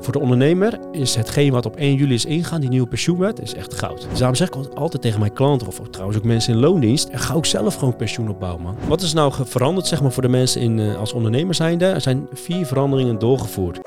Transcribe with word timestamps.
Voor 0.00 0.12
de 0.12 0.18
ondernemer 0.18 0.78
is 0.92 1.14
hetgeen 1.14 1.52
wat 1.52 1.66
op 1.66 1.76
1 1.76 1.94
juli 1.94 2.14
is 2.14 2.24
ingaan, 2.24 2.60
die 2.60 2.68
nieuwe 2.68 2.88
pensioenwet, 2.88 3.40
is 3.40 3.54
echt 3.54 3.74
goud. 3.74 4.06
Dus 4.10 4.18
daarom 4.18 4.36
zeg 4.36 4.48
ik 4.48 4.54
altijd 4.54 5.02
tegen 5.02 5.20
mijn 5.20 5.32
klanten, 5.32 5.66
of 5.66 5.80
trouwens 5.90 6.18
ook 6.18 6.24
mensen 6.24 6.52
in 6.52 6.60
loondienst, 6.60 7.08
ga 7.12 7.34
ook 7.34 7.46
zelf 7.46 7.74
gewoon 7.74 7.96
pensioen 7.96 8.28
opbouwen, 8.28 8.62
man. 8.62 8.76
Wat 8.88 9.02
is 9.02 9.12
nou 9.12 9.32
veranderd, 9.46 9.86
zeg 9.86 10.02
maar, 10.02 10.12
voor 10.12 10.22
de 10.22 10.28
mensen 10.28 10.60
in, 10.60 10.78
uh, 10.78 10.96
als 10.96 11.12
ondernemer 11.12 11.54
zijnde? 11.54 11.84
Er 11.84 12.00
zijn 12.00 12.26
vier 12.32 12.66
veranderingen 12.66 13.18
doorgevoerd. 13.18 13.80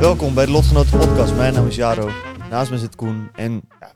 Welkom 0.00 0.34
bij 0.34 0.46
de 0.46 0.52
Lotgenoten 0.52 0.98
Podcast. 0.98 1.34
Mijn 1.34 1.54
naam 1.54 1.66
is 1.66 1.76
Jaro. 1.76 2.10
Naast 2.50 2.70
me 2.70 2.78
zit 2.78 2.96
Koen. 2.96 3.28
En 3.34 3.62
ja, 3.80 3.92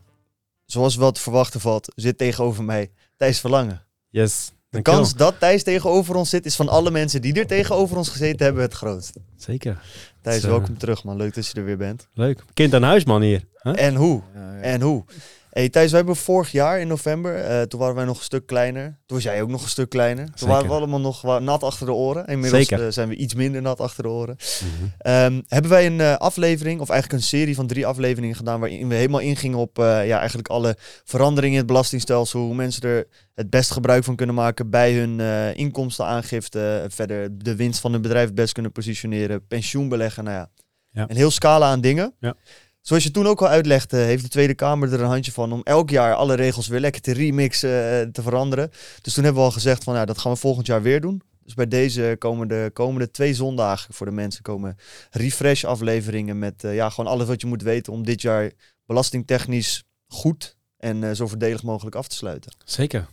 zoals 0.64 0.96
wat 0.96 1.18
verwachten 1.18 1.60
valt, 1.60 1.92
zit 1.94 2.18
tegenover 2.18 2.64
mij 2.64 2.90
Thijs 3.16 3.40
Verlangen. 3.40 3.86
Yes. 4.08 4.52
De 4.70 4.82
kans 4.82 5.14
dat 5.14 5.34
Thijs 5.38 5.62
tegenover 5.62 6.14
ons 6.14 6.30
zit, 6.30 6.46
is 6.46 6.56
van 6.56 6.68
alle 6.68 6.90
mensen 6.90 7.22
die 7.22 7.34
er 7.34 7.46
tegenover 7.46 7.96
ons 7.96 8.08
gezeten 8.08 8.44
hebben 8.44 8.62
het 8.62 8.72
grootst. 8.72 9.16
Zeker. 9.36 9.82
Thijs, 10.22 10.42
welkom 10.42 10.78
terug 10.78 11.04
man. 11.04 11.16
Leuk 11.16 11.34
dat 11.34 11.46
je 11.46 11.54
er 11.54 11.64
weer 11.64 11.76
bent. 11.76 12.08
Leuk. 12.14 12.44
Kind 12.54 12.74
aan 12.74 12.82
huis 12.82 13.04
man 13.04 13.22
hier. 13.22 13.44
En 13.62 13.94
hoe? 13.94 14.22
Ja, 14.34 14.54
ja. 14.54 14.60
En 14.60 14.80
hoe? 14.80 15.04
Hey 15.50 15.68
Thijs, 15.68 15.90
wij 15.90 15.98
hebben 15.98 16.16
vorig 16.16 16.52
jaar 16.52 16.80
in 16.80 16.88
november, 16.88 17.50
uh, 17.50 17.62
toen 17.62 17.80
waren 17.80 17.94
wij 17.94 18.04
nog 18.04 18.18
een 18.18 18.24
stuk 18.24 18.46
kleiner. 18.46 18.84
Toen 18.84 19.16
was 19.16 19.22
jij 19.22 19.42
ook 19.42 19.48
nog 19.48 19.62
een 19.62 19.68
stuk 19.68 19.88
kleiner. 19.88 20.30
Toen 20.34 20.48
waren 20.48 20.66
we 20.66 20.72
allemaal 20.72 21.00
nog 21.00 21.40
nat 21.40 21.62
achter 21.62 21.86
de 21.86 21.92
oren. 21.92 22.26
Inmiddels 22.26 22.70
uh, 22.70 22.86
zijn 22.88 23.08
we 23.08 23.16
iets 23.16 23.34
minder 23.34 23.62
nat 23.62 23.80
achter 23.80 24.02
de 24.02 24.08
oren. 24.08 24.36
Mm 24.64 24.70
-hmm. 24.78 25.12
um, 25.12 25.42
hebben 25.46 25.70
wij 25.70 25.86
een 25.86 25.98
uh, 25.98 26.14
aflevering, 26.14 26.80
of 26.80 26.88
eigenlijk 26.88 27.22
een 27.22 27.28
serie 27.28 27.54
van 27.54 27.66
drie 27.66 27.86
afleveringen 27.86 28.36
gedaan... 28.36 28.60
waarin 28.60 28.88
we 28.88 28.94
helemaal 28.94 29.20
ingingen 29.20 29.58
op 29.58 29.76
ja, 29.76 30.18
eigenlijk 30.18 30.48
alle 30.48 30.76
veranderingen 31.04 31.52
in 31.52 31.58
het 31.58 31.66
belastingstelsel. 31.66 32.40
Hoe 32.40 32.54
mensen 32.54 32.82
er 32.82 33.06
het 33.34 33.50
best 33.50 33.70
gebruik 33.70 34.04
van 34.04 34.16
kunnen 34.16 34.34
maken 34.34 34.70
bij 34.70 34.94
hun 34.94 35.20
inkomstenaangifte. 35.56 36.86
Verder 36.88 37.38
de 37.38 37.56
winst 37.56 37.80
van 37.80 37.92
hun 37.92 38.02
bedrijf 38.02 38.26
het 38.26 38.34
best 38.34 38.52
kunnen 38.52 38.72
positioneren. 38.72 39.46
Pensioen 39.46 39.88
beleggen, 39.88 40.24
nou 40.24 40.36
ja. 40.36 40.50
ja. 40.90 41.04
Een 41.08 41.16
heel 41.16 41.30
scala 41.30 41.70
aan 41.70 41.80
dingen. 41.80 42.14
Ja. 42.20 42.34
Zoals 42.80 43.02
je 43.02 43.10
toen 43.10 43.26
ook 43.26 43.40
al 43.40 43.48
uitlegde, 43.48 43.96
heeft 43.96 44.22
de 44.22 44.28
Tweede 44.28 44.54
Kamer 44.54 44.92
er 44.92 45.00
een 45.00 45.06
handje 45.06 45.32
van 45.32 45.52
om 45.52 45.60
elk 45.62 45.90
jaar 45.90 46.14
alle 46.14 46.34
regels 46.34 46.68
weer 46.68 46.80
lekker 46.80 47.00
te 47.00 47.12
remixen, 47.12 47.70
uh, 47.70 48.12
te 48.12 48.22
veranderen. 48.22 48.70
Dus 49.02 49.14
toen 49.14 49.24
hebben 49.24 49.42
we 49.42 49.48
al 49.48 49.54
gezegd 49.54 49.84
van 49.84 49.94
ja, 49.94 50.04
dat 50.04 50.18
gaan 50.18 50.32
we 50.32 50.38
volgend 50.38 50.66
jaar 50.66 50.82
weer 50.82 51.00
doen. 51.00 51.22
Dus 51.44 51.54
bij 51.54 51.68
deze 51.68 52.16
komen 52.18 52.48
de 52.48 52.70
komende 52.72 53.10
twee 53.10 53.34
zondagen 53.34 53.94
voor 53.94 54.06
de 54.06 54.12
mensen 54.12 54.42
komen 54.42 54.76
refresh 55.10 55.64
afleveringen 55.64 56.38
met 56.38 56.64
uh, 56.64 56.74
ja, 56.74 56.90
gewoon 56.90 57.10
alles 57.10 57.26
wat 57.26 57.40
je 57.40 57.46
moet 57.46 57.62
weten 57.62 57.92
om 57.92 58.04
dit 58.04 58.22
jaar 58.22 58.52
belastingtechnisch 58.86 59.84
goed 60.06 60.56
en 60.76 61.02
uh, 61.02 61.10
zo 61.10 61.26
voordelig 61.26 61.62
mogelijk 61.62 61.96
af 61.96 62.08
te 62.08 62.16
sluiten. 62.16 62.52
Zeker. 62.64 63.08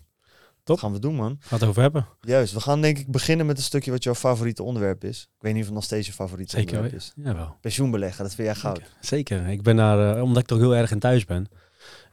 Dat 0.68 0.80
gaan 0.80 0.94
we 0.94 1.00
doen, 1.00 1.16
man. 1.16 1.38
Gaan 1.40 1.60
het 1.60 1.68
over 1.68 1.82
hebben. 1.82 2.08
Juist. 2.22 2.54
We 2.54 2.60
gaan 2.60 2.82
denk 2.82 2.98
ik 2.98 3.12
beginnen 3.12 3.46
met 3.46 3.58
een 3.58 3.64
stukje 3.64 3.92
wat 3.92 4.04
jouw 4.04 4.16
favoriete 4.16 4.64
onderwerp 4.64 5.04
is. 5.04 5.22
Ik 5.22 5.42
weet 5.42 5.52
niet 5.54 5.62
of 5.62 5.68
het 5.68 5.76
nog 5.76 5.84
steeds 5.84 6.08
je 6.08 6.14
favoriete 6.14 6.56
Zeker, 6.56 6.76
onderwerp 6.76 7.02
is. 7.02 7.14
Jawel. 7.16 7.56
Pensioenbeleggen, 7.62 8.24
dat 8.24 8.36
vind 8.36 8.48
jij 8.48 8.58
goud. 8.58 8.82
Zeker. 9.00 9.48
Ik 9.48 9.62
ben 9.62 9.76
daar, 9.76 10.18
uh, 10.18 10.24
omdat 10.24 10.42
ik 10.42 10.48
toch 10.48 10.58
heel 10.58 10.76
erg 10.76 10.92
in 10.92 11.00
thuis 11.00 11.26
ben. 11.26 11.48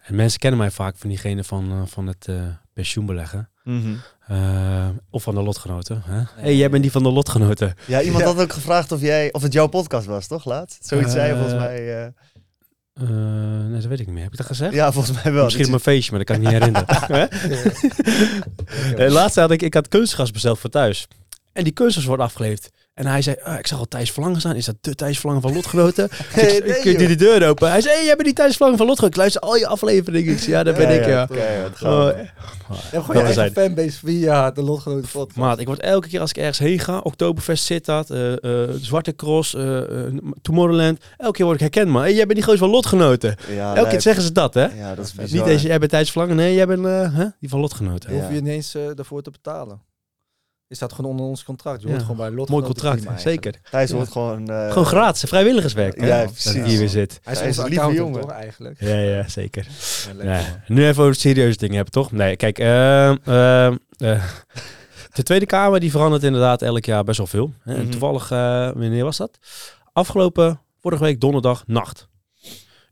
En 0.01 0.15
mensen 0.15 0.39
kennen 0.39 0.61
mij 0.61 0.71
vaak 0.71 0.97
van 0.97 1.09
diegene 1.09 1.45
van, 1.45 1.73
uh, 1.73 1.83
van 1.87 2.07
het 2.07 2.27
uh, 2.31 2.43
pensioenbeleggen. 2.73 3.49
Mm 3.63 3.83
-hmm. 4.27 5.01
of 5.11 5.23
van 5.23 5.35
de 5.35 5.43
lotgenoten. 5.43 6.03
Hè? 6.05 6.19
Hé, 6.19 6.25
hey, 6.35 6.57
jij 6.57 6.71
bent 6.71 6.83
die 6.83 6.93
van 6.93 7.03
de 7.03 7.11
lotgenoten. 7.11 7.75
Ja, 7.87 8.03
iemand 8.03 8.23
ja. 8.23 8.29
had 8.29 8.41
ook 8.41 8.53
gevraagd 8.53 8.93
of, 8.93 9.01
jij, 9.01 9.33
of 9.33 9.43
het 9.43 9.53
jouw 9.53 9.67
podcast 9.67 10.07
was, 10.07 10.27
toch? 10.27 10.45
Laat. 10.45 10.79
Zoiets 10.81 11.13
zei 11.13 11.29
je 11.29 11.35
volgens 11.35 11.59
mij... 11.59 12.13
Uh, 13.03 13.09
nee, 13.09 13.81
dat 13.81 13.85
weet 13.85 14.01
ik 14.01 14.07
niet 14.07 14.15
meer. 14.15 14.23
Heb 14.23 14.33
ik 14.33 14.39
dat 14.39 14.47
gezegd? 14.47 14.75
Ja, 14.75 14.93
volgens 14.93 15.23
mij 15.23 15.33
wel. 15.33 15.45
Misschien 15.45 15.65
op 15.65 15.71
mijn 15.71 15.83
feestje, 15.83 16.11
maar 16.11 16.25
dat 16.25 16.37
kan 16.37 16.37
ik 16.37 16.51
niet 16.51 16.61
herinneren. 16.61 17.29
uh, 19.07 19.13
laatst 19.13 19.37
had 19.37 19.51
ik, 19.51 19.63
ik 19.63 19.75
had 19.75 19.89
kunstgas 19.89 20.31
besteld 20.31 20.59
voor 20.59 20.71
thuis. 20.71 21.07
En 21.53 21.65
die 21.65 21.73
kunstgas 21.73 22.05
wordt 22.05 22.23
afgeleverd. 22.23 22.71
En 22.95 23.07
hij 23.07 23.23
zei, 23.23 23.37
oh, 23.47 23.55
ik 23.59 23.67
zag 23.67 23.79
al 23.79 23.89
Thijs 23.89 24.13
Verlangen 24.13 24.41
staan. 24.41 24.57
Is 24.57 24.65
dat 24.65 24.77
de 24.81 24.95
Thijs 24.95 25.19
Verlangen 25.19 25.43
van 25.43 25.55
Lotgenoten? 25.55 26.09
nee, 26.37 26.63
ik, 26.63 26.85
ik 26.85 26.99
die 26.99 27.09
de 27.09 27.15
deur 27.15 27.49
open. 27.49 27.71
Hij 27.71 27.81
zei, 27.81 27.95
hey, 27.95 28.05
jij 28.05 28.15
bent 28.15 28.25
die 28.25 28.35
Thijs 28.35 28.53
Verlangen 28.53 28.79
van 28.79 28.87
Lotgenoten. 28.87 29.17
Ik 29.17 29.23
luister 29.23 29.41
al 29.41 29.57
je 29.57 29.67
afleveringen. 29.67 30.33
Ik 30.33 30.39
zei, 30.39 30.51
ja, 30.51 30.63
daar 30.63 30.75
ben 30.75 30.93
ja, 30.93 31.01
ik, 31.01 31.07
ja. 31.07 31.23
Okay, 31.23 31.57
ja 31.57 31.65
oh, 31.65 32.19
je 32.93 33.03
gewoon 33.03 33.29
je 33.29 33.35
eigen 33.35 33.53
fanbase 33.53 33.99
via 33.99 34.51
de 34.51 34.63
Lotgenoten 34.63 35.09
podcast. 35.11 35.37
Maat, 35.37 35.59
ik 35.59 35.67
word 35.67 35.81
elke 35.81 36.09
keer 36.09 36.21
als 36.21 36.31
ik 36.31 36.37
ergens 36.37 36.59
heen 36.59 36.79
ga, 36.79 36.99
Oktoberfest 36.99 37.65
zit 37.65 37.85
dat, 37.85 38.11
uh, 38.11 38.33
uh, 38.41 38.71
Zwarte 38.81 39.15
Cross, 39.15 39.55
uh, 39.55 39.83
Tomorrowland. 40.43 40.99
Elke 41.17 41.37
keer 41.37 41.45
word 41.45 41.61
ik 41.61 41.73
herkend, 41.75 41.93
man. 41.93 42.03
Hey, 42.03 42.15
jij 42.15 42.27
bent 42.27 42.35
die 42.35 42.45
gozer 42.45 42.59
van 42.61 42.71
Lotgenoten. 42.71 43.37
Ja, 43.49 43.77
elke 43.77 43.91
keer 43.91 44.01
zeggen 44.01 44.23
ze 44.23 44.33
dat, 44.33 44.55
hè? 44.55 44.65
Ja, 44.65 44.95
dat 44.95 45.05
is 45.05 45.13
bizar. 45.13 45.37
Niet 45.37 45.45
deze, 45.45 45.67
jij 45.67 45.79
bent 45.79 45.91
Thijs 45.91 46.11
Verlangen. 46.11 46.37
Nee, 46.37 46.55
jij 46.55 46.67
bent 46.67 46.85
huh? 46.85 47.27
die 47.41 47.49
van 47.49 47.61
Lotgenoten. 47.61 48.13
Hoef 48.13 48.31
je 48.31 48.37
ineens 48.37 48.77
daarvoor 48.95 49.23
te 49.23 49.31
betalen. 49.31 49.81
Is 50.75 50.81
dat 50.81 50.93
gewoon 50.93 51.11
onder 51.11 51.27
ons 51.27 51.45
contract? 51.45 51.81
Je 51.81 51.87
hoort 51.87 51.99
ja. 52.01 52.07
gewoon 52.07 52.27
bij 52.27 52.31
lot. 52.37 52.49
Mooi 52.49 52.65
contract, 52.65 53.03
zeker. 53.21 53.55
Thijs 53.71 53.91
wordt 53.91 54.13
gewoon... 54.13 54.51
Uh, 54.51 54.69
gewoon 54.69 54.87
gratis, 54.87 55.23
vrijwilligerswerk. 55.29 56.01
Ja, 56.01 56.07
hè? 56.17 56.25
precies. 56.25 56.53
Dat 56.55 56.65
hier 56.67 56.79
weer 56.79 56.89
zit. 56.89 57.21
Hij 57.23 57.33
is 57.33 57.39
Hij 57.39 57.49
is 57.49 57.57
een 57.57 57.69
lieve 57.69 57.93
jongen. 57.93 58.21
toch, 58.21 58.31
eigenlijk? 58.31 58.81
Ja, 58.81 58.99
ja, 58.99 59.29
zeker. 59.29 59.67
Ja, 60.07 60.15
lekker, 60.15 60.35
Ja. 60.35 60.63
Nu 60.67 60.87
even 60.87 61.03
over 61.03 61.15
serieuze 61.15 61.59
dingen 61.59 61.75
hebben, 61.75 61.93
toch? 61.93 62.13
Nee, 62.13 62.37
kijk. 62.37 62.59
eh, 62.59 63.09
eh, 63.11 63.67
eh, 63.99 64.23
de 65.13 65.23
Tweede 65.23 65.47
Kamer 65.47 65.81
die 65.81 65.91
verandert 65.91 66.23
inderdaad 66.23 66.63
elk 66.63 66.85
jaar 66.85 67.05
best 67.05 67.19
wel 67.19 67.27
veel. 67.27 67.53
Hè? 67.63 67.75
En 67.75 67.81
Mhm. 67.83 67.91
toevallig, 67.91 68.31
eh, 68.31 68.39
wanneer 68.73 69.05
was 69.05 69.17
dat? 69.17 69.39
Afgelopen, 69.93 70.61
vorige 70.81 71.03
week 71.03 71.21
donderdag, 71.21 71.63
nacht. 71.67 72.09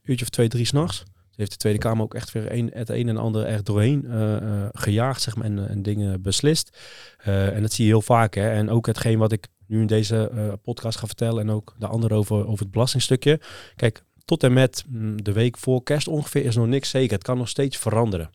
Uurtje 0.04 0.24
of 0.24 0.30
twee, 0.30 0.48
drie 0.48 0.66
s'nachts. 0.66 1.02
Heeft 1.36 1.50
de 1.50 1.56
Tweede 1.56 1.78
Kamer 1.78 2.04
ook 2.04 2.14
echt 2.14 2.32
weer 2.32 2.70
het 2.74 2.88
een 2.88 3.08
en 3.08 3.16
ander 3.16 3.44
echt 3.44 3.66
doorheen 3.66 4.06
eh, 4.06 4.36
eh, 4.36 4.68
gejaagd, 4.72 5.22
zeg 5.22 5.36
maar, 5.36 5.44
en, 5.44 5.68
en 5.68 5.82
dingen 5.82 6.22
beslist. 6.22 6.78
Eh, 7.18 7.56
en 7.56 7.62
dat 7.62 7.72
zie 7.72 7.84
je 7.84 7.90
heel 7.90 8.02
vaak. 8.02 8.34
Hè? 8.34 8.50
En 8.50 8.70
ook 8.70 8.86
hetgeen 8.86 9.18
wat 9.18 9.32
ik 9.32 9.48
nu 9.72 9.80
in 9.80 9.86
deze 9.86 10.30
eh, 10.30 10.52
podcast 10.62 10.98
ga 10.98 11.06
vertellen 11.06 11.42
en 11.42 11.50
ook 11.50 11.74
de 11.78 11.86
andere 11.86 12.14
over, 12.14 12.46
over 12.46 12.62
het 12.62 12.70
belastingstukje. 12.70 13.40
Kijk, 13.76 14.04
tot 14.24 14.42
en 14.42 14.52
met 14.52 14.84
mm, 14.88 15.22
de 15.22 15.32
week 15.32 15.58
voor 15.58 15.82
kerst 15.82 16.08
ongeveer 16.08 16.44
is 16.44 16.56
nog 16.56 16.66
niks 16.66 16.90
zeker. 16.90 17.14
Het 17.14 17.22
kan 17.22 17.38
nog 17.38 17.48
steeds 17.48 17.76
veranderen. 17.76 18.30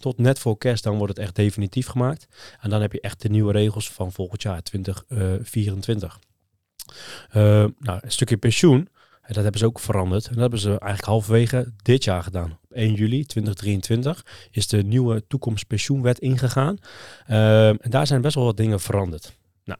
Tot 0.00 0.18
net 0.18 0.38
voor 0.38 0.58
kerst, 0.58 0.84
dan 0.84 0.96
wordt 0.96 1.16
het 1.16 1.22
echt 1.22 1.34
definitief 1.34 1.86
gemaakt. 1.86 2.26
En 2.60 2.70
dan 2.70 2.80
heb 2.80 2.92
je 2.92 3.00
echt 3.00 3.22
de 3.22 3.28
nieuwe 3.28 3.52
regels 3.52 3.90
van 3.90 4.12
volgend 4.12 4.42
jaar, 4.42 4.62
2024. 4.62 6.18
Eh, 7.30 7.42
nou, 7.78 7.98
een 8.00 8.12
stukje 8.12 8.36
pensioen, 8.36 8.88
eh, 9.26 9.34
dat 9.34 9.42
hebben 9.42 9.60
ze 9.60 9.66
ook 9.66 9.80
veranderd. 9.80 10.26
En 10.26 10.32
dat 10.32 10.40
hebben 10.40 10.58
ze 10.58 10.68
eigenlijk 10.68 11.04
halverwege 11.04 11.72
dit 11.82 12.04
jaar 12.04 12.22
gedaan. 12.22 12.58
Op 12.62 12.72
1 12.72 12.94
juli 12.94 13.24
2023 13.24 14.24
is 14.50 14.66
de 14.66 14.82
nieuwe 14.82 15.26
toekomstpensioenwet 15.26 16.18
ingegaan. 16.18 16.78
Eh, 17.26 17.68
en 17.68 17.90
daar 17.90 18.06
zijn 18.06 18.20
best 18.20 18.34
wel 18.34 18.44
wat 18.44 18.56
dingen 18.56 18.80
veranderd. 18.80 19.36
Nou, 19.64 19.78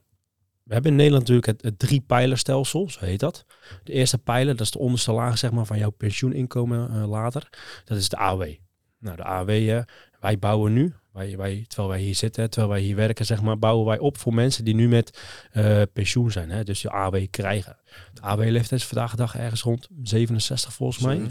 we 0.63 0.73
hebben 0.73 0.91
in 0.91 0.97
Nederland 0.97 1.27
natuurlijk 1.27 1.47
het, 1.47 1.61
het 1.61 1.79
drie 1.79 2.01
pijlerstelsel, 2.01 2.89
zo 2.89 2.99
heet 2.99 3.19
dat. 3.19 3.45
De 3.83 3.91
eerste 3.91 4.17
pijler, 4.17 4.55
dat 4.55 4.65
is 4.65 4.71
de 4.71 4.79
onderste 4.79 5.11
laag 5.11 5.37
zeg 5.37 5.51
maar, 5.51 5.65
van 5.65 5.77
jouw 5.77 5.89
pensioeninkomen 5.89 6.89
eh, 6.89 7.09
later. 7.09 7.49
Dat 7.85 7.97
is 7.97 8.09
de 8.09 8.17
AOW. 8.17 8.53
Nou, 8.99 9.15
de 9.15 9.23
AOW, 9.23 9.49
eh, 9.49 9.81
wij 10.27 10.39
bouwen 10.39 10.73
nu, 10.73 10.93
wij, 11.13 11.37
wij, 11.37 11.65
terwijl 11.67 11.89
wij 11.89 11.99
hier 11.99 12.15
zitten, 12.15 12.49
terwijl 12.49 12.71
wij 12.73 12.81
hier 12.81 12.95
werken, 12.95 13.25
zeg 13.25 13.41
maar, 13.41 13.59
bouwen 13.59 13.85
wij 13.85 13.99
op 13.99 14.17
voor 14.17 14.33
mensen 14.33 14.65
die 14.65 14.75
nu 14.75 14.87
met 14.87 15.19
eh, 15.51 15.81
pensioen 15.93 16.31
zijn. 16.31 16.49
Hè, 16.49 16.63
dus 16.63 16.81
de 16.81 16.89
AOW 16.91 17.25
krijgen. 17.31 17.77
De 18.13 18.21
AOW-leeftijd 18.21 18.81
is 18.81 18.87
vandaag 18.87 19.11
de 19.11 19.17
dag 19.17 19.37
ergens 19.37 19.61
rond 19.61 19.87
67 20.03 20.73
volgens 20.73 21.03
mij. 21.03 21.21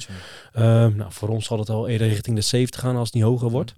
Ehm, 0.52 0.96
nou, 0.96 1.12
voor 1.12 1.28
ons 1.28 1.46
zal 1.46 1.58
het 1.58 1.69
al 1.70 1.88
eerder 1.88 2.08
richting 2.08 2.37
de 2.37 2.43
70 2.43 2.81
gaan 2.81 2.96
als 2.96 3.04
het 3.06 3.14
niet 3.14 3.25
hoger 3.25 3.50
wordt. 3.50 3.75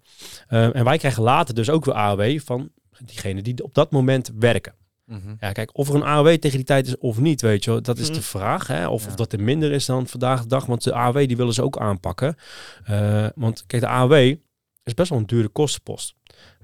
Ehm, 0.49 0.70
en 0.70 0.85
wij 0.85 0.99
krijgen 0.99 1.23
later 1.23 1.55
dus 1.55 1.71
ook 1.71 1.85
weer 1.85 1.94
AOW 1.94 2.38
van 2.41 2.69
diegenen 3.05 3.44
die 3.44 3.62
op 3.64 3.75
dat 3.75 3.91
moment 3.91 4.31
werken. 4.38 4.75
Mhm. 5.05 5.35
Ja, 5.41 5.53
kijk, 5.53 5.76
of 5.76 5.88
er 5.88 5.94
een 5.94 6.05
AOW 6.05 6.29
tegen 6.35 6.56
die 6.56 6.67
tijd 6.67 6.87
is 6.87 6.99
of 6.99 7.19
niet, 7.21 7.41
weet 7.41 7.64
je 7.64 7.71
wel, 7.71 7.82
dat 7.82 7.99
is 7.99 8.06
Mhm. 8.09 8.17
de 8.19 8.23
vraag. 8.23 8.67
Hè? 8.67 8.88
Of, 8.88 9.03
Ja. 9.03 9.09
of 9.09 9.14
dat 9.17 9.32
er 9.32 9.41
minder 9.43 9.73
is 9.73 9.87
dan 9.87 10.06
vandaag 10.06 10.43
de 10.43 10.49
dag, 10.49 10.67
want 10.67 10.85
de 10.85 10.94
AOW 10.94 11.26
die 11.26 11.37
willen 11.37 11.55
ze 11.55 11.62
ook 11.62 11.79
aanpakken. 11.79 12.37
Eh, 12.85 13.26
want 13.35 13.64
kijk, 13.67 13.82
de 13.82 13.88
AOW 13.88 14.35
is 14.88 14.94
best 14.94 15.11
wel 15.11 15.19
een 15.19 15.26
dure 15.26 15.49
kostenpost. 15.49 16.14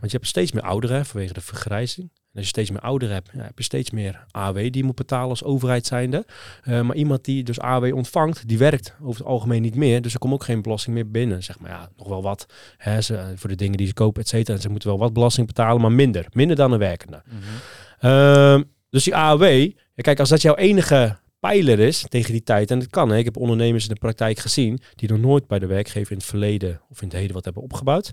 Want 0.01 0.11
je 0.11 0.17
hebt 0.17 0.29
steeds 0.29 0.53
meer 0.53 0.63
ouderen 0.63 1.07
vanwege 1.07 1.33
de 1.33 1.41
vergrijzing. 1.41 2.11
En 2.13 2.41
als 2.41 2.43
je 2.43 2.49
steeds 2.49 2.71
meer 2.71 2.81
ouderen 2.81 3.15
hebt, 3.15 3.31
ja, 3.33 3.43
heb 3.43 3.59
je 3.59 3.65
steeds 3.65 3.91
meer 3.91 4.25
AW 4.31 4.57
die 4.57 4.77
je 4.77 4.85
moet 4.85 4.95
betalen 4.95 5.29
als 5.29 5.45
overheid 5.45 5.87
zijnde. 5.87 6.27
Uh, 6.65 6.81
maar 6.81 6.97
iemand 6.97 7.25
die 7.25 7.43
dus 7.43 7.61
AW 7.61 7.95
ontvangt, 7.95 8.49
die 8.49 8.59
werkt 8.59 8.95
over 9.03 9.21
het 9.21 9.31
algemeen 9.31 9.63
niet 9.63 9.75
meer. 9.75 10.03
Dus 10.03 10.13
er 10.13 10.19
komt 10.19 10.33
ook 10.33 10.45
geen 10.45 10.63
belasting 10.63 10.95
meer 10.95 11.11
binnen. 11.11 11.43
Zeg 11.43 11.59
maar 11.59 11.71
ja, 11.71 11.89
nog 11.97 12.09
wel 12.09 12.23
wat 12.23 12.47
hè, 12.77 13.01
ze, 13.01 13.33
voor 13.37 13.49
de 13.49 13.57
dingen 13.57 13.77
die 13.77 13.87
ze 13.87 13.93
kopen, 13.93 14.23
et 14.23 14.29
cetera. 14.29 14.57
En 14.57 14.63
ze 14.63 14.69
moeten 14.69 14.89
wel 14.89 14.99
wat 14.99 15.13
belasting 15.13 15.47
betalen, 15.47 15.81
maar 15.81 15.93
minder. 15.93 16.27
Minder 16.33 16.57
dan 16.57 16.73
een 16.73 16.79
werkende. 16.79 17.23
Mm 17.29 18.73
dus 18.91 19.05
die 19.05 19.17
AOW, 19.17 19.71
kijk, 19.95 20.21
als 20.21 20.29
dat 20.29 20.43
jouw 20.43 20.55
enige 20.55 21.17
pijler 21.49 21.79
is 21.79 22.05
tegen 22.09 22.33
die 22.33 22.43
tijd. 22.43 22.71
En 22.71 22.79
dat 22.79 22.89
kan. 22.89 23.09
Hè. 23.11 23.17
Ik 23.17 23.25
heb 23.25 23.37
ondernemers 23.37 23.89
in 23.89 23.95
de 23.95 24.01
praktijk 24.01 24.39
gezien 24.39 24.81
die 24.95 25.09
nog 25.09 25.19
nooit 25.19 25.47
bij 25.47 25.59
de 25.59 25.67
werkgever 25.67 26.13
in 26.13 26.17
het 26.17 26.27
verleden 26.27 26.81
of 26.91 27.03
in 27.03 27.09
het 27.09 27.17
heden 27.17 27.35
wat 27.35 27.45
hebben 27.45 27.63
opgebouwd. 27.63 28.13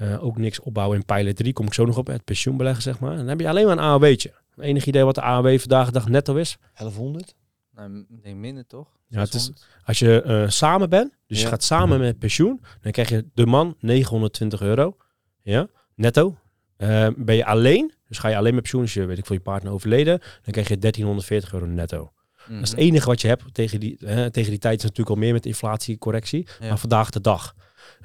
Uh, 0.00 0.24
ook 0.24 0.38
niks 0.38 0.60
opbouwen 0.60 0.98
in 0.98 1.04
pijler 1.04 1.34
3, 1.34 1.52
kom 1.52 1.66
ik 1.66 1.74
zo 1.74 1.84
nog 1.84 1.98
op, 1.98 2.06
het 2.06 2.24
pensioenbeleggen 2.24 2.82
zeg 2.82 3.00
maar. 3.00 3.10
En 3.10 3.16
dan 3.16 3.28
heb 3.28 3.40
je 3.40 3.48
alleen 3.48 3.66
maar 3.66 3.78
een 3.78 3.82
AOW'tje. 3.82 4.32
Enig 4.56 4.86
idee 4.86 5.04
wat 5.04 5.14
de 5.14 5.20
AOW 5.20 5.58
vandaag 5.58 5.86
de 5.86 5.92
dag 5.92 6.08
netto 6.08 6.34
is? 6.34 6.56
1100? 6.74 7.34
Nou, 7.74 8.04
nee, 8.22 8.34
minder 8.34 8.66
toch? 8.66 8.88
Ja, 9.06 9.20
het 9.20 9.34
is, 9.34 9.52
als 9.84 9.98
je 9.98 10.22
uh, 10.26 10.48
samen 10.48 10.88
bent, 10.88 11.12
dus 11.26 11.40
je 11.40 11.46
gaat 11.46 11.62
samen 11.62 12.00
met 12.00 12.18
pensioen, 12.18 12.60
dan 12.80 12.92
krijg 12.92 13.08
je 13.08 13.24
de 13.34 13.46
man 13.46 13.76
920 13.80 14.60
euro. 14.60 14.96
Ja, 15.42 15.68
netto. 15.94 16.38
Uh, 16.78 17.08
ben 17.16 17.36
je 17.36 17.44
alleen, 17.44 17.92
dus 18.08 18.18
ga 18.18 18.28
je 18.28 18.36
alleen 18.36 18.52
met 18.52 18.62
pensioen, 18.62 18.82
als 18.82 18.94
je 18.94 19.04
weet 19.04 19.18
ik 19.18 19.26
voor 19.26 19.36
je 19.36 19.42
partner 19.42 19.72
overleden, 19.72 20.18
dan 20.18 20.52
krijg 20.52 20.68
je 20.68 20.78
1340 20.78 21.52
euro 21.52 21.66
netto. 21.66 22.12
Dat 22.48 22.62
is 22.62 22.70
het 22.70 22.78
enige 22.78 23.06
wat 23.06 23.20
je 23.20 23.28
hebt 23.28 23.54
tegen 23.54 23.80
die, 23.80 23.96
hè, 24.04 24.30
tegen 24.30 24.50
die 24.50 24.58
tijd. 24.58 24.76
Is 24.76 24.82
natuurlijk 24.82 25.10
al 25.10 25.22
meer 25.22 25.32
met 25.32 25.46
inflatiecorrectie. 25.46 26.46
Ja. 26.60 26.68
Maar 26.68 26.78
vandaag 26.78 27.10
de 27.10 27.20
dag. 27.20 27.54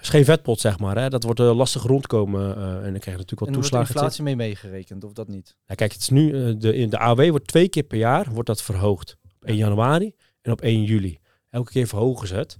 is 0.01 0.10
geen 0.10 0.25
vetpot, 0.25 0.60
zeg 0.60 0.80
maar. 0.80 0.98
Hè. 0.98 1.10
Dat 1.10 1.24
wordt 1.24 1.40
uh, 1.40 1.56
lastig 1.56 1.84
rondkomen. 1.84 2.57
Uh, 2.57 2.63
en 2.63 2.81
dan 2.81 2.81
krijg 2.81 3.04
je 3.06 3.12
natuurlijk 3.12 3.40
wel 3.40 3.51
toeslagen. 3.51 3.88
Is 3.88 3.95
inflatie 3.95 4.24
mee 4.24 4.36
meegerekend, 4.36 5.04
of 5.04 5.13
dat 5.13 5.28
niet? 5.28 5.56
Ja, 5.66 5.75
kijk, 5.75 5.92
het 5.92 6.01
is 6.01 6.10
nu, 6.10 6.31
uh, 6.31 6.56
de, 6.57 6.75
in 6.75 6.90
de 6.90 7.00
AW 7.00 7.30
wordt 7.30 7.48
twee 7.48 7.69
keer 7.69 7.84
per 7.84 7.98
jaar 7.98 8.28
wordt 8.31 8.48
dat 8.48 8.62
verhoogd. 8.62 9.18
Op 9.36 9.45
1 9.45 9.57
januari 9.57 10.16
en 10.42 10.51
op 10.51 10.62
1 10.62 10.84
juli. 10.84 11.19
Elke 11.50 11.72
keer 11.72 11.88
verhogen 11.88 12.28
ze 12.28 12.36
het 12.36 12.57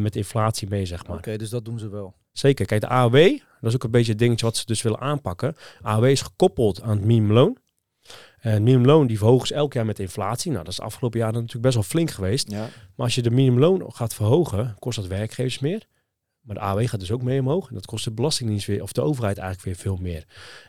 met 0.00 0.16
inflatie 0.16 0.68
mee, 0.68 0.86
zeg 0.86 1.06
maar. 1.06 1.16
Oké, 1.16 1.36
dus 1.36 1.50
dat 1.50 1.64
doen 1.64 1.78
ze 1.78 1.88
wel. 1.88 2.14
Zeker. 2.32 2.66
Kijk, 2.66 2.80
de 2.80 2.88
AW, 2.88 3.12
dat 3.60 3.70
is 3.70 3.74
ook 3.74 3.84
een 3.84 3.90
beetje 3.90 4.10
het 4.10 4.20
dingetje 4.20 4.46
wat 4.46 4.56
ze 4.56 4.66
dus 4.66 4.82
willen 4.82 5.00
aanpakken. 5.00 5.56
AW 5.82 6.04
is 6.04 6.22
gekoppeld 6.22 6.82
aan 6.82 6.96
het 6.96 7.04
minimumloon. 7.04 7.56
En 8.42 8.62
minimumloon 8.62 9.06
die 9.06 9.18
verhogen 9.18 9.46
ze 9.46 9.54
elk 9.54 9.72
jaar 9.72 9.86
met 9.86 9.98
inflatie. 9.98 10.50
Nou, 10.50 10.64
dat 10.64 10.72
is 10.72 10.78
de 10.78 10.84
afgelopen 10.84 11.18
jaren 11.18 11.34
natuurlijk 11.34 11.62
best 11.62 11.74
wel 11.74 11.82
flink 11.82 12.10
geweest. 12.10 12.50
Ja. 12.50 12.68
Maar 12.96 13.06
als 13.06 13.14
je 13.14 13.22
de 13.22 13.30
minimumloon 13.30 13.92
gaat 13.92 14.14
verhogen, 14.14 14.76
kost 14.78 14.96
dat 14.96 15.06
werkgevers 15.06 15.58
meer. 15.58 15.86
Maar 16.40 16.54
de 16.54 16.60
AW 16.60 16.88
gaat 16.88 17.00
dus 17.00 17.10
ook 17.10 17.22
mee 17.22 17.40
omhoog. 17.40 17.68
En 17.68 17.74
dat 17.74 17.86
kost 17.86 18.04
de 18.04 18.12
Belastingdienst 18.12 18.66
weer, 18.66 18.82
of 18.82 18.92
de 18.92 19.00
overheid 19.00 19.38
eigenlijk 19.38 19.66
weer 19.66 19.84
veel 19.84 19.96
meer. 20.02 20.24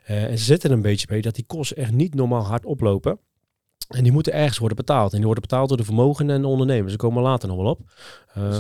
Uh, 0.10 0.24
en 0.24 0.38
ze 0.38 0.44
zitten 0.44 0.70
er 0.70 0.76
een 0.76 0.82
beetje 0.82 1.08
bij 1.08 1.22
dat 1.22 1.36
die 1.36 1.46
kosten 1.46 1.78
echt 1.78 1.92
niet 1.92 2.16
normaal 2.16 2.44
hard 2.44 2.66
oplopen. 2.66 3.20
En 3.88 4.04
die 4.04 4.12
moeten 4.12 4.34
ergens 4.34 4.58
worden 4.58 4.78
betaald. 4.78 5.12
En 5.12 5.18
die 5.18 5.26
worden 5.26 5.44
betaald 5.44 5.68
door 5.68 5.78
de 5.78 5.84
vermogenden 5.84 6.36
en 6.36 6.42
de 6.42 6.48
ondernemers. 6.48 6.92
Ze 6.92 6.98
komen 6.98 7.24
later 7.24 7.48
nog 7.48 7.58
wel 7.58 7.66
op. 7.66 7.80
Uh, 8.38 8.58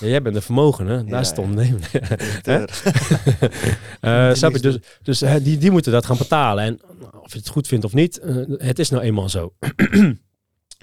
ja, 0.00 0.06
jij 0.06 0.22
bent 0.22 0.34
de 0.34 0.40
vermogende, 0.40 0.92
ja, 0.92 1.02
daar 1.02 1.20
is 1.20 1.28
het 1.28 1.38
ondernemer. 1.38 1.80
snap 4.36 4.52
je? 4.52 4.60
Dus, 4.60 4.78
dus 5.02 5.18
die, 5.18 5.58
die 5.58 5.70
moeten 5.70 5.92
dat 5.92 6.06
gaan 6.06 6.18
betalen. 6.18 6.64
En 6.64 6.80
of 7.20 7.32
je 7.32 7.38
het 7.38 7.48
goed 7.48 7.66
vindt 7.66 7.84
of 7.84 7.92
niet, 7.92 8.20
het 8.56 8.78
is 8.78 8.90
nou 8.90 9.02
eenmaal 9.02 9.28
zo. 9.28 9.52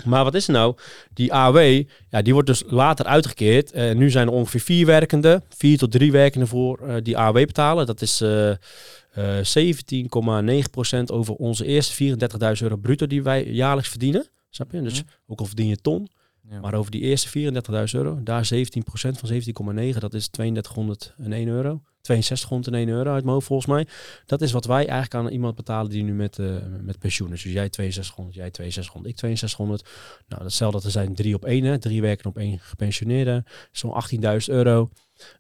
Maar 0.05 0.23
wat 0.23 0.35
is 0.35 0.47
er 0.47 0.53
nou? 0.53 0.75
Die 1.13 1.33
AW, 1.33 1.83
ja, 2.09 2.21
die 2.21 2.33
wordt 2.33 2.47
dus 2.47 2.63
later 2.67 3.05
uitgekeerd. 3.05 3.75
Uh, 3.75 3.95
nu 3.95 4.09
zijn 4.09 4.27
er 4.27 4.33
ongeveer 4.33 4.59
vier 4.59 4.85
werkenden, 4.85 5.43
vier 5.49 5.77
tot 5.77 5.91
drie 5.91 6.11
werkenden 6.11 6.47
voor 6.47 6.79
uh, 6.83 6.95
die 7.03 7.17
AW 7.17 7.33
betalen. 7.33 7.85
Dat 7.85 8.01
is 8.01 8.21
uh, 8.21 8.51
17,9% 9.17 11.03
over 11.05 11.33
onze 11.33 11.65
eerste 11.65 12.17
34.000 12.55 12.61
euro 12.61 12.75
bruto 12.75 13.07
die 13.07 13.23
wij 13.23 13.45
jaarlijks 13.45 13.89
verdienen. 13.89 14.27
Snap 14.49 14.71
je? 14.71 14.81
Dus 14.81 15.03
mhm. 15.03 15.11
ook 15.27 15.39
al 15.39 15.45
verdien 15.45 15.67
je 15.67 15.77
ton. 15.77 16.09
Ja. 16.49 16.59
Maar 16.59 16.73
over 16.73 16.91
die 16.91 17.01
eerste 17.01 17.51
34.000 17.63 17.73
euro, 17.91 18.23
daar 18.23 18.49
17% 18.53 18.57
van 18.91 19.29
17,9, 19.93 19.97
dat 19.97 20.13
is 20.13 20.27
3201 20.27 21.47
euro. 21.47 21.81
6201 22.01 22.89
euro 22.89 23.13
uit 23.13 23.23
mijn 23.23 23.33
hoofd 23.33 23.47
volgens 23.47 23.67
mij. 23.67 23.87
Dat 24.25 24.41
is 24.41 24.51
wat 24.51 24.65
wij 24.65 24.87
eigenlijk 24.87 25.13
aan 25.13 25.27
iemand 25.27 25.55
betalen 25.55 25.91
die 25.91 26.03
nu 26.03 26.13
met, 26.13 26.37
uh, 26.37 26.55
met 26.81 26.99
pensioen 26.99 27.33
is. 27.33 27.41
Dus 27.41 27.51
jij 27.51 27.67
6200, 27.71 28.35
jij 28.35 28.49
6200, 28.51 29.13
ik 29.13 29.19
6200. 29.19 29.89
Nou, 30.27 30.41
datzelfde, 30.41 30.81
er 30.83 30.91
zijn 30.91 31.15
drie 31.15 31.35
op 31.35 31.45
één, 31.45 31.63
hè. 31.63 31.79
drie 31.79 32.01
werken 32.01 32.29
op 32.29 32.37
één 32.37 32.59
gepensioneerde. 32.59 33.43
Zo'n 33.71 34.03
18.000 34.21 34.27
euro. 34.45 34.89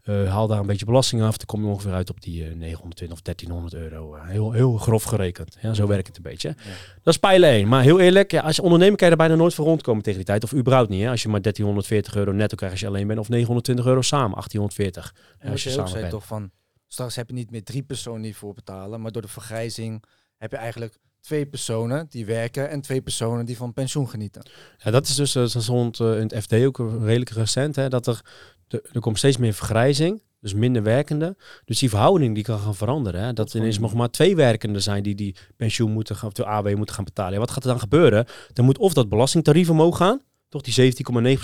Uh, 0.05 0.31
haal 0.31 0.47
daar 0.47 0.59
een 0.59 0.65
beetje 0.65 0.85
belasting 0.85 1.21
af, 1.21 1.37
dan 1.37 1.45
kom 1.45 1.61
je 1.61 1.67
ongeveer 1.67 1.93
uit 1.93 2.09
op 2.09 2.21
die 2.21 2.41
uh, 2.41 2.55
920 2.55 3.17
of 3.17 3.21
1300 3.21 3.73
euro. 3.73 4.15
Uh, 4.15 4.27
heel, 4.27 4.51
heel 4.51 4.77
grof 4.77 5.03
gerekend. 5.03 5.57
Ja, 5.61 5.73
zo 5.73 5.87
werkt 5.87 6.07
het 6.07 6.17
een 6.17 6.23
beetje. 6.23 6.47
Ja. 6.47 6.71
Dat 7.03 7.13
is 7.13 7.19
pijl 7.19 7.43
1. 7.43 7.67
Maar 7.67 7.83
heel 7.83 7.99
eerlijk, 7.99 8.31
ja, 8.31 8.41
als 8.41 8.55
je 8.55 8.61
ondernemer 8.61 8.97
kan 8.97 9.05
je 9.07 9.11
er 9.11 9.19
bijna 9.19 9.35
nooit 9.35 9.53
voor 9.53 9.65
rondkomen 9.65 10.03
tegen 10.03 10.17
die 10.17 10.27
tijd. 10.27 10.43
Of 10.43 10.53
überhaupt 10.53 10.89
niet. 10.89 11.01
Hè? 11.01 11.09
Als 11.09 11.21
je 11.21 11.29
maar 11.29 11.41
1340 11.41 12.15
euro 12.15 12.31
netto 12.31 12.55
krijgt 12.55 12.73
als 12.73 12.83
je 12.83 12.89
alleen 12.89 13.07
bent. 13.07 13.19
Of 13.19 13.29
920 13.29 13.85
euro 13.85 14.01
samen, 14.01 14.31
1840. 14.31 15.13
Ja, 15.41 15.51
als 15.51 15.63
je, 15.63 15.69
je 15.69 15.75
samen 15.75 15.93
bent. 15.93 16.09
toch 16.09 16.25
van, 16.25 16.51
straks 16.87 17.15
heb 17.15 17.27
je 17.27 17.33
niet 17.33 17.51
meer 17.51 17.63
drie 17.63 17.83
personen 17.83 18.21
die 18.21 18.35
voor 18.35 18.53
betalen. 18.53 19.01
Maar 19.01 19.11
door 19.11 19.21
de 19.21 19.27
vergrijzing 19.27 20.03
heb 20.37 20.51
je 20.51 20.57
eigenlijk 20.57 20.97
twee 21.27 21.45
personen 21.45 22.05
die 22.09 22.25
werken 22.25 22.69
en 22.69 22.81
twee 22.81 23.01
personen 23.01 23.45
die 23.45 23.57
van 23.57 23.73
pensioen 23.73 24.09
genieten. 24.09 24.49
Ja, 24.77 24.91
dat 24.91 25.07
is 25.07 25.15
dus 25.15 25.35
uh, 25.35 25.65
rond 25.65 25.99
uh, 25.99 26.19
in 26.19 26.21
het 26.21 26.43
FD 26.43 26.53
ook 26.53 26.77
redelijk 26.77 27.29
recent, 27.29 27.75
hè, 27.75 27.89
dat 27.89 28.07
er 28.07 28.21
er 28.67 28.99
komt 28.99 29.17
steeds 29.17 29.37
meer 29.37 29.53
vergrijzing, 29.53 30.21
dus 30.39 30.53
minder 30.53 30.83
werkende. 30.83 31.35
Dus 31.65 31.79
die 31.79 31.89
verhouding 31.89 32.35
die 32.35 32.43
kan 32.43 32.59
gaan 32.59 32.75
veranderen. 32.75 33.21
Hè? 33.21 33.33
Dat 33.33 33.53
ineens 33.53 33.79
nog 33.79 33.93
maar 33.93 34.09
twee 34.09 34.35
werkenden 34.35 34.81
zijn 34.81 35.03
die 35.03 35.15
die 35.15 35.35
pensioen 35.55 35.91
moeten 35.91 36.15
gaan, 36.15 36.27
of 36.27 36.33
de 36.33 36.45
AW 36.45 36.75
moeten 36.75 36.95
gaan 36.95 37.03
betalen. 37.03 37.33
Ja, 37.33 37.39
wat 37.39 37.51
gaat 37.51 37.63
er 37.63 37.69
dan 37.69 37.79
gebeuren? 37.79 38.25
Dan 38.53 38.65
moet 38.65 38.77
of 38.77 38.93
dat 38.93 39.09
belastingtarief 39.09 39.69
omhoog 39.69 39.97
gaan, 39.97 40.21
toch 40.49 40.61
die 40.61 40.93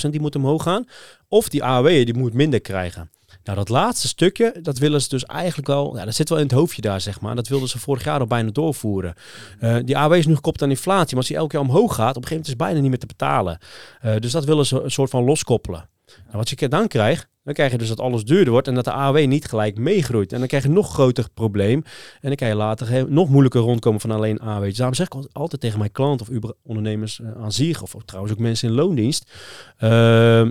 17,9% 0.04 0.10
die 0.10 0.22
moet 0.22 0.36
omhoog 0.36 0.64
gaan, 0.64 0.86
of 1.28 1.50
die 1.50 1.64
AW 1.64 1.88
die 1.88 2.14
moet 2.14 2.34
minder 2.34 2.62
krijgen. 2.62 3.12
Nou, 3.44 3.58
dat 3.58 3.70
laatste 3.70 4.08
stukje, 4.08 4.56
dat 4.62 4.78
willen 4.78 5.02
ze 5.02 5.10
dus 5.10 5.25
eigenlijk 5.25 5.68
wel, 5.68 5.98
ja, 5.98 6.06
dat 6.06 6.16
zit 6.16 6.30
wel 6.30 6.38
in 6.38 6.44
het 6.44 6.54
hoofdje 6.54 6.81
daar, 6.81 7.02
zeg 7.02 7.22
maar. 7.22 7.36
Dat 7.36 7.48
wilden 7.48 7.70
ze 7.70 7.80
vorig 7.80 8.04
jaar 8.04 8.20
al 8.20 8.28
bijna 8.28 8.52
doorvoeren. 8.52 9.14
Uh, 9.62 9.78
die 9.86 9.98
AW 9.98 10.14
is 10.14 10.25
nu 10.25 10.36
gekoppeld 10.36 10.64
aan 10.64 10.70
inflatie, 10.70 11.08
maar 11.10 11.18
als 11.18 11.28
die 11.28 11.38
elke 11.38 11.58
jaar 11.58 11.66
omhoog 11.66 11.96
gaat, 11.96 12.16
op 12.16 12.22
een 12.22 12.28
gegeven 12.28 12.30
moment 12.30 12.46
is 12.46 12.54
het 12.54 12.58
bijna 12.58 12.80
niet 12.80 12.90
meer 12.90 13.00
te 13.00 13.06
betalen. 13.06 13.58
Uh, 14.06 14.16
dus 14.18 14.31
dat 14.31 14.46
willen 14.46 14.66
ze 14.66 14.81
een 14.81 14.92
soort 14.92 15.10
van 15.10 15.24
loskoppelen. 15.24 15.90
Nou, 16.25 16.38
wat 16.38 16.50
je 16.50 16.68
dan 16.68 16.88
krijgt, 16.88 17.27
dan 17.44 17.54
krijg 17.54 17.71
je 17.71 17.77
dus 17.77 17.88
dat 17.88 18.00
alles 18.00 18.24
duurder 18.24 18.51
wordt 18.51 18.68
en 18.68 18.75
dat 18.75 18.86
de 18.86 18.92
AW 18.92 19.25
niet 19.27 19.45
gelijk 19.45 19.77
meegroeit. 19.77 20.33
En 20.33 20.39
dan 20.39 20.48
krijg 20.48 20.63
je 20.63 20.69
nog 20.69 20.94
groter 20.94 21.27
probleem. 21.33 21.83
En 22.21 22.27
dan 22.27 22.36
kan 22.36 22.48
je 22.48 22.56
later 22.56 23.12
nog 23.12 23.30
moeilijker 23.30 23.62
rondkomen 23.62 24.01
van 24.01 24.12
alleen 24.12 24.39
AW. 24.39 24.63
Dus 24.63 24.77
daarom 24.77 24.95
zeg 24.95 25.07
ik 25.07 25.13
altijd 25.31 25.62
tegen 25.62 25.80
mijn 25.80 25.92
klanten 25.92 26.27
of 26.27 26.51
ondernemers 26.63 27.19
uh, 27.19 27.27
aan 27.42 27.51
zich, 27.51 27.81
of 27.81 27.95
trouwens 28.06 28.33
ook 28.33 28.39
mensen 28.39 28.69
in 28.69 28.75
loondienst, 28.75 29.31
uh, 29.80 30.39
uh, 30.39 30.50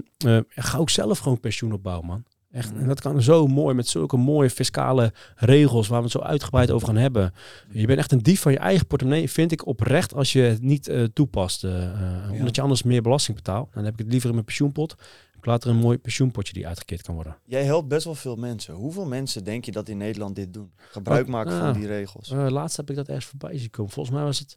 ga 0.48 0.78
ook 0.78 0.90
zelf 0.90 1.18
gewoon 1.18 1.40
pensioen 1.40 1.72
opbouwen, 1.72 2.06
man. 2.06 2.24
Echt, 2.52 2.72
en 2.74 2.88
dat 2.88 3.00
kan 3.00 3.22
zo 3.22 3.46
mooi 3.46 3.74
met 3.74 3.88
zulke 3.88 4.16
mooie 4.16 4.50
fiscale 4.50 5.12
regels 5.36 5.88
waar 5.88 5.98
we 5.98 6.04
het 6.04 6.12
zo 6.12 6.18
uitgebreid 6.18 6.70
over 6.70 6.86
gaan 6.86 6.96
hebben. 6.96 7.34
Je 7.70 7.86
bent 7.86 7.98
echt 7.98 8.12
een 8.12 8.22
dief 8.22 8.40
van 8.40 8.52
je 8.52 8.58
eigen 8.58 8.86
portemonnee, 8.86 9.30
vind 9.30 9.52
ik 9.52 9.66
oprecht, 9.66 10.14
als 10.14 10.32
je 10.32 10.40
het 10.40 10.62
niet 10.62 10.88
uh, 10.88 11.04
toepast. 11.04 11.64
Uh, 11.64 11.82
ja. 11.82 12.30
Omdat 12.30 12.56
je 12.56 12.62
anders 12.62 12.82
meer 12.82 13.02
belasting 13.02 13.36
betaalt. 13.36 13.72
Dan 13.74 13.84
heb 13.84 13.92
ik 13.92 13.98
het 13.98 14.08
liever 14.08 14.28
in 14.28 14.34
mijn 14.34 14.46
pensioenpot. 14.46 14.96
Ik 15.42 15.48
laat 15.48 15.64
er 15.64 15.70
een 15.70 15.76
mooi 15.76 15.98
pensioenpotje 15.98 16.52
die 16.52 16.66
uitgekeerd 16.66 17.02
kan 17.02 17.14
worden. 17.14 17.36
Jij 17.44 17.64
helpt 17.64 17.88
best 17.88 18.04
wel 18.04 18.14
veel 18.14 18.36
mensen. 18.36 18.74
Hoeveel 18.74 19.06
mensen 19.06 19.44
denk 19.44 19.64
je 19.64 19.72
dat 19.72 19.88
in 19.88 19.96
Nederland 19.96 20.36
dit 20.36 20.52
doen? 20.52 20.72
Gebruik 20.76 21.26
maken 21.26 21.58
van 21.58 21.72
die 21.72 21.86
regels. 21.86 22.30
Uh, 22.30 22.48
laatst 22.48 22.76
heb 22.76 22.90
ik 22.90 22.96
dat 22.96 23.08
ergens 23.08 23.26
voorbij 23.26 23.58
zien 23.58 23.70
komen. 23.70 23.92
Volgens 23.92 24.14
mij 24.16 24.24
was 24.24 24.38
het 24.38 24.56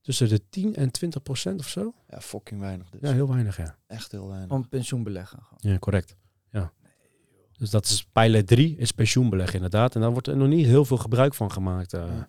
tussen 0.00 0.28
de 0.28 0.48
10 0.48 0.74
en 0.76 0.90
20 0.90 1.22
procent 1.22 1.60
of 1.60 1.68
zo. 1.68 1.94
Ja, 2.08 2.20
fucking 2.20 2.60
weinig 2.60 2.90
dus. 2.90 3.00
Ja, 3.00 3.12
heel 3.12 3.28
weinig, 3.28 3.56
ja. 3.56 3.76
Echt 3.86 4.12
heel 4.12 4.28
weinig. 4.28 4.50
Om 4.50 4.68
pensioenbeleggen. 4.68 5.38
Ja, 5.56 5.78
correct. 5.78 6.16
Ja. 6.50 6.72
Dus 7.58 7.70
dat 7.70 7.84
is 7.84 8.04
pijler 8.12 8.44
3, 8.44 8.76
is 8.76 8.92
pensioenbeleg 8.92 9.54
inderdaad. 9.54 9.94
En 9.94 10.00
daar 10.00 10.12
wordt 10.12 10.26
er 10.26 10.36
nog 10.36 10.48
niet 10.48 10.66
heel 10.66 10.84
veel 10.84 10.96
gebruik 10.96 11.34
van 11.34 11.52
gemaakt. 11.52 11.92
Uh. 11.94 12.02
En 12.02 12.26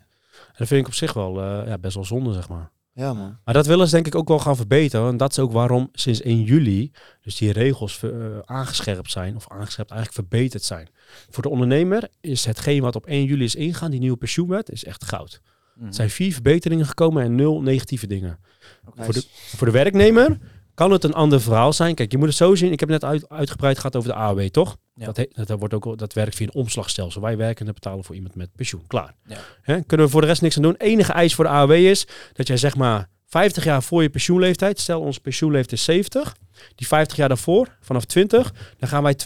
dat 0.56 0.66
vind 0.66 0.80
ik 0.80 0.86
op 0.86 0.94
zich 0.94 1.12
wel 1.12 1.38
uh, 1.42 1.66
ja, 1.66 1.78
best 1.78 1.94
wel 1.94 2.04
zonde, 2.04 2.32
zeg 2.32 2.48
maar. 2.48 2.70
Ja, 2.94 3.14
man. 3.14 3.38
Maar 3.44 3.54
dat 3.54 3.66
willen 3.66 3.86
ze 3.86 3.94
denk 3.94 4.06
ik 4.06 4.14
ook 4.14 4.28
wel 4.28 4.38
gaan 4.38 4.56
verbeteren. 4.56 5.08
En 5.08 5.16
dat 5.16 5.30
is 5.30 5.38
ook 5.38 5.52
waarom 5.52 5.88
sinds 5.92 6.20
1 6.20 6.42
juli 6.42 6.92
dus 7.22 7.36
die 7.36 7.52
regels 7.52 8.02
uh, 8.02 8.38
aangescherpt 8.44 9.10
zijn. 9.10 9.36
Of 9.36 9.48
aangescherpt 9.48 9.90
eigenlijk 9.90 10.28
verbeterd 10.28 10.62
zijn. 10.62 10.88
Voor 11.30 11.42
de 11.42 11.48
ondernemer 11.48 12.08
is 12.20 12.44
hetgeen 12.44 12.82
wat 12.82 12.96
op 12.96 13.06
1 13.06 13.24
juli 13.24 13.44
is 13.44 13.54
ingaan, 13.54 13.90
die 13.90 14.00
nieuwe 14.00 14.16
pensioenwet, 14.16 14.70
is 14.70 14.84
echt 14.84 15.04
goud. 15.04 15.40
Mm. 15.74 15.86
Er 15.86 15.94
zijn 15.94 16.10
vier 16.10 16.32
verbeteringen 16.32 16.86
gekomen 16.86 17.22
en 17.22 17.34
nul 17.34 17.62
negatieve 17.62 18.06
dingen. 18.06 18.38
Okay. 18.86 19.04
Voor, 19.04 19.14
de, 19.14 19.24
voor 19.30 19.66
de 19.66 19.72
werknemer 19.72 20.38
kan 20.74 20.90
het 20.90 21.04
een 21.04 21.14
ander 21.14 21.40
verhaal 21.40 21.72
zijn. 21.72 21.94
Kijk, 21.94 22.12
je 22.12 22.18
moet 22.18 22.28
het 22.28 22.36
zo 22.36 22.54
zien. 22.54 22.72
Ik 22.72 22.80
heb 22.80 22.88
net 22.88 23.04
uit, 23.04 23.28
uitgebreid 23.28 23.76
gehad 23.76 23.96
over 23.96 24.08
de 24.08 24.14
AOW, 24.14 24.48
toch? 24.48 24.76
Ja. 24.94 25.04
Dat, 25.04 25.16
dat, 25.16 25.46
dat, 25.46 25.58
wordt 25.58 25.74
ook, 25.74 25.98
dat 25.98 26.12
werkt 26.12 26.34
via 26.34 26.46
een 26.46 26.54
omslagstelsel. 26.54 27.20
Wij 27.20 27.36
werken 27.36 27.66
en 27.66 27.74
betalen 27.74 28.04
voor 28.04 28.14
iemand 28.14 28.34
met 28.34 28.48
pensioen. 28.56 28.86
Klaar. 28.86 29.14
Ja. 29.26 29.80
Kunnen 29.86 30.06
we 30.06 30.12
voor 30.12 30.20
de 30.20 30.26
rest 30.26 30.42
niks 30.42 30.56
aan 30.56 30.62
doen. 30.62 30.74
Enige 30.78 31.12
eis 31.12 31.34
voor 31.34 31.44
de 31.44 31.50
AOW 31.50 31.72
is 31.72 32.06
dat 32.32 32.46
jij 32.46 32.56
zeg 32.56 32.76
maar 32.76 33.08
50 33.32 33.64
jaar 33.64 33.82
voor 33.82 34.02
je 34.02 34.10
pensioenleeftijd, 34.10 34.80
stel 34.80 35.00
onze 35.00 35.20
pensioenleeftijd 35.20 35.78
is 35.78 35.84
70, 35.84 36.36
Die 36.74 36.86
50 36.86 37.16
jaar 37.16 37.28
daarvoor, 37.28 37.76
vanaf 37.80 38.04
20, 38.04 38.52
dan 38.78 38.88
gaan 38.88 39.02
wij 39.02 39.16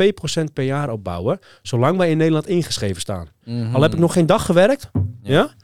2% 0.41 0.53
per 0.53 0.65
jaar 0.65 0.91
opbouwen. 0.91 1.39
Zolang 1.63 1.97
wij 1.97 2.11
in 2.11 2.17
Nederland 2.17 2.47
ingeschreven 2.47 3.01
staan. 3.01 3.29
Mhm. 3.45 3.75
Al 3.75 3.83
heb 3.83 3.93
ik 3.93 3.99
nog 3.99 4.13
geen 4.13 4.27
dag 4.27 4.45
gewerkt, 4.45 4.91
ja. 5.23 5.55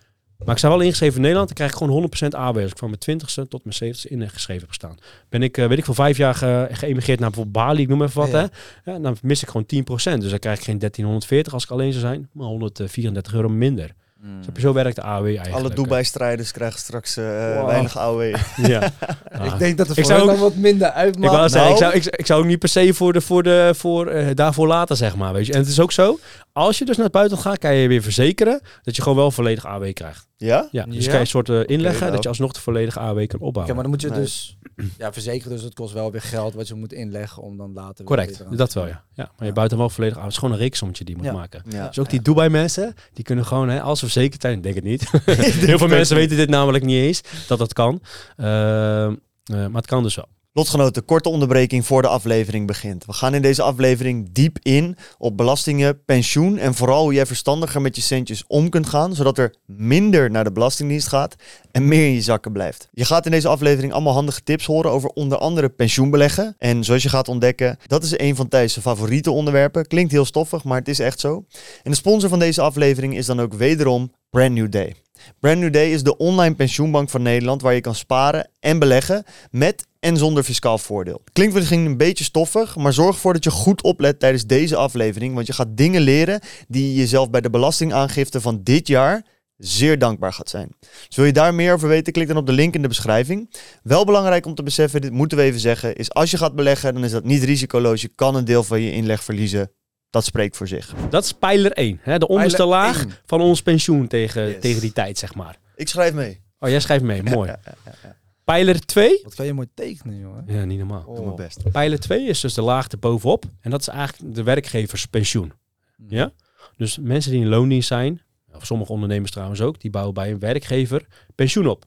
Maar 0.45 0.55
ik 0.55 0.59
sta 0.59 0.69
wel 0.69 0.81
ingeschreven 0.81 1.17
in 1.17 1.21
Nederland. 1.21 1.47
Dan 1.47 1.57
krijg 1.57 1.71
ik 1.71 1.77
gewoon 1.77 2.11
100% 2.25 2.29
AB 2.29 2.57
als 2.57 2.71
ik 2.71 2.79
van 2.79 2.95
mijn 2.99 3.21
20ste 3.21 3.49
tot 3.49 3.65
mijn 3.65 3.95
70ste 3.95 4.11
ingeschreven 4.11 4.61
heb 4.61 4.69
gestaan. 4.69 4.99
Ben 5.29 5.43
ik, 5.43 5.57
uh, 5.59 5.67
weet 5.67 5.79
ik 5.79 5.85
voor 5.85 5.95
vijf 5.95 6.17
jaar 6.17 6.35
ge 6.35 6.69
geëmigreerd 6.73 7.21
naar 7.21 7.31
bijvoorbeeld 7.31 7.65
Bali, 7.67 7.83
ik 7.83 7.89
noem 7.89 8.03
even 8.03 8.21
wat. 8.21 8.31
Ja. 8.31 8.49
Hè? 8.85 8.93
Ja, 8.93 8.99
dan 8.99 9.17
mis 9.23 9.43
ik 9.43 9.49
gewoon 9.49 9.67
10%. 9.67 10.21
Dus 10.21 10.31
dan 10.31 10.39
krijg 10.39 10.59
ik 10.59 10.65
geen 10.65 10.79
1340 10.79 11.53
als 11.53 11.65
ik 11.65 11.71
alleen 11.71 11.93
zou 11.93 12.05
zijn, 12.05 12.29
maar 12.33 12.47
134 12.47 13.35
euro 13.35 13.49
minder. 13.49 13.95
Mm. 14.23 14.41
Dus 14.53 14.63
zo 14.63 14.73
werkt 14.73 14.97
de 14.97 15.03
AOW 15.03 15.27
eigenlijk. 15.27 15.55
Alle 15.55 15.75
Dubai-strijders 15.75 16.53
krijgen 16.53 16.79
straks 16.79 17.17
uh, 17.17 17.25
wow. 17.57 17.67
weinig 17.67 17.97
AOW. 17.97 18.35
ja. 18.57 18.93
ah. 19.39 19.47
Ik 19.47 19.59
denk 19.59 19.77
dat 19.77 19.89
het 19.89 20.01
voor 20.01 20.21
ook, 20.21 20.37
wat 20.37 20.55
minder 20.55 20.91
uitmaakt. 20.91 21.33
Ik, 21.33 21.39
nou. 21.39 21.49
zeggen, 21.49 21.71
ik, 21.73 21.79
zou, 21.79 21.95
ik, 21.95 22.07
ik, 22.07 22.27
zou 22.27 22.41
ook 22.41 22.47
niet 22.47 22.59
per 22.59 22.69
se 22.69 22.95
voor 22.95 23.13
de, 23.13 23.21
voor 23.21 23.43
de, 23.43 23.73
voor, 23.77 24.13
uh, 24.13 24.27
daarvoor 24.35 24.67
laten, 24.67 24.97
zeg 24.97 25.17
maar. 25.17 25.33
Weet 25.33 25.47
je. 25.47 25.53
En 25.53 25.59
het 25.59 25.69
is 25.69 25.81
ook 25.81 25.93
zo, 25.93 26.19
als 26.53 26.79
je 26.79 26.85
dus 26.85 26.97
naar 26.97 27.05
het 27.05 27.15
buitenland 27.15 27.47
gaat, 27.49 27.59
kan 27.59 27.75
je 27.75 27.89
weer 27.89 28.03
verzekeren 28.03 28.61
dat 28.83 28.97
je 28.97 29.03
gewoon 29.03 29.19
wel 29.19 29.31
volledig 29.31 29.67
AOW 29.67 29.93
krijgt. 29.93 30.27
Ja? 30.47 30.69
Ja, 30.71 30.85
dus 30.85 30.97
ja? 30.97 31.05
kan 31.05 31.13
je 31.13 31.21
een 31.21 31.27
soort 31.27 31.49
uh, 31.49 31.61
inleggen 31.67 32.01
okay, 32.01 32.11
dat 32.11 32.23
je 32.23 32.29
alsnog 32.29 32.53
de 32.53 32.61
volledige 32.61 32.99
AOW 32.99 33.27
kan 33.27 33.41
opbouwen. 33.41 33.67
Ja, 33.67 33.73
maar 33.75 33.83
dan 33.83 33.93
moet 33.93 34.01
je 34.01 34.09
nee. 34.09 34.21
dus 34.21 34.59
ja, 34.99 35.13
verzekeren, 35.13 35.53
dus 35.53 35.63
het 35.63 35.75
kost 35.75 35.95
wel 35.95 36.11
weer 36.11 36.23
geld 36.23 36.55
wat 36.55 36.69
je 36.69 36.75
moet 36.75 36.93
inleggen 36.93 37.43
om 37.43 37.57
dan 37.57 37.73
later 37.73 38.05
Correct, 38.05 38.45
dat 38.57 38.73
wel 38.73 38.87
ja. 38.87 39.05
ja. 39.15 39.33
Maar 39.39 39.47
je 39.47 39.53
buiten 39.53 39.79
wel 39.79 39.91
volledig 39.91 40.15
AOW. 40.15 40.25
Het 40.25 40.33
is 40.33 40.39
gewoon 40.39 40.55
een 40.55 40.61
reeksommetje 40.61 41.05
die 41.05 41.17
je 41.17 41.23
moet 41.23 41.33
maken. 41.33 41.63
Dus 41.69 41.99
ook 41.99 42.11
die 42.11 42.23
Dubai 42.23 42.49
mensen, 42.49 42.95
die 43.13 43.25
kunnen 43.25 43.47
gewoon, 43.47 43.69
hè, 43.69 43.81
als 43.81 43.99
ze 43.99 44.05
verzekerd 44.05 44.43
zijn, 44.43 44.61
denk 44.61 44.75
het 44.75 44.85
niet. 44.85 45.11
Heel 45.67 45.79
veel 45.79 45.89
mensen 45.89 46.17
weten 46.17 46.37
dit 46.37 46.49
namelijk 46.49 46.85
niet 46.85 47.03
eens, 47.03 47.23
dat 47.47 47.59
dat 47.59 47.73
kan. 47.73 48.03
Uh, 48.37 48.47
uh, 48.47 49.17
maar 49.47 49.71
het 49.73 49.87
kan 49.87 50.03
dus 50.03 50.15
wel. 50.15 50.29
Lotgenoten, 50.54 51.04
korte 51.04 51.28
onderbreking 51.28 51.87
voor 51.87 52.02
de 52.02 52.09
aflevering 52.09 52.66
begint. 52.66 53.04
We 53.04 53.12
gaan 53.12 53.35
in 53.35 53.42
deze 53.42 53.62
aflevering 53.62 54.28
diep 54.32 54.59
in 54.62 54.97
op 55.18 55.37
belastingen, 55.37 56.04
pensioen 56.04 56.59
en 56.59 56.75
vooral 56.75 57.02
hoe 57.02 57.12
jij 57.12 57.26
verstandiger 57.26 57.80
met 57.80 57.97
je 57.97 58.02
centjes 58.02 58.44
om 58.47 58.68
kunt 58.68 58.87
gaan, 58.87 59.14
zodat 59.14 59.38
er 59.38 59.54
minder 59.66 60.30
naar 60.30 60.44
de 60.44 60.52
Belastingdienst 60.52 61.09
gaat 61.09 61.35
en 61.71 61.88
meer 61.88 62.06
in 62.06 62.12
je 62.12 62.21
zakken 62.21 62.52
blijft. 62.52 62.88
Je 62.92 63.04
gaat 63.04 63.25
in 63.25 63.30
deze 63.30 63.49
aflevering 63.49 63.92
allemaal 63.92 64.12
handige 64.12 64.42
tips 64.42 64.66
horen 64.66 64.90
over 64.90 65.09
onder 65.09 65.38
andere 65.38 65.68
pensioenbeleggen. 65.68 66.54
En 66.59 66.85
zoals 66.85 67.02
je 67.02 67.09
gaat 67.09 67.28
ontdekken, 67.28 67.78
dat 67.87 68.04
is 68.04 68.18
een 68.18 68.37
van 68.37 68.49
Thijs' 68.49 68.78
favoriete 68.78 69.30
onderwerpen. 69.30 69.87
Klinkt 69.87 70.12
heel 70.12 70.25
stoffig, 70.25 70.64
maar 70.64 70.78
het 70.78 70.88
is 70.88 70.99
echt 70.99 71.21
zo. 71.21 71.44
En 71.82 71.90
de 71.90 71.97
sponsor 71.97 72.28
van 72.28 72.38
deze 72.38 72.61
aflevering 72.61 73.16
is 73.16 73.26
dan 73.26 73.40
ook 73.40 73.54
wederom 73.54 74.12
Brand 74.30 74.52
New 74.52 74.71
Day. 74.71 74.94
Brand 75.41 75.59
New 75.59 75.73
Day 75.73 75.93
is 75.93 76.02
de 76.02 76.17
online 76.17 76.55
pensioenbank 76.55 77.11
van 77.11 77.23
Nederland 77.23 77.62
waar 77.62 77.75
je 77.75 77.81
kan 77.81 77.95
sparen 77.95 78.49
en 78.61 78.79
beleggen 78.79 79.25
met 79.50 79.87
en 80.00 80.17
zonder 80.17 80.43
fiscaal 80.43 80.79
voordeel. 80.79 81.23
Klinkt 81.33 81.55
misschien 81.55 81.87
een 81.87 81.97
beetje 81.97 82.25
stoffig, 82.25 82.76
maar 82.76 82.93
zorg 82.93 83.14
ervoor 83.14 83.33
dat 83.33 83.45
je 83.45 83.50
goed 83.50 83.83
oplet 83.83 84.21
tijdens 84.21 84.47
deze 84.47 84.76
aflevering, 84.76 85.35
want 85.35 85.47
je 85.47 85.52
gaat 85.52 85.76
dingen 85.76 86.00
leren 86.00 86.41
die 86.69 86.88
je 86.88 86.95
jezelf 86.95 87.31
bij 87.31 87.41
de 87.41 87.50
belastingaangifte 87.50 88.41
van 88.41 88.61
dit 88.62 88.87
jaar 88.87 89.26
zeer 89.57 89.99
dankbaar 89.99 90.33
gaat 90.33 90.49
zijn. 90.49 90.76
Dus 91.07 91.17
wil 91.17 91.25
je 91.25 91.33
daar 91.33 91.55
meer 91.55 91.73
over 91.73 91.88
weten, 91.88 92.12
klik 92.12 92.29
dan 92.29 92.37
op 92.37 92.47
de 92.47 92.52
link 92.52 92.75
in 92.75 92.83
de 92.83 92.88
beschrijving. 92.88 93.55
Wel 93.83 94.05
belangrijk 94.05 94.47
om 94.47 94.55
te 94.55 94.62
beseffen, 94.62 95.00
dit 95.00 95.12
moeten 95.12 95.38
we 95.38 95.45
even 95.45 95.61
zeggen, 95.61 95.97
is 95.97 96.12
als 96.12 96.31
je 96.31 96.37
gaat 96.37 96.55
beleggen, 96.55 96.95
dan 96.95 97.05
is 97.05 97.11
dat 97.11 97.25
niet 97.25 97.43
risicoloos. 97.43 98.02
Je 98.02 98.11
kan 98.14 98.35
een 98.35 98.45
deel 98.45 98.62
van 98.62 98.81
je 98.81 98.93
inleg 98.93 99.25
verliezen. 99.25 99.71
Dat 100.12 100.25
spreekt 100.25 100.57
voor 100.57 100.69
zich. 100.69 100.95
Dat 101.11 101.25
is 101.25 101.33
pijler 101.33 101.73
1, 101.73 101.99
hè? 102.02 102.19
de 102.19 102.28
onderste 102.28 102.64
laag 102.64 102.99
1. 102.99 103.12
van 103.25 103.40
ons 103.40 103.62
pensioen 103.62 104.07
tegen, 104.07 104.49
yes. 104.49 104.61
tegen 104.61 104.81
die 104.81 104.92
tijd, 104.92 105.19
zeg 105.19 105.35
maar. 105.35 105.59
Ik 105.76 105.88
schrijf 105.88 106.12
mee. 106.12 106.40
Oh, 106.59 106.69
jij 106.69 106.81
schrijft 106.81 107.04
mee, 107.04 107.23
mooi. 107.37 107.49
Ja, 107.49 107.61
ja, 107.64 107.92
ja, 108.02 108.16
Pijler 108.45 108.81
2. 108.81 109.21
Wat 109.23 109.35
kan 109.35 109.47
je 109.47 109.52
mooi 109.52 109.69
tekenen, 109.75 110.19
jongen. 110.19 110.45
Ja, 110.47 110.64
niet 110.64 110.78
normaal. 110.78 111.04
Oh. 111.07 111.14
Doe 111.14 111.25
mijn 111.25 111.37
best. 111.37 111.71
Pijler 111.71 112.00
2 112.00 112.26
is 112.26 112.40
dus 112.40 112.54
de 112.54 112.62
laag 112.62 112.88
bovenop. 112.99 113.45
En 113.61 113.71
dat 113.71 113.81
is 113.81 113.88
eigenlijk 113.88 114.35
de 114.35 114.42
werkgeverspensioen. 114.42 115.52
Mm. 115.97 116.07
Ja? 116.09 116.33
Dus 116.76 116.99
mensen 116.99 117.31
die 117.31 117.40
in 117.40 117.49
loondienst 117.49 117.88
zijn, 117.88 118.23
of 118.54 118.66
sommige 118.66 118.92
ondernemers 118.92 119.31
trouwens 119.31 119.61
ook, 119.61 119.81
die 119.81 119.90
bouwen 119.90 120.14
bij 120.14 120.31
een 120.31 120.38
werkgever 120.38 121.07
pensioen 121.35 121.66
op. 121.66 121.85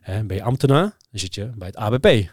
En 0.00 0.26
ben 0.26 0.36
je 0.36 0.42
ambtenaar, 0.42 0.96
dan 1.10 1.20
zit 1.20 1.34
je 1.34 1.50
bij 1.54 1.66
het 1.66 1.76
ABP. 1.76 2.30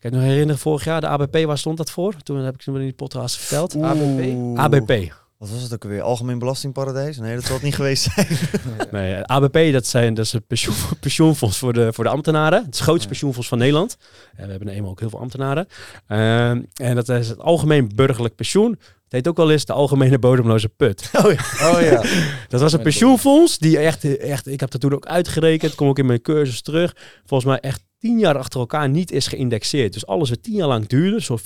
Me 0.00 0.10
nog 0.10 0.20
herinneren, 0.20 0.58
vorig 0.58 0.84
jaar 0.84 1.00
de 1.00 1.06
ABP, 1.06 1.44
waar 1.44 1.58
stond 1.58 1.76
dat 1.76 1.90
voor? 1.90 2.14
Toen 2.22 2.36
heb 2.36 2.54
ik 2.54 2.64
het 2.64 2.74
in 2.74 2.80
die 2.80 2.92
podcast 2.92 3.36
verteld. 3.36 3.74
Oeh. 3.74 3.88
ABP. 3.88 4.58
ABP. 4.58 5.14
Wat 5.38 5.50
was 5.50 5.62
het 5.62 5.72
ook 5.72 5.84
weer? 5.84 6.02
Algemeen 6.02 6.38
Belastingparadijs? 6.38 7.18
Nee, 7.18 7.34
dat 7.34 7.44
zal 7.44 7.54
het 7.54 7.64
niet 7.64 7.74
geweest 7.74 8.08
zijn. 8.12 8.26
nee, 8.90 9.22
ABP, 9.22 9.72
dat, 9.72 9.86
zijn, 9.86 10.14
dat 10.14 10.24
is 10.24 10.34
pensioen, 10.46 10.74
pensioenfonds 11.00 11.58
voor 11.58 11.72
de, 11.72 11.92
voor 11.92 12.04
de 12.04 12.10
ambtenaren. 12.10 12.58
Het 12.58 12.72
is 12.72 12.78
het 12.78 12.88
grootste 12.88 13.08
pensioenfonds 13.08 13.48
van 13.48 13.58
Nederland. 13.58 13.96
En 14.36 14.44
we 14.44 14.50
hebben 14.50 14.68
eenmaal 14.68 14.90
ook 14.90 15.00
heel 15.00 15.10
veel 15.10 15.20
ambtenaren. 15.20 15.66
Uh, 16.08 16.48
en 16.48 16.94
dat 16.94 17.08
is 17.08 17.28
het 17.28 17.38
Algemeen 17.38 17.92
Burgerlijk 17.94 18.34
Pensioen. 18.34 18.70
Het 18.70 19.12
heet 19.14 19.28
ook 19.28 19.36
wel 19.36 19.50
eens 19.50 19.64
de 19.64 19.72
Algemene 19.72 20.18
Bodemloze 20.18 20.68
Put. 20.68 21.10
Oh 21.24 21.32
ja. 21.32 21.70
Oh, 21.72 21.80
ja. 21.80 22.02
dat 22.48 22.60
was 22.60 22.72
een 22.72 22.82
pensioenfonds 22.82 23.58
die 23.58 23.78
echt, 23.78 24.18
echt, 24.18 24.46
ik 24.46 24.60
heb 24.60 24.70
dat 24.70 24.80
toen 24.80 24.94
ook 24.94 25.06
uitgerekend, 25.06 25.74
kom 25.74 25.90
ik 25.90 25.98
in 25.98 26.06
mijn 26.06 26.22
cursus 26.22 26.62
terug. 26.62 26.96
Volgens 27.24 27.50
mij 27.50 27.60
echt 27.60 27.84
tien 28.06 28.18
jaar 28.18 28.38
achter 28.38 28.60
elkaar 28.60 28.88
niet 28.88 29.10
is 29.10 29.26
geïndexeerd. 29.26 29.92
Dus 29.92 30.06
alles 30.06 30.30
wat 30.30 30.42
tien 30.42 30.54
jaar 30.54 30.68
lang 30.68 30.86
duurde, 30.86 31.20
zo'n 31.20 31.38
14% 31.38 31.42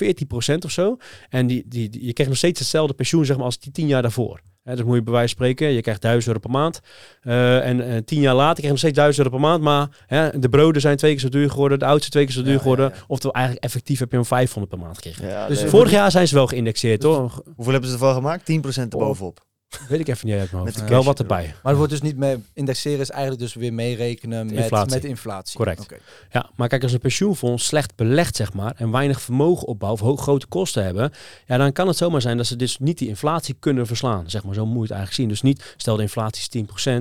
of 0.64 0.70
zo. 0.70 0.96
En 1.28 1.46
die, 1.46 1.64
die, 1.66 1.88
die, 1.88 2.06
je 2.06 2.12
krijgt 2.12 2.32
nog 2.32 2.36
steeds 2.36 2.58
hetzelfde 2.58 2.94
pensioen 2.94 3.24
zeg 3.24 3.36
maar, 3.36 3.44
als 3.44 3.58
die 3.58 3.72
tien 3.72 3.86
jaar 3.86 4.02
daarvoor. 4.02 4.40
He, 4.62 4.76
dus 4.76 4.84
moet 4.84 4.94
je 4.94 5.02
bij 5.02 5.12
wijze 5.12 5.34
van 5.36 5.46
spreken, 5.46 5.74
je 5.74 5.80
krijgt 5.80 6.02
1000 6.02 6.26
euro 6.26 6.38
per 6.38 6.50
maand. 6.50 6.80
Uh, 7.22 7.66
en 7.66 7.80
uh, 7.80 7.96
tien 7.96 8.20
jaar 8.20 8.34
later 8.34 8.54
krijg 8.54 8.66
je 8.66 8.68
nog 8.68 8.78
steeds 8.78 8.96
1000 8.96 9.24
euro 9.24 9.38
per 9.38 9.48
maand. 9.48 9.62
Maar 9.62 9.88
hè, 10.06 10.38
de 10.38 10.48
broden 10.48 10.80
zijn 10.80 10.96
twee 10.96 11.10
keer 11.10 11.20
zo 11.20 11.28
duur 11.28 11.50
geworden, 11.50 11.78
de 11.78 11.84
oudste 11.84 12.10
twee 12.10 12.24
keer 12.24 12.34
zo 12.34 12.42
duur 12.42 12.52
ja, 12.52 12.58
geworden. 12.58 12.88
Ja, 12.88 12.94
ja. 12.94 13.04
Oftewel 13.06 13.34
eigenlijk 13.34 13.64
effectief 13.64 13.98
heb 13.98 14.10
je 14.10 14.16
een 14.16 14.24
500 14.24 14.72
per 14.72 14.82
maand 14.82 14.96
gekregen. 14.96 15.48
dus 15.48 15.60
nee, 15.60 15.70
vorig 15.70 15.90
jaar 15.90 16.10
zijn 16.10 16.28
ze 16.28 16.34
wel 16.34 16.46
geïndexeerd 16.46 17.00
dus 17.00 17.10
hoor. 17.10 17.42
Hoeveel 17.54 17.72
hebben 17.72 17.90
ze 17.90 17.96
ervan 17.96 18.14
gemaakt? 18.14 18.50
10% 18.50 18.54
erbovenop. 18.88 19.48
Weet 19.88 20.00
ik 20.00 20.08
even 20.08 20.26
niet 20.26 20.36
uit 20.36 20.52
mijn 20.52 20.64
hoofd. 20.64 20.88
Wel 20.88 21.04
wat 21.04 21.18
erbij. 21.18 21.44
Maar 21.44 21.58
het 21.62 21.76
wordt 21.76 21.92
dus 21.92 22.00
niet 22.00 22.16
meer 22.16 22.40
indexeren, 22.52 23.00
is 23.00 23.10
eigenlijk 23.10 23.40
dus 23.40 23.54
weer 23.54 23.72
meerekenen 23.72 24.46
met 24.46 24.54
inflatie. 24.54 24.94
Met 24.94 25.04
inflatie. 25.04 25.56
Correct. 25.56 25.80
Okay. 25.80 25.98
Ja, 26.30 26.50
maar 26.56 26.68
kijk, 26.68 26.82
als 26.82 26.92
een 26.92 26.98
pensioenfonds 26.98 27.64
slecht 27.64 27.96
belegt, 27.96 28.36
zeg 28.36 28.52
maar, 28.52 28.74
en 28.76 28.90
weinig 28.90 29.20
vermogen 29.20 29.66
opbouwt 29.66 29.92
of 29.92 30.00
hoog 30.00 30.22
grote 30.22 30.46
kosten 30.46 30.84
hebben, 30.84 31.12
ja, 31.46 31.56
dan 31.56 31.72
kan 31.72 31.86
het 31.86 31.96
zomaar 31.96 32.20
zijn 32.20 32.36
dat 32.36 32.46
ze 32.46 32.56
dus 32.56 32.78
niet 32.78 32.98
die 32.98 33.08
inflatie 33.08 33.56
kunnen 33.58 33.86
verslaan. 33.86 34.30
Zeg 34.30 34.44
maar, 34.44 34.54
zo 34.54 34.66
moet 34.66 34.74
je 34.74 34.80
het 34.80 34.90
eigenlijk 34.90 35.20
zien. 35.20 35.28
Dus 35.28 35.42
niet, 35.42 35.74
stel 35.76 35.96
de 35.96 36.02
inflatie 36.02 36.40
is 36.40 36.48
10% 36.48 36.92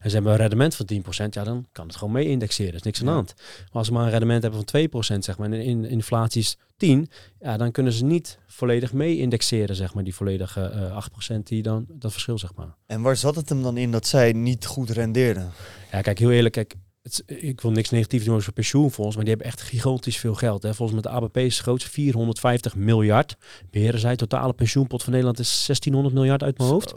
en 0.00 0.10
ze 0.10 0.14
hebben 0.14 0.32
een 0.32 0.38
rendement 0.38 0.74
van 0.74 0.86
10%, 0.86 1.28
ja, 1.30 1.44
dan 1.44 1.66
kan 1.72 1.86
het 1.86 1.96
gewoon 1.96 2.12
mee 2.12 2.28
indexeren. 2.28 2.72
Dat 2.72 2.80
is 2.80 2.86
niks 2.86 3.00
aan 3.00 3.06
de 3.06 3.12
hand. 3.12 3.34
Maar 3.36 3.68
als 3.72 3.86
ze 3.86 3.92
maar 3.92 4.04
een 4.04 4.10
rendement 4.10 4.42
hebben 4.42 4.62
van 4.66 5.16
2%, 5.16 5.18
zeg 5.18 5.38
maar, 5.38 5.50
en 5.52 5.62
in 5.62 5.84
inflatie 5.84 6.40
is 6.40 6.56
10, 6.78 7.10
ja, 7.40 7.56
dan 7.56 7.70
kunnen 7.70 7.92
ze 7.92 8.04
niet 8.04 8.38
volledig 8.46 8.92
mee 8.92 9.18
indexeren, 9.18 9.76
zeg 9.76 9.94
maar, 9.94 10.04
die 10.04 10.14
volledige 10.14 10.72
uh, 10.74 11.34
8% 11.34 11.42
die 11.42 11.62
dan, 11.62 11.86
dat 11.88 12.12
verschil, 12.12 12.38
zeg 12.38 12.54
maar. 12.54 12.74
En 12.86 13.02
waar 13.02 13.16
zat 13.16 13.36
het 13.36 13.48
hem 13.48 13.62
dan 13.62 13.76
in 13.76 13.90
dat 13.90 14.06
zij 14.06 14.32
niet 14.32 14.66
goed 14.66 14.90
rendeerden? 14.90 15.50
Ja, 15.92 16.00
kijk, 16.00 16.18
heel 16.18 16.30
eerlijk, 16.30 16.54
kijk, 16.54 16.74
het, 17.02 17.22
ik 17.26 17.60
wil 17.60 17.70
niks 17.70 17.90
negatiefs 17.90 18.24
doen 18.24 18.34
over 18.34 18.52
pensioenfonds, 18.52 19.14
maar 19.14 19.24
die 19.24 19.34
hebben 19.34 19.52
echt 19.52 19.62
gigantisch 19.62 20.16
veel 20.16 20.34
geld. 20.34 20.62
Hè. 20.62 20.74
Volgens 20.74 21.02
mij 21.02 21.12
de 21.12 21.18
ABP 21.18 21.36
is 21.36 21.54
het 21.54 21.62
grootste 21.62 21.90
450 21.90 22.76
miljard. 22.76 23.36
Beheren 23.70 24.00
zij, 24.00 24.16
totale 24.16 24.52
pensioenpot 24.52 25.02
van 25.02 25.12
Nederland 25.12 25.38
is 25.38 25.66
1600 25.66 26.14
miljard 26.14 26.42
uit 26.42 26.58
mijn 26.58 26.70
hoofd. 26.70 26.94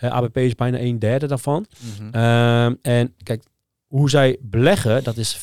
Uh, 0.00 0.10
ABP 0.10 0.36
is 0.36 0.54
bijna 0.54 0.80
een 0.80 0.98
derde 0.98 1.26
daarvan. 1.26 1.66
Mm 1.78 1.90
-hmm. 1.96 2.20
uh, 2.20 2.64
en 2.82 3.14
kijk, 3.22 3.42
hoe 3.86 4.10
zij 4.10 4.38
beleggen, 4.40 5.04
dat 5.04 5.16
is 5.16 5.38
40% 5.38 5.42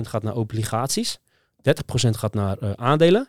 gaat 0.00 0.22
naar 0.22 0.36
obligaties. 0.36 1.18
30% 1.68 2.10
gaat 2.10 2.34
naar 2.34 2.56
uh, 2.62 2.70
aandelen. 2.76 3.28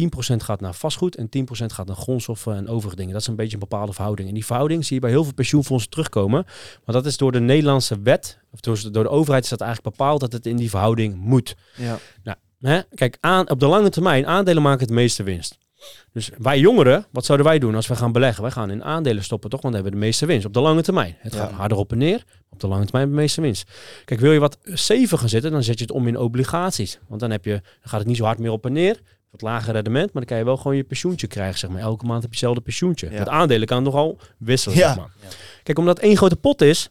10% 0.00 0.36
gaat 0.36 0.60
naar 0.60 0.74
vastgoed 0.74 1.16
en 1.16 1.26
10% 1.26 1.66
gaat 1.66 1.86
naar 1.86 1.96
grondstoffen 1.96 2.56
en 2.56 2.68
overige 2.68 2.96
dingen. 2.96 3.12
Dat 3.12 3.20
is 3.20 3.26
een 3.26 3.36
beetje 3.36 3.52
een 3.52 3.58
bepaalde 3.68 3.92
verhouding. 3.92 4.28
En 4.28 4.34
die 4.34 4.44
verhouding 4.44 4.84
zie 4.84 4.94
je 4.94 5.00
bij 5.00 5.10
heel 5.10 5.24
veel 5.24 5.34
pensioenfondsen 5.34 5.90
terugkomen. 5.90 6.44
Maar 6.84 6.94
dat 6.94 7.06
is 7.06 7.16
door 7.16 7.32
de 7.32 7.40
Nederlandse 7.40 8.00
wet, 8.02 8.38
of 8.50 8.60
door, 8.60 8.92
door 8.92 9.02
de 9.02 9.10
overheid 9.10 9.44
is 9.44 9.50
dat 9.50 9.60
eigenlijk 9.60 9.96
bepaald 9.96 10.20
dat 10.20 10.32
het 10.32 10.46
in 10.46 10.56
die 10.56 10.70
verhouding 10.70 11.16
moet. 11.16 11.54
Ja. 11.76 11.98
Nou, 12.22 12.36
hè, 12.60 12.80
kijk, 12.94 13.16
aan, 13.20 13.50
op 13.50 13.60
de 13.60 13.66
lange 13.66 13.88
termijn, 13.88 14.26
aandelen 14.26 14.62
maken 14.62 14.80
het 14.80 14.94
meeste 14.94 15.22
winst. 15.22 15.58
Dus 16.12 16.30
wij 16.38 16.58
jongeren, 16.58 17.06
wat 17.10 17.24
zouden 17.24 17.46
wij 17.46 17.58
doen 17.58 17.74
als 17.74 17.86
we 17.86 17.96
gaan 17.96 18.12
beleggen? 18.12 18.42
Wij 18.42 18.50
gaan 18.52 18.70
in 18.70 18.84
aandelen 18.84 19.24
stoppen, 19.24 19.50
toch? 19.50 19.60
Want 19.62 19.74
we 19.74 19.80
hebben 19.80 20.00
de 20.00 20.06
meeste 20.06 20.26
winst 20.26 20.46
op 20.46 20.52
de 20.54 20.60
lange 20.60 20.82
termijn. 20.82 21.16
Het 21.18 21.34
gaat 21.34 21.50
harder 21.52 21.78
op 21.78 21.92
en 21.92 21.98
neer. 21.98 22.24
Op 22.50 22.60
de 22.60 22.66
lange 22.66 22.84
termijn 22.84 23.08
de 23.08 23.14
meeste 23.14 23.40
winst. 23.40 23.70
Kijk, 24.04 24.20
wil 24.20 24.32
je 24.32 24.38
wat 24.38 24.58
safer 24.64 25.18
gaan 25.18 25.28
zitten, 25.28 25.50
dan 25.50 25.62
zet 25.62 25.78
je 25.78 25.84
het 25.84 25.92
om 25.92 26.06
in 26.06 26.16
obligaties. 26.16 26.98
Want 27.08 27.20
dan, 27.20 27.30
heb 27.30 27.44
je, 27.44 27.50
dan 27.50 27.62
gaat 27.82 27.98
het 27.98 28.08
niet 28.08 28.16
zo 28.16 28.24
hard 28.24 28.38
meer 28.38 28.50
op 28.50 28.66
en 28.66 28.72
neer. 28.72 29.00
Wat 29.30 29.42
lager 29.42 29.72
rendement, 29.72 30.04
maar 30.04 30.22
dan 30.22 30.24
kan 30.24 30.38
je 30.38 30.44
wel 30.44 30.56
gewoon 30.56 30.76
je 30.76 30.84
pensioentje 30.84 31.26
krijgen. 31.26 31.58
Zeg 31.58 31.70
maar. 31.70 31.80
Elke 31.80 32.04
maand 32.06 32.22
heb 32.22 32.30
je 32.30 32.36
hetzelfde 32.36 32.60
pensioentje. 32.60 33.10
Ja. 33.10 33.18
Met 33.18 33.28
aandelen 33.28 33.66
kan 33.66 33.76
het 33.76 33.86
nogal 33.86 34.18
wisselen. 34.38 34.76
Ja. 34.76 34.86
Zeg 34.86 34.96
maar. 34.96 35.10
ja. 35.20 35.28
Kijk, 35.62 35.78
omdat 35.78 35.98
één 35.98 36.16
grote 36.16 36.36
pot 36.36 36.60
is, 36.60 36.88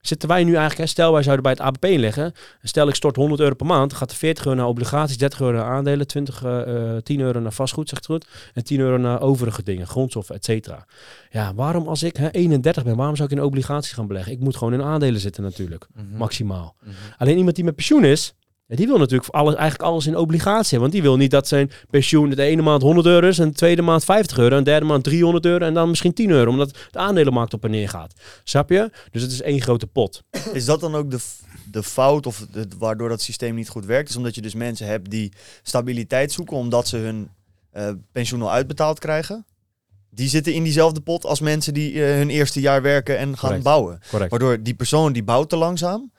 zitten 0.00 0.28
wij 0.28 0.44
nu 0.44 0.50
eigenlijk, 0.50 0.80
hè, 0.80 0.86
stel 0.86 1.12
wij 1.12 1.22
zouden 1.22 1.42
bij 1.42 1.52
het 1.52 1.60
ABP 1.60 1.98
leggen, 1.98 2.32
stel 2.62 2.88
ik 2.88 2.94
stort 2.94 3.16
100 3.16 3.40
euro 3.40 3.54
per 3.54 3.66
maand, 3.66 3.92
gaat 3.92 4.10
er 4.10 4.16
40 4.16 4.44
euro 4.44 4.56
naar 4.56 4.66
obligaties, 4.66 5.18
30 5.18 5.40
euro 5.40 5.56
naar 5.56 5.66
aandelen, 5.66 6.06
20, 6.06 6.44
uh, 6.44 6.96
10 6.96 7.20
euro 7.20 7.40
naar 7.40 7.52
vastgoed, 7.52 7.88
zegt 7.88 8.06
het 8.06 8.12
goed, 8.12 8.28
en 8.54 8.64
10 8.64 8.80
euro 8.80 8.96
naar 8.96 9.20
overige 9.20 9.62
dingen, 9.62 9.86
grondstoffen, 9.86 10.34
et 10.34 10.44
cetera. 10.44 10.86
Ja, 11.30 11.54
waarom 11.54 11.88
als 11.88 12.02
ik 12.02 12.16
hè, 12.16 12.30
31 12.30 12.84
ben, 12.84 12.96
waarom 12.96 13.16
zou 13.16 13.28
ik 13.30 13.36
in 13.36 13.44
obligaties 13.44 13.92
gaan 13.92 14.06
beleggen? 14.06 14.32
Ik 14.32 14.40
moet 14.40 14.56
gewoon 14.56 14.72
in 14.72 14.82
aandelen 14.82 15.20
zitten 15.20 15.42
natuurlijk, 15.42 15.86
mm 15.94 16.08
-hmm. 16.08 16.18
maximaal. 16.18 16.74
Mm 16.80 16.88
-hmm. 16.88 16.96
Alleen 17.16 17.36
iemand 17.36 17.54
die 17.54 17.64
met 17.64 17.74
pensioen 17.74 18.04
is, 18.04 18.34
Ja, 18.68 18.76
die 18.76 18.86
wil 18.86 18.98
natuurlijk 18.98 19.30
alles, 19.30 19.54
eigenlijk 19.54 19.90
alles 19.90 20.06
in 20.06 20.16
obligatie. 20.16 20.78
Want 20.78 20.92
die 20.92 21.02
wil 21.02 21.16
niet 21.16 21.30
dat 21.30 21.48
zijn 21.48 21.70
pensioen 21.90 22.30
de 22.30 22.42
ene 22.42 22.62
maand 22.62 22.82
100 22.82 23.06
euro 23.06 23.26
is, 23.26 23.38
en 23.38 23.48
de 23.48 23.54
tweede 23.54 23.82
maand 23.82 24.04
50 24.04 24.38
euro, 24.38 24.56
en 24.56 24.64
de 24.64 24.70
derde 24.70 24.86
maand 24.86 25.04
300 25.04 25.44
euro 25.44 25.64
en 25.64 25.74
dan 25.74 25.88
misschien 25.88 26.12
10 26.12 26.30
euro, 26.30 26.50
omdat 26.50 26.76
de 26.90 26.98
aandelenmarkt 26.98 27.54
op 27.54 27.64
en 27.64 27.70
neer 27.70 27.88
gaat. 27.88 28.12
Snap 28.44 28.70
je? 28.70 28.90
Dus 29.10 29.22
het 29.22 29.30
is 29.30 29.42
één 29.42 29.60
grote 29.60 29.86
pot. 29.86 30.22
Is 30.52 30.64
dat 30.64 30.80
dan 30.80 30.94
ook 30.94 31.10
de, 31.10 31.18
de 31.70 31.82
fout 31.82 32.26
of 32.26 32.46
waardoor 32.78 33.08
dat 33.08 33.20
systeem 33.20 33.54
niet 33.54 33.68
goed 33.68 33.84
werkt? 33.84 34.08
Is 34.08 34.16
omdat 34.16 34.34
je 34.34 34.40
dus 34.40 34.54
mensen 34.54 34.86
hebt 34.86 35.10
die 35.10 35.32
stabiliteit 35.62 36.32
zoeken 36.32 36.56
omdat 36.56 36.88
ze 36.88 36.96
hun 36.96 37.28
uh, 37.76 37.88
pensioen 38.12 38.42
al 38.42 38.52
uitbetaald 38.52 38.98
krijgen? 38.98 39.46
Die 40.10 40.28
zitten 40.28 40.54
in 40.54 40.62
diezelfde 40.62 41.00
pot 41.00 41.24
als 41.24 41.40
mensen 41.40 41.74
die 41.74 41.92
uh, 41.92 42.04
hun 42.04 42.30
eerste 42.30 42.60
jaar 42.60 42.82
werken 42.82 43.18
en 43.18 43.38
gaan 43.38 43.62
bouwen. 43.62 44.00
Correct. 44.10 44.30
Waardoor 44.30 44.62
die 44.62 44.74
persoon 44.74 45.12
die 45.12 45.24
bouwt 45.24 45.48
te 45.48 45.56
langzaam. 45.56 46.10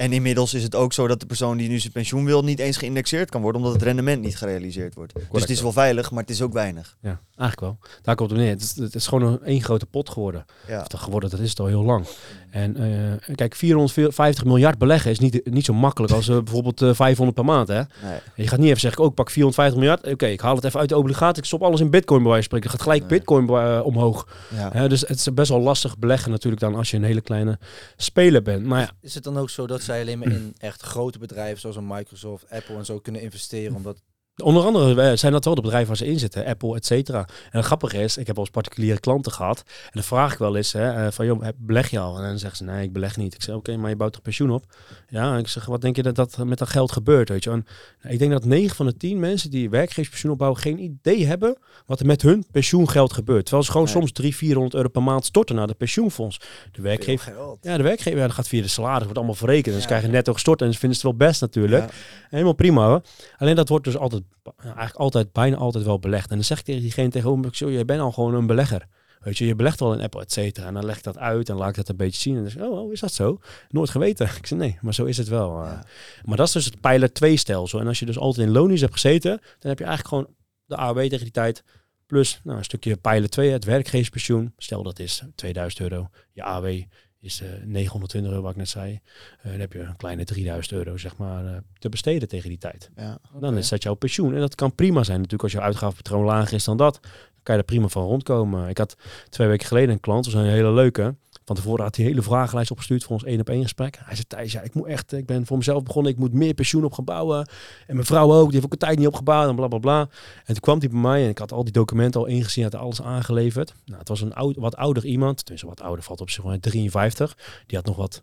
En 0.00 0.12
inmiddels 0.12 0.54
is 0.54 0.62
het 0.62 0.74
ook 0.74 0.92
zo 0.92 1.06
dat 1.06 1.20
de 1.20 1.26
persoon 1.26 1.56
die 1.56 1.68
nu 1.68 1.78
zijn 1.78 1.92
pensioen 1.92 2.24
wil 2.24 2.44
niet 2.44 2.58
eens 2.58 2.76
geïndexeerd 2.76 3.30
kan 3.30 3.42
worden, 3.42 3.60
omdat 3.60 3.76
het 3.76 3.84
rendement 3.86 4.22
niet 4.22 4.36
gerealiseerd 4.36 4.94
wordt. 4.94 5.12
dus 5.32 5.40
het 5.40 5.50
is 5.50 5.60
wel 5.62 5.72
veilig, 5.72 6.10
maar 6.10 6.20
het 6.20 6.30
is 6.30 6.42
ook 6.42 6.52
weinig. 6.52 6.96
Ja, 7.00 7.20
eigenlijk 7.36 7.60
wel. 7.60 7.90
Daar 8.02 8.14
komt 8.14 8.30
het 8.30 8.38
neer. 8.38 8.50
Het 8.50 8.62
is, 8.62 8.76
het 8.76 8.94
is 8.94 9.06
gewoon 9.06 9.32
een 9.32 9.42
één 9.42 9.62
grote 9.62 9.86
pot 9.86 10.10
geworden. 10.10 10.44
Ja. 10.66 10.86
Of 10.92 11.00
geworden, 11.00 11.30
dat 11.30 11.40
is 11.40 11.48
het 11.50 11.60
al 11.60 11.66
heel 11.66 11.84
lang. 11.84 12.06
En 12.50 12.82
uh, 12.82 13.34
kijk, 13.34 13.54
450 13.54 14.44
miljard 14.44 14.78
beleggen 14.78 15.10
is 15.10 15.18
niet, 15.18 15.50
niet 15.50 15.64
zo 15.64 15.72
makkelijk 15.72 16.12
als 16.12 16.28
uh, 16.28 16.36
bijvoorbeeld 16.44 16.82
uh, 16.82 16.88
eh, 16.88 16.94
500 16.94 17.36
per 17.36 17.46
maand. 17.46 17.68
Hè? 17.68 17.74
Nee. 17.74 18.18
Je 18.34 18.48
gaat 18.48 18.58
niet 18.58 18.68
even 18.68 18.80
zeggen, 18.80 19.02
ook 19.02 19.08
oh, 19.08 19.14
pak 19.14 19.30
450 19.30 19.80
miljard. 19.80 20.06
Oké, 20.12 20.26
ik 20.26 20.40
haal 20.40 20.54
het 20.54 20.64
even 20.64 20.80
uit 20.80 20.88
de 20.88 20.96
obligatie. 20.96 21.38
Ik 21.38 21.44
stop 21.44 21.62
alles 21.62 21.80
in 21.80 21.90
bitcoin 21.90 22.22
bij 22.22 22.30
wijze 22.30 22.48
van 22.48 22.58
spreken. 22.58 22.70
gaat 22.78 22.88
gelijk 22.88 23.06
bitcoin 23.06 23.48
omhoog. 23.82 24.28
Ja. 24.72 24.88
dus 24.88 25.00
het 25.00 25.18
is 25.18 25.34
best 25.34 25.48
wel 25.50 25.60
lastig 25.60 25.98
beleggen 25.98 26.30
natuurlijk 26.30 26.62
dan 26.62 26.74
als 26.74 26.90
je 26.90 26.96
een 26.96 27.04
hele 27.04 27.20
kleine 27.20 27.58
speler 27.96 28.42
bent. 28.42 28.64
Maar 28.64 28.80
ja. 28.80 28.90
Is 29.00 29.14
het 29.14 29.24
dan 29.24 29.38
ook 29.38 29.50
zo 29.50 29.66
dat 29.66 29.82
zij 29.82 30.00
alleen 30.00 30.18
maar 30.18 30.28
in 30.28 30.54
echt 30.58 30.82
grote 30.82 31.18
bedrijven 31.18 31.60
zoals 31.60 31.76
een 31.76 31.86
Microsoft, 31.86 32.50
Apple 32.50 32.76
en 32.76 32.84
zo 32.84 32.98
kunnen 32.98 33.22
investeren? 33.22 33.76
Omdat 33.76 34.02
Onder 34.42 34.64
andere 34.64 35.16
zijn 35.16 35.32
dat 35.32 35.44
wel 35.44 35.54
de 35.54 35.60
bedrijven 35.60 35.88
waar 35.88 35.96
ze 35.96 36.06
in 36.06 36.18
zitten, 36.18 36.46
Apple, 36.46 36.76
et 36.76 36.86
cetera. 36.86 37.18
En 37.18 37.58
het 37.58 37.64
grappige 37.64 38.02
is, 38.02 38.16
ik 38.16 38.26
heb 38.26 38.36
eens 38.36 38.50
particuliere 38.50 39.00
klanten 39.00 39.32
gehad. 39.32 39.62
En 39.66 39.90
dan 39.92 40.02
vraag 40.02 40.32
ik 40.32 40.38
wel 40.38 40.56
eens 40.56 40.72
hè, 40.72 41.06
eh, 41.06 41.12
van, 41.12 41.26
joh, 41.26 41.48
beleg 41.56 41.90
je 41.90 41.98
al? 41.98 42.16
En 42.16 42.22
dan 42.22 42.38
zeggen 42.38 42.56
ze, 42.58 42.64
nee, 42.64 42.82
ik 42.82 42.92
beleg 42.92 43.16
niet. 43.16 43.34
Ik 43.34 43.42
zeg, 43.42 43.54
oké, 43.54 43.76
maar 43.76 43.90
je 43.90 43.96
bouwt 43.96 44.12
toch 44.12 44.22
pensioen 44.22 44.50
op? 44.50 44.64
Ja, 45.08 45.36
ik 45.36 45.48
zeg, 45.48 45.66
wat 45.66 45.80
denk 45.80 45.96
je 45.96 46.02
dat, 46.02 46.16
dat 46.16 46.44
met 46.44 46.58
dat 46.58 46.68
geld 46.68 46.92
gebeurt? 46.92 47.28
Weet 47.28 47.44
je? 47.44 47.50
En, 47.50 47.66
ik 48.08 48.18
denk 48.18 48.30
dat 48.30 48.44
9 48.44 48.76
van 48.76 48.86
de 48.86 48.96
10 48.96 49.20
mensen 49.20 49.50
die 49.50 49.70
werkgeverspensioen 49.70 50.32
opbouwen 50.32 50.60
geen 50.60 50.78
idee 50.78 51.26
hebben 51.26 51.58
wat 51.86 52.00
er 52.00 52.06
met 52.06 52.22
hun 52.22 52.44
pensioengeld 52.50 53.12
gebeurt. 53.12 53.42
Terwijl 53.42 53.64
ze 53.64 53.70
gewoon 53.70 53.88
soms 53.88 54.12
300, 54.12 54.44
400 54.44 54.74
euro 54.74 54.88
per 54.88 55.02
maand 55.02 55.24
storten 55.24 55.56
naar 55.56 55.66
de 55.66 55.74
pensioenfonds. 55.74 56.40
De 56.72 56.82
werkgever, 56.82 57.34
ja, 57.60 57.76
de 57.76 57.82
werkgever 57.82 58.18
ja, 58.18 58.26
dat 58.26 58.34
gaat 58.34 58.48
via 58.48 58.62
de 58.62 58.68
salaris, 58.68 59.02
wordt 59.02 59.16
allemaal 59.16 59.34
verrekend. 59.34 59.66
Ja. 59.66 59.72
Dus 59.72 59.86
krijgen 59.86 60.10
netto 60.10 60.32
gestort 60.32 60.62
en 60.62 60.72
ze 60.72 60.78
vinden 60.78 60.98
het 60.98 61.06
wel 61.06 61.28
best 61.28 61.40
natuurlijk. 61.40 61.92
Helemaal 62.30 62.52
prima 62.52 62.86
hoor. 62.86 63.02
Alleen 63.36 63.56
dat 63.56 63.68
wordt 63.68 63.84
dus 63.84 63.96
altijd, 63.96 64.22
eigenlijk 64.56 64.96
altijd, 64.96 65.32
bijna 65.32 65.56
altijd 65.56 65.84
wel 65.84 65.98
belegd. 65.98 66.30
En 66.30 66.36
dan 66.36 66.44
zeg 66.44 66.58
ik 66.58 66.64
tegen 66.64 66.80
diegene 66.80 67.08
tegenover 67.08 67.50
me, 67.58 67.72
jij 67.72 67.84
bent 67.84 68.00
al 68.00 68.12
gewoon 68.12 68.34
een 68.34 68.46
belegger. 68.46 68.86
Weet 69.20 69.38
je, 69.38 69.46
je 69.46 69.54
belegt 69.54 69.80
wel 69.80 69.92
in 69.92 70.00
Apple, 70.00 70.20
et 70.20 70.32
cetera. 70.32 70.66
En 70.66 70.74
dan 70.74 70.84
leg 70.84 70.96
ik 70.96 71.02
dat 71.02 71.18
uit 71.18 71.48
en 71.48 71.56
laat 71.56 71.68
ik 71.68 71.74
dat 71.74 71.88
een 71.88 71.96
beetje 71.96 72.20
zien. 72.20 72.36
En 72.36 72.42
dan 72.42 72.50
zeg 72.50 72.62
oh, 72.62 72.78
oh, 72.78 72.92
is 72.92 73.00
dat 73.00 73.12
zo? 73.12 73.40
Nooit 73.68 73.90
geweten. 73.90 74.26
Ik 74.36 74.46
zeg, 74.46 74.58
nee, 74.58 74.78
maar 74.80 74.94
zo 74.94 75.04
is 75.04 75.16
het 75.16 75.28
wel. 75.28 75.62
Eh. 75.62 75.78
Maar 76.24 76.36
dat 76.36 76.46
is 76.46 76.52
dus 76.52 76.64
het 76.64 76.80
pijler 76.80 77.12
2 77.12 77.36
stelsel. 77.36 77.80
En 77.80 77.86
als 77.86 77.98
je 77.98 78.06
dus 78.06 78.18
altijd 78.18 78.46
in 78.46 78.52
lonies 78.52 78.80
hebt 78.80 78.92
gezeten, 78.92 79.30
dan 79.30 79.70
heb 79.70 79.78
je 79.78 79.84
eigenlijk 79.84 80.08
gewoon 80.08 80.34
de 80.66 80.76
AOW 80.76 81.00
tegen 81.00 81.24
die 81.24 81.30
tijd. 81.30 81.64
Plus 82.06 82.40
nou, 82.44 82.58
een 82.58 82.64
stukje 82.64 82.96
pijler 82.96 83.28
2, 83.28 83.50
het 83.50 83.64
werkgeverspensioen. 83.64 84.52
Stel 84.56 84.82
dat 84.82 84.98
is 84.98 85.22
2000 85.34 85.82
euro. 85.82 86.08
Je 86.32 86.42
AOW 86.42 86.82
is 87.20 87.40
uh, 87.40 87.52
eh, 87.52 87.64
920 87.64 88.30
euro, 88.30 88.42
wat 88.42 88.50
ik 88.50 88.56
net 88.56 88.68
zei. 88.68 88.92
Uh, 88.92 89.50
dan 89.50 89.60
heb 89.60 89.72
je 89.72 89.78
een 89.78 89.96
kleine 89.96 90.24
3000 90.24 90.74
euro, 90.74 90.96
zeg 90.96 91.16
maar, 91.16 91.44
uh, 91.44 91.56
te 91.78 91.88
besteden 91.88 92.28
tegen 92.28 92.48
die 92.48 92.58
tijd. 92.58 92.90
Ja, 92.96 93.18
Dan 93.40 93.56
is 93.56 93.68
dat 93.68 93.82
jouw 93.82 93.94
pensioen. 93.94 94.34
En 94.34 94.40
dat 94.40 94.54
kan 94.54 94.74
prima 94.74 95.02
zijn 95.02 95.16
natuurlijk 95.16 95.42
als 95.42 95.52
je 95.52 95.60
uitgavenpatroon 95.60 96.24
lager 96.24 96.54
is 96.54 96.64
dan 96.64 96.76
dat. 96.76 96.98
Dan 97.02 97.42
kan 97.42 97.54
je 97.54 97.60
er 97.60 97.66
prima 97.66 97.88
van 97.88 98.04
rondkomen. 98.04 98.68
Ik 98.68 98.78
had 98.78 98.96
twee 99.28 99.48
weken 99.48 99.66
geleden 99.66 99.90
een 99.90 100.00
klant, 100.00 100.24
dat 100.24 100.32
was 100.32 100.42
een 100.42 100.48
hele 100.48 100.72
leuke. 100.72 101.14
Van 101.50 101.58
tevoren 101.58 101.84
had 101.84 101.96
hij 101.96 102.04
hele 102.04 102.22
vragenlijst 102.22 102.70
opgestuurd 102.70 103.04
voor 103.04 103.12
ons 103.12 103.24
één 103.24 103.40
op 103.40 103.48
één 103.48 103.62
gesprek. 103.62 103.98
Hij 104.04 104.14
zei, 104.14 104.26
Thijs, 104.26 104.52
ja, 104.52 104.60
ik 104.60 104.74
moet 104.74 104.86
echt, 104.86 105.12
ik 105.12 105.26
ben 105.26 105.46
voor 105.46 105.56
mezelf 105.56 105.82
begonnen, 105.82 106.12
ik 106.12 106.18
moet 106.18 106.32
meer 106.32 106.54
pensioen 106.54 106.84
op 106.84 106.92
gaan 106.92 107.04
bouwen. 107.04 107.48
En 107.86 107.94
mijn 107.94 108.06
vrouw 108.06 108.32
ook, 108.32 108.44
die 108.44 108.52
heeft 108.52 108.64
ook 108.64 108.72
een 108.72 108.78
tijd 108.78 108.98
niet 108.98 109.06
opgebouwd 109.06 109.48
en 109.48 109.56
bla 109.56 109.68
bla 109.68 109.78
bla. 109.78 110.00
En 110.00 110.44
toen 110.44 110.60
kwam 110.60 110.78
hij 110.78 110.88
bij 110.88 111.00
mij 111.00 111.22
en 111.22 111.28
ik 111.28 111.38
had 111.38 111.52
al 111.52 111.64
die 111.64 111.72
documenten 111.72 112.20
al 112.20 112.26
ingezien, 112.26 112.64
had 112.64 112.74
alles 112.74 113.02
aangeleverd. 113.02 113.74
Nou, 113.84 113.98
het 113.98 114.08
was 114.08 114.20
een 114.20 114.34
oud, 114.34 114.56
wat 114.56 114.76
ouder 114.76 115.04
iemand, 115.04 115.46
dus 115.46 115.62
wat 115.62 115.80
ouder 115.80 116.04
valt 116.04 116.20
op 116.20 116.30
zich 116.30 116.42
gewoon 116.42 116.60
53. 116.60 117.36
Die 117.66 117.76
had 117.76 117.86
nog 117.86 117.96
wat 117.96 118.22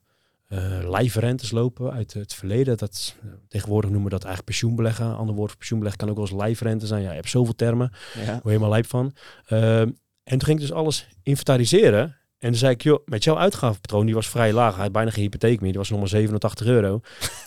uh, 0.49 0.89
lijfrentes 0.89 1.51
lopen 1.51 1.91
uit 1.91 2.13
het 2.13 2.33
verleden. 2.33 2.77
Dat, 2.77 3.15
tegenwoordig 3.47 3.89
noemen 3.89 4.09
we 4.09 4.15
dat 4.15 4.25
eigenlijk 4.25 4.57
pensioenbeleggen. 4.57 5.15
Ander 5.17 5.35
woord 5.35 5.49
voor 5.49 5.57
pensioenbeleggen 5.57 6.01
kan 6.01 6.09
ook 6.09 6.19
wel 6.19 6.27
eens 6.29 6.43
lijfrente 6.45 6.87
zijn. 6.87 7.01
Ja, 7.01 7.09
je 7.09 7.15
hebt 7.15 7.29
zoveel 7.29 7.55
termen, 7.55 7.91
ja. 8.13 8.33
je 8.33 8.39
helemaal 8.43 8.69
lijp 8.69 8.85
van. 8.85 9.13
Uh, 9.49 9.79
en 9.79 10.37
toen 10.37 10.43
ging 10.43 10.59
ik 10.59 10.67
dus 10.67 10.73
alles 10.73 11.07
inventariseren. 11.23 12.16
En 12.39 12.49
toen 12.49 12.59
zei 12.59 12.73
ik, 12.73 12.81
joh, 12.81 12.99
met 13.05 13.23
jouw 13.23 13.37
uitgavenpatroon, 13.37 14.05
die 14.05 14.15
was 14.15 14.27
vrij 14.27 14.53
laag. 14.53 14.73
Hij 14.73 14.83
had 14.83 14.91
bijna 14.91 15.11
geen 15.11 15.23
hypotheek 15.23 15.61
meer. 15.61 15.69
Die 15.69 15.79
was 15.79 15.89
nog 15.89 15.99
maar 15.99 16.07
87 16.07 16.67
euro 16.67 17.01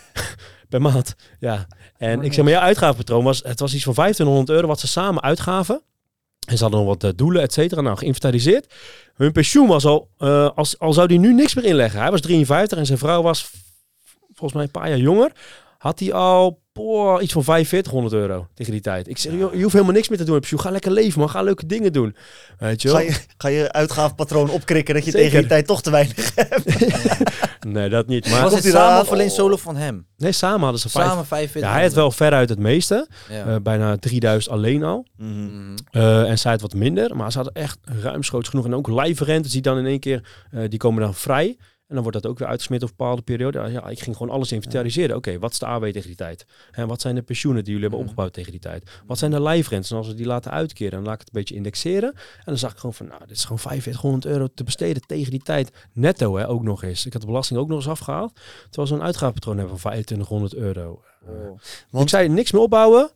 per 0.69 0.81
maand. 0.81 1.15
Ja. 1.39 1.67
En 1.97 2.23
ik 2.23 2.33
zeg, 2.33 2.45
maar 2.45 2.53
jouw 2.53 2.63
uitgavenpatroon 2.63 3.25
was, 3.25 3.43
het 3.43 3.61
was 3.61 3.75
iets 3.75 3.85
van 3.85 3.95
1500 3.95 4.57
euro 4.57 4.67
wat 4.67 4.81
ze 4.81 4.87
samen 4.87 5.23
uitgaven. 5.23 5.83
En 6.47 6.57
ze 6.57 6.63
hadden 6.63 6.81
nog 6.81 6.89
wat 6.89 7.05
uh, 7.05 7.11
doelen, 7.17 7.43
et 7.43 7.53
cetera, 7.53 7.81
nou 7.81 7.97
geïnventariseerd. 7.97 8.75
Hun 9.15 9.33
pensioen 9.33 9.67
was 9.67 9.85
al, 9.85 10.11
uh, 10.19 10.51
als, 10.55 10.79
al 10.79 10.93
zou 10.93 11.09
die 11.09 11.19
nu 11.19 11.35
niks 11.35 11.55
meer 11.55 11.65
inleggen. 11.65 12.01
Hij 12.01 12.11
was 12.11 12.21
53 12.21 12.79
en 12.79 12.87
zijn 12.87 12.99
vrouw 12.99 13.23
was 13.23 13.51
volgens 14.27 14.53
mij 14.53 14.63
een 14.63 14.71
paar 14.71 14.89
jaar 14.89 14.99
jonger. 14.99 15.33
Had 15.81 15.99
hij 15.99 16.13
al 16.13 16.61
Boah, 16.73 17.23
iets 17.23 17.33
van 17.33 17.45
4500 17.45 18.15
euro 18.15 18.47
tegen 18.55 18.73
die 18.73 18.81
tijd. 18.81 19.09
Ik 19.09 19.19
zeg, 19.19 19.33
je, 19.33 19.39
je 19.39 19.63
hoeft 19.63 19.73
helemaal 19.73 19.95
niks 19.95 20.09
meer 20.09 20.19
te 20.19 20.25
doen 20.25 20.37
op 20.37 20.45
Ga 20.47 20.71
lekker 20.71 20.91
leven, 20.91 21.21
man. 21.21 21.31
Ga 21.31 21.43
leuke 21.43 21.67
dingen 21.67 21.93
doen. 21.93 22.17
Weet 22.59 22.83
je 22.83 22.89
Ga 22.89 23.01
je, 23.01 23.21
ga 23.37 23.49
je 23.49 23.73
uitgavenpatroon 23.73 24.51
opkrikken 24.59 24.95
dat 24.95 25.05
je 25.05 25.13
tegen 25.13 25.39
die 25.39 25.49
tijd 25.49 25.67
toch 25.67 25.83
te 25.83 25.91
weinig 25.91 26.33
hebt? 26.35 26.65
nee, 27.75 27.89
dat 27.89 28.07
niet. 28.07 28.31
Maar 28.31 28.43
was 28.43 28.55
het 28.55 28.65
samen 28.65 29.01
of 29.01 29.13
alleen 29.13 29.31
solo 29.31 29.57
van 29.57 29.77
hem? 29.77 30.07
Nee, 30.17 30.33
samen 30.33 30.61
hadden 30.61 30.81
ze 30.81 30.89
samen 30.89 31.27
45. 31.27 31.71
Ja, 31.71 31.77
hij 31.77 31.83
had 31.83 31.93
wel 31.93 32.11
veruit 32.11 32.49
het 32.49 32.59
meeste. 32.59 33.09
Uh, 33.31 33.57
bijna 33.63 33.97
3000 33.97 34.55
alleen 34.55 34.83
al. 34.83 35.07
Mm 35.17 35.49
-hmm. 35.49 35.75
uh, 35.93 36.29
en 36.29 36.39
zij 36.39 36.53
het 36.53 36.61
wat 36.61 36.75
minder. 36.75 37.17
Maar 37.17 37.31
ze 37.33 37.37
hadden 37.37 37.63
echt 37.63 37.79
ruimschoots 37.83 38.49
genoeg. 38.49 38.65
En 38.65 38.75
ook 38.75 38.89
live 38.89 39.25
rentes 39.25 39.53
die 39.53 39.63
dan 39.63 39.79
in 39.79 39.87
één 39.87 40.01
keer, 40.01 40.23
uh, 40.55 40.69
die 40.69 40.79
komen 40.79 41.03
dan 41.03 41.15
vrij. 41.15 41.57
En 41.91 41.97
dan 41.97 42.05
wordt 42.05 42.23
dat 42.23 42.31
ook 42.31 42.39
weer 42.39 42.49
uitgesmeerd 42.49 42.83
op 42.83 42.89
een 42.89 42.95
bepaalde 42.97 43.23
periode. 43.23 43.71
Ja, 43.71 43.89
ik 43.89 44.01
ging 44.01 44.17
gewoon 44.17 44.35
alles 44.35 44.53
inventariseren. 44.53 45.17
Oké, 45.17 45.39
wat 45.39 45.51
is 45.51 45.59
de 45.59 45.67
AW 45.67 45.85
tegen 45.85 46.07
die 46.07 46.17
tijd? 46.17 46.47
En 46.71 46.89
wat 46.89 47.01
zijn 47.01 47.15
de 47.15 47.23
pensioenen 47.23 47.65
die 47.65 47.73
jullie 47.73 47.89
hebben 47.89 48.01
mhm. 48.01 48.09
opgebouwd 48.09 48.35
tegen 48.35 48.51
die 48.51 48.61
tijd? 48.61 48.91
Wat 49.07 49.19
zijn 49.19 49.31
de 49.31 49.41
lijfrentes? 49.41 49.91
En 49.91 49.97
als 49.97 50.07
we 50.07 50.15
die 50.15 50.27
laten 50.27 50.51
uitkeren, 50.51 50.91
dan 50.91 51.03
laat 51.03 51.15
ik 51.15 51.21
het 51.21 51.29
een 51.29 51.41
beetje 51.41 51.55
indexeren. 51.55 52.13
En 52.13 52.45
dan 52.45 52.59
zag 52.59 52.73
ik 52.73 52.79
gewoon 52.79 52.95
van, 52.95 53.07
nou, 53.07 53.21
dit 53.21 53.37
is 53.37 53.43
gewoon 53.43 53.59
4500 53.59 54.25
euro 54.25 54.49
te 54.55 54.65
besteden 54.65 55.03
tegen 55.07 55.31
die 55.31 55.43
tijd. 55.43 55.89
Netto, 55.93 56.37
hè, 56.37 56.49
ook 56.49 56.63
nog 56.63 56.83
eens. 56.83 57.07
Ik 57.07 57.13
had 57.13 57.21
de 57.21 57.27
belasting 57.27 57.59
ook 57.59 57.69
nog 57.69 57.77
eens 57.77 57.89
afgehaald. 57.89 58.41
Terwijl 58.63 58.89
ze 58.89 58.95
een 58.95 59.03
uitgavenpatroon 59.03 59.59
hebben 59.59 59.79
van 59.79 59.91
2500 59.91 60.55
euro. 60.55 61.03
Oh. 61.27 61.59
Want... 61.91 62.05
Ik 62.05 62.11
zei, 62.11 62.29
niks 62.29 62.53
meer 62.53 62.63
opbouwen. 62.63 63.11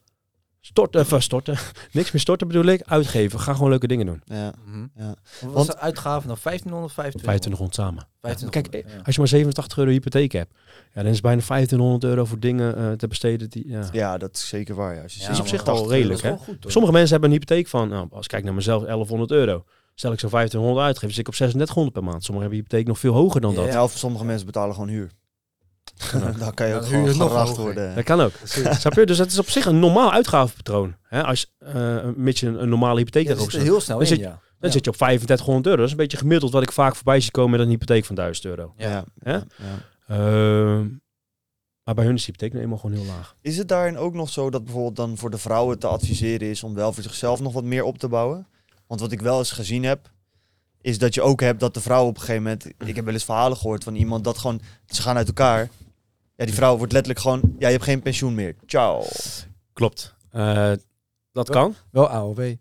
Storten, 0.66 1.00
even 1.00 1.22
storten. 1.22 1.56
Niks 1.92 2.12
meer 2.12 2.20
storten 2.20 2.46
bedoel 2.46 2.64
ik. 2.64 2.82
Uitgeven. 2.84 3.40
Ga 3.40 3.52
gewoon 3.52 3.70
leuke 3.70 3.86
dingen 3.86 4.06
doen. 4.06 4.22
Ja. 4.24 4.52
Mm 4.64 4.90
ja. 4.96 5.14
Was 5.40 5.66
de 5.66 5.78
uitgave 5.78 6.26
nog 6.26 6.40
1500, 6.42 6.92
2500? 6.92 7.74
samen. 7.74 8.06
2500, 8.20 8.84
Kijk, 8.84 9.06
als 9.06 9.14
je 9.14 9.20
maar 9.20 9.28
87 9.28 9.78
euro 9.78 9.90
hypotheek 9.90 10.32
hebt, 10.32 10.52
ja, 10.94 11.02
dan 11.02 11.06
is 11.06 11.12
het 11.12 11.22
bijna 11.22 11.42
1500 11.46 12.04
euro 12.04 12.24
voor 12.24 12.38
dingen 12.38 12.78
uh, 12.78 12.92
te 12.92 13.06
besteden. 13.06 13.50
Die, 13.50 13.68
ja. 13.68 13.88
ja, 13.92 14.18
dat 14.18 14.34
is 14.36 14.48
zeker 14.48 14.74
waar. 14.74 14.94
Ja. 14.94 15.02
Als 15.02 15.14
je 15.14 15.22
ja, 15.22 15.30
is 15.30 15.40
op 15.40 15.46
zich 15.46 15.66
al 15.66 15.90
redelijk. 15.90 16.22
Hè? 16.22 16.36
Goed, 16.36 16.56
Sommige 16.60 16.92
mensen 16.92 17.12
hebben 17.12 17.30
een 17.30 17.36
hypotheek 17.36 17.68
van, 17.68 17.88
nou, 17.88 18.06
als 18.10 18.24
ik 18.24 18.30
kijk 18.30 18.44
naar 18.44 18.54
mezelf, 18.54 18.82
1100 18.84 19.30
euro. 19.30 19.64
Stel 19.94 20.12
ik 20.12 20.20
zo 20.20 20.28
1500 20.28 20.86
uitgeven, 20.86 21.10
zit 21.10 21.20
ik 21.20 21.28
op 21.28 21.34
3600 21.34 21.94
per 21.94 22.04
maand. 22.04 22.24
Sommigen 22.24 22.50
hebben 22.50 22.66
hypotheek 22.66 22.86
nog 22.86 22.98
veel 22.98 23.12
hoger 23.12 23.40
dan 23.40 23.54
dat. 23.54 23.66
Ja, 23.66 23.82
of 23.82 23.92
sommige 23.92 24.24
mensen 24.24 24.46
betalen 24.46 24.74
gewoon 24.74 24.88
huur. 24.88 25.10
Dan 26.38 26.54
kan 26.54 26.68
je 26.68 26.74
ook 26.74 26.84
gewoon 26.84 27.16
nog 27.16 27.56
worden. 27.56 27.94
Dat 27.94 28.04
kan 28.04 28.20
ook. 28.20 28.32
Snap 28.78 28.92
je? 28.94 29.06
Dus 29.06 29.18
het 29.18 29.30
is 29.30 29.38
op 29.38 29.48
zich 29.48 29.66
een 29.66 29.78
normaal 29.78 30.12
uitgavenpatroon. 30.12 30.96
Hè? 31.02 31.24
Als 31.24 31.54
uh, 31.58 31.74
een 31.74 32.24
beetje 32.24 32.48
een, 32.48 32.68
normale 32.68 32.98
hypotheek 32.98 33.26
ja, 33.26 33.36
zit 33.36 33.62
heel 33.62 33.80
snel 33.80 33.98
dan 33.98 34.06
in, 34.06 34.12
zit, 34.12 34.18
ja. 34.18 34.40
Dan 34.58 34.72
zit 34.72 34.84
je 34.84 34.90
op 34.90 34.96
3500 34.96 35.66
euro. 35.66 35.76
Dat 35.76 35.86
is 35.86 35.92
een 35.92 36.02
beetje 36.02 36.16
gemiddeld 36.16 36.52
wat 36.52 36.62
ik 36.62 36.72
vaak 36.72 36.94
voorbij 36.94 37.20
zie 37.20 37.30
komen 37.30 37.50
met 37.50 37.60
een 37.60 37.68
hypotheek 37.68 38.04
van 38.04 38.14
1000 38.14 38.46
euro. 38.46 38.74
Ja. 38.76 39.04
ja. 39.24 39.44
Uh, 40.10 40.86
maar 41.84 41.94
bij 41.94 42.04
hun 42.04 42.14
is 42.14 42.24
de 42.24 42.26
hypotheek 42.26 42.52
nou 42.52 42.64
eenmaal 42.64 42.78
gewoon 42.78 42.96
heel 42.96 43.14
laag. 43.14 43.36
Is 43.40 43.56
het 43.56 43.68
daarin 43.68 43.96
ook 43.96 44.14
nog 44.14 44.30
zo 44.30 44.50
dat 44.50 44.64
bijvoorbeeld 44.64 44.96
dan 44.96 45.16
voor 45.16 45.30
de 45.30 45.38
vrouwen 45.38 45.78
te 45.78 45.86
adviseren 45.86 46.48
is 46.48 46.62
om 46.62 46.74
wel 46.74 46.92
voor 46.92 47.02
zichzelf 47.02 47.40
nog 47.40 47.52
wat 47.52 47.64
meer 47.64 47.84
op 47.84 47.98
te 47.98 48.08
bouwen? 48.08 48.46
Want 48.86 49.00
wat 49.00 49.12
ik 49.12 49.20
wel 49.20 49.38
eens 49.38 49.50
gezien 49.50 49.84
heb, 49.84 50.10
is 50.84 50.98
dat 50.98 51.14
je 51.14 51.22
ook 51.22 51.40
hebt 51.40 51.60
dat 51.60 51.74
de 51.74 51.80
vrouw 51.80 52.06
op 52.06 52.14
een 52.14 52.20
gegeven 52.20 52.42
moment... 52.42 52.66
Ik 52.78 52.96
heb 52.96 53.04
wel 53.04 53.14
eens 53.14 53.24
verhalen 53.24 53.56
gehoord 53.56 53.84
van 53.84 53.94
iemand 53.94 54.24
dat 54.24 54.38
gewoon... 54.38 54.60
Ze 54.86 55.02
gaan 55.02 55.16
uit 55.16 55.26
elkaar 55.26 55.68
ja, 56.36 56.44
die 56.44 56.54
vrouw 56.54 56.76
wordt 56.76 56.92
letterlijk 56.92 57.20
gewoon, 57.20 57.40
ja, 57.58 57.66
je 57.66 57.72
hebt 57.72 57.84
geen 57.84 58.02
pensioen 58.02 58.34
meer. 58.34 58.54
Ciao. 58.66 59.04
Klopt. 59.72 60.14
Uh, 60.32 60.72
dat 61.32 61.50
kan. 61.50 61.74
Wel 61.90 62.08
AOW. 62.08 62.54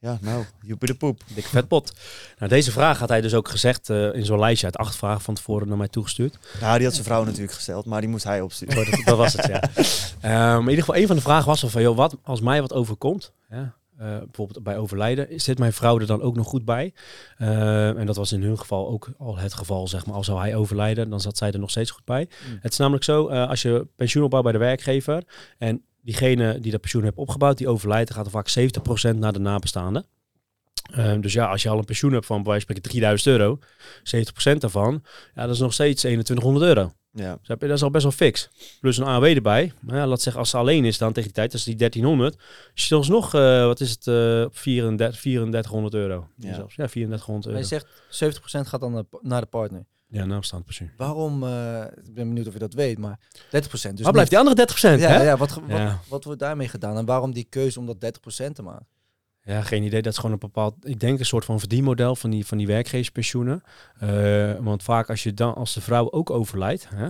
Ja, 0.00 0.18
nou, 0.20 0.44
joepie 0.60 0.88
de 0.88 0.94
poep. 0.94 1.20
Dikke 1.34 1.48
vetpot. 1.48 1.92
Nou, 2.38 2.50
deze 2.50 2.72
vraag 2.72 2.98
had 2.98 3.08
hij 3.08 3.20
dus 3.20 3.34
ook 3.34 3.48
gezegd 3.48 3.88
uh, 3.88 4.14
in 4.14 4.24
zo'n 4.24 4.38
lijstje 4.38 4.66
uit 4.66 4.76
acht 4.76 4.96
vragen 4.96 5.20
van 5.20 5.34
tevoren 5.34 5.68
naar 5.68 5.76
mij 5.76 5.88
toegestuurd. 5.88 6.38
Nou, 6.60 6.76
die 6.76 6.84
had 6.84 6.94
zijn 6.94 7.06
vrouw 7.06 7.24
natuurlijk 7.24 7.52
gesteld, 7.52 7.84
maar 7.84 8.00
die 8.00 8.10
moest 8.10 8.24
hij 8.24 8.40
opsturen. 8.40 8.78
Oh, 8.78 8.90
dat, 8.90 9.04
dat, 9.04 9.16
was 9.16 9.32
het, 9.32 9.46
ja. 9.46 9.62
um, 10.54 10.62
in 10.62 10.68
ieder 10.68 10.84
geval, 10.84 11.00
een 11.00 11.06
van 11.06 11.16
de 11.16 11.22
vragen 11.22 11.46
was 11.46 11.64
van, 11.66 11.82
joh, 11.82 11.96
wat 11.96 12.16
als 12.22 12.40
mij 12.40 12.60
wat 12.60 12.72
overkomt? 12.72 13.32
Ja, 13.50 13.74
uh, 14.00 14.18
bijvoorbeeld 14.18 14.62
bij 14.62 14.78
overlijden, 14.78 15.40
zit 15.40 15.58
mijn 15.58 15.72
vrouw 15.72 15.98
er 15.98 16.06
dan 16.06 16.22
ook 16.22 16.36
nog 16.36 16.46
goed 16.46 16.64
bij? 16.64 16.92
Uh, 17.38 17.98
en 17.98 18.06
dat 18.06 18.16
was 18.16 18.32
in 18.32 18.42
hun 18.42 18.58
geval 18.58 18.88
ook 18.88 19.08
al 19.18 19.38
het 19.38 19.54
geval, 19.54 19.88
zeg 19.88 20.06
maar. 20.06 20.14
Al 20.14 20.24
zou 20.24 20.38
hij 20.38 20.56
overlijden, 20.56 21.10
dan 21.10 21.20
zat 21.20 21.36
zij 21.36 21.52
er 21.52 21.58
nog 21.58 21.70
steeds 21.70 21.90
goed 21.90 22.04
bij. 22.04 22.28
Mm. 22.48 22.58
Het 22.60 22.72
is 22.72 22.78
namelijk 22.78 23.04
zo, 23.04 23.30
uh, 23.30 23.48
als 23.48 23.62
je 23.62 23.86
pensioen 23.96 24.24
opbouwt 24.24 24.44
bij 24.44 24.52
de 24.52 24.58
werkgever 24.58 25.22
en 25.58 25.82
diegene 26.02 26.60
die 26.60 26.70
dat 26.70 26.80
pensioen 26.80 27.02
heeft 27.02 27.16
opgebouwd, 27.16 27.58
die 27.58 27.68
overlijdt, 27.68 28.08
dan 28.08 28.16
gaat 28.16 28.26
er 28.26 28.32
vaak 28.32 29.12
70% 29.14 29.18
naar 29.18 29.32
de 29.32 29.38
nabestaanden. 29.38 30.06
Um, 30.96 31.20
dus 31.20 31.32
ja, 31.32 31.46
als 31.46 31.62
je 31.62 31.68
al 31.68 31.78
een 31.78 31.84
pensioen 31.84 32.12
hebt 32.12 32.26
van 32.26 32.42
bij 32.42 32.50
wijze 32.50 32.66
van 32.66 32.80
3000 32.80 33.38
euro, 33.38 33.58
70% 34.56 34.58
daarvan, 34.58 35.02
ja, 35.34 35.42
dat 35.42 35.54
is 35.54 35.60
nog 35.60 35.72
steeds 35.72 36.00
2100 36.00 36.66
euro. 36.66 36.92
Ja. 37.12 37.36
Dus 37.38 37.48
heb 37.48 37.60
je, 37.60 37.66
dat 37.66 37.76
is 37.76 37.82
al 37.82 37.90
best 37.90 38.02
wel 38.02 38.12
fix. 38.12 38.48
Plus 38.80 38.98
een 38.98 39.04
AOW 39.04 39.24
erbij. 39.24 39.72
Maar 39.80 39.96
ja, 39.96 40.06
laat 40.06 40.20
zeggen, 40.20 40.40
als 40.42 40.50
ze 40.50 40.56
alleen 40.56 40.84
is 40.84 40.98
dan 40.98 41.12
tegen 41.12 41.22
die 41.22 41.32
tijd, 41.32 41.50
dat 41.50 41.60
is 41.60 41.66
die 41.66 41.76
1300. 41.76 42.36
Is 42.74 42.88
je 42.88 43.04
nog, 43.08 43.34
uh, 43.34 43.64
wat 43.64 43.80
is 43.80 43.90
het, 43.90 44.06
uh, 44.06 44.46
34, 44.50 45.20
3400 45.20 45.94
euro. 45.94 46.28
Ja, 46.36 46.54
zelfs. 46.54 46.74
ja 46.74 46.86
3400 46.86 47.46
euro. 47.46 47.58
Hij 47.58 47.68
zegt 47.68 47.86
70% 48.10 48.68
gaat 48.68 48.80
dan 48.80 49.06
naar 49.20 49.40
de 49.40 49.46
partner. 49.46 49.86
Ja, 50.10 50.24
naamstaand 50.24 50.64
pensioen. 50.64 50.90
Waarom, 50.96 51.42
uh, 51.42 51.84
ik 51.84 52.14
ben 52.14 52.28
benieuwd 52.28 52.46
of 52.46 52.52
je 52.52 52.58
dat 52.58 52.74
weet, 52.74 52.98
maar 52.98 53.18
30%. 53.50 53.50
Dus 53.50 54.04
Waar 54.04 54.12
blijft 54.12 54.30
die 54.30 54.38
andere 54.38 54.56
30%? 54.56 55.00
Ja, 55.00 55.08
hè? 55.08 55.22
ja, 55.22 55.36
wat, 55.36 55.54
wat, 55.54 55.62
ja. 55.68 56.00
wat 56.08 56.24
wordt 56.24 56.40
daarmee 56.40 56.68
gedaan 56.68 56.96
en 56.96 57.04
waarom 57.04 57.32
die 57.32 57.46
keuze 57.48 57.78
om 57.78 57.86
dat 57.86 57.96
30% 57.96 58.52
te 58.52 58.62
maken? 58.62 58.86
Ja, 59.48 59.62
geen 59.62 59.82
idee. 59.82 60.02
Dat 60.02 60.12
is 60.12 60.18
gewoon 60.18 60.32
een 60.32 60.38
bepaald, 60.38 60.74
ik 60.82 61.00
denk 61.00 61.18
een 61.18 61.26
soort 61.26 61.44
van 61.44 61.58
verdienmodel 61.58 62.16
van 62.16 62.30
die, 62.30 62.46
van 62.46 62.58
die 62.58 62.66
werkgeverspensioenen. 62.66 63.62
Uh, 64.02 64.54
want 64.60 64.82
vaak 64.82 65.10
als 65.10 65.22
je 65.22 65.34
dan, 65.34 65.54
als 65.54 65.74
de 65.74 65.80
vrouw 65.80 66.10
ook 66.10 66.30
overlijdt, 66.30 66.88
hè, 66.94 67.06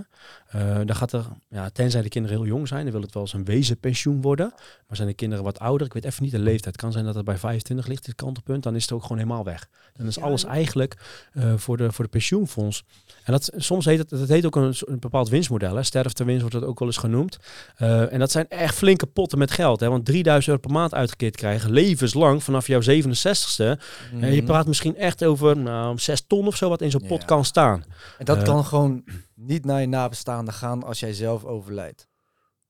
uh, 0.57 0.87
dan 0.87 0.96
gaat 0.96 1.12
er, 1.12 1.27
ja, 1.48 1.70
tenzij 1.70 2.03
de 2.03 2.09
kinderen 2.09 2.38
heel 2.38 2.46
jong 2.46 2.68
zijn, 2.68 2.83
dan 2.83 2.92
wil 2.92 3.03
het 3.03 3.14
wel 3.14 3.22
eens 3.22 3.33
een 3.33 3.44
wezenpensioen 3.44 4.22
worden. 4.22 4.53
Maar 4.87 4.96
zijn 4.96 5.09
de 5.09 5.14
kinderen 5.14 5.44
wat 5.44 5.59
ouder, 5.59 5.87
ik 5.87 5.92
weet 5.92 6.05
even 6.05 6.22
niet 6.22 6.33
de 6.33 6.38
leeftijd. 6.38 6.64
Het 6.64 6.77
kan 6.77 6.92
zijn 6.92 7.05
dat 7.05 7.14
het 7.14 7.24
bij 7.24 7.38
25 7.38 7.87
ligt, 7.87 8.05
dit 8.05 8.14
kantelpunt, 8.14 8.62
dan 8.62 8.74
is 8.74 8.83
het 8.83 8.92
ook 8.92 9.03
gewoon 9.03 9.18
helemaal 9.18 9.44
weg. 9.44 9.68
Dan 9.96 10.07
is 10.07 10.20
alles 10.20 10.44
eigenlijk 10.44 10.96
uh, 11.33 11.53
voor, 11.57 11.77
de, 11.77 11.92
voor 11.92 12.05
de 12.05 12.11
pensioenfonds. 12.11 12.85
En 13.24 13.33
dat, 13.33 13.51
soms 13.57 13.85
heet 13.85 13.98
het, 13.98 14.11
het 14.11 14.29
heet 14.29 14.46
ook 14.46 14.57
een, 14.57 14.74
een 14.79 14.98
bepaald 14.98 15.29
winstmodel. 15.29 15.74
Hè. 15.74 15.83
Sterftewinst 15.83 16.40
wordt 16.40 16.55
dat 16.55 16.64
ook 16.64 16.79
wel 16.79 16.88
eens 16.88 16.96
genoemd. 16.96 17.38
en 17.77 18.18
dat 18.18 18.31
zijn 18.31 18.48
echt 18.48 18.74
flinke 18.74 19.07
potten 19.07 19.38
met 19.38 19.51
geld. 19.51 19.81
Hè, 19.81 19.88
want 19.88 20.05
3000 20.05 20.46
euro 20.46 20.61
per 20.61 20.79
maand 20.79 20.94
uitgekeerd 20.94 21.37
krijgen, 21.37 21.70
levenslang 21.70 22.28
vanaf 22.37 22.67
jouw 22.67 22.81
67ste. 22.81 23.81
Mm. 24.12 24.23
En 24.23 24.33
je 24.35 24.43
praat 24.43 24.67
misschien 24.67 24.97
echt 24.97 25.25
over 25.25 25.57
nou, 25.57 25.99
6 25.99 26.25
ton 26.27 26.47
of 26.47 26.57
zo 26.57 26.69
wat 26.69 26.83
in 26.83 26.91
zo'n 26.91 27.07
pot 27.07 27.25
kan 27.25 27.45
staan. 27.45 27.85
En 28.19 28.25
dat 28.25 28.37
uh, 28.37 28.43
kan 28.43 28.64
gewoon 28.64 29.05
niet 29.35 29.64
naar 29.64 29.81
je 29.81 29.87
nabestaanden 29.87 30.55
gaan 30.55 30.85
als 30.85 31.01
jij 31.01 31.12
zelf 31.12 31.45
overlijdt. 31.45 32.09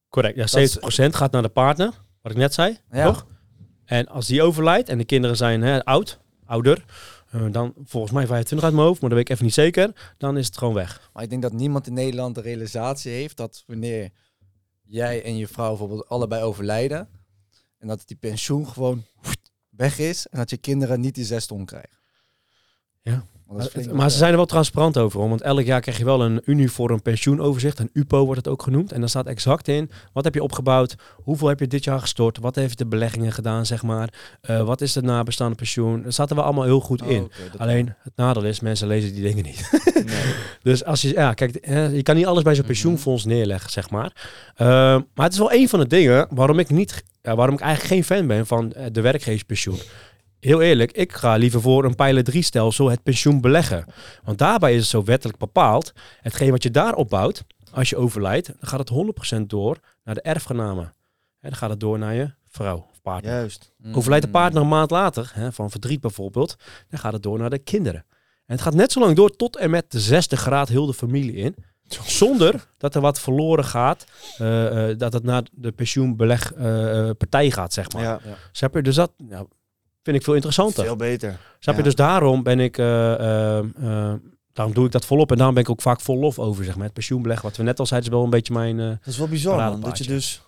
Correct. 0.09 0.53
Ja, 0.53 0.69
70% 1.07 1.09
gaat 1.09 1.33
naar 1.33 1.43
de 1.43 1.49
partner, 1.49 1.93
wat 2.23 2.33
ik 2.33 2.39
net 2.39 2.55
zei. 2.55 2.79
Ja. 2.91 3.05
Toch? 3.05 3.27
En 3.85 4.07
als 4.07 4.27
die 4.27 4.43
overlijdt 4.43 4.89
en 4.89 4.99
de 4.99 5.05
kinderen 5.05 5.37
zijn 5.37 5.63
hè, 5.63 5.85
oud, 5.85 6.19
ouder, 6.45 6.85
uh, 7.35 7.43
dan 7.51 7.75
volgens 7.85 8.13
mij 8.13 8.27
25 8.27 8.67
uit 8.67 8.77
mijn 8.77 8.87
hoofd, 8.87 9.01
maar 9.01 9.11
dat 9.11 9.19
weet 9.19 9.29
ik 9.29 9.35
even 9.35 9.45
niet 9.45 9.55
zeker, 9.55 10.15
dan 10.19 10.37
is 10.37 10.47
het 10.47 10.59
gewoon 10.59 10.75
weg. 10.75 11.11
Maar 11.13 11.23
ik 11.23 11.31
denk 11.31 11.43
dat 11.43 11.53
niemand 11.53 11.87
in 11.87 11.93
Nederland 11.93 12.35
de 12.35 12.41
realisatie 12.41 13.13
heeft 13.13 13.37
dat 13.37 13.65
wanneer 13.67 14.11
jij 14.83 15.25
en 15.25 15.37
je 15.37 15.49
vrouw 15.49 15.69
bijvoorbeeld 15.69 16.09
allebei 16.09 16.43
overlijden 16.43 17.09
en 17.79 17.89
dat 17.89 18.03
die 18.07 18.17
pensioen 18.17 18.69
gewoon 18.69 19.05
weg 19.79 19.99
is 19.99 20.27
en 20.27 20.39
dat 20.39 20.51
je 20.51 20.57
kinderen 20.57 21.01
niet 21.01 21.15
die 21.15 21.25
zes 21.25 21.47
ton 21.47 21.65
krijgen. 21.65 21.99
Ja. 23.03 23.25
Maar, 23.49 23.95
maar 23.95 24.11
ze 24.11 24.17
zijn 24.17 24.31
er 24.31 24.37
wel 24.37 24.47
transparant 24.47 24.99
over, 24.99 25.29
want 25.29 25.43
elk 25.43 25.65
jaar 25.65 25.81
krijg 25.81 25.99
je 25.99 26.05
wel 26.05 26.23
een 26.23 26.43
uniform 26.45 27.03
pensioenoverzicht, 27.03 27.79
een 27.79 27.91
UPO 27.93 28.25
wordt 28.25 28.45
het 28.45 28.53
ook 28.53 28.63
genoemd. 28.63 28.93
En 28.93 29.01
daar 29.01 29.09
staat 29.09 29.27
exact 29.27 29.69
in, 29.69 29.91
wat 30.13 30.25
heb 30.25 30.35
je 30.35 30.43
opgebouwd, 30.43 30.95
hoeveel 31.15 31.49
heb 31.49 31.61
je 31.61 31.67
dit 31.67 31.85
jaar 31.85 32.01
gestort, 32.01 32.39
wat 32.39 32.55
heeft 32.55 32.79
de 32.79 32.87
beleggingen 32.87 33.33
gedaan, 33.33 33.67
zeg 33.67 33.83
maar, 33.83 34.15
uh, 34.51 34.63
wat 34.63 34.81
is 34.81 34.95
het 34.95 35.05
nabestaande 35.05 35.57
pensioen. 35.57 36.03
Dat 36.03 36.13
staat 36.13 36.31
er 36.31 36.37
wel 36.37 36.45
allemaal 36.45 36.65
heel 36.65 36.81
goed 36.81 37.03
in. 37.03 37.23
Oh, 37.23 37.25
okay, 37.25 37.59
Alleen, 37.59 37.95
het 38.03 38.13
nadeel 38.17 38.45
is, 38.45 38.61
mensen 38.61 38.89
lezen 38.89 39.13
die 39.13 39.23
dingen 39.23 39.45
niet. 39.45 39.71
Nee. 39.95 40.35
dus 40.63 40.85
als 40.85 41.03
je, 41.03 41.09
ja, 41.09 41.35
kijk, 41.35 41.67
je 41.95 42.03
kan 42.03 42.17
niet 42.17 42.27
alles 42.27 42.43
bij 42.43 42.55
zo'n 42.55 42.65
mhm. 42.65 42.73
pensioenfonds 42.73 43.25
neerleggen, 43.25 43.71
zeg 43.71 43.91
maar. 43.91 44.13
Uh, 44.57 44.67
maar 45.15 45.25
het 45.25 45.33
is 45.33 45.39
wel 45.39 45.53
een 45.53 45.69
van 45.69 45.79
de 45.79 45.87
dingen 45.87 46.27
waarom 46.31 46.59
ik 46.59 46.71
niet, 46.71 47.05
ja, 47.29 47.37
waarom 47.37 47.55
ik 47.55 47.61
eigenlijk 47.61 47.95
geen 47.95 48.17
fan 48.17 48.27
ben 48.27 48.47
van 48.47 48.75
de 48.93 49.01
werkgeverspensioen 49.01 49.79
heel 50.41 50.61
eerlijk, 50.61 50.93
ik 50.93 51.13
ga 51.13 51.37
liever 51.37 51.61
voor 51.61 51.85
een 51.85 51.95
pijler 51.95 52.25
3 52.25 52.43
stelsel 52.43 52.91
het 52.91 53.03
pensioen 53.03 53.41
beleggen. 53.41 53.85
Want 54.25 54.39
daarbij 54.39 54.73
is 54.73 54.81
het 54.81 54.89
zo 54.89 55.05
wettelijk 55.05 55.39
bepaald. 55.39 55.93
Hetgeen 56.21 56.51
wat 56.51 56.63
je 56.63 56.71
daar 56.71 56.95
opbouwt, 56.95 57.45
als 57.73 57.91
je 57.91 57.97
overlijdt, 57.97 58.47
dan 58.47 58.69
gaat 58.69 58.89
het 58.89 59.39
100% 59.39 59.41
door 59.47 59.79
naar 60.05 60.15
de 60.15 60.21
erfgenamen. 60.21 60.85
En 61.41 61.49
dan 61.49 61.59
gaat 61.59 61.71
het 61.71 61.81
door 61.81 61.99
naar 61.99 62.15
je 62.15 62.31
vrouw 62.49 62.87
of 62.91 63.03
partner. 63.03 63.33
Juist. 63.33 63.73
Mm. 63.77 63.95
Overlijdt 63.95 64.25
de 64.25 64.31
partner 64.31 64.63
een 64.63 64.69
maand 64.69 64.91
later, 64.91 65.31
hè, 65.35 65.53
van 65.53 65.71
verdriet 65.71 66.01
bijvoorbeeld, 66.01 66.57
dan 66.89 66.99
gaat 66.99 67.13
het 67.13 67.23
door 67.23 67.39
naar 67.39 67.51
de 67.51 67.59
kinderen. 67.59 68.05
En 68.47 68.55
het 68.55 68.61
gaat 68.61 68.75
net 68.75 68.93
zo 68.93 69.01
lang 69.01 69.17
door 69.17 69.31
tot 69.31 69.57
en 69.57 69.71
met 69.71 69.91
de 69.91 70.01
zesde 70.01 70.37
graad 70.37 70.69
heel 70.69 70.87
de 70.87 70.95
familie 70.95 71.35
in. 71.35 71.55
Zonder 71.89 72.69
dat 72.77 72.95
er 72.95 73.01
wat 73.01 73.21
verloren 73.21 73.65
gaat, 73.65 74.05
uh, 74.41 74.89
uh, 74.89 74.99
dat 74.99 75.13
het 75.13 75.23
naar 75.23 75.43
de 75.53 75.73
pensioenbelegpartij 75.73 77.47
uh, 77.47 77.53
gaat, 77.53 77.73
zeg 77.73 77.93
maar. 77.93 78.03
Ja. 78.03 78.21
Ja. 78.53 78.81
Dus 78.81 78.95
dat, 78.95 79.13
ja, 79.29 79.47
vind 80.03 80.17
ik 80.17 80.23
veel 80.23 80.35
interessanter. 80.35 80.85
Veel 80.85 80.97
beter. 80.97 81.39
Snap 81.59 81.77
je? 81.77 81.83
Dus 81.83 81.95
daarom 81.95 82.43
ben 82.43 82.61
ik, 82.61 82.79
uh, 82.79 82.87
uh, 82.87 83.59
uh, 83.81 84.13
daarom 84.53 84.75
doe 84.75 84.87
ik 84.87 84.93
dat 84.93 85.05
volop. 85.05 85.31
En 85.31 85.37
daarom 85.37 85.55
ben 85.55 85.65
ik 85.65 85.71
ook 85.71 85.83
vaak 85.83 86.01
vol 86.01 86.19
lof 86.19 86.39
over, 86.39 86.65
zeg 86.65 86.75
maar. 86.75 86.85
Het 86.85 86.93
pensioenbeleg, 86.93 87.43
wat 87.43 87.57
we 87.57 87.63
net 87.63 87.79
al 87.79 87.87
zeiden, 87.87 88.11
is 88.11 88.17
wel 88.17 88.25
een 88.25 88.31
beetje 88.31 88.53
mijn 88.53 88.77
Dat 88.77 88.99
is 89.05 89.19
wel 89.19 89.29
bizar, 89.29 89.57
man. 89.57 89.81
Dat 89.81 89.99
je 89.99 90.05
dus... 90.05 90.43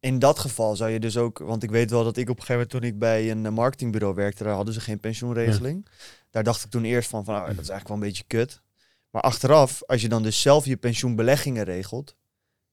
In 0.00 0.18
dat 0.18 0.38
geval 0.38 0.76
zou 0.76 0.90
je 0.90 1.00
dus 1.00 1.16
ook... 1.16 1.38
Want 1.38 1.62
ik 1.62 1.70
weet 1.70 1.90
wel 1.90 2.04
dat 2.04 2.16
ik 2.16 2.28
op 2.28 2.36
een 2.36 2.44
gegeven 2.44 2.54
moment, 2.54 2.70
toen 2.70 2.82
ik 2.82 2.98
bij 2.98 3.30
een 3.30 3.52
marketingbureau 3.52 4.14
werkte, 4.14 4.44
daar 4.44 4.54
hadden 4.54 4.74
ze 4.74 4.80
geen 4.80 5.00
pensioenregeling. 5.00 5.80
Ja. 5.84 5.90
Daar 6.30 6.42
dacht 6.44 6.64
ik 6.64 6.70
toen 6.70 6.84
eerst 6.84 7.08
van, 7.08 7.24
van 7.24 7.34
nou, 7.34 7.46
dat 7.46 7.52
is 7.52 7.68
eigenlijk 7.68 7.88
wel 7.88 7.96
een 7.96 8.02
beetje 8.02 8.24
kut. 8.26 8.62
Maar 9.10 9.22
achteraf, 9.22 9.82
als 9.86 10.02
je 10.02 10.08
dan 10.08 10.22
dus 10.22 10.40
zelf 10.40 10.64
je 10.64 10.76
pensioenbeleggingen 10.76 11.64
regelt, 11.64 12.16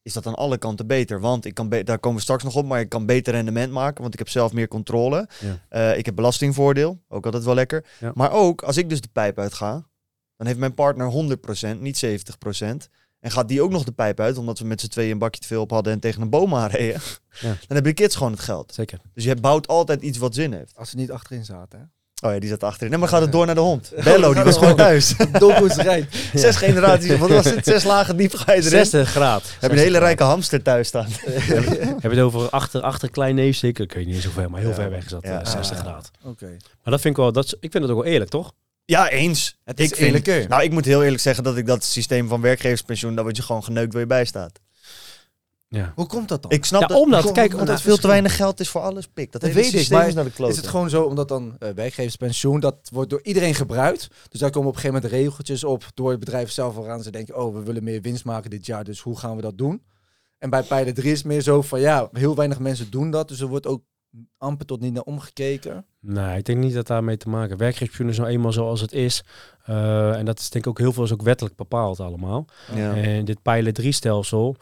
is 0.01 0.13
dat 0.13 0.27
aan 0.27 0.35
alle 0.35 0.57
kanten 0.57 0.87
beter. 0.87 1.19
Want 1.19 1.45
ik 1.45 1.53
kan 1.53 1.69
daar 1.69 1.99
komen 1.99 2.17
we 2.17 2.23
straks 2.23 2.43
nog 2.43 2.55
op, 2.55 2.65
maar 2.65 2.79
ik 2.79 2.89
kan 2.89 3.05
beter 3.05 3.33
rendement 3.33 3.71
maken, 3.71 4.01
want 4.01 4.13
ik 4.13 4.19
heb 4.19 4.29
zelf 4.29 4.53
meer 4.53 4.67
controle. 4.67 5.29
Ja. 5.39 5.91
Uh, 5.91 5.97
ik 5.97 6.05
heb 6.05 6.15
belastingvoordeel, 6.15 7.01
ook 7.07 7.25
altijd 7.25 7.43
wel 7.43 7.53
lekker. 7.53 7.85
Ja. 7.99 8.11
Maar 8.15 8.31
ook, 8.31 8.63
als 8.63 8.77
ik 8.77 8.89
dus 8.89 9.01
de 9.01 9.09
pijp 9.11 9.39
uitga, 9.39 9.87
dan 10.37 10.47
heeft 10.47 10.59
mijn 10.59 10.73
partner 10.73 11.37
100%, 11.75 11.79
niet 11.79 12.05
70%. 12.05 12.65
En 13.19 13.31
gaat 13.31 13.47
die 13.47 13.61
ook 13.61 13.71
nog 13.71 13.83
de 13.83 13.91
pijp 13.91 14.19
uit, 14.19 14.37
omdat 14.37 14.59
we 14.59 14.65
met 14.65 14.81
z'n 14.81 14.87
tweeën 14.87 15.11
een 15.11 15.17
bakje 15.17 15.41
te 15.41 15.47
veel 15.47 15.61
op 15.61 15.71
hadden 15.71 15.93
en 15.93 15.99
tegen 15.99 16.21
een 16.21 16.29
boom 16.29 16.55
aanreden. 16.55 17.01
Ja. 17.39 17.47
Dan 17.47 17.57
hebben 17.67 17.83
de 17.83 17.93
kids 17.93 18.15
gewoon 18.15 18.31
het 18.31 18.41
geld. 18.41 18.73
Zeker. 18.73 18.99
Dus 19.13 19.23
je 19.23 19.35
bouwt 19.35 19.67
altijd 19.67 20.01
iets 20.01 20.17
wat 20.17 20.35
zin 20.35 20.53
heeft. 20.53 20.77
Als 20.77 20.89
ze 20.89 20.95
niet 20.95 21.11
achterin 21.11 21.45
zaten, 21.45 21.79
hè? 21.79 21.85
Oh 22.23 22.31
ja, 22.33 22.39
die 22.39 22.49
zat 22.49 22.63
achterin. 22.63 22.89
Nee, 22.89 22.99
maar 22.99 23.09
gaat 23.09 23.21
het 23.21 23.31
door 23.31 23.45
naar 23.45 23.55
de 23.55 23.61
hond. 23.61 23.91
Bello, 24.03 24.33
die 24.33 24.43
was 24.43 24.57
gewoon 24.57 24.75
thuis. 24.75 25.15
Dolkoesterij. 25.39 26.07
Zes 26.33 26.55
generaties, 26.55 27.17
wat 27.17 27.29
was 27.29 27.45
het? 27.45 27.65
Zes 27.65 27.83
lagen 27.83 28.17
diep 28.17 28.33
ga 28.35 28.51
je 28.51 28.57
erin. 28.57 28.69
60 28.69 29.09
graad. 29.09 29.43
Heb 29.59 29.71
je 29.71 29.77
een 29.77 29.83
hele 29.83 29.97
rijke 29.97 30.23
hamster 30.23 30.61
thuis 30.61 30.87
staan. 30.87 31.07
Heb 31.09 32.01
je 32.01 32.09
het 32.09 32.19
over 32.19 32.49
achter, 32.49 32.81
achter 32.81 33.09
klein 33.11 33.35
neef 33.35 33.57
zeker? 33.57 33.83
Ik 33.83 33.93
weet 33.93 34.05
niet 34.05 34.15
eens 34.15 34.27
ver, 34.33 34.49
maar 34.49 34.59
heel 34.59 34.69
Ja. 34.69 34.75
ver 34.75 34.89
weg 34.89 35.13
eh, 35.21 35.39
60 35.45 35.77
Ah. 35.77 35.83
graad. 35.83 36.11
Oké. 36.23 36.45
Maar 36.45 36.93
dat 36.93 37.01
vind 37.01 37.17
ik 37.17 37.21
wel, 37.21 37.31
dat 37.31 37.45
is, 37.45 37.53
ik 37.59 37.71
vind 37.71 37.83
het 37.83 37.91
ook 37.93 38.03
wel 38.03 38.11
eerlijk, 38.11 38.29
toch? 38.29 38.51
Ja, 38.85 39.09
eens. 39.09 39.55
Het 39.63 39.79
is 39.79 39.89
ik 39.89 39.95
vind, 39.95 40.07
eerlijker. 40.07 40.47
Nou, 40.49 40.63
ik 40.63 40.71
moet 40.71 40.85
heel 40.85 41.03
eerlijk 41.03 41.21
zeggen 41.21 41.43
dat 41.43 41.57
ik 41.57 41.65
dat 41.65 41.83
systeem 41.83 42.27
van 42.27 42.41
werkgeverspensioen, 42.41 43.15
dat 43.15 43.23
word 43.23 43.37
je 43.37 43.43
gewoon 43.43 43.63
geneukt 43.63 43.91
waar 43.91 44.01
je 44.01 44.07
bij 44.07 44.25
staat. 44.25 44.59
Ja. 45.75 45.91
Hoe 45.95 46.05
komt 46.07 46.27
dat 46.27 46.41
dan? 46.41 46.51
Ik 46.51 46.65
snap 46.65 46.81
Ja, 46.81 46.87
dat, 46.87 46.97
omdat, 46.97 47.31
kijk, 47.31 47.51
omdat 47.51 47.59
omdat- 47.67 47.81
veel 47.81 47.97
te 47.97 48.07
weinig 48.07 48.35
geld 48.35 48.59
is 48.59 48.69
voor 48.69 48.81
alles, 48.81 49.07
pik. 49.07 49.31
Dat, 49.31 49.41
Dat 49.41 49.51
weet 49.51 49.65
ik, 49.65 49.71
systeem 49.71 49.97
maar 49.97 50.07
is 50.07 50.13
naar 50.13 50.23
de 50.23 50.31
klote. 50.31 50.51
Is 50.51 50.57
het 50.57 50.67
gewoon 50.67 50.89
zo 50.89 51.03
omdat 51.03 51.27
dan 51.27 51.55
eh 51.59 51.69
werkgeverspensioen, 51.69 52.59
dat 52.59 52.75
wordt 52.91 53.09
door 53.09 53.19
iedereen 53.23 53.55
gebruikt. 53.55 54.07
Dus 54.29 54.39
daar 54.39 54.49
komen 54.49 54.69
op 54.69 54.75
een 54.75 54.81
gegeven 54.81 55.01
moment 55.03 55.21
regeltjes 55.21 55.63
op 55.63 55.85
door 55.93 56.09
het 56.09 56.19
bedrijf 56.19 56.51
zelf 56.51 56.75
waaraan 56.75 57.03
ze 57.03 57.11
denken, 57.11 57.37
oh, 57.37 57.53
we 57.53 57.63
willen 57.63 57.83
meer 57.83 58.01
winst 58.01 58.25
maken 58.25 58.49
dit 58.49 58.65
jaar, 58.65 58.83
dus 58.83 58.99
hoe 58.99 59.19
gaan 59.19 59.35
we 59.35 59.41
dat 59.41 59.57
doen? 59.57 59.81
En 60.37 60.49
bij 60.49 60.63
pijler 60.63 60.93
3 60.93 61.11
is 61.11 61.17
het 61.17 61.27
meer 61.27 61.41
zo 61.41 61.61
van, 61.61 61.79
ja, 61.79 62.09
heel 62.11 62.35
weinig 62.35 62.59
mensen 62.59 62.89
doen 62.91 63.11
dat, 63.11 63.27
dus 63.27 63.39
er 63.39 63.47
wordt 63.47 63.67
ook 63.67 63.81
amper 64.37 64.65
tot 64.65 64.79
niet 64.81 64.93
naar 64.93 65.03
omgekeken. 65.03 65.85
Nee, 65.99 66.37
ik 66.37 66.45
denk 66.45 66.59
niet 66.59 66.73
dat 66.73 66.87
daarmee 66.87 67.17
te 67.17 67.29
maken. 67.29 67.57
Werkgeverspensioen 67.57 68.09
is 68.09 68.17
nou 68.17 68.29
eenmaal 68.29 68.51
zoals 68.51 68.81
het 68.81 68.91
is. 68.91 69.23
Eh, 69.65 70.17
en 70.17 70.25
dat 70.25 70.39
is 70.39 70.49
denk 70.49 70.63
ik 70.63 70.69
ook 70.69 70.77
heel 70.79 70.93
veel 70.93 71.03
is 71.03 71.13
ook 71.13 71.21
wettelijk 71.21 71.55
bepaald 71.55 71.99
allemaal. 71.99 72.45
Ja. 72.75 72.95
En 72.95 73.25
dit 73.25 73.41
pijler 73.41 73.73
3 73.73 73.91
stelsel, 73.91 74.55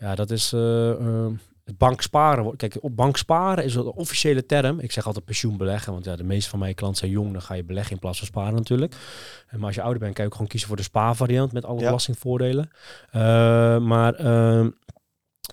ja, 0.00 0.14
dat 0.14 0.30
is 0.30 0.52
eh, 0.52 0.90
eh, 0.90 1.26
het 1.64 1.78
banksparen. 1.78 2.56
Kijk, 2.56 2.76
op 2.80 2.96
banksparen 2.96 3.64
is 3.64 3.74
een 3.74 3.82
officiële 3.84 4.46
term. 4.46 4.78
Ik 4.80 4.92
zeg 4.92 5.06
altijd 5.06 5.24
pensioenbeleggen, 5.24 5.92
want 5.92 6.04
ja, 6.04 6.16
de 6.16 6.24
meeste 6.24 6.50
van 6.50 6.58
mijn 6.58 6.74
klanten 6.74 6.98
zijn 6.98 7.10
jong. 7.10 7.32
Dan 7.32 7.42
ga 7.42 7.54
je 7.54 7.64
beleggen 7.64 7.92
in 7.92 7.98
plaats 7.98 8.18
van 8.18 8.26
sparen 8.26 8.54
natuurlijk. 8.54 8.94
En 9.48 9.56
maar 9.58 9.66
als 9.66 9.74
je 9.74 9.82
ouder 9.82 10.00
bent, 10.00 10.14
kan 10.14 10.22
je 10.24 10.28
ook 10.30 10.36
gewoon 10.36 10.50
kiezen 10.50 10.68
voor 10.68 10.76
de 10.76 10.82
spaarvariant 10.82 11.52
met 11.52 11.64
alle 11.64 11.78
Ja. 11.80 11.84
belastingvoordelen. 11.84 12.70
Eh, 13.10 13.20
maar 13.78 14.14
ehm, 14.14 14.68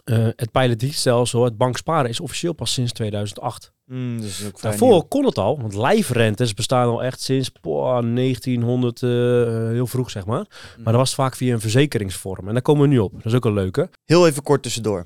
Uh, 0.06 0.28
het 0.36 0.52
pilotstelsel, 0.52 1.44
het 1.44 1.58
banksparen, 1.58 2.10
is 2.10 2.20
officieel 2.20 2.54
pas 2.54 2.74
sinds 2.74 2.92
2008. 2.92 3.72
Mm, 3.86 4.22
dus 4.22 4.46
ook 4.46 4.62
Daarvoor 4.62 5.08
kon 5.08 5.26
het 5.26 5.38
al, 5.38 5.62
want 5.62 5.74
lijfrentes 5.74 6.54
bestaan 6.54 6.88
al 6.88 7.04
echt 7.04 7.22
sinds 7.22 7.50
poh, 7.50 8.02
1900, 8.02 9.02
uh, 9.02 9.10
heel 9.70 9.88
vroeg 9.88 10.10
zeg 10.10 10.26
maar. 10.26 10.40
Mm. 10.40 10.84
Maar 10.84 10.94
dat 10.94 11.02
was 11.02 11.16
vaak 11.16 11.36
via 11.36 11.54
een 11.54 11.60
verzekeringsvorm. 11.60 12.48
En 12.48 12.54
daar 12.54 12.62
komen 12.62 12.82
we 12.82 12.88
nu 12.88 13.00
op. 13.00 13.14
Dat 13.14 13.26
is 13.26 13.34
ook 13.34 13.46
een 13.46 13.54
leuke. 13.54 13.90
Heel 14.06 14.28
even 14.28 14.44
kort 14.44 14.64
tussendoor. 14.64 15.06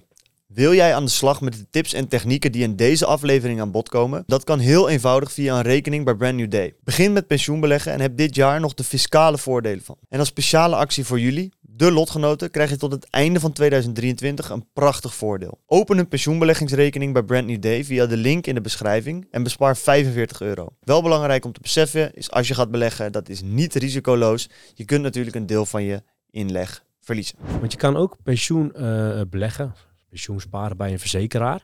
Wil 0.53 0.73
jij 0.73 0.95
aan 0.95 1.05
de 1.05 1.11
slag 1.11 1.41
met 1.41 1.53
de 1.53 1.65
tips 1.69 1.93
en 1.93 2.07
technieken 2.07 2.51
die 2.51 2.63
in 2.63 2.75
deze 2.75 3.05
aflevering 3.05 3.61
aan 3.61 3.71
bod 3.71 3.89
komen? 3.89 4.23
Dat 4.27 4.43
kan 4.43 4.59
heel 4.59 4.89
eenvoudig 4.89 5.31
via 5.31 5.55
een 5.55 5.61
rekening 5.61 6.05
bij 6.05 6.15
Brand 6.15 6.35
New 6.35 6.51
Day. 6.51 6.75
Begin 6.83 7.13
met 7.13 7.27
pensioenbeleggen 7.27 7.91
en 7.91 7.99
heb 7.99 8.17
dit 8.17 8.35
jaar 8.35 8.59
nog 8.59 8.73
de 8.73 8.83
fiscale 8.83 9.37
voordelen 9.37 9.83
van. 9.83 9.97
En 10.09 10.19
als 10.19 10.27
speciale 10.27 10.75
actie 10.75 11.05
voor 11.05 11.19
jullie, 11.19 11.53
de 11.81 11.91
lotgenoten, 11.91 12.51
krijg 12.51 12.69
je 12.69 12.77
tot 12.77 12.91
het 12.91 13.09
einde 13.09 13.39
van 13.39 13.51
2023 13.51 14.49
een 14.49 14.65
prachtig 14.73 15.15
voordeel. 15.15 15.59
Open 15.65 15.97
een 15.97 16.07
pensioenbeleggingsrekening 16.07 17.13
bij 17.13 17.23
Brand 17.23 17.45
New 17.45 17.61
Day 17.61 17.83
via 17.83 18.05
de 18.05 18.17
link 18.17 18.47
in 18.47 18.55
de 18.55 18.61
beschrijving 18.61 19.27
en 19.31 19.43
bespaar 19.43 19.77
45 19.77 20.41
euro. 20.41 20.67
Wel 20.79 21.01
belangrijk 21.01 21.45
om 21.45 21.51
te 21.51 21.61
beseffen 21.61 22.13
is 22.13 22.31
als 22.31 22.47
je 22.47 22.53
gaat 22.53 22.71
beleggen, 22.71 23.11
dat 23.11 23.29
is 23.29 23.41
niet 23.41 23.75
risicoloos. 23.75 24.49
Je 24.73 24.85
kunt 24.85 25.01
natuurlijk 25.01 25.35
een 25.35 25.45
deel 25.45 25.65
van 25.65 25.83
je 25.83 26.03
inleg 26.29 26.83
verliezen. 26.99 27.37
Want 27.59 27.71
je 27.71 27.77
kan 27.77 27.97
ook 27.97 28.17
pensioen 28.23 28.71
uh, 28.75 29.21
beleggen 29.29 29.73
pensioen 30.11 30.41
sparen 30.41 30.77
bij 30.77 30.91
een 30.91 30.99
verzekeraar. 30.99 31.63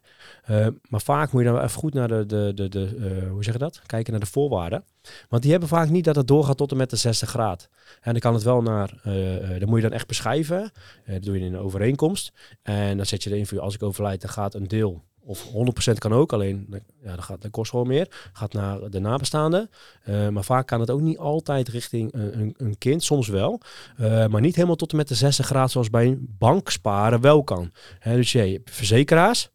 Uh, 0.49 0.67
maar 0.89 1.01
vaak 1.01 1.31
moet 1.31 1.43
je 1.43 1.47
dan 1.47 1.57
even 1.61 1.79
goed 1.79 1.93
naar 1.93 2.07
de, 2.07 2.25
de, 2.25 2.51
de, 2.55 2.69
de 2.69 2.95
uh, 2.95 3.31
hoe 3.31 3.43
zeg 3.43 3.53
je 3.53 3.59
dat? 3.59 3.81
Kijken 3.85 4.11
naar 4.11 4.21
de 4.21 4.27
voorwaarden. 4.27 4.83
Want 5.29 5.41
die 5.41 5.51
hebben 5.51 5.69
vaak 5.69 5.89
niet 5.89 6.05
dat 6.05 6.15
het 6.15 6.27
doorgaat 6.27 6.57
tot 6.57 6.71
en 6.71 6.77
met 6.77 6.89
de 6.89 6.95
60 6.95 7.29
graad. 7.29 7.69
En 8.01 8.11
dan 8.11 8.21
kan 8.21 8.33
het 8.33 8.43
wel 8.43 8.61
naar, 8.61 9.01
uh, 9.05 9.59
dan 9.59 9.69
moet 9.69 9.77
je 9.81 9.87
dan 9.87 9.97
echt 9.97 10.07
beschrijven. 10.07 10.71
dat 11.05 11.23
doe 11.23 11.39
je 11.39 11.45
in 11.45 11.53
een 11.53 11.59
overeenkomst. 11.59 12.31
En 12.61 12.97
dan 12.97 13.05
zet 13.05 13.23
je 13.23 13.29
erin 13.29 13.47
voor 13.47 13.59
als 13.59 13.75
ik 13.75 13.83
overlijd, 13.83 14.21
dan 14.21 14.29
gaat 14.29 14.53
een 14.53 14.67
deel 14.67 15.03
of 15.27 15.47
100% 15.91 15.93
kan 15.97 16.13
ook, 16.13 16.33
alleen 16.33 16.67
ja, 17.01 17.15
dat, 17.15 17.23
gaat, 17.23 17.41
dat 17.41 17.51
kost 17.51 17.69
gewoon 17.69 17.87
meer. 17.87 18.29
Gaat 18.33 18.53
naar 18.53 18.89
de 18.89 18.99
nabestaanden. 18.99 19.69
Uh, 20.05 20.27
maar 20.27 20.43
vaak 20.43 20.67
kan 20.67 20.79
het 20.79 20.89
ook 20.89 21.01
niet 21.01 21.17
altijd 21.17 21.67
richting 21.67 22.13
een, 22.13 22.53
een 22.57 22.77
kind, 22.77 23.03
soms 23.03 23.27
wel. 23.27 23.61
Uh, 23.99 24.27
maar 24.27 24.41
niet 24.41 24.55
helemaal 24.55 24.75
tot 24.75 24.91
en 24.91 24.97
met 24.97 25.07
de 25.07 25.15
60 25.15 25.45
graden 25.45 25.69
zoals 25.69 25.89
bij 25.89 26.05
een 26.05 26.35
bank 26.37 26.69
sparen 26.69 27.21
wel 27.21 27.43
kan. 27.43 27.71
He, 27.99 28.15
dus 28.15 28.31
je 28.31 28.39
hebt 28.39 28.71
verzekeraars 28.71 29.49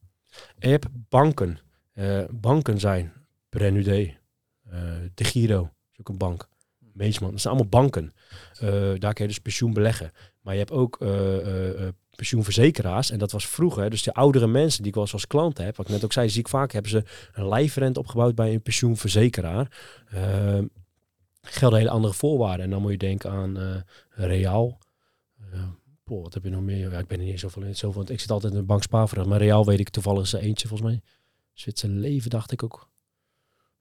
en 0.58 0.68
je 0.68 0.74
hebt 0.74 0.86
banken. 1.08 1.58
Uh, 1.94 2.24
banken 2.30 2.80
zijn 2.80 3.12
Brenude, 3.48 4.14
De 5.14 5.24
Giro, 5.24 5.70
is 5.92 6.00
ook 6.00 6.08
een 6.08 6.18
bank. 6.18 6.48
Meesman, 6.78 7.30
dat 7.30 7.40
zijn 7.40 7.54
allemaal 7.54 7.80
banken. 7.80 8.14
daar 8.98 9.12
kun 9.12 9.24
je 9.24 9.30
dus 9.30 9.40
pensioen 9.40 9.72
beleggen. 9.72 10.10
Maar 10.40 10.52
je 10.52 10.58
hebt 10.58 10.72
ook 10.72 10.98
pensioenverzekeraars. 12.16 13.10
En 13.10 13.18
dat 13.18 13.32
was 13.32 13.46
vroeger. 13.46 13.90
Dus 13.90 14.02
de 14.02 14.14
oudere 14.14 14.46
mensen 14.46 14.78
die 14.78 14.88
ik 14.88 14.94
wel 14.94 15.04
eens 15.04 15.12
als 15.12 15.26
klant 15.26 15.58
heb, 15.58 15.76
wat 15.76 15.86
ik 15.86 15.92
net 15.92 16.04
ook 16.04 16.12
zei, 16.12 16.28
zie 16.28 16.40
ik 16.40 16.48
vaak, 16.48 16.72
hebben 16.72 16.90
ze 16.90 17.04
een 17.32 17.48
lijfrente 17.48 17.98
opgebouwd 17.98 18.34
bij 18.34 18.52
een 18.52 18.62
pensioenverzekeraar. 18.62 19.70
Uh, 20.14 20.58
gelden 21.42 21.78
hele 21.78 21.90
andere 21.90 22.14
voorwaarden. 22.14 22.64
En 22.64 22.70
dan 22.70 22.82
moet 22.82 22.90
je 22.90 22.98
denken 22.98 23.30
aan 23.30 23.58
uh, 23.58 23.76
Real. 24.10 24.78
Uh, 25.54 25.62
wat 26.04 26.34
heb 26.34 26.44
je 26.44 26.50
nog 26.50 26.62
meer? 26.62 26.90
Ja, 26.90 26.98
ik 26.98 27.06
ben 27.06 27.18
er 27.18 27.24
niet 27.24 27.40
zoveel 27.40 27.62
in. 27.62 27.76
Zoveel, 27.76 28.04
ik 28.10 28.20
zit 28.20 28.30
altijd 28.30 28.52
in 28.52 28.58
een 28.58 28.66
bank 28.66 28.82
spaarverig. 28.82 29.26
Maar 29.26 29.38
Real 29.38 29.64
weet 29.64 29.80
ik 29.80 29.88
toevallig 29.88 30.32
eentje 30.32 30.68
volgens 30.68 30.90
mij. 30.90 31.00
Zwitser 31.52 31.88
leven 31.88 32.30
dacht 32.30 32.52
ik 32.52 32.62
ook. 32.62 32.88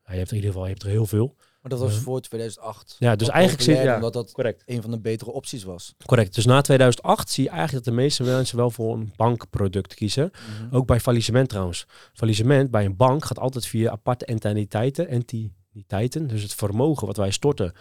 Ja, 0.05 0.11
je 0.11 0.17
hebt 0.17 0.29
in 0.29 0.35
ieder 0.35 0.51
geval 0.51 0.65
je 0.65 0.71
hebt 0.71 0.83
er 0.83 0.89
heel 0.89 1.05
veel. 1.05 1.35
Maar 1.61 1.71
dat 1.71 1.79
was 1.79 1.97
voor 1.97 2.21
2008. 2.21 2.95
Ja, 2.99 3.15
dus 3.15 3.29
eigenlijk 3.29 3.63
zit 3.63 3.77
ja, 3.77 3.95
omdat 3.95 4.13
dat 4.13 4.31
correct. 4.31 4.63
een 4.65 4.81
van 4.81 4.91
de 4.91 4.99
betere 4.99 5.31
opties 5.31 5.63
was. 5.63 5.95
Correct. 6.05 6.35
Dus 6.35 6.45
na 6.45 6.61
2008 6.61 7.29
zie 7.29 7.43
je 7.43 7.49
eigenlijk 7.49 7.85
dat 7.85 7.93
de 7.93 7.99
meeste 8.01 8.23
mensen 8.23 8.57
wel 8.57 8.71
voor 8.71 8.93
een 8.93 9.13
bankproduct 9.15 9.93
kiezen. 9.93 10.31
Mhm. 10.31 10.75
Ook 10.75 10.85
bij 10.85 10.99
faillissement 10.99 11.49
trouwens. 11.49 11.85
Faillissement 12.13 12.71
bij 12.71 12.85
een 12.85 12.95
bank 12.95 13.25
gaat 13.25 13.39
altijd 13.39 13.65
via 13.67 13.91
aparte 13.91 14.25
entiteiten, 14.25 15.07
entiteiten. 15.07 16.27
Dus 16.27 16.41
het 16.41 16.53
vermogen 16.53 17.07
wat 17.07 17.17
wij 17.17 17.31
storten 17.31 17.73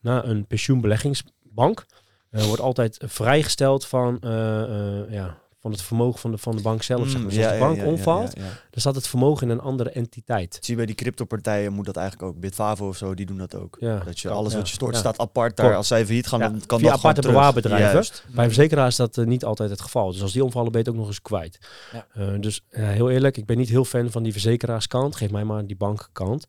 naar 0.00 0.24
een 0.24 0.46
pensioenbeleggingsbank 0.46 1.86
uh, 2.30 2.42
wordt 2.42 2.62
altijd 2.62 2.98
vrijgesteld 3.04 3.86
van 3.86 4.18
uh, 4.24 4.30
uh, 4.30 5.10
ja, 5.10 5.38
van 5.60 5.70
het 5.70 5.82
vermogen 5.82 6.20
van 6.20 6.30
de, 6.30 6.38
van 6.38 6.56
de 6.56 6.62
bank 6.62 6.82
zelf. 6.82 7.00
Mm, 7.00 7.08
zeg 7.08 7.20
maar. 7.20 7.30
Dus 7.30 7.44
als 7.44 7.52
de 7.52 7.58
bank 7.58 7.84
omvalt, 7.84 8.36
dan 8.36 8.80
staat 8.80 8.94
het 8.94 9.08
vermogen 9.08 9.46
in 9.46 9.52
een 9.52 9.60
andere 9.60 9.90
entiteit. 9.90 10.58
Zie 10.60 10.70
je 10.70 10.76
bij 10.76 10.86
die 10.86 10.94
cryptopartijen 10.94 11.72
moet 11.72 11.86
dat 11.86 11.96
eigenlijk 11.96 12.28
ook. 12.28 12.40
Bitfavo 12.40 12.88
of 12.88 12.96
zo, 12.96 13.14
die 13.14 13.26
doen 13.26 13.38
dat 13.38 13.54
ook. 13.54 13.80
Dat 13.80 14.20
je 14.20 14.30
alles 14.30 14.54
wat 14.54 14.68
je 14.68 14.74
stort 14.74 14.96
staat 14.96 15.18
apart 15.18 15.56
daar. 15.56 15.76
Als 15.76 15.88
zij 15.88 16.04
failliet 16.04 16.26
gaan, 16.26 16.40
dan 16.40 16.62
kan 16.66 16.78
Via 16.78 16.88
dat 16.88 16.98
aparte 16.98 17.20
bewaarbedrijven. 17.20 18.04
Bij 18.34 18.44
verzekeraars 18.44 18.90
is 18.90 18.96
dat 18.96 19.16
uh, 19.16 19.26
niet 19.26 19.44
altijd 19.44 19.70
het 19.70 19.80
geval. 19.80 20.12
Dus 20.12 20.22
als 20.22 20.32
die 20.32 20.44
omvallen, 20.44 20.72
ben 20.72 20.80
je 20.80 20.86
het 20.86 20.94
ook 20.96 21.00
nog 21.00 21.10
eens 21.10 21.22
kwijt. 21.22 21.58
Uh, 22.16 22.28
dus 22.40 22.64
heel 22.68 23.10
eerlijk, 23.10 23.36
ik 23.36 23.46
ben 23.46 23.56
niet 23.56 23.68
heel 23.68 23.84
fan 23.84 24.10
van 24.10 24.22
die 24.22 24.32
verzekeraarskant. 24.32 25.16
Geef 25.16 25.30
mij 25.30 25.44
maar 25.44 25.66
die 25.66 25.76
bankkant. 25.76 26.46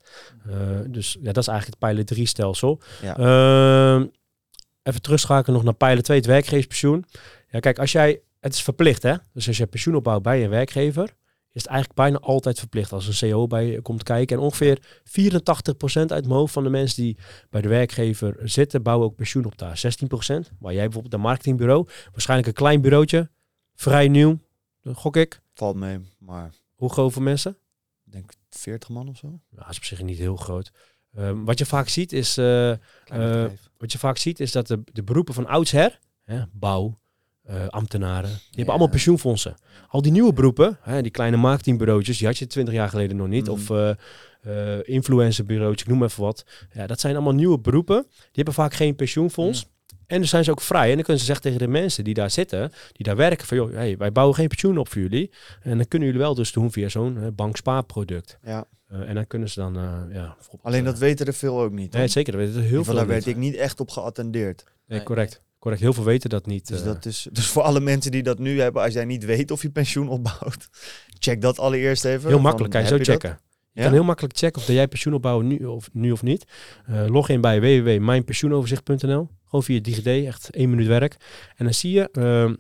Uh, 0.48 0.54
dus 0.88 1.18
ja, 1.22 1.32
dat 1.32 1.38
is 1.38 1.48
eigenlijk 1.48 1.66
het 1.66 1.90
pijler 1.90 2.06
3 2.06 2.26
stelsel. 2.26 2.80
Ehm, 3.02 4.06
even 4.84 5.02
terugschakelen 5.02 5.56
nog 5.56 5.64
naar 5.64 5.74
pijler 5.74 6.04
2, 6.04 6.18
het 6.18 6.26
werkgeverspensioen. 6.26 7.06
Ja, 7.50 7.60
kijk, 7.60 7.80
als 7.80 7.92
jij 7.92 8.22
het 8.40 8.54
is 8.54 8.62
verplicht, 8.62 9.04
hè? 9.04 9.16
Dus 9.34 9.48
als 9.48 9.58
je 9.58 9.68
pensioen 9.68 9.96
opbouwt 9.96 10.22
bij 10.22 10.44
een 10.44 10.50
werkgever, 10.50 11.16
is 11.52 11.62
het 11.62 11.66
eigenlijk 11.66 12.00
bijna 12.00 12.18
altijd 12.18 12.60
verplicht 12.60 12.92
als 12.92 13.22
een 13.22 13.30
CO 13.30 13.48
bij 13.48 13.66
je 13.66 13.82
komt 13.82 14.04
kijken. 14.04 14.38
En 14.38 14.44
ongeveer 14.44 14.80
84% 15.04 15.12
uit 15.92 16.10
mijn 16.10 16.30
hoofd 16.30 16.54
van 16.54 16.64
de 16.64 16.70
mensen 16.70 17.04
die 17.04 17.18
bij 17.50 17.62
de 17.62 17.68
werkgever 17.68 18.36
zitten, 18.44 18.84
bouwen 18.84 19.08
ook 19.08 19.16
pensioen 19.16 19.46
op 19.46 19.58
daar. 19.58 19.78
16%, 19.78 19.82
waar 20.60 20.74
jij 20.74 20.84
bijvoorbeeld 20.84 21.14
een 21.14 21.20
marketingbureau, 21.20 21.88
waarschijnlijk 22.12 22.48
een 22.48 22.54
klein 22.54 22.82
bureautje, 22.82 23.30
vrij 23.76 24.08
nieuw, 24.08 24.40
gok 24.84 25.16
ik. 25.16 25.42
Valt 25.54 25.76
mee, 25.76 26.00
maar... 26.18 26.50
Hoe 26.76 26.92
groot 26.92 27.14
voor 27.14 27.24
mensen? 27.24 27.58
Ik 28.06 28.12
denk 28.12 28.32
40 28.50 28.90
man 28.90 29.10
of 29.10 29.18
zo. 29.18 29.40
Ja, 29.50 29.58
dat 29.58 29.70
is 29.70 29.78
op 29.78 29.84
zich 29.84 30.02
niet 30.02 30.18
heel 30.18 30.36
groot. 30.36 30.72
Um, 31.18 31.46
wat 31.46 31.58
je 31.58 31.66
vaak 31.66 31.88
ziet 31.88 32.14
is, 32.14 32.38
uh, 32.38 32.70
uh, 33.14 33.46
wat 33.78 33.92
je 33.92 33.98
vaak 33.98 34.18
ziet 34.18 34.40
is 34.40 34.52
dat 34.52 34.68
de, 34.68 34.82
de 34.92 35.04
beroepen 35.04 35.34
van 35.34 35.46
oudsher, 35.48 36.00
hè, 36.24 36.42
bouw, 36.52 36.98
uh, 37.50 37.68
ambtenaren. 37.68 38.30
Die 38.30 38.48
hebben 38.50 38.74
allemaal 38.74 38.90
pensioenfondsen. 38.90 39.56
Al 39.88 40.02
die 40.02 40.12
nieuwe 40.12 40.34
beroepen, 40.34 40.78
hè, 40.82 41.02
die 41.02 41.12
kleine 41.12 41.38
marketingbureautjes, 41.38 42.18
die 42.18 42.28
had 42.28 42.38
je 42.38 42.48
twintig 42.48 42.74
jaar 42.74 42.90
geleden 42.90 43.18
nog 43.18 43.28
niet. 43.28 43.46
Mm. 43.46 43.54
Of 43.54 43.70
uh, 43.70 43.90
uh, 44.48 44.78
influencerbureautjes, 44.84 45.82
ik 45.82 45.88
noem 45.88 46.04
even 46.04 46.24
wat. 46.24 46.46
Ja, 46.74 46.88
dat 46.88 47.00
zijn 47.00 47.16
allemaal 47.16 47.34
nieuwe 47.34 47.60
beroepen. 47.60 48.06
Die 48.10 48.30
hebben 48.32 48.54
vaak 48.54 48.74
geen 48.74 48.96
pensioenfonds. 48.96 49.66
Mm. 49.66 49.72
En 50.08 50.18
dan 50.18 50.28
zijn 50.28 50.44
ze 50.44 50.52
ook 50.52 50.62
vrij. 50.62 50.90
En 50.90 50.96
dan 50.96 51.04
kunnen 51.04 51.20
ze 51.20 51.26
zeggen 51.26 51.46
tegen 51.46 51.60
de 51.60 51.68
mensen 51.68 52.04
die 52.04 52.14
daar 52.14 52.32
zitten, 52.32 52.72
die 52.92 53.06
daar 53.06 53.16
werken, 53.16 53.48
van 53.48 53.58
joh, 53.58 53.74
hey, 53.74 53.98
wij 53.98 54.12
bouwen 54.12 54.36
geen 54.36 54.48
pensioen 54.48 54.78
op 54.78 54.90
voor 54.90 55.02
jullie. 55.02 55.32
En 55.62 55.78
dan 55.78 55.88
kunnen 55.88 56.08
jullie 56.08 56.24
wel 56.24 56.36
dus 56.36 56.52
doen 56.52 56.72
via 56.72 56.90
zo'n 56.90 57.32
bankspaarproduct. 57.36 58.38
Ja. 58.44 58.66
Uh, 58.92 59.10
en 59.10 59.16
dan 59.16 59.28
kunnen 59.28 59.50
ze 59.50 59.60
dan, 59.60 59.78
uh, 59.78 60.16
ja... 60.16 60.36
Alleen 60.62 60.84
dat 60.84 60.98
weten 60.98 61.26
er 61.26 61.34
veel 61.34 61.60
ook 61.60 61.72
niet. 61.72 61.94
Nee, 61.94 62.08
zeker. 62.08 62.32
Dat 62.34 62.42
weten 62.42 62.62
er 62.62 62.68
heel 62.68 62.84
veel 62.84 62.94
Daar 62.94 63.08
werd 63.08 63.26
ik 63.26 63.36
niet 63.36 63.56
echt 63.56 63.80
op 63.80 63.90
geattendeerd. 63.90 64.64
Nee, 64.88 65.04
correct. 65.04 65.42
Correct, 65.60 65.82
heel 65.82 65.94
veel 65.94 66.04
weten 66.04 66.30
dat 66.30 66.46
niet. 66.46 66.68
Dus, 66.68 66.84
dat 66.84 67.06
is, 67.06 67.28
dus 67.32 67.48
voor 67.48 67.62
alle 67.62 67.80
mensen 67.80 68.12
die 68.12 68.24
dat 68.24 68.40
nu 68.40 68.62
hebben, 68.62 68.82
als 68.82 68.94
jij 68.94 69.06
niet 69.06 69.26
weet 69.26 69.52
of 69.52 69.62
je 69.62 69.70
pensioen 69.70 70.10
opbouwt, 70.10 70.70
check 71.20 71.42
dat 71.42 71.60
allereerst 71.60 72.06
even. 72.06 72.30
Heel 72.30 72.40
makkelijk, 72.40 72.72
kan 72.72 72.82
je 72.82 72.88
zo 72.88 72.98
checken. 72.98 73.40
Je 73.72 73.82
kan 73.82 73.94
heel 73.94 74.04
makkelijk 74.04 74.38
checken 74.38 74.62
of 74.62 74.68
dat 74.68 74.76
jij 74.76 74.88
pensioen 74.88 75.14
opbouwen 75.14 75.48
nu 75.48 75.66
of, 75.66 75.90
nu 75.94 76.12
of 76.12 76.24
niet. 76.24 76.46
Uh, 76.90 77.08
log 77.08 77.30
in 77.30 77.42
bij 77.42 77.60
www.mijnpensioenoverzicht.nl. 77.60 79.30
Gewoon 79.46 79.64
via 79.64 79.80
DigiD, 79.80 80.26
echt 80.26 80.50
één 80.50 80.70
minuut 80.70 80.88
werk. 80.88 81.16
En 81.56 81.66
dan 81.66 81.74
zie 81.74 81.92
je, 81.92 82.10
uh, 82.14 82.56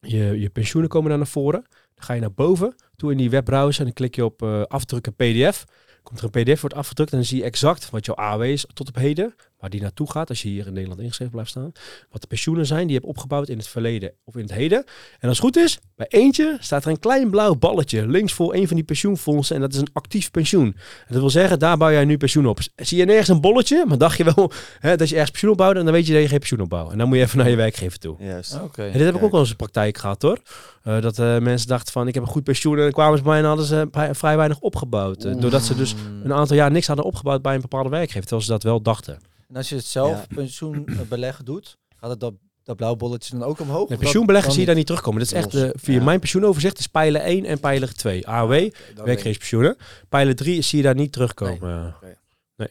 je, 0.00 0.40
je 0.40 0.50
pensioenen 0.50 0.90
komen 0.90 1.08
daar 1.08 1.18
naar 1.18 1.26
voren. 1.26 1.66
Dan 1.70 2.04
ga 2.04 2.12
je 2.12 2.20
naar 2.20 2.32
boven, 2.32 2.74
toe 2.96 3.10
in 3.10 3.16
die 3.16 3.30
webbrowser 3.30 3.78
en 3.78 3.84
dan 3.84 3.94
klik 3.94 4.14
je 4.14 4.24
op 4.24 4.42
uh, 4.42 4.62
afdrukken 4.62 5.14
PDF. 5.14 5.64
Komt 6.02 6.18
er 6.18 6.24
een 6.24 6.44
pdf, 6.44 6.60
wordt 6.60 6.76
afgedrukt 6.76 7.10
en 7.10 7.16
dan 7.16 7.26
zie 7.26 7.38
je 7.38 7.44
exact 7.44 7.90
wat 7.90 8.06
jouw 8.06 8.14
AW 8.14 8.42
is 8.42 8.66
tot 8.72 8.88
op 8.88 8.94
heden 8.94 9.34
waar 9.62 9.70
die 9.70 9.80
naartoe 9.80 10.10
gaat 10.10 10.28
als 10.28 10.42
je 10.42 10.48
hier 10.48 10.66
in 10.66 10.72
Nederland 10.72 11.00
ingeschreven 11.00 11.32
blijft 11.32 11.50
staan. 11.50 11.72
Wat 12.10 12.20
de 12.20 12.26
pensioenen 12.26 12.66
zijn 12.66 12.80
die 12.80 12.88
je 12.88 12.94
hebt 12.94 13.06
opgebouwd 13.06 13.48
in 13.48 13.58
het 13.58 13.66
verleden 13.66 14.12
of 14.24 14.36
in 14.36 14.42
het 14.42 14.52
heden. 14.52 14.84
En 15.18 15.28
als 15.28 15.38
het 15.38 15.46
goed 15.46 15.56
is, 15.56 15.78
bij 15.96 16.06
eentje 16.08 16.56
staat 16.60 16.84
er 16.84 16.90
een 16.90 16.98
klein 16.98 17.30
blauw 17.30 17.54
balletje 17.54 18.06
links 18.08 18.32
voor 18.32 18.54
een 18.54 18.66
van 18.66 18.76
die 18.76 18.84
pensioenfondsen. 18.84 19.56
En 19.56 19.62
dat 19.62 19.72
is 19.72 19.78
een 19.78 19.88
actief 19.92 20.30
pensioen. 20.30 20.66
En 20.66 21.08
dat 21.08 21.20
wil 21.20 21.30
zeggen, 21.30 21.58
daar 21.58 21.76
bouw 21.76 21.90
jij 21.90 22.04
nu 22.04 22.16
pensioen 22.16 22.46
op. 22.46 22.58
Zie 22.76 22.98
je 22.98 23.04
nergens 23.04 23.28
een 23.28 23.40
bolletje, 23.40 23.84
maar 23.88 23.98
dacht 23.98 24.16
je 24.16 24.24
wel 24.34 24.52
hè, 24.78 24.96
dat 24.96 25.08
je 25.08 25.14
ergens 25.14 25.30
pensioen 25.30 25.50
opbouwt 25.50 25.76
en 25.76 25.84
dan 25.84 25.92
weet 25.92 26.06
je 26.06 26.12
dat 26.12 26.22
je 26.22 26.28
geen 26.28 26.38
pensioen 26.38 26.60
opbouwt. 26.60 26.92
En 26.92 26.98
dan 26.98 27.08
moet 27.08 27.16
je 27.16 27.22
even 27.22 27.38
naar 27.38 27.50
je 27.50 27.56
werkgever 27.56 27.98
toe. 27.98 28.16
Yes. 28.18 28.54
Okay. 28.62 28.86
En 28.86 28.92
dit 28.92 29.06
heb 29.06 29.14
ik 29.14 29.22
ook 29.22 29.30
wel 29.30 29.40
eens 29.40 29.50
een 29.50 29.56
praktijk 29.56 29.98
gehad 29.98 30.22
hoor. 30.22 30.38
Uh, 30.84 31.00
dat 31.00 31.18
uh, 31.18 31.38
mensen 31.38 31.68
dachten 31.68 31.92
van 31.92 32.08
ik 32.08 32.14
heb 32.14 32.22
een 32.22 32.28
goed 32.28 32.44
pensioen 32.44 32.76
en 32.76 32.82
dan 32.82 32.92
kwamen 32.92 33.18
ze 33.18 33.24
bij 33.24 33.38
en 33.38 33.44
hadden 33.44 33.66
ze 33.66 33.88
vrij 34.12 34.36
weinig 34.36 34.58
opgebouwd. 34.58 35.24
Uh, 35.24 35.40
doordat 35.40 35.62
ze 35.62 35.76
dus 35.76 35.94
een 36.24 36.32
aantal 36.32 36.56
jaar 36.56 36.70
niks 36.70 36.86
hadden 36.86 37.04
opgebouwd 37.04 37.42
bij 37.42 37.54
een 37.54 37.60
bepaalde 37.60 37.88
werkgever, 37.88 38.20
terwijl 38.20 38.42
ze 38.42 38.50
dat 38.50 38.62
wel 38.62 38.82
dachten. 38.82 39.18
En 39.52 39.58
als 39.58 39.68
je 39.68 39.74
het 39.74 39.84
zelf 39.84 40.26
pensioenbeleggen 40.34 41.44
doet, 41.44 41.76
gaat 41.96 42.10
het 42.10 42.20
dat, 42.20 42.34
dat 42.62 42.76
blauwe 42.76 42.96
bolletje 42.96 43.38
dan 43.38 43.48
ook 43.48 43.60
omhoog? 43.60 43.88
De 43.88 43.96
pensioenbeleggen 43.96 44.52
zie 44.52 44.60
je 44.60 44.66
daar 44.66 44.74
niet 44.74 44.86
terugkomen. 44.86 45.18
Dat 45.18 45.32
is 45.32 45.38
echt 45.38 45.54
uh, 45.54 45.70
via 45.72 46.02
mijn 46.02 46.18
pensioenoverzicht 46.18 46.78
is 46.78 46.86
pijler 46.86 47.20
1 47.20 47.44
en 47.44 47.60
pijler 47.60 47.94
2. 47.94 48.26
AOW, 48.26 48.50
okay, 48.50 48.72
werkgeverspensioenen. 48.94 49.76
Pijler 50.08 50.36
3 50.36 50.62
zie 50.62 50.78
je 50.78 50.84
daar 50.84 50.94
niet 50.94 51.12
terugkomen. 51.12 51.94
Nee. 52.02 52.14
nee. 52.56 52.68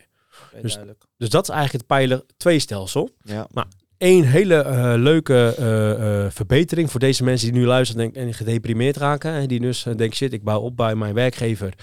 dus, 0.62 0.78
dus 1.18 1.30
dat 1.30 1.44
is 1.44 1.50
eigenlijk 1.50 1.72
het 1.72 1.98
pijler 1.98 2.24
2 2.38 2.60
stelsel. 2.60 3.10
Ja. 3.24 3.48
Maar 3.52 3.68
één 3.98 4.24
hele 4.24 4.96
leuke 4.98 5.56
verbetering 6.34 6.92
voor 6.92 7.00
deze 7.00 7.24
mensen 7.24 7.52
die 7.52 7.60
nu 7.60 7.68
luisteren 7.68 8.14
en 8.14 8.34
gedeprimeerd 8.34 8.98
raken. 8.98 9.32
En 9.32 9.48
die 9.48 9.60
dus 9.60 9.84
denken, 9.84 10.14
shit, 10.14 10.34
ik 10.34 10.44
bouw 10.44 10.60
op 10.60 10.78
bij 10.78 10.96
mijn 10.96 11.14
werkgever. 11.14 11.74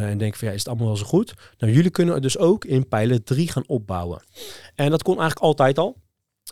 En 0.00 0.18
denken 0.18 0.38
van 0.38 0.48
ja, 0.48 0.54
is 0.54 0.60
het 0.60 0.68
allemaal 0.68 0.86
wel 0.86 0.96
zo 0.96 1.04
goed? 1.04 1.34
Nou, 1.58 1.72
jullie 1.72 1.90
kunnen 1.90 2.22
dus 2.22 2.38
ook 2.38 2.64
in 2.64 2.88
pijlen 2.88 3.24
3 3.24 3.48
gaan 3.48 3.66
opbouwen. 3.66 4.22
En 4.74 4.90
dat 4.90 5.02
kon 5.02 5.18
eigenlijk 5.18 5.44
altijd 5.44 5.78
al. 5.78 6.00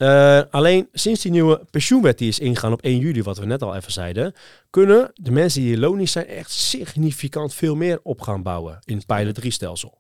Uh, 0.03 0.40
alleen 0.50 0.88
sinds 0.92 1.22
die 1.22 1.31
nieuwe 1.31 1.64
pensioenwet 1.70 2.18
die 2.18 2.29
is 2.29 2.38
ingegaan 2.38 2.72
op 2.72 2.83
1 2.83 2.98
juli, 2.98 3.22
wat 3.22 3.38
we 3.38 3.46
net 3.46 3.62
al 3.62 3.74
even 3.74 3.92
zeiden, 3.92 4.35
kunnen 4.70 5.11
de 5.14 5.31
mensen 5.31 5.61
die 5.61 5.79
lonisch 5.79 6.12
zijn 6.12 6.26
echt 6.26 6.50
significant 6.50 7.55
veel 7.55 7.74
meer 7.74 8.00
op 8.03 8.20
gaan 8.20 8.42
bouwen 8.42 8.79
in 8.85 8.96
het 8.96 9.07
pijler 9.07 9.33
3 9.33 9.50
stelsel. 9.50 9.98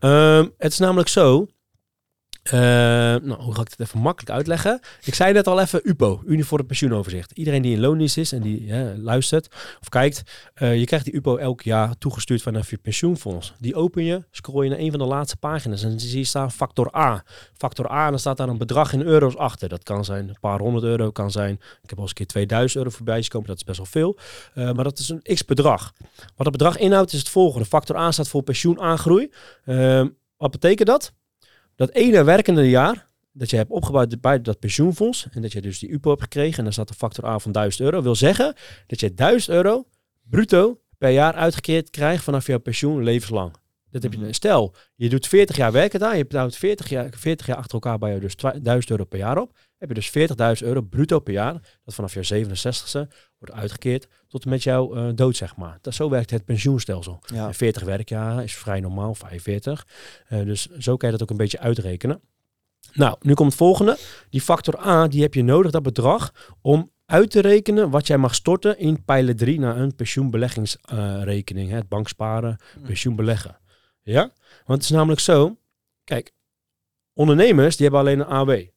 Uh, 0.00 0.44
het 0.58 0.72
is 0.72 0.78
namelijk 0.78 1.08
zo 1.08 1.46
uh, 2.44 2.52
nou, 2.52 3.42
hoe 3.42 3.54
ga 3.54 3.60
ik 3.60 3.70
het 3.70 3.80
even 3.80 4.00
makkelijk 4.00 4.30
uitleggen? 4.30 4.80
Ik 5.04 5.14
zei 5.14 5.32
net 5.32 5.46
al 5.46 5.60
even 5.60 5.80
UPO, 5.82 6.22
Uniform 6.26 6.66
Pensioenoverzicht. 6.66 7.32
Iedereen 7.32 7.62
die 7.62 7.74
in 7.74 7.80
loondienst 7.80 8.16
is 8.16 8.32
en 8.32 8.42
die 8.42 8.74
luistert 8.98 9.48
of 9.80 9.88
kijkt, 9.88 10.22
uh, 10.62 10.78
je 10.78 10.84
krijgt 10.84 11.04
die 11.04 11.14
UPO 11.14 11.36
elk 11.36 11.62
jaar 11.62 11.98
toegestuurd 11.98 12.42
vanaf 12.42 12.70
je 12.70 12.78
pensioenfonds. 12.78 13.54
Die 13.58 13.74
open 13.74 14.04
je, 14.04 14.24
scroll 14.30 14.64
je 14.64 14.70
naar 14.70 14.78
een 14.78 14.90
van 14.90 14.98
de 14.98 15.06
laatste 15.06 15.36
pagina's 15.36 15.82
en 15.82 15.88
dan 15.88 16.00
zie 16.00 16.18
je 16.18 16.24
staan 16.24 16.52
factor 16.52 16.96
A. 16.96 17.24
Factor 17.56 17.90
A, 17.90 18.04
en 18.04 18.10
dan 18.10 18.18
staat 18.18 18.36
daar 18.36 18.48
een 18.48 18.58
bedrag 18.58 18.92
in 18.92 19.02
euro's 19.02 19.36
achter. 19.36 19.68
Dat 19.68 19.82
kan 19.82 20.04
zijn 20.04 20.28
een 20.28 20.38
paar 20.40 20.58
honderd 20.58 20.84
euro, 20.84 21.10
kan 21.10 21.30
zijn, 21.30 21.54
ik 21.82 21.88
heb 21.88 21.96
al 21.96 22.00
eens 22.00 22.10
een 22.10 22.16
keer 22.16 22.26
2000 22.26 22.78
euro 22.78 22.96
voorbij 22.96 23.22
gekomen, 23.22 23.48
dat 23.48 23.56
is 23.56 23.64
best 23.64 23.78
wel 23.78 23.86
veel. 23.86 24.18
Uh, 24.54 24.72
maar 24.72 24.84
dat 24.84 24.98
is 24.98 25.08
een 25.08 25.22
x-bedrag. 25.34 25.92
Wat 26.16 26.26
dat 26.36 26.50
bedrag 26.50 26.76
inhoudt 26.76 27.12
is 27.12 27.18
het 27.18 27.28
volgende. 27.28 27.66
Factor 27.66 27.96
A 27.96 28.10
staat 28.10 28.28
voor 28.28 28.42
pensioenaangroei. 28.42 29.30
Wat 30.36 30.50
betekent 30.50 30.88
dat? 30.88 31.12
Dat 31.80 31.90
ene 31.90 32.24
werkende 32.24 32.68
jaar 32.68 33.08
dat 33.32 33.50
je 33.50 33.56
hebt 33.56 33.70
opgebouwd 33.70 34.20
bij 34.20 34.40
dat 34.40 34.58
pensioenfonds 34.58 35.28
en 35.30 35.42
dat 35.42 35.52
je 35.52 35.60
dus 35.60 35.78
die 35.78 35.88
UPO 35.88 36.10
hebt 36.10 36.22
gekregen 36.22 36.58
en 36.58 36.64
dan 36.64 36.72
staat 36.72 36.88
de 36.88 36.94
factor 36.94 37.26
A 37.26 37.38
van 37.38 37.52
1000 37.52 37.82
euro, 37.82 38.02
wil 38.02 38.14
zeggen 38.14 38.54
dat 38.86 39.00
je 39.00 39.14
1000 39.14 39.56
euro 39.56 39.86
bruto 40.22 40.80
per 40.98 41.10
jaar 41.10 41.34
uitgekeerd 41.34 41.90
krijgt 41.90 42.24
vanaf 42.24 42.46
jouw 42.46 42.58
pensioen 42.58 43.02
levenslang. 43.02 43.52
Dat 43.90 44.02
heb 44.02 44.12
je, 44.12 44.18
mhm. 44.18 44.32
stel, 44.32 44.74
je 44.94 45.08
doet 45.08 45.26
40 45.26 45.56
jaar 45.56 45.72
werken 45.72 46.00
daar, 46.00 46.16
je 46.16 46.26
betaalt 46.26 46.56
40 46.56 46.88
jaar, 46.88 47.08
40 47.16 47.46
jaar 47.46 47.56
achter 47.56 47.74
elkaar 47.74 47.98
bij 47.98 48.14
je 48.14 48.20
dus 48.20 48.36
1000 48.36 48.90
euro 48.90 49.04
per 49.04 49.18
jaar 49.18 49.38
op. 49.38 49.58
Heb 49.80 49.88
je 49.88 49.94
dus 49.94 50.08
40.000 50.62 50.66
euro 50.66 50.80
bruto 50.80 51.18
per 51.18 51.32
jaar, 51.32 51.52
dat 51.84 51.94
vanaf 51.94 52.14
je 52.14 52.46
67ste 52.46 53.12
wordt 53.38 53.54
uitgekeerd 53.54 54.08
tot 54.28 54.44
en 54.44 54.50
met 54.50 54.62
jouw 54.62 54.96
uh, 54.96 55.10
dood, 55.14 55.36
zeg 55.36 55.56
maar. 55.56 55.78
Dat, 55.80 55.94
zo 55.94 56.10
werkt 56.10 56.30
het 56.30 56.44
pensioenstelsel. 56.44 57.22
Ja. 57.26 57.52
40 57.52 57.82
werkjaren 57.82 58.42
is 58.42 58.54
vrij 58.54 58.80
normaal, 58.80 59.14
45. 59.14 59.86
Uh, 60.28 60.40
eh, 60.40 60.46
dus 60.46 60.66
zo 60.66 60.96
kan 60.96 61.08
je 61.08 61.16
dat 61.16 61.22
ook 61.22 61.30
een 61.30 61.42
beetje 61.42 61.58
uitrekenen. 61.58 62.20
Nou, 62.92 63.16
nu 63.20 63.34
komt 63.34 63.48
het 63.48 63.58
volgende. 63.58 63.98
Die 64.30 64.40
factor 64.40 64.86
A, 64.86 65.08
die 65.08 65.22
heb 65.22 65.34
je 65.34 65.42
nodig, 65.42 65.70
dat 65.70 65.82
bedrag, 65.82 66.54
om 66.60 66.90
uit 67.06 67.30
te 67.30 67.40
rekenen 67.40 67.90
wat 67.90 68.06
jij 68.06 68.18
mag 68.18 68.34
storten 68.34 68.78
in 68.78 69.04
pijler 69.04 69.36
3 69.36 69.58
naar 69.58 69.76
een 69.76 69.94
pensioenbeleggingsrekening. 69.94 71.68
Uh, 71.68 71.74
het 71.74 71.88
banksparen, 71.88 72.56
hmm. 72.74 72.82
pensioenbeleggen. 72.82 73.58
Ja? 74.02 74.20
Want 74.64 74.80
het 74.80 74.82
is 74.82 74.90
namelijk 74.90 75.20
zo, 75.20 75.56
kijk, 76.04 76.32
ondernemers 77.12 77.76
die 77.76 77.86
hebben 77.86 78.04
alleen 78.04 78.20
een 78.20 78.26
AW. 78.26 78.68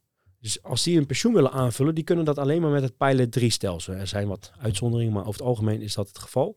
Dus 0.43 0.63
als 0.63 0.83
die 0.83 0.97
een 0.97 1.05
pensioen 1.05 1.33
willen 1.33 1.51
aanvullen, 1.51 1.95
die 1.95 2.03
kunnen 2.03 2.25
dat 2.25 2.37
alleen 2.37 2.61
maar 2.61 2.71
met 2.71 2.81
het 2.83 2.97
Pilot 2.97 3.31
3 3.31 3.49
stelsel. 3.49 3.93
Er 3.93 4.07
zijn 4.07 4.27
wat 4.27 4.51
uitzonderingen, 4.61 5.13
maar 5.13 5.25
over 5.25 5.39
het 5.39 5.49
algemeen 5.49 5.81
is 5.81 5.93
dat 5.93 6.07
het 6.07 6.17
geval. 6.17 6.55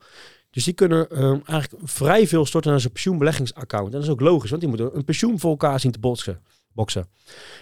Dus 0.51 0.64
die 0.64 0.75
kunnen 0.75 1.25
um, 1.25 1.42
eigenlijk 1.44 1.88
vrij 1.88 2.27
veel 2.27 2.46
storten 2.46 2.70
naar 2.70 2.81
zijn 2.81 2.92
pensioenbeleggingsaccount. 2.92 3.87
En 3.87 3.92
dat 3.92 4.03
is 4.03 4.09
ook 4.09 4.20
logisch, 4.20 4.51
want 4.51 4.62
die 4.62 4.70
moeten 4.70 4.96
een 4.96 5.05
pensioen 5.05 5.38
voor 5.38 5.51
elkaar 5.51 5.81
zien 5.81 5.90
te 5.90 5.99
boksen. 5.99 6.42
boksen. 6.72 7.09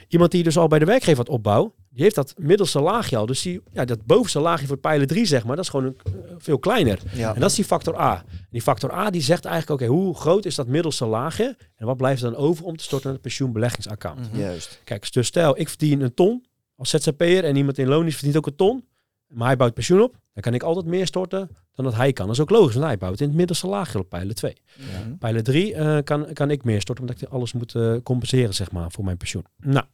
Iemand 0.08 0.30
die 0.30 0.42
dus 0.42 0.58
al 0.58 0.68
bij 0.68 0.78
de 0.78 0.84
werkgever 0.84 1.16
wat 1.16 1.28
opbouwt, 1.28 1.72
die 1.94 2.02
heeft 2.02 2.14
dat 2.14 2.34
middelste 2.36 2.80
laagje 2.80 3.16
al. 3.16 3.26
Dus 3.26 3.42
die, 3.42 3.60
ja, 3.72 3.84
dat 3.84 4.04
bovenste 4.04 4.40
laagje 4.40 4.66
voor 4.66 4.76
pijler 4.76 5.06
3, 5.06 5.24
zeg 5.24 5.44
maar, 5.44 5.56
dat 5.56 5.64
is 5.64 5.70
gewoon 5.70 5.86
een, 5.86 5.96
eh, 6.04 6.34
veel 6.38 6.58
kleiner. 6.58 6.98
Ja. 7.12 7.34
En 7.34 7.40
dat 7.40 7.50
is 7.50 7.56
die 7.56 7.64
factor 7.64 8.00
A. 8.00 8.24
die 8.50 8.62
factor 8.62 8.92
A 8.92 9.10
die 9.10 9.22
zegt 9.22 9.44
eigenlijk, 9.44 9.82
oké, 9.82 9.90
hoe 9.92 10.14
groot 10.14 10.44
is 10.44 10.54
dat 10.54 10.66
middelste 10.66 11.06
laagje? 11.06 11.56
En 11.76 11.86
wat 11.86 11.96
blijft 11.96 12.22
er 12.22 12.30
dan 12.30 12.40
over 12.40 12.64
om 12.64 12.76
te 12.76 12.84
storten 12.84 13.06
naar 13.06 13.14
het 13.14 13.22
pensioenbeleggingsaccount? 13.22 14.32
Mm 14.32 14.40
Juist. 14.40 14.80
Kijk, 14.84 15.12
dus 15.12 15.26
stel, 15.26 15.58
ik 15.58 15.68
verdien 15.68 16.00
een 16.00 16.14
ton 16.14 16.44
als 16.76 16.90
ZZP'er 16.90 17.44
en 17.44 17.56
iemand 17.56 17.78
in 17.78 17.88
loon 17.88 18.06
is 18.06 18.14
verdient 18.14 18.36
ook 18.36 18.46
een 18.46 18.56
ton. 18.56 18.84
Maar 19.26 19.46
hij 19.46 19.56
bouwt 19.56 19.74
pensioen 19.74 20.02
op. 20.02 20.16
Dan 20.32 20.42
kan 20.42 20.54
ik 20.54 20.62
altijd 20.62 20.86
meer 20.86 21.06
storten 21.06 21.48
dan 21.74 21.84
dat 21.84 21.94
hij 21.94 22.12
kan. 22.12 22.26
Dat 22.26 22.34
is 22.34 22.40
ook 22.40 22.50
logisch, 22.50 22.74
want 22.74 22.86
hij 22.86 22.98
bouwt 22.98 23.20
in 23.20 23.26
het 23.26 23.36
middelste 23.36 23.66
laagje 23.66 23.98
op 23.98 24.08
pijler 24.08 24.34
2. 24.34 24.56
Ja. 24.76 25.16
Pijler 25.18 25.42
3 25.42 25.74
uh, 25.74 25.98
kan, 26.04 26.32
kan 26.32 26.50
ik 26.50 26.64
meer 26.64 26.80
storten, 26.80 27.04
omdat 27.04 27.20
ik 27.22 27.28
alles 27.28 27.52
moet 27.52 27.74
uh, 27.74 27.96
compenseren, 28.02 28.54
zeg 28.54 28.70
maar, 28.70 28.90
voor 28.90 29.04
mijn 29.04 29.16
pensioen. 29.16 29.44
Nou, 29.56 29.84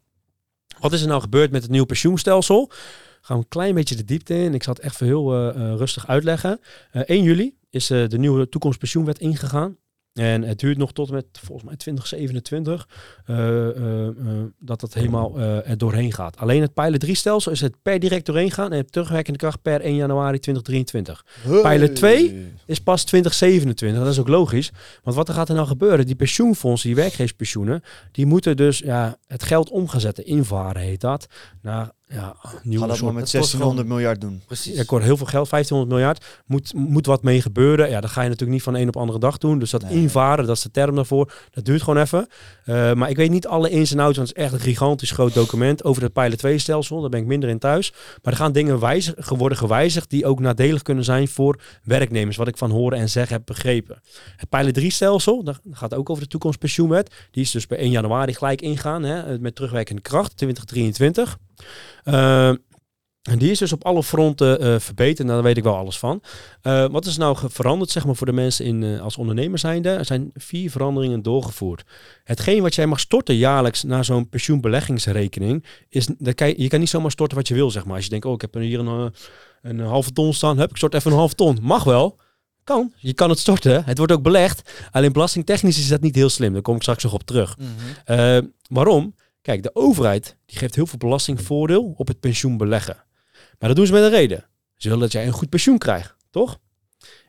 wat 0.81 0.93
is 0.93 1.03
er 1.03 1.09
nou 1.09 1.21
gebeurd 1.21 1.51
met 1.51 1.63
het 1.63 1.71
nieuwe 1.71 1.87
pensioenstelsel? 1.87 2.71
Gaan 3.21 3.37
we 3.37 3.43
een 3.43 3.49
klein 3.49 3.75
beetje 3.75 3.97
de 3.97 4.05
diepte 4.05 4.35
in. 4.35 4.55
Ik 4.55 4.63
zal 4.63 4.75
het 4.75 4.83
echt 4.83 5.01
heel 5.01 5.55
uh, 5.57 5.75
rustig 5.77 6.07
uitleggen. 6.07 6.61
1 6.93 7.23
juli 7.23 7.57
is 7.71 7.87
de 7.87 8.19
nieuwe 8.19 8.49
toekomstpensioenwet 8.49 9.19
ingegaan. 9.19 9.77
En 10.13 10.43
het 10.43 10.59
duurt 10.59 10.79
nog 10.79 10.93
tot 10.93 11.11
met 11.11 11.25
volgens 11.33 11.69
mij 11.69 11.77
2027 11.77 12.89
uh, 13.27 13.37
uh, 13.37 14.07
uh, 14.07 14.13
dat 14.59 14.81
het 14.81 14.95
helemaal 14.95 15.39
er 15.41 15.79
doorheen 15.79 16.13
gaat. 16.13 16.37
Alleen 16.37 16.61
het 16.61 16.75
pijler 16.75 16.99
3 16.99 17.15
stelsel 17.15 17.53
is 17.53 17.61
het 17.61 17.75
per 17.83 17.99
direct 17.99 18.27
doorheen 18.27 18.51
gaan 18.51 18.73
en 18.73 18.79
het 18.79 18.93
terugwerkende 18.93 19.39
kracht 19.39 19.63
per 19.63 19.81
1 19.81 19.95
januari 19.95 20.39
2023. 20.39 21.25
Hey. 21.41 21.61
Pijler 21.61 21.95
2 21.95 22.47
is 22.67 22.81
pas 22.81 23.05
2027. 23.05 24.03
Dat 24.03 24.13
is 24.13 24.19
ook 24.19 24.29
logisch. 24.29 24.71
Want 25.03 25.17
wat 25.17 25.29
er 25.29 25.35
gaat 25.35 25.49
er 25.49 25.55
nou 25.55 25.67
gebeuren? 25.67 26.07
Die 26.07 26.15
pensioenfondsen, 26.15 26.89
die 26.89 26.97
werkgeverspensioenen, 26.97 27.83
die 28.13 28.27
moeten 28.27 28.57
dus 28.57 28.79
ja, 28.79 29.17
het 29.27 29.43
geld 29.43 29.71
om 29.71 29.89
gaan 29.89 30.01
zetten. 30.01 30.27
Invaren 30.27 30.83
heet 30.83 31.01
dat. 31.01 31.27
Naar 31.63 31.91
ja, 32.13 32.37
nieuwe 32.63 32.85
Ga 32.85 32.91
dat 32.91 33.01
maar 33.01 33.13
met 33.13 33.31
1600 33.31 33.89
miljard 33.89 34.21
doen. 34.21 34.43
Precies. 34.47 34.75
Ja, 34.75 34.83
ik 34.83 34.89
hoor 34.89 35.01
heel 35.01 35.17
veel 35.17 35.27
geld, 35.27 35.51
1500 35.51 36.01
miljard. 36.01 36.43
Moet, 36.47 36.75
moet 36.75 37.07
wat 37.07 37.23
mee 37.23 37.43
gebeuren. 37.43 37.91
Ja, 37.91 38.01
dat 38.01 38.11
ga 38.11 38.23
je 38.23 38.29
natuurlijk 38.29 38.53
niet 38.53 38.63
van 38.63 38.75
een 38.75 38.89
op 38.89 38.97
andere 38.97 39.19
dag 39.19 39.39
doen. 39.39 39.59
Dus 39.59 39.71
dat 39.71 39.83
invaren, 39.83 40.47
dat 40.47 40.57
is 40.57 40.63
de 40.63 40.71
term 40.71 40.95
daarvoor. 40.95 41.33
Dat 41.51 41.65
duurt 41.65 41.83
gewoon 41.83 42.03
even. 42.03 42.29
Uh, 42.65 42.93
maar 42.93 43.11
ik 43.11 43.17
weet 43.17 43.31
niet 43.31 43.47
alle 43.47 43.71
ins 43.71 43.93
en 43.93 43.99
outs, 43.99 44.17
want 44.17 44.29
het 44.29 44.37
is 44.37 44.45
echt 44.45 44.53
een 44.53 44.61
gigantisch 44.61 45.11
groot 45.11 45.35
document 45.35 45.85
over 45.85 46.03
het 46.03 46.13
Pilot 46.13 46.39
2 46.39 46.59
stelsel. 46.59 47.01
Daar 47.01 47.11
ben 47.11 47.21
ik 47.21 47.27
minder 47.27 47.49
in 47.49 47.59
thuis. 47.59 47.93
Maar 48.23 48.33
er 48.33 48.39
gaan 48.39 48.53
dingen 48.53 48.81
wijzig, 48.81 49.29
worden 49.29 49.59
gewijzigd 49.59 50.11
die 50.11 50.27
ook 50.27 50.41
nadelig 50.41 50.83
kunnen 50.83 51.05
zijn 51.05 51.29
voor 51.29 51.61
werknemers. 51.83 52.37
Wat 52.37 52.49
ik 52.49 52.57
van 52.57 52.71
horen 52.71 52.99
en 52.99 53.09
zeggen 53.09 53.37
heb 53.37 53.47
begrepen. 53.47 54.01
Het 54.37 54.49
Pilot 54.49 54.75
3 54.75 54.91
stelsel, 54.91 55.45
dat 55.45 55.61
gaat 55.71 55.95
ook 55.95 56.11
over 56.11 56.23
de 56.23 56.29
toekomstpensioenwet. 56.29 57.15
Die 57.31 57.43
is 57.43 57.51
dus 57.51 57.67
bij 57.67 57.79
1 57.79 57.91
januari 57.91 58.35
gelijk 58.35 58.63
ingaan 58.63 59.03
hè, 59.03 59.39
met 59.39 59.55
terugwerkende 59.55 60.03
kracht 60.03 60.37
2023. 60.37 61.39
Uh, 62.05 62.53
en 63.23 63.39
die 63.39 63.51
is 63.51 63.59
dus 63.59 63.73
op 63.73 63.85
alle 63.85 64.03
fronten 64.03 64.65
uh, 64.65 64.79
verbeterd. 64.79 65.27
Nou, 65.27 65.35
daar 65.39 65.43
weet 65.43 65.57
ik 65.57 65.63
wel 65.63 65.77
alles 65.77 65.99
van. 65.99 66.23
Uh, 66.63 66.87
wat 66.91 67.07
is 67.07 67.17
nou 67.17 67.37
veranderd 67.49 67.91
zeg 67.91 68.07
maar, 68.07 68.17
voor 68.17 68.27
de 68.27 68.33
mensen 68.33 68.65
in, 68.65 68.83
uh, 68.83 69.01
als 69.01 69.17
ondernemer 69.17 69.59
zijnde? 69.59 69.89
Er 69.89 70.05
zijn 70.05 70.31
vier 70.35 70.71
veranderingen 70.71 71.23
doorgevoerd. 71.23 71.85
Hetgeen 72.25 72.63
wat 72.63 72.75
jij 72.75 72.87
mag 72.87 73.01
storten 73.01 73.37
jaarlijks 73.37 73.83
naar 73.83 74.05
zo'n 74.05 74.29
pensioenbeleggingsrekening, 74.29 75.65
is 75.89 76.09
dat 76.19 76.35
kan 76.35 76.49
je, 76.49 76.63
je, 76.63 76.69
kan 76.69 76.81
niet 76.81 76.89
zomaar 76.89 77.11
storten 77.11 77.37
wat 77.37 77.49
je 77.49 77.55
wil. 77.55 77.71
Zeg 77.71 77.85
maar. 77.85 77.95
Als 77.95 78.05
je 78.05 78.11
denkt, 78.11 78.27
oh, 78.27 78.33
ik 78.33 78.41
heb 78.41 78.55
hier 78.55 78.79
een, 78.79 79.13
een 79.63 79.81
halve 79.81 80.13
ton 80.13 80.35
staan, 80.35 80.59
heb 80.59 80.71
ik 80.71 80.77
stort 80.77 80.95
even 80.95 81.11
een 81.11 81.17
halve 81.17 81.35
ton. 81.35 81.59
Mag 81.63 81.85
wel. 81.85 82.19
Kan. 82.65 82.93
Je 82.97 83.13
kan 83.13 83.31
het 83.31 83.39
storten. 83.39 83.85
Het 83.85 83.99
wordt 83.99 84.13
ook 84.13 84.23
belegd. 84.23 84.89
Alleen 84.91 85.13
belastingtechnisch 85.13 85.79
is 85.79 85.89
dat 85.89 86.01
niet 86.01 86.15
heel 86.15 86.29
slim. 86.29 86.53
Daar 86.53 86.63
kom 86.63 86.75
ik 86.77 86.83
straks 86.83 87.03
nog 87.03 87.13
op 87.13 87.23
terug. 87.23 87.57
Mm 87.59 87.67
-hmm. 88.05 88.53
waarom? 88.69 89.15
Kijk, 89.43 89.63
de 89.63 89.75
overheid 89.75 90.37
die 90.47 90.59
geeft 90.59 90.75
heel 90.75 90.87
veel 90.87 90.99
belastingvoordeel 90.99 91.95
op 91.97 92.09
het 92.09 92.21
pensioen 92.21 92.57
beleggen. 92.57 93.05
Maar 93.59 93.69
dat 93.69 93.77
doen 93.77 93.87
ze 93.87 93.93
met 93.93 94.03
een 94.03 94.11
reden. 94.11 94.47
Ze 94.77 94.89
willen 94.89 95.03
dat 95.03 95.13
jij 95.13 95.27
een 95.27 95.33
goed 95.33 95.49
pensioen 95.49 95.79
krijgt, 95.79 96.17
toch? 96.31 96.59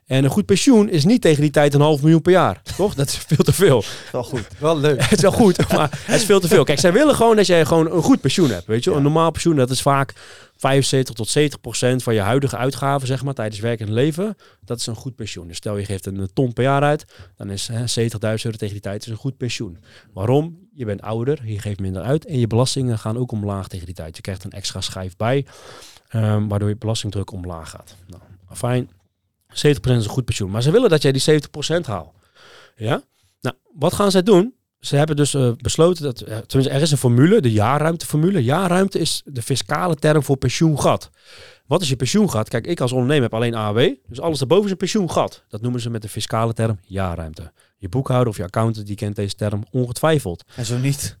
En 0.06 0.24
een 0.24 0.30
goed 0.30 0.46
pensioen 0.46 0.88
is 0.88 1.04
niet 1.04 1.20
tegen 1.20 1.42
die 1.42 1.50
tijd 1.50 1.74
een 1.74 1.80
half 1.80 2.00
miljoen 2.02 2.22
per 2.22 2.32
jaar. 2.32 2.62
Toch? 2.76 2.94
Dat 2.94 3.08
is 3.08 3.16
veel 3.16 3.44
te 3.44 3.52
veel. 3.52 3.84
Wel 4.12 4.24
goed. 4.24 4.46
Wel 4.58 4.78
leuk. 4.78 5.02
het 5.10 5.12
is 5.12 5.20
wel 5.20 5.32
goed, 5.32 5.72
maar 5.72 6.00
het 6.04 6.20
is 6.20 6.24
veel 6.24 6.40
te 6.40 6.48
veel. 6.48 6.64
Kijk, 6.64 6.78
zij 6.78 6.92
willen 6.92 7.14
gewoon 7.14 7.36
dat 7.36 7.46
jij 7.46 7.64
gewoon 7.64 7.92
een 7.92 8.02
goed 8.02 8.20
pensioen 8.20 8.50
hebt. 8.50 8.66
Weet 8.66 8.84
je, 8.84 8.90
een 8.90 9.02
normaal 9.02 9.30
pensioen, 9.30 9.56
dat 9.56 9.70
is 9.70 9.82
vaak 9.82 10.14
75 10.56 11.14
tot 11.14 11.28
70 11.28 11.60
procent 11.60 12.02
van 12.02 12.14
je 12.14 12.20
huidige 12.20 12.56
uitgaven, 12.56 13.06
zeg 13.06 13.22
maar, 13.22 13.34
tijdens 13.34 13.60
werk 13.60 13.80
en 13.80 13.92
leven. 13.92 14.36
Dat 14.60 14.78
is 14.78 14.86
een 14.86 14.94
goed 14.94 15.14
pensioen. 15.14 15.48
Dus 15.48 15.56
stel 15.56 15.76
je 15.76 15.84
geeft 15.84 16.06
een 16.06 16.30
ton 16.32 16.52
per 16.52 16.64
jaar 16.64 16.82
uit, 16.82 17.04
dan 17.36 17.50
is 17.50 17.70
70.000 17.70 17.76
euro 18.20 18.36
tegen 18.40 18.68
die 18.68 18.80
tijd 18.80 19.02
is 19.02 19.10
een 19.10 19.16
goed 19.16 19.36
pensioen. 19.36 19.78
Waarom? 20.12 20.61
Je 20.74 20.84
bent 20.84 21.02
ouder, 21.02 21.46
je 21.46 21.58
geeft 21.58 21.80
minder 21.80 22.02
uit 22.02 22.26
en 22.26 22.38
je 22.38 22.46
belastingen 22.46 22.98
gaan 22.98 23.18
ook 23.18 23.32
omlaag 23.32 23.68
tegen 23.68 23.86
die 23.86 23.94
tijd. 23.94 24.16
Je 24.16 24.22
krijgt 24.22 24.44
een 24.44 24.50
extra 24.50 24.80
schijf 24.80 25.16
bij, 25.16 25.46
um, 26.14 26.48
waardoor 26.48 26.68
je 26.68 26.76
belastingdruk 26.76 27.32
omlaag 27.32 27.70
gaat. 27.70 27.96
Nou, 28.06 28.22
fijn. 28.52 28.90
70% 29.48 29.52
is 29.52 30.04
een 30.04 30.04
goed 30.04 30.24
pensioen. 30.24 30.50
Maar 30.50 30.62
ze 30.62 30.70
willen 30.70 30.90
dat 30.90 31.02
jij 31.02 31.12
die 31.12 31.22
70% 31.22 31.86
haalt. 31.86 32.12
Ja? 32.76 33.02
Nou, 33.40 33.56
wat 33.74 33.92
gaan 33.92 34.10
zij 34.10 34.22
doen? 34.22 34.54
Ze 34.82 34.96
hebben 34.96 35.16
dus 35.16 35.34
uh, 35.34 35.52
besloten 35.56 36.04
dat, 36.04 36.20
uh, 36.20 36.26
tenminste 36.26 36.70
er 36.70 36.82
is 36.82 36.90
een 36.90 36.98
formule, 36.98 37.40
de 37.40 37.52
jaarruimteformule. 37.52 38.44
Jaarruimte 38.44 38.98
is 38.98 39.22
de 39.24 39.42
fiscale 39.42 39.94
term 39.94 40.22
voor 40.22 40.36
pensioengat. 40.36 41.10
Wat 41.66 41.82
is 41.82 41.88
je 41.88 41.96
pensioengat? 41.96 42.48
Kijk, 42.48 42.66
ik 42.66 42.80
als 42.80 42.92
ondernemer 42.92 43.22
heb 43.22 43.34
alleen 43.34 43.54
AW, 43.54 43.94
dus 44.06 44.20
alles 44.20 44.38
daarboven 44.38 44.64
is 44.64 44.70
een 44.70 44.76
pensioengat. 44.76 45.44
Dat 45.48 45.60
noemen 45.60 45.80
ze 45.80 45.90
met 45.90 46.02
de 46.02 46.08
fiscale 46.08 46.52
term 46.52 46.78
jaarruimte. 46.82 47.52
Je 47.76 47.88
boekhouder 47.88 48.28
of 48.28 48.36
je 48.36 48.42
accountant 48.42 48.86
die 48.86 48.96
kent 48.96 49.16
deze 49.16 49.34
term 49.34 49.62
ongetwijfeld. 49.70 50.44
En 50.56 50.66
zo 50.66 50.78
niet? 50.78 51.18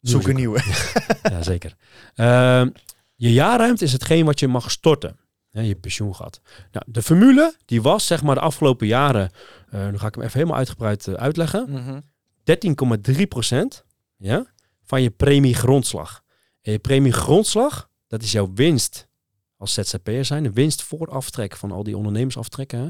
Zoek 0.00 0.28
een 0.28 0.34
nieuwe. 0.34 0.62
ja, 1.32 1.42
zeker. 1.42 1.74
Ehm, 2.14 2.68
je 3.14 3.32
jaarruimte 3.32 3.84
is 3.84 3.92
hetgeen 3.92 4.24
wat 4.24 4.40
je 4.40 4.48
mag 4.48 4.70
storten. 4.70 5.16
Hè, 5.50 5.60
je 5.60 5.74
pensioengat. 5.74 6.40
Nou, 6.72 6.84
de 6.88 7.02
formule 7.02 7.54
die 7.64 7.82
was 7.82 8.06
zeg 8.06 8.22
maar 8.22 8.34
de 8.34 8.40
afgelopen 8.40 8.86
jaren, 8.86 9.30
uh, 9.74 9.88
nu 9.88 9.98
ga 9.98 10.06
ik 10.06 10.14
hem 10.14 10.24
even 10.24 10.38
helemaal 10.38 10.58
uitgebreid 10.58 11.16
uitleggen. 11.16 11.66
Mhm. 11.70 11.98
13,3% 12.44 13.84
ja, 14.16 14.46
van 14.82 15.02
je 15.02 15.10
premie 15.10 15.54
grondslag. 15.54 16.22
En 16.60 16.72
je 16.72 16.78
premie 16.78 17.12
grondslag, 17.12 17.90
dat 18.06 18.22
is 18.22 18.32
jouw 18.32 18.52
winst 18.54 19.08
als 19.56 19.74
ZZP'er 19.74 20.24
zijn. 20.24 20.42
De 20.42 20.52
winst 20.52 20.82
voor 20.82 21.10
aftrek 21.10 21.56
van 21.56 21.72
al 21.72 21.82
die 21.82 21.96
ondernemersaftrekken. 21.96 22.78
Hè. 22.78 22.88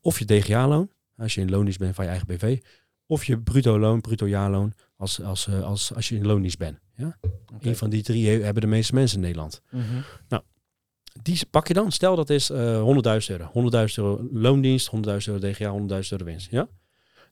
Of 0.00 0.18
je 0.18 0.24
DGA-loon, 0.24 0.90
als 1.16 1.34
je 1.34 1.40
in 1.40 1.50
loondienst 1.50 1.78
bent 1.78 1.94
van 1.94 2.04
je 2.04 2.10
eigen 2.10 2.28
BV. 2.28 2.58
Of 3.06 3.24
je 3.24 3.38
bruto 3.38 3.78
loon, 3.78 4.00
bruto 4.00 4.26
jaarloon, 4.26 4.72
als, 4.96 5.22
als, 5.22 5.48
als, 5.48 5.62
als, 5.62 5.94
als 5.94 6.08
je 6.08 6.16
in 6.16 6.26
loondienst 6.26 6.58
bent. 6.58 6.78
Ja? 6.96 7.18
Een 7.60 7.76
van 7.76 7.90
die 7.90 8.02
drie 8.02 8.28
hebben 8.28 8.62
de 8.62 8.68
meeste 8.68 8.94
mensen 8.94 9.16
in 9.16 9.22
Nederland. 9.22 9.62
Mhm. 9.70 10.02
Die 11.22 11.46
pak 11.50 11.68
je 11.68 11.74
dan, 11.74 11.92
stel 11.92 12.16
dat 12.16 12.30
is 12.30 12.50
eh 12.50 12.58
100.000 12.58 13.26
euro. 13.26 13.50
100.000 13.88 13.94
euro 13.94 14.28
loondienst, 14.32 14.90
100.000 14.96 15.02
euro 15.02 15.38
DGA, 15.38 16.00
100.000 16.02 16.08
euro 16.10 16.24
winst. 16.24 16.50
Ja? 16.50 16.68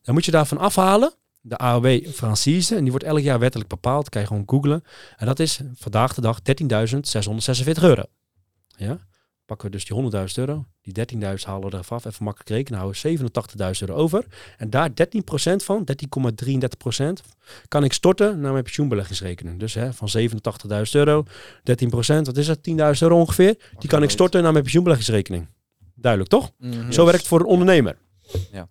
Dan 0.01 0.13
moet 0.13 0.25
je 0.25 0.31
daarvan 0.31 0.57
afhalen 0.57 1.13
de 1.41 1.57
AOW 1.57 2.05
Francise. 2.07 2.75
En 2.75 2.81
die 2.81 2.91
wordt 2.91 3.05
elk 3.05 3.19
jaar 3.19 3.39
wettelijk 3.39 3.69
bepaald. 3.69 4.09
Kan 4.09 4.21
je 4.21 4.27
gewoon 4.27 4.43
googlen. 4.45 4.83
En 5.17 5.25
dat 5.25 5.39
is 5.39 5.59
vandaag 5.73 6.13
de 6.13 6.21
dag 6.21 6.39
13.646 6.39 7.83
euro. 7.83 8.03
Ja? 8.67 8.99
Pakken 9.45 9.71
we 9.71 9.75
dus 9.75 9.85
die 9.85 10.27
100.000 10.27 10.33
euro. 10.35 10.65
Die 10.81 11.07
13.000 11.15 11.19
halen 11.45 11.69
we 11.69 11.77
eraf. 11.77 12.05
Even 12.05 12.23
makkelijk 12.23 12.49
rekenen. 12.49 12.79
Houden 12.79 13.01
we 13.01 13.17
87.000 13.17 13.79
euro 13.79 13.93
over. 13.93 14.25
En 14.57 14.69
daar 14.69 14.89
13% 14.89 14.93
van, 15.55 15.87
13,33% 15.91 17.03
kan 17.67 17.83
ik 17.83 17.93
storten 17.93 18.39
naar 18.39 18.51
mijn 18.51 18.63
pensioenbeleggingsrekening. 18.63 19.59
Dus 19.59 19.73
hè, 19.73 19.93
van 19.93 20.09
87.000 20.17 20.91
euro, 20.91 21.23
13%, 21.23 21.27
wat 22.21 22.37
is 22.37 22.45
dat? 22.45 22.57
10.000 22.69 22.75
euro 22.99 23.19
ongeveer. 23.19 23.57
Die 23.79 23.89
kan 23.89 24.03
ik 24.03 24.09
storten 24.09 24.41
naar 24.41 24.51
mijn 24.51 24.63
pensioenbeleggingsrekening. 24.63 25.47
Duidelijk 25.95 26.31
toch? 26.31 26.51
Mhm. 26.57 26.91
Zo 26.91 27.03
werkt 27.03 27.19
het 27.19 27.27
voor 27.27 27.39
een 27.39 27.45
ondernemer. 27.45 27.97
Ja. 28.51 28.67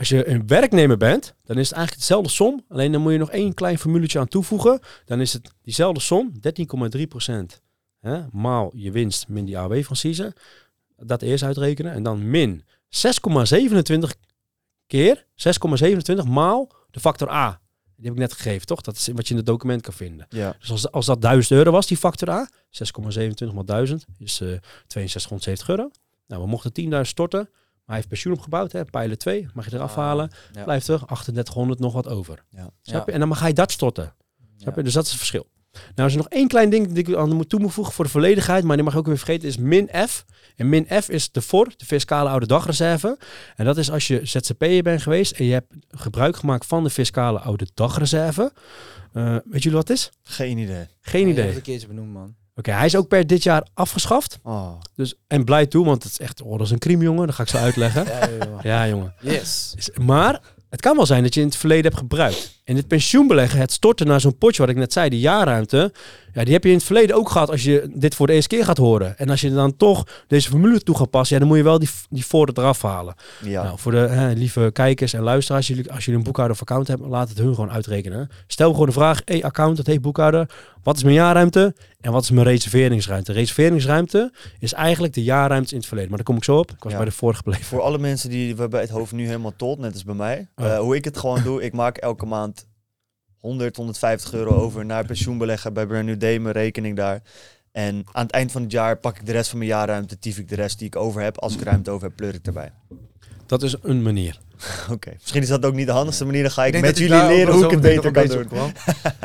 Als 0.00 0.08
je 0.08 0.28
een 0.28 0.46
werknemer 0.46 0.96
bent, 0.96 1.34
dan 1.44 1.58
is 1.58 1.68
het 1.68 1.76
eigenlijk 1.76 2.06
dezelfde 2.06 2.30
som. 2.30 2.64
Alleen 2.68 2.92
dan 2.92 3.00
moet 3.00 3.12
je 3.12 3.18
nog 3.18 3.30
één 3.30 3.54
klein 3.54 3.78
formuletje 3.78 4.18
aan 4.18 4.28
toevoegen. 4.28 4.80
Dan 5.04 5.20
is 5.20 5.32
het 5.32 5.50
diezelfde 5.62 6.00
som, 6.00 6.32
13,3% 6.32 7.60
hè, 8.00 8.20
maal 8.32 8.72
je 8.74 8.90
winst 8.90 9.28
min 9.28 9.44
die 9.44 9.58
AW 9.58 9.82
van 9.82 9.96
CISA. 9.96 10.32
Dat 10.96 11.22
eerst 11.22 11.44
uitrekenen. 11.44 11.92
En 11.92 12.02
dan 12.02 12.30
min 12.30 12.64
6,27 12.88 14.08
keer, 14.86 15.26
6,27 16.24 16.28
maal 16.28 16.72
de 16.90 17.00
factor 17.00 17.30
A. 17.30 17.60
Die 17.96 18.04
heb 18.04 18.14
ik 18.14 18.20
net 18.20 18.32
gegeven, 18.32 18.66
toch? 18.66 18.80
Dat 18.80 18.96
is 18.96 19.08
wat 19.08 19.24
je 19.24 19.30
in 19.30 19.36
het 19.36 19.46
document 19.46 19.82
kan 19.82 19.92
vinden. 19.92 20.26
Ja. 20.28 20.56
Dus 20.60 20.70
als, 20.70 20.90
als 20.90 21.06
dat 21.06 21.22
1000 21.22 21.58
euro 21.58 21.70
was, 21.70 21.86
die 21.86 21.96
factor 21.96 22.30
A, 22.30 22.48
6,27 22.70 23.54
maal 23.54 23.64
1000 23.64 24.04
is 24.18 24.40
eh 24.40 24.48
6270 24.86 25.68
euro. 25.68 25.90
Nou, 26.26 26.42
we 26.42 26.48
mochten 26.48 26.92
10.000 26.92 27.00
storten. 27.00 27.48
Maar 27.90 27.98
hij 27.98 28.08
heeft 28.08 28.08
pensioen 28.20 28.32
opgebouwd, 28.34 28.72
hè, 28.72 28.84
pijler 28.84 29.18
2, 29.18 29.48
mag 29.54 29.70
je 29.70 29.76
eraf 29.76 29.90
Ah, 29.90 29.96
halen. 29.96 30.30
ja. 30.52 30.62
Blijft 30.64 30.88
er 30.88 30.98
3800 30.98 31.78
nog 31.80 31.92
wat 31.92 32.08
over. 32.08 32.44
Ja. 32.50 32.70
Snap 32.82 33.04
je? 33.06 33.12
Ja. 33.12 33.18
En 33.18 33.28
dan 33.28 33.36
ga 33.36 33.46
je 33.46 33.52
dat 33.54 33.70
storten. 33.72 34.14
Snap 34.56 34.72
je? 34.74 34.80
Ja. 34.80 34.82
Dus 34.82 34.92
dat 34.92 35.04
is 35.04 35.08
het 35.10 35.18
verschil. 35.18 35.46
Nou 35.94 36.08
is 36.08 36.14
er 36.14 36.20
nog 36.22 36.28
één 36.28 36.48
klein 36.48 36.70
ding 36.70 36.88
dat 36.88 36.96
ik 36.96 37.14
aan 37.14 37.34
moet 37.36 37.48
toevoegen 37.48 37.92
voor 37.94 38.04
de 38.04 38.10
volledigheid, 38.10 38.64
maar 38.64 38.76
die 38.76 38.84
mag 38.84 38.92
je 38.92 38.98
ook 38.98 39.06
weer 39.06 39.16
vergeten, 39.18 39.48
is 39.48 39.56
min 39.56 39.88
F. 40.08 40.24
En 40.56 40.68
min 40.68 40.86
F 41.02 41.08
is 41.08 41.30
de 41.30 41.42
FOR, 41.42 41.72
de 41.76 41.84
fiscale 41.84 42.28
oude 42.28 42.46
dagreserve. 42.46 43.18
En 43.56 43.64
dat 43.64 43.76
is 43.76 43.90
als 43.90 44.06
je 44.06 44.20
ZZP'er 44.26 44.82
bent 44.82 45.02
geweest 45.02 45.32
en 45.32 45.44
je 45.44 45.52
hebt 45.52 45.72
gebruik 45.90 46.36
gemaakt 46.36 46.66
van 46.66 46.84
de 46.84 46.90
fiscale 46.90 47.38
oude 47.40 47.66
dagreserve. 47.74 48.52
Eh 49.12 49.36
weet 49.44 49.62
jullie 49.62 49.78
wat 49.78 49.88
het 49.88 49.96
is? 49.96 50.10
Geen 50.22 50.58
idee. 50.58 50.86
Geen 51.00 51.28
idee. 51.28 51.34
hebt 51.34 51.48
Oké, 51.48 51.56
een 51.56 51.62
keertje 51.62 51.86
benoemd, 51.86 52.12
man. 52.12 52.34
Hij 52.66 52.86
is 52.86 52.96
ook 52.96 53.08
per 53.08 53.26
dit 53.26 53.42
jaar 53.42 53.66
afgeschaft. 53.74 54.38
Oh. 54.42 54.72
Dus, 54.94 55.14
en 55.26 55.44
blij 55.44 55.66
toe, 55.66 55.84
want 55.84 56.02
het 56.02 56.12
is 56.12 56.18
echt, 56.18 56.42
oh, 56.42 56.50
dat 56.58 56.66
is 56.66 56.70
een 56.72 56.78
crime, 56.78 57.02
jongen. 57.04 57.26
Dat 57.26 57.34
ga 57.34 57.42
ik 57.42 57.48
zo 57.48 57.56
uitleggen. 57.56 58.06
Ja, 58.62 58.88
jongen. 58.88 59.14
Yes. 59.20 59.74
Is- 59.76 59.90
Maar 60.02 60.40
het 60.70 60.80
kan 60.80 60.96
wel 60.96 61.06
zijn 61.06 61.22
dat 61.22 61.34
je 61.34 61.40
in 61.40 61.46
het 61.46 61.56
verleden 61.56 61.84
hebt 61.84 61.96
gebruikt. 61.96 62.60
En 62.64 62.76
het 62.76 62.86
pensioenbeleggen, 62.88 63.58
het 63.60 63.72
storten 63.72 64.06
naar 64.06 64.20
zo'n 64.20 64.38
potje, 64.38 64.60
wat 64.60 64.70
ik 64.70 64.76
net 64.76 64.92
zei, 64.92 65.08
die 65.08 65.20
jaarruimte. 65.20 65.92
Ja, 66.32 66.44
die 66.44 66.52
heb 66.52 66.62
je 66.64 66.68
in 66.70 66.74
het 66.76 66.84
verleden 66.84 67.16
ook 67.16 67.30
gehad 67.30 67.50
als 67.50 67.62
je 67.62 67.90
dit 67.94 68.14
voor 68.14 68.26
de 68.26 68.32
eerste 68.32 68.48
keer 68.56 68.64
gaat 68.64 68.76
horen. 68.76 69.18
En 69.18 69.30
als 69.30 69.40
je 69.40 69.52
dan 69.52 69.76
toch 69.76 70.06
deze 70.26 70.48
formule 70.48 70.80
toe 70.82 70.96
gaat 70.96 71.10
passen, 71.10 71.34
ja, 71.34 71.40
dan 71.40 71.48
moet 71.48 71.58
je 71.58 71.64
wel 71.64 71.78
die, 71.78 71.88
die 72.10 72.26
voordeel 72.26 72.64
eraf 72.64 72.82
halen. 72.82 73.14
Ja. 73.44 73.62
Nou, 73.62 73.78
voor 73.78 73.92
de 73.92 73.98
hè, 73.98 74.32
lieve 74.32 74.70
kijkers 74.72 75.12
en 75.12 75.22
luisteraars, 75.22 75.66
jullie, 75.66 75.92
als 75.92 76.04
jullie 76.04 76.18
een 76.20 76.24
boekhouder 76.26 76.56
of 76.56 76.62
account 76.62 76.88
hebben, 76.88 77.08
laat 77.08 77.28
het 77.28 77.38
hun 77.38 77.54
gewoon 77.54 77.70
uitrekenen. 77.70 78.30
Stel 78.46 78.70
gewoon 78.72 78.86
de 78.86 78.92
vraag, 78.92 79.22
hey 79.24 79.44
account, 79.44 79.76
dat 79.76 79.86
heet 79.86 80.00
boekhouder, 80.00 80.50
wat 80.82 80.96
is 80.96 81.02
mijn 81.02 81.14
jaarruimte 81.14 81.74
en 82.00 82.12
wat 82.12 82.22
is 82.22 82.30
mijn 82.30 82.46
reserveringsruimte? 82.46 83.32
Reserveringsruimte 83.32 84.32
is 84.58 84.72
eigenlijk 84.72 85.14
de 85.14 85.22
jaarruimte 85.22 85.70
in 85.70 85.76
het 85.76 85.86
verleden. 85.86 86.08
Maar 86.10 86.18
daar 86.18 86.26
kom 86.28 86.36
ik 86.36 86.44
zo 86.44 86.58
op. 86.58 86.70
Ik 86.70 86.82
was 86.82 86.92
Ja. 86.92 86.98
bij 86.98 87.06
de 87.08 87.12
vorige 87.14 87.36
gebleven. 87.38 87.64
Voor 87.64 87.80
alle 87.80 87.98
mensen 87.98 88.30
die 88.30 88.56
waarbij 88.56 88.80
het 88.80 88.90
hoofd 88.90 89.12
nu 89.12 89.26
helemaal 89.26 89.52
tot, 89.56 89.78
net 89.78 89.92
als 89.92 90.04
bij 90.04 90.14
mij. 90.14 90.48
Oh. 90.56 90.66
eh, 90.66 90.78
hoe 90.78 90.96
ik 90.96 91.04
het 91.04 91.18
gewoon 91.18 91.42
doe, 91.42 91.62
ik 91.62 91.72
maak 91.72 91.96
elke 91.96 92.26
maand 92.26 92.66
100, 93.40 93.76
150 93.76 94.32
euro 94.32 94.54
over 94.54 94.84
naar 94.84 95.04
pensioenbeleggen 95.04 95.72
bij 95.72 95.86
Brand 95.86 96.06
New 96.06 96.20
Day, 96.20 96.38
mijn 96.38 96.54
rekening 96.54 96.96
daar. 96.96 97.22
En 97.72 98.04
aan 98.12 98.22
het 98.22 98.32
eind 98.32 98.52
van 98.52 98.62
het 98.62 98.72
jaar 98.72 98.96
pak 98.96 99.16
ik 99.16 99.26
de 99.26 99.32
rest 99.32 99.48
van 99.50 99.58
mijn 99.58 99.70
jaarruimte, 99.70 100.18
tief 100.18 100.38
ik 100.38 100.48
de 100.48 100.54
rest 100.54 100.78
die 100.78 100.86
ik 100.86 100.96
over 100.96 101.22
heb. 101.22 101.38
Als 101.38 101.54
ik 101.54 101.62
ruimte 101.62 101.90
over 101.90 102.06
heb, 102.06 102.16
pleur 102.16 102.34
ik 102.34 102.46
erbij. 102.46 102.72
Dat 103.46 103.62
is 103.62 103.76
een 103.82 104.02
manier. 104.02 104.38
Oké, 104.90 105.10
misschien 105.20 105.42
is 105.42 105.48
dat 105.48 105.64
ook 105.64 105.74
niet 105.74 105.86
de 105.86 105.92
handigste 105.92 106.24
manier. 106.24 106.42
Dan 106.42 106.50
ga 106.50 106.64
ik, 106.64 106.80
met 106.80 106.98
ik 106.98 107.08
jullie 107.08 107.26
leren 107.26 107.54
hoe 107.54 107.64
ik 107.64 107.70
het 107.70 107.80
beter 107.80 108.10
kan 108.12 108.26
doen. 108.26 108.48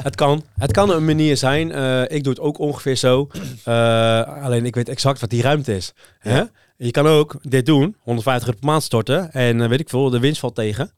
Het 0.04 0.16
kan. 0.16 0.44
Het 0.58 0.72
kan 0.72 0.90
een 0.90 1.06
manier 1.06 1.38
zijn. 1.38 1.72
Eh, 1.72 2.02
ik 2.02 2.24
doe 2.24 2.34
het 2.34 2.42
ook 2.42 2.58
ongeveer 2.58 2.96
zo. 2.96 3.28
Eh, 3.64 4.44
alleen 4.44 4.66
ik 4.66 4.76
weet 4.76 4.90
exact 4.90 5.20
wat 5.20 5.30
die 5.30 5.42
ruimte 5.42 5.76
is. 5.76 5.94
Hè? 6.20 6.44
Je 6.78 6.92
kan 6.92 7.08
ook 7.08 7.36
dit 7.42 7.66
doen. 7.66 7.96
150 8.00 8.48
euro 8.48 8.60
per 8.60 8.70
maand 8.70 8.84
storten. 8.84 9.32
En 9.32 9.62
eh, 9.62 9.70
weet 9.70 9.80
ik 9.80 9.90
veel, 9.90 10.10
de 10.10 10.20
winst 10.20 10.40
valt 10.40 10.56
tegen. 10.56 10.92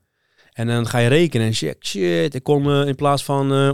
En 0.58 0.68
dan 0.68 0.88
ga 0.88 0.98
je 0.98 1.08
rekenen. 1.08 1.48
En 1.48 1.54
shit, 1.54 1.76
shit 1.86 2.34
ik 2.34 2.44
kon 2.44 2.72
eh, 2.72 2.88
in 2.88 2.96
plaats 2.96 3.24
van... 3.24 3.52
eh, 3.52 3.72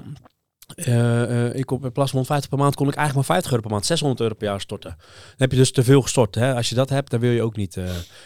eh, 0.75 1.55
ik 1.55 1.65
kon 1.65 1.83
in 1.83 1.91
plaats 1.91 2.11
van 2.11 2.19
150 2.19 2.49
per 2.49 2.57
maand 2.57 2.75
kon 2.75 2.87
ik 2.87 2.95
eigenlijk 2.95 3.27
maar 3.27 3.35
50 3.37 3.51
euro 3.51 3.63
per 3.63 3.71
maand, 3.71 3.85
600 3.85 4.21
euro 4.21 4.33
per 4.35 4.47
jaar 4.47 4.61
storten. 4.61 4.95
Dan 4.97 5.35
heb 5.37 5.51
je 5.51 5.57
dus 5.57 5.71
te 5.71 5.83
veel 5.83 6.01
gestort. 6.01 6.35
Hè? 6.35 6.55
Als 6.55 6.69
je 6.69 6.75
dat 6.75 6.89
hebt, 6.89 7.09
dan 7.11 7.19
wil 7.19 7.31
je 7.31 7.41
ook 7.41 7.55
niet, 7.55 7.75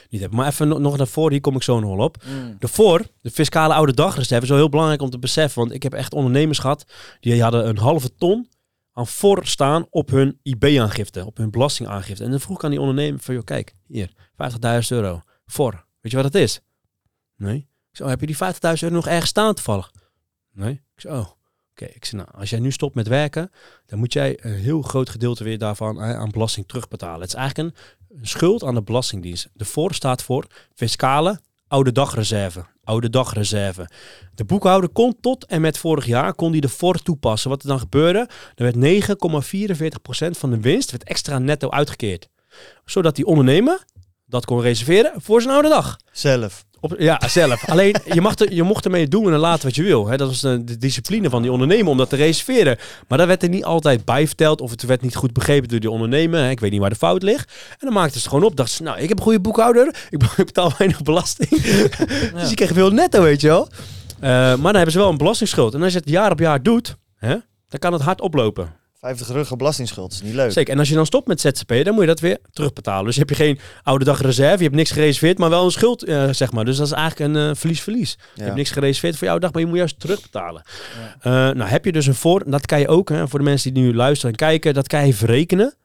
niet 0.09 0.21
hebben. 0.21 0.39
Maar 0.39 0.47
even 0.47 0.67
no- 0.67 0.77
nog 0.77 0.97
daarvoor, 0.97 1.31
hier 1.31 1.41
kom 1.41 1.55
ik 1.55 1.63
zo 1.63 1.79
nog 1.79 1.95
wel 1.95 2.05
op. 2.05 2.17
Mm. 2.25 2.55
Daarvoor, 2.59 3.01
de 3.21 3.31
fiscale 3.31 3.73
oude 3.73 3.93
dagreserve 3.93 4.43
is 4.43 4.49
wel 4.49 4.57
heel 4.57 4.69
belangrijk 4.69 5.01
om 5.01 5.09
te 5.09 5.19
beseffen. 5.19 5.61
Want 5.61 5.73
ik 5.73 5.83
heb 5.83 5.93
echt 5.93 6.13
ondernemers 6.13 6.59
gehad, 6.59 6.85
die 7.19 7.41
hadden 7.41 7.67
een 7.67 7.77
halve 7.77 8.15
ton 8.15 8.49
aan 8.91 9.07
voor 9.07 9.45
staan 9.45 9.85
op 9.89 10.09
hun 10.09 10.39
IB-aangifte, 10.43 11.25
op 11.25 11.37
hun 11.37 11.51
belastingaangifte. 11.51 12.23
En 12.23 12.29
dan 12.31 12.39
vroeg 12.39 12.57
ik 12.57 12.63
aan 12.63 12.69
die 12.71 12.79
ondernemer 12.79 13.19
van, 13.19 13.33
joh, 13.35 13.43
kijk, 13.43 13.73
hier, 13.87 14.09
50.000 14.51 14.87
euro 14.87 15.21
voor. 15.45 15.85
Weet 16.01 16.11
je 16.11 16.21
wat 16.21 16.31
dat 16.31 16.41
is? 16.41 16.61
Nee. 17.35 17.67
Ik 17.97 18.03
zei, 18.03 18.13
oh, 18.13 18.19
heb 18.19 18.29
je 18.29 18.59
die 18.61 18.75
50.000 18.75 18.83
euro 18.83 18.95
nog 18.95 19.07
ergens 19.07 19.29
staan 19.29 19.53
toevallig? 19.53 19.91
Nee. 20.53 20.71
Ik 20.71 21.01
zei, 21.01 21.17
oh, 21.17 21.27
oké. 21.71 21.85
Ik 21.85 22.05
zei, 22.05 22.21
nou, 22.21 22.37
als 22.39 22.49
jij 22.49 22.59
nu 22.59 22.71
stopt 22.71 22.95
met 22.95 23.07
werken, 23.07 23.51
dan 23.85 23.99
moet 23.99 24.13
jij 24.13 24.37
een 24.41 24.53
heel 24.53 24.81
groot 24.81 25.09
gedeelte 25.09 25.43
weer 25.43 25.57
daarvan 25.57 26.01
aan 26.01 26.31
belasting 26.31 26.67
terugbetalen. 26.67 27.21
Het 27.21 27.29
is 27.29 27.35
eigenlijk 27.35 27.75
een, 27.75 28.17
een 28.19 28.27
schuld 28.27 28.63
aan 28.63 28.73
de 28.73 28.81
Belastingdienst. 28.81 29.49
De 29.53 29.65
voor 29.65 29.93
staat 29.93 30.23
voor 30.23 30.47
fiscale 30.73 31.41
oude 31.67 31.91
dagreserve. 31.91 32.65
Oude 32.83 33.09
dagreserve. 33.09 33.89
De 34.35 34.45
boekhouder 34.45 34.89
kon 34.89 35.17
tot 35.21 35.45
en 35.45 35.61
met 35.61 35.77
vorig 35.77 36.05
jaar 36.05 36.33
kon 36.33 36.51
die 36.51 36.61
de 36.61 36.69
voor 36.69 36.97
toepassen. 37.01 37.49
Wat 37.49 37.61
er 37.61 37.67
dan 37.67 37.79
gebeurde, 37.79 38.29
er 38.55 38.73
werd 38.73 38.75
9,44% 40.35 40.39
van 40.39 40.49
de 40.49 40.59
winst 40.59 40.91
werd 40.91 41.03
extra 41.03 41.39
netto 41.39 41.69
uitgekeerd. 41.69 42.29
Zodat 42.85 43.15
die 43.15 43.25
ondernemer 43.25 43.85
dat 44.25 44.45
kon 44.45 44.61
reserveren 44.61 45.21
voor 45.21 45.41
zijn 45.41 45.53
oude 45.53 45.69
dag. 45.69 45.99
Zelf. 46.11 46.65
Op, 46.79 46.95
ja, 46.97 47.21
zelf. 47.27 47.69
Alleen, 47.69 47.95
je, 48.13 48.21
mag 48.21 48.35
er, 48.35 48.53
je 48.53 48.63
mocht 48.63 48.85
ermee 48.85 49.07
doen 49.07 49.33
en 49.33 49.39
laten 49.39 49.65
wat 49.65 49.75
je 49.75 49.83
wil. 49.83 50.07
Hè. 50.07 50.17
Dat 50.17 50.27
was 50.27 50.41
de, 50.41 50.63
de 50.63 50.77
discipline 50.77 51.29
van 51.29 51.41
die 51.41 51.51
ondernemer 51.51 51.87
om 51.87 51.97
dat 51.97 52.09
te 52.09 52.15
reserveren. 52.15 52.77
Maar 53.07 53.17
dat 53.17 53.27
werd 53.27 53.43
er 53.43 53.49
niet 53.49 53.63
altijd 53.63 54.05
bij 54.05 54.27
verteld. 54.27 54.61
Of 54.61 54.71
het 54.71 54.83
werd 54.83 55.01
niet 55.01 55.15
goed 55.15 55.33
begrepen 55.33 55.69
door 55.69 55.79
die 55.79 55.91
ondernemer. 55.91 56.39
Hè. 56.39 56.49
Ik 56.49 56.59
weet 56.59 56.71
niet 56.71 56.79
waar 56.79 56.89
de 56.89 56.95
fout 56.95 57.23
ligt. 57.23 57.51
En 57.69 57.77
dan 57.79 57.93
maakten 57.93 58.11
ze 58.13 58.19
het 58.19 58.27
gewoon 58.27 58.43
op. 58.43 58.55
Dachten 58.55 58.75
ze, 58.75 58.83
nou, 58.83 58.99
ik 58.99 59.09
heb 59.09 59.17
een 59.17 59.23
goede 59.23 59.39
boekhouder. 59.39 59.95
Ik 60.09 60.19
betaal 60.35 60.71
weinig 60.77 61.01
belasting. 61.01 61.49
dus 62.39 62.49
ik 62.49 62.55
kreeg 62.55 62.73
veel 62.73 62.91
netto, 62.91 63.21
weet 63.21 63.41
je 63.41 63.47
wel. 63.47 63.69
Eh, 64.19 64.29
maar 64.29 64.57
dan 64.57 64.75
hebben 64.75 64.91
ze 64.91 64.97
wel 64.97 65.09
een 65.09 65.17
belastingsschuld. 65.17 65.73
En 65.73 65.83
als 65.83 65.93
je 65.93 65.99
het 65.99 66.09
jaar 66.09 66.31
op 66.31 66.39
jaar 66.39 66.63
doet, 66.63 66.95
hè, 67.15 67.35
dan 67.67 67.79
kan 67.79 67.93
het 67.93 68.01
hard 68.01 68.21
oplopen. 68.21 68.75
50 68.99 69.29
euro 69.35 69.55
belastingsschuld 69.55 70.11
is 70.11 70.21
niet 70.21 70.33
leuk. 70.33 70.51
Zeker. 70.51 70.73
En 70.73 70.79
als 70.79 70.89
je 70.89 70.95
dan 70.95 71.05
stopt 71.05 71.27
met 71.27 71.41
ZZP, 71.41 71.67
dan 71.83 71.93
moet 71.93 72.01
je 72.01 72.07
dat 72.07 72.19
weer 72.19 72.37
terugbetalen. 72.51 73.05
Dus 73.05 73.15
heb 73.15 73.29
je 73.29 73.35
geen 73.35 73.59
oude 73.83 74.05
dag 74.05 74.21
reserve, 74.21 74.57
je 74.57 74.63
hebt 74.63 74.75
niks 74.75 74.91
gereserveerd, 74.91 75.37
maar 75.37 75.49
wel 75.49 75.65
een 75.65 75.71
schuld, 75.71 76.03
eh, 76.03 76.29
zeg 76.31 76.51
maar. 76.51 76.65
Dus 76.65 76.77
dat 76.77 76.85
is 76.85 76.91
eigenlijk 76.93 77.33
een 77.35 77.49
eh, 77.49 77.55
verlies-verlies. 77.55 78.11
Je 78.11 78.17
Ja. 78.35 78.43
hebt 78.43 78.55
niks 78.55 78.71
gereserveerd 78.71 79.17
voor 79.17 79.27
jouw 79.27 79.37
dag, 79.37 79.51
maar 79.51 79.61
je 79.61 79.67
moet 79.67 79.77
juist 79.77 79.99
terugbetalen. 79.99 80.61
Eh, 81.19 81.31
nou, 81.31 81.63
heb 81.63 81.85
je 81.85 81.91
dus 81.91 82.05
een 82.07 82.15
voor... 82.15 82.43
Dat 82.51 82.65
kan 82.65 82.79
je 82.79 82.87
ook, 82.87 83.09
hè, 83.09 83.27
voor 83.27 83.39
de 83.39 83.45
mensen 83.45 83.73
die 83.73 83.83
nu 83.83 83.93
luisteren 83.95 84.31
en 84.31 84.37
kijken, 84.37 84.73
dat 84.73 84.87
kan 84.87 85.07
je 85.07 85.13
verrekenen 85.13 85.75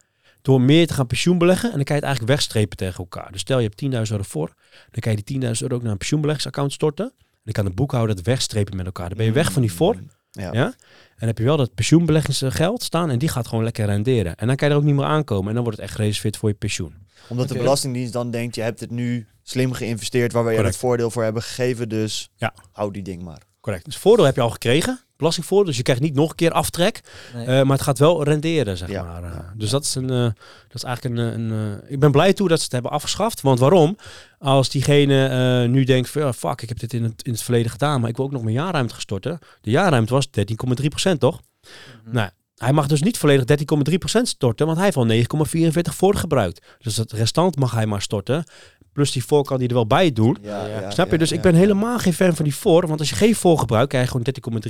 door 0.43 0.61
meer 0.61 0.87
te 0.87 0.95
gaan 0.95 1.07
pensioenbeleggen. 1.07 1.71
En 1.71 1.77
dan 1.77 1.85
kan 1.85 1.97
je 1.97 2.01
het 2.01 2.11
eigenlijk 2.11 2.39
wegstrepen 2.39 2.77
tegen 2.77 2.99
elkaar. 2.99 3.33
Dus 3.33 3.41
stel 3.41 3.59
je 3.59 3.65
hebt 3.65 3.77
10.000 3.77 4.11
euro 4.19 4.23
voor, 4.29 4.55
dan 4.91 5.01
kan 5.01 5.13
je 5.13 5.23
die 5.23 5.25
10.000 5.25 5.63
euro 5.63 5.75
ook 5.75 5.83
naar 5.83 5.91
een 5.93 5.99
pensioenbeleggingsaccount 5.99 6.73
storten. 6.73 7.05
En 7.19 7.41
dan 7.45 7.53
kan 7.53 7.65
de 7.65 7.71
boekhouder 7.81 8.17
het 8.17 8.27
wegstrepen 8.27 8.77
met 8.77 8.87
elkaar. 8.87 9.09
Dan 9.09 9.17
ben 9.17 9.27
je 9.27 9.33
weg 9.33 9.53
van 9.53 9.63
die 9.63 9.73
voor. 9.73 9.97
Ja. 10.33 10.53
ja? 10.53 10.75
En 11.17 11.27
heb 11.27 11.39
je 11.39 11.45
wel 11.45 11.57
dat 11.57 11.75
pensioenbeleggingsgeld 11.75 12.83
staan 12.83 13.11
en 13.11 13.19
die 13.19 13.29
gaat 13.29 13.47
gewoon 13.47 13.65
lekker 13.65 13.87
renderen. 13.87 14.37
En 14.37 14.47
dan 14.47 14.57
kan 14.57 14.69
je 14.69 14.75
er 14.75 14.81
ook 14.81 14.87
niet 14.87 14.95
meer 14.95 15.05
aankomen 15.05 15.49
en 15.49 15.55
dan 15.55 15.63
wordt 15.63 15.79
het 15.79 15.87
echt 15.87 15.97
gereserveerd 15.97 16.37
voor 16.37 16.49
je 16.49 16.55
pensioen. 16.55 16.95
Omdat 17.29 17.49
de 17.49 17.55
Belastingdienst 17.55 18.13
dan 18.13 18.31
denkt, 18.31 18.55
je 18.55 18.63
hebt 18.63 18.81
het 18.81 18.91
nu 18.91 19.27
slim 19.43 19.73
geïnvesteerd 19.73 20.33
waar 20.33 20.45
we 20.45 20.53
je 20.53 20.63
het 20.63 20.77
voordeel 20.77 21.11
voor 21.11 21.23
hebben 21.23 21.43
gegeven, 21.43 21.89
dus 21.89 22.31
ja. 22.37 22.55
hou 22.73 22.93
die 22.93 23.03
ding 23.03 23.23
maar. 23.23 23.43
Correct. 23.61 23.85
Dus 23.85 23.97
voordeel 23.97 24.25
heb 24.25 24.35
je 24.35 24.41
al 24.41 24.51
gekregen, 24.51 25.01
belastingvoordeel. 25.23 25.67
Dus 25.67 25.77
je 25.77 25.83
krijgt 25.83 26.03
niet 26.03 26.15
nog 26.15 26.31
een 26.31 26.37
keer 26.37 26.51
aftrek, 26.53 27.01
eh, 27.35 27.47
maar 27.47 27.77
het 27.77 27.83
gaat 27.83 27.99
wel 27.99 28.25
renderen, 28.25 28.77
zeg 28.77 28.89
maar. 28.89 29.23
Uh, 29.23 29.31
dus 29.57 29.71
dat 29.71 29.85
is, 29.85 29.95
een, 29.95 30.11
uh, 30.11 30.23
dat 30.69 30.75
is 30.75 30.83
eigenlijk 30.83 31.19
een... 31.19 31.51
een 31.51 31.81
ik 31.89 32.01
ben 32.01 32.11
blij 32.11 32.33
toe 32.33 32.49
dat 32.49 32.59
ze 32.59 32.65
het 32.65 32.73
hebben 32.73 32.91
afgeschaft. 32.91 33.41
Want 33.41 33.59
waarom? 33.59 33.97
Als 34.39 34.69
diegene 34.69 35.69
nu 35.69 35.85
denkt, 35.85 36.11
van, 36.11 36.35
fuck, 36.35 36.63
ik 36.63 36.69
heb 36.69 36.79
dit 36.79 36.93
in 36.93 37.03
het, 37.03 37.23
in 37.25 37.33
het 37.33 37.43
verleden 37.43 37.71
gedaan, 37.71 38.01
maar 38.01 38.11
ik 38.11 38.17
wil 38.17 38.25
ook 38.25 38.33
nog 38.33 38.43
mijn 38.43 38.55
jaarruimte 38.55 38.95
gestorten. 38.95 39.39
De 39.61 39.71
jaarruimte 39.71 40.13
was 40.13 40.29
13,3% 41.11 41.19
toch? 41.19 41.41
Mm 42.05 42.13
Nou, 42.13 42.31
hij 42.57 42.73
mag 42.73 42.87
dus 42.87 43.03
niet 43.03 43.19
volledig 43.19 43.61
13,3% 44.19 44.23
storten, 44.23 44.67
want 44.67 44.79
hij 44.79 44.87
heeft 44.87 45.31
al 45.31 45.47
9,44 45.47 45.71
voor 45.83 46.15
gebruikt. 46.15 46.67
Dus 46.79 46.97
het 46.97 47.13
restant 47.13 47.57
mag 47.57 47.73
hij 47.73 47.87
maar 47.87 48.03
storten. 48.03 48.45
Plus 48.93 49.13
die 49.13 49.25
voor 49.25 49.45
kan 49.45 49.59
die 49.59 49.69
er 49.69 49.75
wel 49.75 49.87
bij 49.87 50.13
doen. 50.13 50.37
Ja, 50.43 50.91
Snap 50.91 51.11
je? 51.11 51.19
dus 51.19 51.33
ik 51.33 51.41
ben 51.41 51.55
helemaal 51.55 51.99
geen 51.99 52.13
fan 52.13 52.35
van 52.35 52.45
die 52.45 52.55
voor. 52.55 52.87
Want 52.87 53.01
als 53.01 53.09
je 53.09 53.15
geen 53.15 53.35
voor 53.35 53.59
gebruikt, 53.59 53.89
krijg 53.89 54.13
je 54.13 54.21
gewoon 54.43 54.61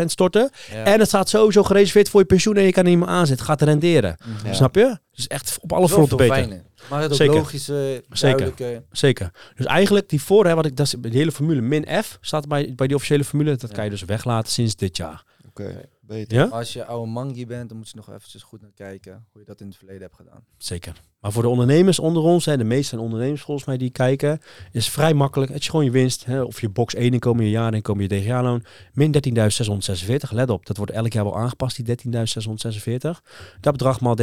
13,3% 0.00 0.04
storten. 0.04 0.50
En 0.84 0.98
het 0.98 1.08
staat 1.08 1.28
sowieso 1.28 1.62
gereserveerd 1.62 2.08
voor 2.08 2.20
je 2.20 2.26
pensioen 2.26 2.56
en 2.56 2.62
je 2.62 2.72
kan 2.72 2.84
er 2.84 2.90
niet 2.90 2.98
meer 2.98 3.08
aanzetten. 3.08 3.46
Gaat 3.46 3.62
renderen. 3.62 4.16
Snap 4.50 4.74
je? 4.74 4.98
Dus 5.12 5.26
echt 5.26 5.58
op 5.60 5.72
alle 5.72 5.88
fronten 5.88 6.16
beter. 6.16 6.34
Fijne. 6.34 6.62
Maar 6.90 7.02
het 7.02 7.22
ook 7.22 7.34
logische, 7.34 8.04
Zeker. 8.10 8.52
Zeker. 8.90 9.30
Dus 9.54 9.66
eigenlijk 9.66 10.08
die 10.08 10.22
voor, 10.22 10.46
hè, 10.46 10.54
wat 10.54 10.66
ik, 10.66 10.76
dat 10.76 10.86
is, 10.86 10.94
de 10.98 11.08
hele 11.08 11.32
formule 11.32 11.60
min 11.60 11.86
F 12.02 12.18
staat 12.20 12.48
bij, 12.48 12.72
bij 12.76 12.86
die 12.86 12.96
officiële 12.96 13.24
formule. 13.24 13.56
Dat 13.56 13.72
kan 13.72 13.84
je 13.84 13.90
dus 13.90 14.04
weglaten 14.04 14.52
sinds 14.52 14.76
dit 14.76 14.96
jaar. 14.96 15.24
Oké. 15.48 15.88
Ja? 16.08 16.44
Als 16.44 16.72
je 16.72 16.84
oude 16.84 17.10
mangi 17.10 17.46
bent, 17.46 17.68
dan 17.68 17.78
moet 17.78 17.88
je 17.88 17.96
nog 17.96 18.08
eventjes 18.08 18.42
goed 18.42 18.60
naar 18.60 18.70
kijken 18.74 19.26
hoe 19.32 19.40
je 19.40 19.46
dat 19.46 19.60
in 19.60 19.66
het 19.66 19.76
verleden 19.76 20.02
hebt 20.02 20.14
gedaan. 20.14 20.44
Zeker. 20.58 21.02
Maar 21.20 21.32
voor 21.32 21.42
de 21.42 21.48
ondernemers 21.48 21.98
onder 21.98 22.22
ons, 22.22 22.44
hè, 22.44 22.56
de 22.56 22.64
meeste 22.64 23.00
ondernemers 23.00 23.42
volgens 23.42 23.66
mij 23.66 23.76
die 23.76 23.90
kijken, 23.90 24.40
is 24.72 24.88
vrij 24.88 25.14
makkelijk. 25.14 25.52
Het 25.52 25.60
is 25.60 25.68
gewoon 25.68 25.84
je 25.84 25.90
winst, 25.90 26.24
hè, 26.24 26.42
of 26.42 26.60
je 26.60 26.68
box 26.68 26.94
1 26.94 27.12
inkomen, 27.12 27.44
je 27.44 27.50
jaarinkomen, 27.50 28.08
je 28.08 28.20
DGA-loon, 28.20 28.64
min 28.92 29.12
13.646. 29.12 30.30
Let 30.30 30.50
op, 30.50 30.66
dat 30.66 30.76
wordt 30.76 30.92
elk 30.92 31.12
jaar 31.12 31.24
wel 31.24 31.38
aangepast, 31.38 31.84
die 31.84 31.96
13.646. 31.96 33.22
Dat 33.60 33.72
bedrag 33.72 34.00
maal 34.00 34.16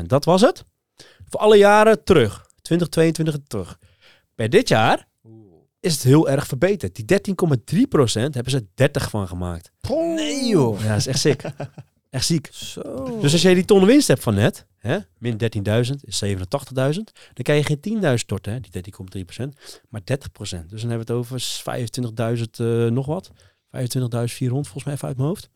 13,3%. 0.00 0.06
Dat 0.06 0.24
was 0.24 0.40
het. 0.40 0.64
Voor 1.28 1.40
alle 1.40 1.56
jaren 1.56 2.04
terug. 2.04 2.46
2022 2.62 3.38
terug. 3.46 3.78
Bij 4.34 4.48
dit 4.48 4.68
jaar 4.68 5.08
is 5.80 5.92
het 5.92 6.02
heel 6.02 6.28
erg 6.28 6.46
verbeterd. 6.46 7.06
Die 7.06 7.34
13,3% 8.14 8.22
hebben 8.22 8.50
ze 8.50 8.66
30 8.74 9.10
van 9.10 9.28
gemaakt. 9.28 9.70
Nee 9.88 10.44
joh. 10.44 10.80
Ja, 10.80 10.88
dat 10.88 10.98
is 10.98 11.06
echt 11.06 11.20
ziek. 11.20 11.42
echt 12.10 12.26
ziek. 12.26 12.48
Zo. 12.52 13.18
Dus 13.20 13.32
als 13.32 13.42
jij 13.42 13.54
die 13.54 13.64
ton 13.64 13.84
winst 13.84 14.08
hebt 14.08 14.22
van 14.22 14.34
net, 14.34 14.66
hè, 14.76 14.98
min 15.18 15.32
13.000 15.32 15.40
is 16.00 16.24
87.000, 16.24 16.38
dan 17.32 17.42
kan 17.42 17.56
je 17.56 17.64
geen 17.64 18.00
10.000 18.02 18.14
storten, 18.14 18.52
hè, 18.52 18.60
die 18.60 18.82
13,3%, 19.42 19.48
maar 19.88 20.00
30%. 20.00 20.04
Dus 20.42 20.80
dan 20.80 20.90
hebben 20.90 20.90
we 20.90 20.96
het 20.98 21.10
over 21.10 21.40
25.000 22.36 22.42
uh, 22.60 22.90
nog 22.90 23.06
wat. 23.06 23.30
25.400 23.30 24.48
volgens 24.48 24.84
mij 24.84 24.94
even 24.94 25.08
uit 25.08 25.16
mijn 25.16 25.28
hoofd. 25.28 25.48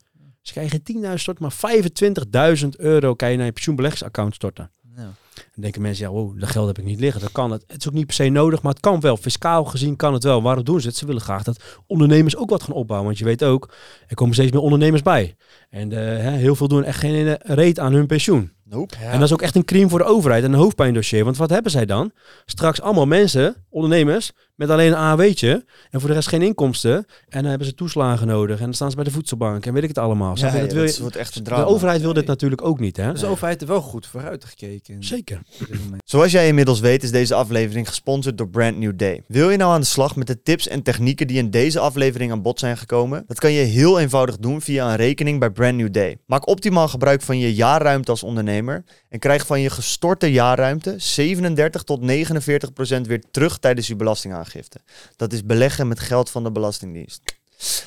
Dus 0.42 0.52
kan 0.52 0.62
je 0.62 0.68
geen 0.68 1.04
10.000 1.04 1.14
storten, 1.14 1.42
maar 1.42 2.56
25.000 2.62 2.68
euro 2.76 3.14
kan 3.14 3.30
je 3.30 3.36
naar 3.36 3.46
je 3.46 3.52
pensioenbeleggingsaccount 3.52 4.34
storten. 4.34 4.70
Ja. 4.96 5.12
Dan 5.34 5.62
denken 5.62 5.82
mensen, 5.82 6.04
ja, 6.04 6.12
wow, 6.12 6.40
dat 6.40 6.48
geld 6.48 6.66
heb 6.66 6.78
ik 6.78 6.84
niet 6.84 7.00
liggen. 7.00 7.20
Dat 7.20 7.32
kan 7.32 7.50
het. 7.50 7.64
Het 7.66 7.80
is 7.80 7.88
ook 7.88 7.94
niet 7.94 8.06
per 8.06 8.14
se 8.14 8.28
nodig, 8.28 8.62
maar 8.62 8.72
het 8.72 8.80
kan 8.80 9.00
wel. 9.00 9.16
Fiscaal 9.16 9.64
gezien 9.64 9.96
kan 9.96 10.12
het 10.12 10.22
wel. 10.22 10.42
Waarom 10.42 10.64
doen 10.64 10.80
ze 10.80 10.86
het? 10.86 10.96
Ze 10.96 11.06
willen 11.06 11.22
graag 11.22 11.42
dat 11.42 11.62
ondernemers 11.86 12.36
ook 12.36 12.50
wat 12.50 12.62
gaan 12.62 12.74
opbouwen. 12.74 13.08
Want 13.08 13.18
je 13.18 13.24
weet 13.24 13.44
ook, 13.44 13.74
er 14.06 14.14
komen 14.14 14.34
steeds 14.34 14.52
meer 14.52 14.60
ondernemers 14.60 15.02
bij. 15.02 15.36
En 15.70 15.90
uh, 15.90 15.98
heel 16.18 16.56
veel 16.56 16.68
doen 16.68 16.84
echt 16.84 16.98
geen 16.98 17.36
reet 17.42 17.78
aan 17.78 17.92
hun 17.92 18.06
pensioen. 18.06 18.52
Nope. 18.64 18.96
En 18.96 19.12
dat 19.12 19.22
is 19.22 19.32
ook 19.32 19.42
echt 19.42 19.56
een 19.56 19.64
crime 19.64 19.88
voor 19.88 19.98
de 19.98 20.04
overheid 20.04 20.44
en 20.44 20.52
een 20.52 20.58
hoofdpijndossier. 20.58 21.24
Want 21.24 21.36
wat 21.36 21.50
hebben 21.50 21.70
zij 21.70 21.86
dan? 21.86 22.12
Straks 22.44 22.80
allemaal 22.80 23.06
mensen, 23.06 23.64
ondernemers, 23.70 24.32
met 24.54 24.70
alleen 24.70 24.92
een 24.92 24.98
AW'tje 24.98 25.64
en 25.90 26.00
voor 26.00 26.08
de 26.08 26.14
rest 26.14 26.28
geen 26.28 26.42
inkomsten. 26.42 26.94
En 27.28 27.40
dan 27.40 27.44
hebben 27.44 27.66
ze 27.66 27.74
toeslagen 27.74 28.26
nodig 28.26 28.58
en 28.58 28.64
dan 28.64 28.74
staan 28.74 28.90
ze 28.90 28.96
bij 28.96 29.04
de 29.04 29.10
voedselbank 29.10 29.66
en 29.66 29.72
weet 29.72 29.82
ik 29.82 29.88
het 29.88 29.98
allemaal. 29.98 30.38
Ja, 30.38 30.50
dat 30.50 30.72
wil 30.72 30.84
je... 30.84 30.96
wordt 31.00 31.16
echt 31.16 31.36
een 31.36 31.42
drama. 31.42 31.64
De 31.64 31.70
overheid 31.70 32.00
wil 32.00 32.12
dit 32.12 32.26
natuurlijk 32.26 32.64
ook 32.64 32.80
niet. 32.80 32.96
Hè? 32.96 33.10
Dus 33.10 33.20
de 33.20 33.26
overheid 33.26 33.60
heeft 33.60 33.72
wel 33.72 33.80
goed 33.80 34.06
vooruit 34.06 34.44
gekeken. 34.44 35.04
Zeker. 35.04 35.40
Zoals 36.04 36.32
jij 36.32 36.46
inmiddels 36.46 36.80
weet 36.80 37.02
is 37.02 37.10
deze 37.10 37.34
aflevering 37.34 37.88
gesponsord 37.88 38.38
door 38.38 38.48
Brand 38.48 38.76
New 38.76 38.92
Day. 38.96 39.22
Wil 39.26 39.50
je 39.50 39.56
nou 39.56 39.72
aan 39.72 39.80
de 39.80 39.86
slag 39.86 40.16
met 40.16 40.26
de 40.26 40.42
tips 40.42 40.68
en 40.68 40.82
technieken 40.82 41.26
die 41.26 41.38
in 41.38 41.50
deze 41.50 41.78
aflevering 41.78 42.32
aan 42.32 42.42
bod 42.42 42.58
zijn 42.58 42.76
gekomen? 42.76 43.24
Dat 43.26 43.38
kan 43.38 43.52
je 43.52 43.62
heel 43.62 44.00
eenvoudig 44.00 44.38
doen 44.38 44.60
via 44.60 44.90
een 44.90 44.96
rekening 44.96 45.40
bij 45.40 45.50
Brand 45.50 45.76
New 45.76 45.92
Day. 45.92 46.18
Maak 46.26 46.48
optimaal 46.48 46.88
gebruik 46.88 47.22
van 47.22 47.38
je 47.38 47.54
jaarruimte 47.54 48.10
als 48.10 48.22
ondernemer 48.22 48.84
en 49.14 49.20
krijg 49.20 49.46
van 49.46 49.60
je 49.60 49.70
gestorte 49.70 50.32
jaarruimte 50.32 50.94
37 50.98 51.82
tot 51.82 52.00
49 52.00 52.72
procent 52.72 53.06
weer 53.06 53.22
terug 53.30 53.58
tijdens 53.58 53.86
je 53.86 53.96
belastingaangifte. 53.96 54.80
Dat 55.16 55.32
is 55.32 55.44
beleggen 55.44 55.88
met 55.88 56.00
geld 56.00 56.30
van 56.30 56.44
de 56.44 56.52
Belastingdienst. 56.52 57.22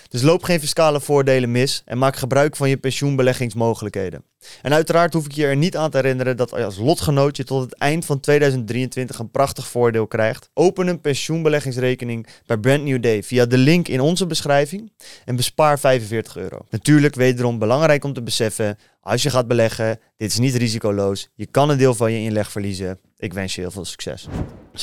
Dus 0.10 0.22
loop 0.22 0.44
geen 0.44 0.60
fiscale 0.60 1.02
voordelen 1.02 1.52
mis 1.52 1.82
en 1.86 1.98
maak 1.98 2.16
gebruik 2.16 2.56
van 2.56 2.70
je 2.70 2.78
pensioenbeleggingsmogelijkheden. 2.78 4.24
En 4.62 4.74
uiteraard 4.74 5.14
hoef 5.14 5.26
ik 5.26 5.32
je 5.32 5.46
er 5.46 5.56
niet 5.56 5.78
aan 5.78 5.90
te 5.90 5.98
herinneren 5.98 6.38
dat 6.38 6.54
als 6.54 6.78
lotgenoot 6.78 7.38
je 7.38 7.44
tot 7.44 7.64
het 7.64 7.74
eind 7.74 8.06
van 8.06 8.20
2023 8.20 9.20
een 9.20 9.32
prachtig 9.32 9.68
voordeel 9.68 10.08
krijgt. 10.08 10.50
Open 10.54 10.88
een 10.88 11.02
pensioenbeleggingsrekening 11.02 12.28
bij 12.46 12.58
Brand 12.58 12.84
New 12.84 13.02
Day 13.02 13.24
via 13.24 13.46
de 13.46 13.58
link 13.58 13.88
in 13.88 14.02
onze 14.02 14.26
beschrijving 14.26 14.92
en 15.26 15.36
bespaar 15.36 15.80
45 15.80 16.38
euro. 16.38 16.60
Natuurlijk 16.70 17.16
wederom 17.16 17.60
belangrijk 17.60 18.04
om 18.04 18.14
te 18.14 18.24
beseffen, 18.24 18.78
als 19.02 19.24
je 19.24 19.30
gaat 19.30 19.48
beleggen, 19.48 20.00
dit 20.18 20.32
is 20.32 20.40
niet 20.40 20.56
risicoloos. 20.56 21.30
Je 21.36 21.46
kan 21.46 21.70
een 21.70 21.78
deel 21.78 21.94
van 21.96 22.12
je 22.12 22.20
inleg 22.20 22.52
verliezen. 22.52 23.00
Ik 23.18 23.34
wens 23.34 23.56
je 23.56 23.62
heel 23.62 23.72
veel 23.72 23.86
succes. 23.86 24.28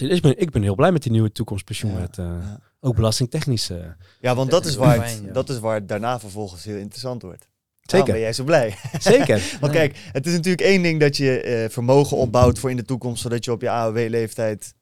Ik 0.01 0.23
ben, 0.23 0.39
ik 0.39 0.51
ben 0.51 0.63
heel 0.63 0.75
blij 0.75 0.93
met 0.93 1.03
die 1.03 1.13
nieuwe 1.13 1.33
toekomstpensioenwet. 1.33 2.17
Ja, 2.17 2.23
uh, 2.23 2.55
Ook 2.81 2.95
belastingtechnisch. 2.95 3.71
Uh. 3.71 3.79
Ja, 4.21 4.35
want 4.35 4.51
dat 4.51 4.67
is, 4.67 4.77
waar 4.77 5.07
het, 5.07 5.35
dat 5.35 5.49
is 5.49 5.59
waar 5.59 5.75
het 5.75 5.89
daarna 5.89 6.21
vervolgens 6.21 6.65
heel 6.65 6.77
interessant 6.77 7.23
wordt. 7.23 7.49
Zeker. 7.81 8.13
ben 8.13 8.21
jij 8.21 8.33
zo 8.33 8.45
blij. 8.45 8.77
Zeker. 8.99 9.43
Want 9.61 9.73
kijk, 9.73 9.97
het 10.13 10.27
is 10.27 10.33
natuurlijk 10.33 10.63
één 10.63 10.83
ding 10.83 11.01
dat 11.01 11.17
je 11.17 11.63
uh, 11.65 11.71
vermogen 11.71 12.17
opbouwt 12.17 12.59
voor 12.59 12.71
in 12.71 12.77
de 12.77 12.85
toekomst, 12.85 13.23
zodat 13.23 13.45
je 13.45 13.53
op 13.53 13.61
je 13.61 13.71
AOW-leeftijd 13.71 14.75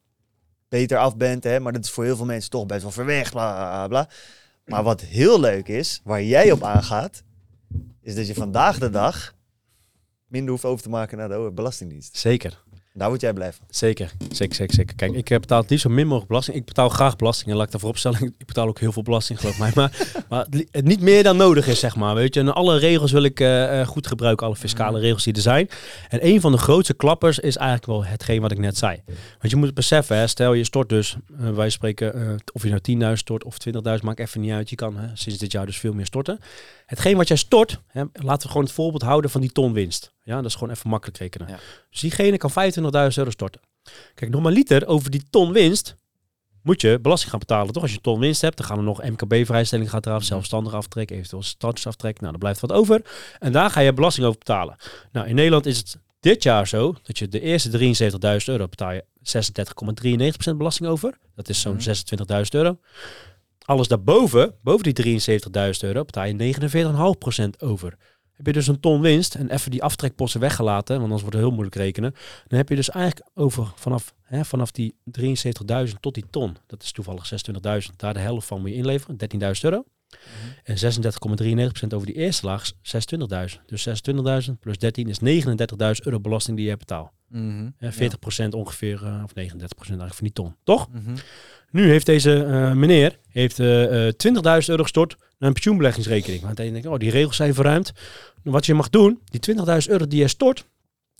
beter 0.69 0.97
af 0.97 1.17
bent. 1.17 1.43
Hè? 1.43 1.59
Maar 1.59 1.73
dat 1.73 1.83
is 1.83 1.89
voor 1.89 2.03
heel 2.03 2.15
veel 2.15 2.25
mensen 2.25 2.49
toch 2.49 2.65
best 2.65 2.81
wel 2.81 2.91
ver 2.91 3.05
weg. 3.05 3.31
Bla, 3.31 3.53
bla, 3.53 3.87
bla. 3.87 4.09
Maar 4.65 4.83
wat 4.83 5.01
heel 5.01 5.39
leuk 5.39 5.67
is, 5.67 6.01
waar 6.03 6.23
jij 6.23 6.51
op 6.51 6.63
aangaat, 6.63 7.23
is 8.01 8.15
dat 8.15 8.27
je 8.27 8.33
vandaag 8.33 8.77
de 8.79 8.89
dag 8.89 9.33
minder 10.27 10.51
hoeft 10.51 10.65
over 10.65 10.83
te 10.83 10.89
maken 10.89 11.17
naar 11.17 11.29
de 11.29 11.51
Belastingdienst. 11.53 12.17
Zeker. 12.17 12.63
Daar 12.95 13.09
word 13.09 13.21
jij 13.21 13.33
blij 13.33 13.53
van. 13.53 13.65
Zeker, 13.69 14.11
zeker, 14.31 14.55
zeker, 14.55 14.75
zeker. 14.75 14.95
Kijk, 14.95 15.13
ik 15.13 15.27
betaal 15.27 15.61
het 15.61 15.69
liefst 15.69 15.85
zo 15.85 15.91
min 15.91 16.05
mogelijk 16.05 16.27
belasting. 16.27 16.57
Ik 16.57 16.65
betaal 16.65 16.89
graag 16.89 17.15
belasting 17.15 17.49
en 17.49 17.55
laat 17.55 17.65
ik 17.65 17.71
daarvoor 17.71 17.89
opstellen. 17.89 18.21
Ik 18.37 18.45
betaal 18.45 18.67
ook 18.67 18.79
heel 18.79 18.91
veel 18.91 19.01
belasting, 19.03 19.39
geloof 19.39 19.59
mij. 19.59 19.71
Maar, 19.75 20.07
maar 20.29 20.47
het 20.71 20.85
niet 20.85 21.01
meer 21.01 21.23
dan 21.23 21.37
nodig 21.37 21.67
is, 21.67 21.79
zeg 21.79 21.95
maar. 21.95 22.15
Weet 22.15 22.33
je, 22.33 22.39
en 22.39 22.53
alle 22.53 22.77
regels 22.77 23.11
wil 23.11 23.23
ik 23.23 23.39
uh, 23.39 23.87
goed 23.87 24.07
gebruiken, 24.07 24.45
alle 24.45 24.55
fiscale 24.55 24.97
mm. 24.97 25.03
regels 25.03 25.23
die 25.23 25.33
er 25.33 25.41
zijn. 25.41 25.69
En 26.09 26.27
een 26.27 26.41
van 26.41 26.51
de 26.51 26.57
grootste 26.57 26.93
klappers 26.93 27.39
is 27.39 27.55
eigenlijk 27.55 27.87
wel 27.87 28.05
hetgeen 28.05 28.41
wat 28.41 28.51
ik 28.51 28.57
net 28.57 28.77
zei. 28.77 29.01
Want 29.39 29.49
je 29.49 29.55
moet 29.55 29.65
het 29.65 29.75
beseffen, 29.75 30.17
hè, 30.17 30.27
stel 30.27 30.53
je 30.53 30.63
stort 30.63 30.89
dus, 30.89 31.17
uh, 31.41 31.49
wij 31.49 31.69
spreken, 31.69 32.17
uh, 32.17 32.35
of 32.53 32.63
je 32.63 32.69
nou 32.69 33.11
10.000 33.11 33.19
stort 33.19 33.43
of 33.43 33.57
20.000, 33.97 34.03
maakt 34.03 34.19
even 34.19 34.41
niet 34.41 34.51
uit. 34.51 34.69
Je 34.69 34.75
kan 34.75 34.97
hè, 34.97 35.07
sinds 35.13 35.39
dit 35.39 35.51
jaar 35.51 35.65
dus 35.65 35.77
veel 35.77 35.93
meer 35.93 36.05
storten. 36.05 36.39
Hetgeen 36.93 37.17
wat 37.17 37.27
jij 37.27 37.37
stort, 37.37 37.79
hè, 37.87 38.03
laten 38.13 38.41
we 38.41 38.47
gewoon 38.47 38.63
het 38.63 38.73
voorbeeld 38.73 39.01
houden 39.01 39.31
van 39.31 39.41
die 39.41 39.51
ton 39.51 39.73
winst. 39.73 40.13
Ja, 40.23 40.35
dat 40.35 40.45
is 40.45 40.53
gewoon 40.53 40.73
even 40.73 40.89
makkelijk 40.89 41.17
rekenen. 41.17 41.59
Dus 41.89 41.99
diegene 41.99 42.37
kan 42.37 42.51
25.000 42.51 42.57
euro 43.17 43.29
storten. 43.29 43.61
Kijk, 44.13 44.31
nog 44.31 44.41
maar 44.41 44.51
liter 44.51 44.87
over 44.87 45.11
die 45.11 45.23
ton 45.29 45.51
winst 45.51 45.95
moet 46.61 46.81
je 46.81 46.99
belasting 47.01 47.29
gaan 47.31 47.39
betalen. 47.39 47.73
Toch? 47.73 47.81
Als 47.81 47.91
je 47.91 48.01
ton 48.01 48.19
winst 48.19 48.41
hebt, 48.41 48.57
dan 48.57 48.65
gaan 48.65 48.77
er 48.77 48.83
nog 48.83 49.03
MKB-vrijstelling 49.03 49.89
gaat 49.89 50.05
eraf, 50.05 50.23
zelfstandig 50.23 50.73
aftrek, 50.73 51.11
eventueel 51.11 51.43
startersaftrek. 51.43 52.19
Nou, 52.19 52.31
dan 52.31 52.39
blijft 52.39 52.59
wat 52.59 52.71
over. 52.71 53.01
En 53.39 53.51
daar 53.51 53.69
ga 53.69 53.79
je 53.79 53.93
belasting 53.93 54.25
over 54.25 54.39
betalen. 54.39 54.75
Nou, 55.11 55.27
in 55.27 55.35
Nederland 55.35 55.65
is 55.65 55.77
het 55.77 55.97
dit 56.19 56.43
jaar 56.43 56.67
zo 56.67 56.95
dat 57.03 57.17
je 57.17 57.27
de 57.27 57.39
eerste 57.41 57.69
73.000 58.39 58.45
euro 58.45 58.67
betaal 58.67 58.91
je 58.91 59.03
36,93% 60.51 60.55
belasting 60.57 60.89
over. 60.89 61.17
Dat 61.35 61.49
is 61.49 61.61
zo'n 61.61 61.79
26.000 61.79 61.85
mhm. 62.25 62.45
euro. 62.51 62.77
Alles 63.65 63.87
daarboven, 63.87 64.55
boven 64.61 64.93
die 64.93 65.19
73.000 65.21 65.79
euro, 65.79 66.03
betaal 66.03 66.25
je 66.25 66.53
49,5% 66.55 67.49
over. 67.57 67.97
Heb 68.33 68.45
je 68.45 68.53
dus 68.53 68.67
een 68.67 68.79
ton 68.79 69.01
winst 69.01 69.35
en 69.35 69.49
even 69.49 69.71
die 69.71 69.83
aftrekposten 69.83 70.39
weggelaten, 70.39 70.93
want 70.93 71.03
anders 71.03 71.21
wordt 71.21 71.35
het 71.35 71.45
heel 71.45 71.53
moeilijk 71.53 71.75
rekenen. 71.75 72.13
Dan 72.47 72.57
heb 72.57 72.69
je 72.69 72.75
dus 72.75 72.89
eigenlijk 72.89 73.29
over 73.33 73.71
vanaf, 73.75 74.13
hè, 74.21 74.45
vanaf 74.45 74.71
die 74.71 74.95
73.000 75.85 75.99
tot 75.99 76.13
die 76.13 76.25
ton, 76.29 76.57
dat 76.67 76.83
is 76.83 76.91
toevallig 76.91 77.31
26.000, 77.85 77.95
daar 77.95 78.13
de 78.13 78.19
helft 78.19 78.47
van 78.47 78.61
moet 78.61 78.69
je 78.69 78.75
inleveren, 78.75 79.17
13.000 79.17 79.61
euro. 79.61 79.83
En 80.63 80.77
36,93% 80.77 81.87
over 81.93 82.05
die 82.05 82.15
eerste 82.15 82.45
laag 82.45 82.71
is 82.81 83.07
26.000. 83.55 83.61
Dus 83.65 83.87
26.000 84.47 84.53
plus 84.59 84.77
13 84.77 85.07
is 85.07 85.19
39.000 85.19 86.03
euro 86.03 86.19
belasting 86.19 86.57
die 86.57 86.67
je 86.67 86.77
betaalt. 86.77 87.11
Mhm. 87.27 87.69
Ja, 87.79 87.91
40% 87.93 88.49
ongeveer, 88.49 89.01
uh, 89.03 89.21
of 89.23 89.31
39% 89.33 89.35
eigenlijk 89.35 90.13
van 90.13 90.23
die 90.23 90.33
ton. 90.33 90.55
Toch? 90.63 90.89
Mhm. 90.91 91.15
Nu 91.73 91.89
heeft 91.89 92.05
deze 92.05 92.45
uh, 92.45 92.71
meneer 92.71 93.19
heeft, 93.29 93.59
uh, 93.59 94.07
20.000 94.07 94.11
euro 94.65 94.83
gestort 94.83 95.15
naar 95.17 95.47
een 95.47 95.53
pensioenbeleggingsrekening. 95.53 96.41
Want 96.41 96.57
hij 96.57 96.71
denkt, 96.71 96.87
oh, 96.87 96.97
die 96.97 97.09
regels 97.09 97.35
zijn 97.35 97.53
verruimd. 97.53 97.91
Wat 98.43 98.65
je 98.65 98.73
mag 98.73 98.89
doen, 98.89 99.21
die 99.25 99.55
20.000 99.55 99.63
euro 99.87 100.07
die 100.07 100.19
je 100.19 100.27
stort, 100.27 100.65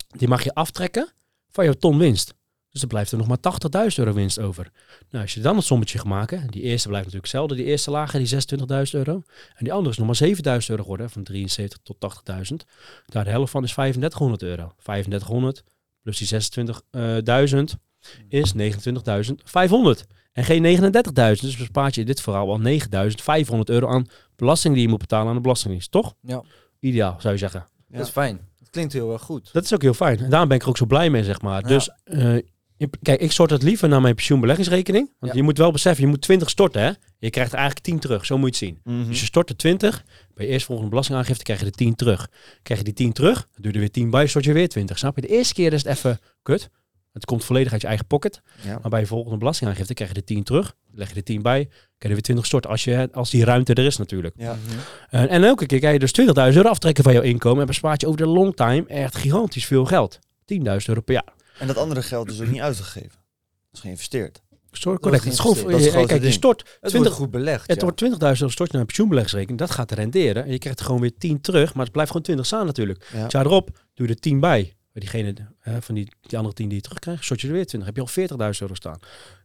die 0.08 0.28
mag 0.28 0.44
je 0.44 0.54
aftrekken 0.54 1.08
van 1.50 1.64
je 1.64 1.78
ton 1.78 1.98
winst. 1.98 2.34
Dus 2.70 2.82
er 2.82 2.88
blijft 2.88 3.12
er 3.12 3.18
nog 3.18 3.26
maar 3.26 3.38
80.000 3.90 3.94
euro 3.96 4.12
winst 4.12 4.38
over. 4.38 4.70
Nou, 5.10 5.24
als 5.24 5.34
je 5.34 5.40
dan 5.40 5.56
het 5.56 5.64
sommetje 5.64 5.98
gaat 5.98 6.06
maken, 6.06 6.50
die 6.50 6.62
eerste 6.62 6.88
blijft 6.88 7.06
natuurlijk 7.06 7.32
hetzelfde, 7.32 7.54
die 7.54 7.64
eerste 7.64 7.90
lage, 7.90 8.18
die 8.18 8.28
26.000 8.86 8.90
euro. 8.90 9.22
En 9.54 9.64
die 9.64 9.72
andere 9.72 9.90
is 9.90 9.98
nog 9.98 10.06
maar 10.06 10.60
7.000 10.60 10.66
euro 10.68 10.82
geworden, 10.82 11.10
van 11.10 11.22
73 11.22 11.78
tot 11.82 11.96
80.000. 12.50 12.54
Daar 13.06 13.24
de 13.24 13.30
helft 13.30 13.50
van 13.50 13.64
is 13.64 13.72
3500 13.72 14.42
euro. 14.42 14.74
3500 14.82 15.64
plus 16.02 16.18
die 16.18 16.40
26.000 17.48 17.78
is 18.28 18.54
29.500. 18.56 20.22
En 20.34 20.44
geen 20.44 20.62
39.000. 20.82 21.40
Dus 21.40 21.56
bespaart 21.56 21.94
je 21.94 22.00
in 22.00 22.06
dit 22.06 22.20
verhaal 22.20 22.50
al 22.50 22.60
9.500 22.60 23.58
euro 23.64 23.86
aan 23.88 24.06
belasting 24.36 24.74
die 24.74 24.82
je 24.82 24.88
moet 24.88 24.98
betalen 24.98 25.28
aan 25.28 25.34
de 25.34 25.40
belastingdienst. 25.40 25.90
Toch? 25.90 26.14
Ja. 26.20 26.42
Ideaal, 26.80 27.16
zou 27.18 27.32
je 27.32 27.38
zeggen. 27.38 27.66
Dat 27.88 28.06
is 28.06 28.12
fijn. 28.12 28.40
Dat 28.58 28.70
klinkt 28.70 28.92
heel 28.92 29.12
erg 29.12 29.22
goed. 29.22 29.50
Dat 29.52 29.64
is 29.64 29.74
ook 29.74 29.82
heel 29.82 29.94
fijn. 29.94 30.18
En 30.18 30.30
daarom 30.30 30.48
ben 30.48 30.56
ik 30.56 30.62
er 30.62 30.68
ook 30.68 30.76
zo 30.76 30.86
blij 30.86 31.10
mee, 31.10 31.24
zeg 31.24 31.40
maar. 31.40 31.62
Ja. 31.62 31.68
Dus 31.68 31.90
uh, 32.04 32.36
kijk, 33.02 33.20
ik 33.20 33.32
stort 33.32 33.50
het 33.50 33.62
liever 33.62 33.88
naar 33.88 34.00
mijn 34.00 34.14
pensioenbeleggingsrekening. 34.14 35.12
Want 35.18 35.32
Ja. 35.32 35.38
je 35.38 35.44
moet 35.44 35.58
wel 35.58 35.72
beseffen, 35.72 36.04
je 36.04 36.10
moet 36.10 36.20
20 36.20 36.50
storten, 36.50 36.82
hè. 36.82 36.90
Je 37.18 37.30
krijgt 37.30 37.52
er 37.52 37.58
eigenlijk 37.58 37.86
10 37.86 37.98
terug. 37.98 38.26
Zo 38.26 38.38
moet 38.38 38.58
je 38.58 38.66
het 38.66 38.74
zien. 38.84 38.94
Mhm. 38.98 39.08
Dus 39.08 39.20
je 39.20 39.26
stort 39.26 39.48
er 39.50 39.56
20. 39.56 40.04
Bij 40.34 40.46
je 40.46 40.52
eerstvolgende 40.52 40.90
belastingaangifte 40.90 41.42
krijg 41.44 41.58
je 41.58 41.64
de 41.64 41.70
10 41.70 41.94
terug. 41.94 42.28
Krijg 42.62 42.80
je 42.80 42.84
die 42.84 42.94
10 42.94 43.12
terug, 43.12 43.34
dan 43.34 43.48
doe 43.54 43.66
je 43.66 43.72
er 43.72 43.78
weer 43.78 43.90
10 43.90 44.10
bij, 44.10 44.26
stort 44.26 44.44
je 44.44 44.52
weer 44.52 44.68
20. 44.68 44.98
Snap 44.98 45.14
je? 45.14 45.20
De 45.20 45.28
eerste 45.28 45.54
keer 45.54 45.72
is 45.72 45.82
het 45.84 45.96
even 45.96 46.18
kut. 46.42 46.70
Het 47.14 47.24
komt 47.24 47.44
volledig 47.44 47.72
uit 47.72 47.80
je 47.80 47.86
eigen 47.86 48.06
pocket. 48.06 48.42
Ja. 48.62 48.78
Maar 48.80 48.90
bij 48.90 49.00
je 49.00 49.06
volgende 49.06 49.38
belastingaangifte 49.38 49.94
krijg 49.94 50.10
je 50.10 50.16
de 50.16 50.24
10 50.24 50.42
terug. 50.42 50.74
Leg 50.92 51.08
je 51.08 51.14
de 51.14 51.22
10 51.22 51.42
bij, 51.42 51.64
krijg 51.64 51.76
je 51.98 52.08
er 52.08 52.12
weer 52.12 52.22
20 52.22 52.46
stort. 52.46 52.66
Als, 52.66 52.84
je, 52.84 53.08
als 53.12 53.30
die 53.30 53.44
ruimte 53.44 53.74
er 53.74 53.84
is 53.84 53.96
natuurlijk. 53.96 54.34
Ja. 54.38 54.56
Mhm. 54.66 54.78
En, 55.10 55.28
en 55.28 55.44
elke 55.44 55.66
keer 55.66 55.80
kan 55.80 55.92
je 55.92 55.98
dus 55.98 56.20
20.000 56.20 56.26
euro 56.34 56.68
aftrekken 56.68 57.04
van 57.04 57.12
jouw 57.12 57.22
inkomen. 57.22 57.60
En 57.60 57.66
bespaart 57.66 58.00
je 58.00 58.06
over 58.06 58.20
de 58.20 58.26
long 58.26 58.56
time 58.56 58.84
echt 58.86 59.16
gigantisch 59.16 59.66
veel 59.66 59.84
geld. 59.84 60.18
10.000 60.54 60.58
euro 60.86 61.00
per 61.00 61.14
jaar. 61.14 61.32
En 61.58 61.66
dat 61.66 61.76
andere 61.76 62.02
geld 62.02 62.30
is 62.30 62.40
ook 62.40 62.48
niet 62.48 62.60
uitgegeven. 62.60 63.08
Dat 63.10 63.72
is 63.72 63.80
geïnvesteerd. 63.80 64.42
Sorry, 64.70 64.98
Dat 65.00 65.02
correct. 65.02 65.24
is 65.26 65.38
gewoon, 65.38 65.70
dat 65.70 65.80
is 65.80 65.88
grote 65.88 66.06
kijk, 66.06 66.22
je 66.22 66.30
stort 66.30 66.58
Het 66.60 66.90
20, 66.90 67.00
wordt 67.00 67.12
goed 67.12 67.30
belegd. 67.30 67.66
het 67.66 67.76
ja. 67.80 67.82
wordt 67.82 68.04
20.000 68.04 68.10
euro 68.18 68.34
stort 68.34 68.56
je 68.58 68.64
naar 68.70 68.80
een 68.80 68.86
pensioenbeleggingsrekening. 68.86 69.58
Dat 69.60 69.70
gaat 69.70 69.90
renderen. 69.92 70.44
En 70.44 70.50
je 70.50 70.58
krijgt 70.58 70.78
er 70.78 70.84
gewoon 70.84 71.00
weer 71.00 71.16
10 71.18 71.40
terug. 71.40 71.74
Maar 71.74 71.82
het 71.82 71.92
blijft 71.92 72.10
gewoon 72.10 72.24
20 72.26 72.46
staan 72.46 72.66
natuurlijk. 72.66 73.10
Ja. 73.12 73.26
Jaar 73.28 73.44
erop 73.46 73.70
doe 73.94 74.06
je 74.06 74.14
er 74.14 74.20
10 74.20 74.40
bij. 74.40 74.74
Bij 74.94 75.02
diegene 75.02 75.34
hè, 75.60 75.82
van 75.82 75.94
die, 75.94 76.08
die 76.20 76.36
andere 76.38 76.54
10 76.54 76.66
die 76.68 76.76
je 76.76 76.82
terugkrijgt, 76.82 77.24
stort 77.24 77.40
je 77.40 77.46
er 77.46 77.52
weer 77.52 77.66
20. 77.66 77.88
heb 77.94 77.96
je 77.96 78.22
al 78.38 78.52
40.000 78.54 78.58
euro 78.60 78.74
staan. 78.74 78.98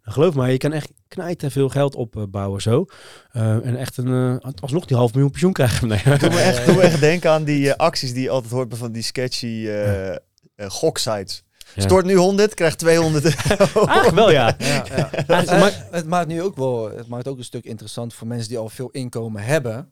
En 0.03 0.11
geloof 0.11 0.35
mij, 0.35 0.51
je 0.51 0.57
kan 0.57 0.71
echt 0.73 0.91
knijten 1.07 1.51
veel 1.51 1.69
geld 1.69 1.95
opbouwen 1.95 2.61
zo. 2.61 2.85
Eh, 3.31 3.65
en 3.65 3.75
echt 3.77 3.97
een, 3.97 4.39
eh, 4.41 4.51
alsnog 4.61 4.85
die 4.85 4.97
half 4.97 5.11
miljoen 5.13 5.31
pensioen 5.31 5.53
krijgen. 5.53 5.87
Nee. 5.87 6.01
Doe 6.17 6.29
me 6.29 6.39
echt, 6.39 6.65
doe 6.65 6.75
me 6.75 6.81
echt 6.81 6.99
denken 6.99 7.31
aan 7.31 7.43
die 7.43 7.69
eh, 7.73 7.75
acties 7.75 8.13
die 8.13 8.21
je 8.23 8.29
altijd 8.29 8.53
hoort 8.53 8.69
bij 8.69 8.77
van 8.77 8.91
die 8.91 9.03
sketchy 9.03 9.45
eh, 9.67 10.09
eh, 10.09 10.15
goksites. 10.55 11.43
Ja. 11.75 11.81
Stort 11.81 12.05
nu 12.05 12.15
100, 12.15 12.53
krijgt 12.53 12.77
200 12.79 13.23
euro. 13.25 13.85
Eigenlijk 13.85 14.15
wel, 14.15 14.31
ja. 14.31 14.55
Ja, 14.57 14.85
ja. 14.95 15.09
Maar- 15.27 15.87
het 15.91 16.05
maakt 16.05 16.27
nu 16.27 16.41
ook 16.41 16.55
wel, 16.55 16.89
het 16.97 17.07
maakt 17.07 17.27
ook 17.27 17.37
een 17.37 17.43
stuk 17.43 17.65
interessant 17.65 18.13
voor 18.13 18.27
mensen 18.27 18.49
die 18.49 18.57
al 18.57 18.69
veel 18.69 18.89
inkomen 18.89 19.43
hebben. 19.43 19.91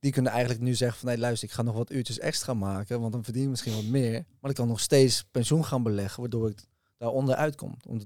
Die 0.00 0.12
kunnen 0.12 0.32
eigenlijk 0.32 0.62
nu 0.62 0.74
zeggen 0.74 0.98
van 0.98 1.08
nee, 1.08 1.18
luister, 1.18 1.48
ik 1.48 1.54
ga 1.54 1.62
nog 1.62 1.74
wat 1.74 1.92
uurtjes 1.92 2.18
extra 2.18 2.54
maken, 2.54 3.00
want 3.00 3.12
dan 3.12 3.24
verdien 3.24 3.42
ik 3.42 3.48
misschien 3.48 3.74
wat 3.74 3.84
meer. 3.84 4.24
Maar 4.40 4.50
ik 4.50 4.56
kan 4.56 4.68
nog 4.68 4.80
steeds 4.80 5.24
pensioen 5.30 5.64
gaan 5.64 5.82
beleggen, 5.82 6.20
waardoor 6.20 6.48
ik 6.48 6.64
daaronder 6.98 7.34
uitkom. 7.34 7.76
Om, 7.88 8.00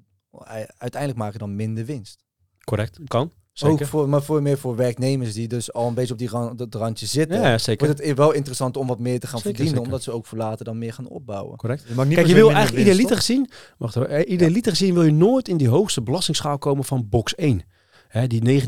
uiteindelijk 0.79 1.21
maak 1.21 1.33
ik 1.33 1.39
dan 1.39 1.57
minder 1.57 1.85
winst. 1.85 2.25
Correct, 2.65 2.99
kan. 3.07 3.33
Zeker. 3.53 3.75
Ook 3.83 3.87
voor, 3.89 4.09
maar 4.09 4.23
voor 4.23 4.43
meer 4.43 4.59
voor 4.59 4.77
werknemers 4.77 5.33
die 5.33 5.49
dus 5.49 5.73
al 5.73 5.89
een 5.89 5.95
beetje 5.95 6.13
op 6.13 6.19
die 6.19 6.29
ran- 6.29 6.57
dat 6.57 6.75
randje 6.75 7.07
zitten. 7.07 7.41
ja, 7.41 7.59
zeker. 7.59 7.87
Wordt 7.87 8.03
het 8.05 8.17
wel 8.17 8.33
interessant 8.33 8.77
om 8.77 8.87
wat 8.87 8.99
meer 8.99 9.21
te 9.21 9.27
gaan 9.27 9.39
Zeker, 9.39 9.43
verdienen, 9.57 9.75
zeker. 9.75 9.85
omdat 9.93 10.03
ze 10.03 10.11
ook 10.11 10.27
voor 10.27 10.39
later 10.39 10.65
dan 10.65 10.79
meer 10.79 10.93
gaan 10.93 11.09
opbouwen. 11.09 11.57
Correct. 11.57 11.85
Je 11.89 11.95
Kijk, 11.95 12.27
je 12.27 12.35
wil 12.35 12.51
eigenlijk 12.51 12.69
ieder 12.79 12.85
winst, 12.85 13.01
liter 13.01 13.17
gezien. 13.17 13.51
Wacht 13.79 13.95
hoor. 13.95 14.05
eh, 14.05 14.31
Ieder 14.31 14.51
liter 14.51 14.71
gezien 14.73 14.95
wil 14.95 15.03
je 15.03 15.13
nooit 15.13 15.49
in 15.49 15.57
die 15.57 15.69
hoogste 15.69 16.03
belastingsschaal 16.03 16.59
komen 16.59 16.85
van 16.85 17.09
box 17.09 17.35
1. 17.35 17.63
Hè, 18.13 18.27
die 18.27 18.63
49,5%, 18.63 18.67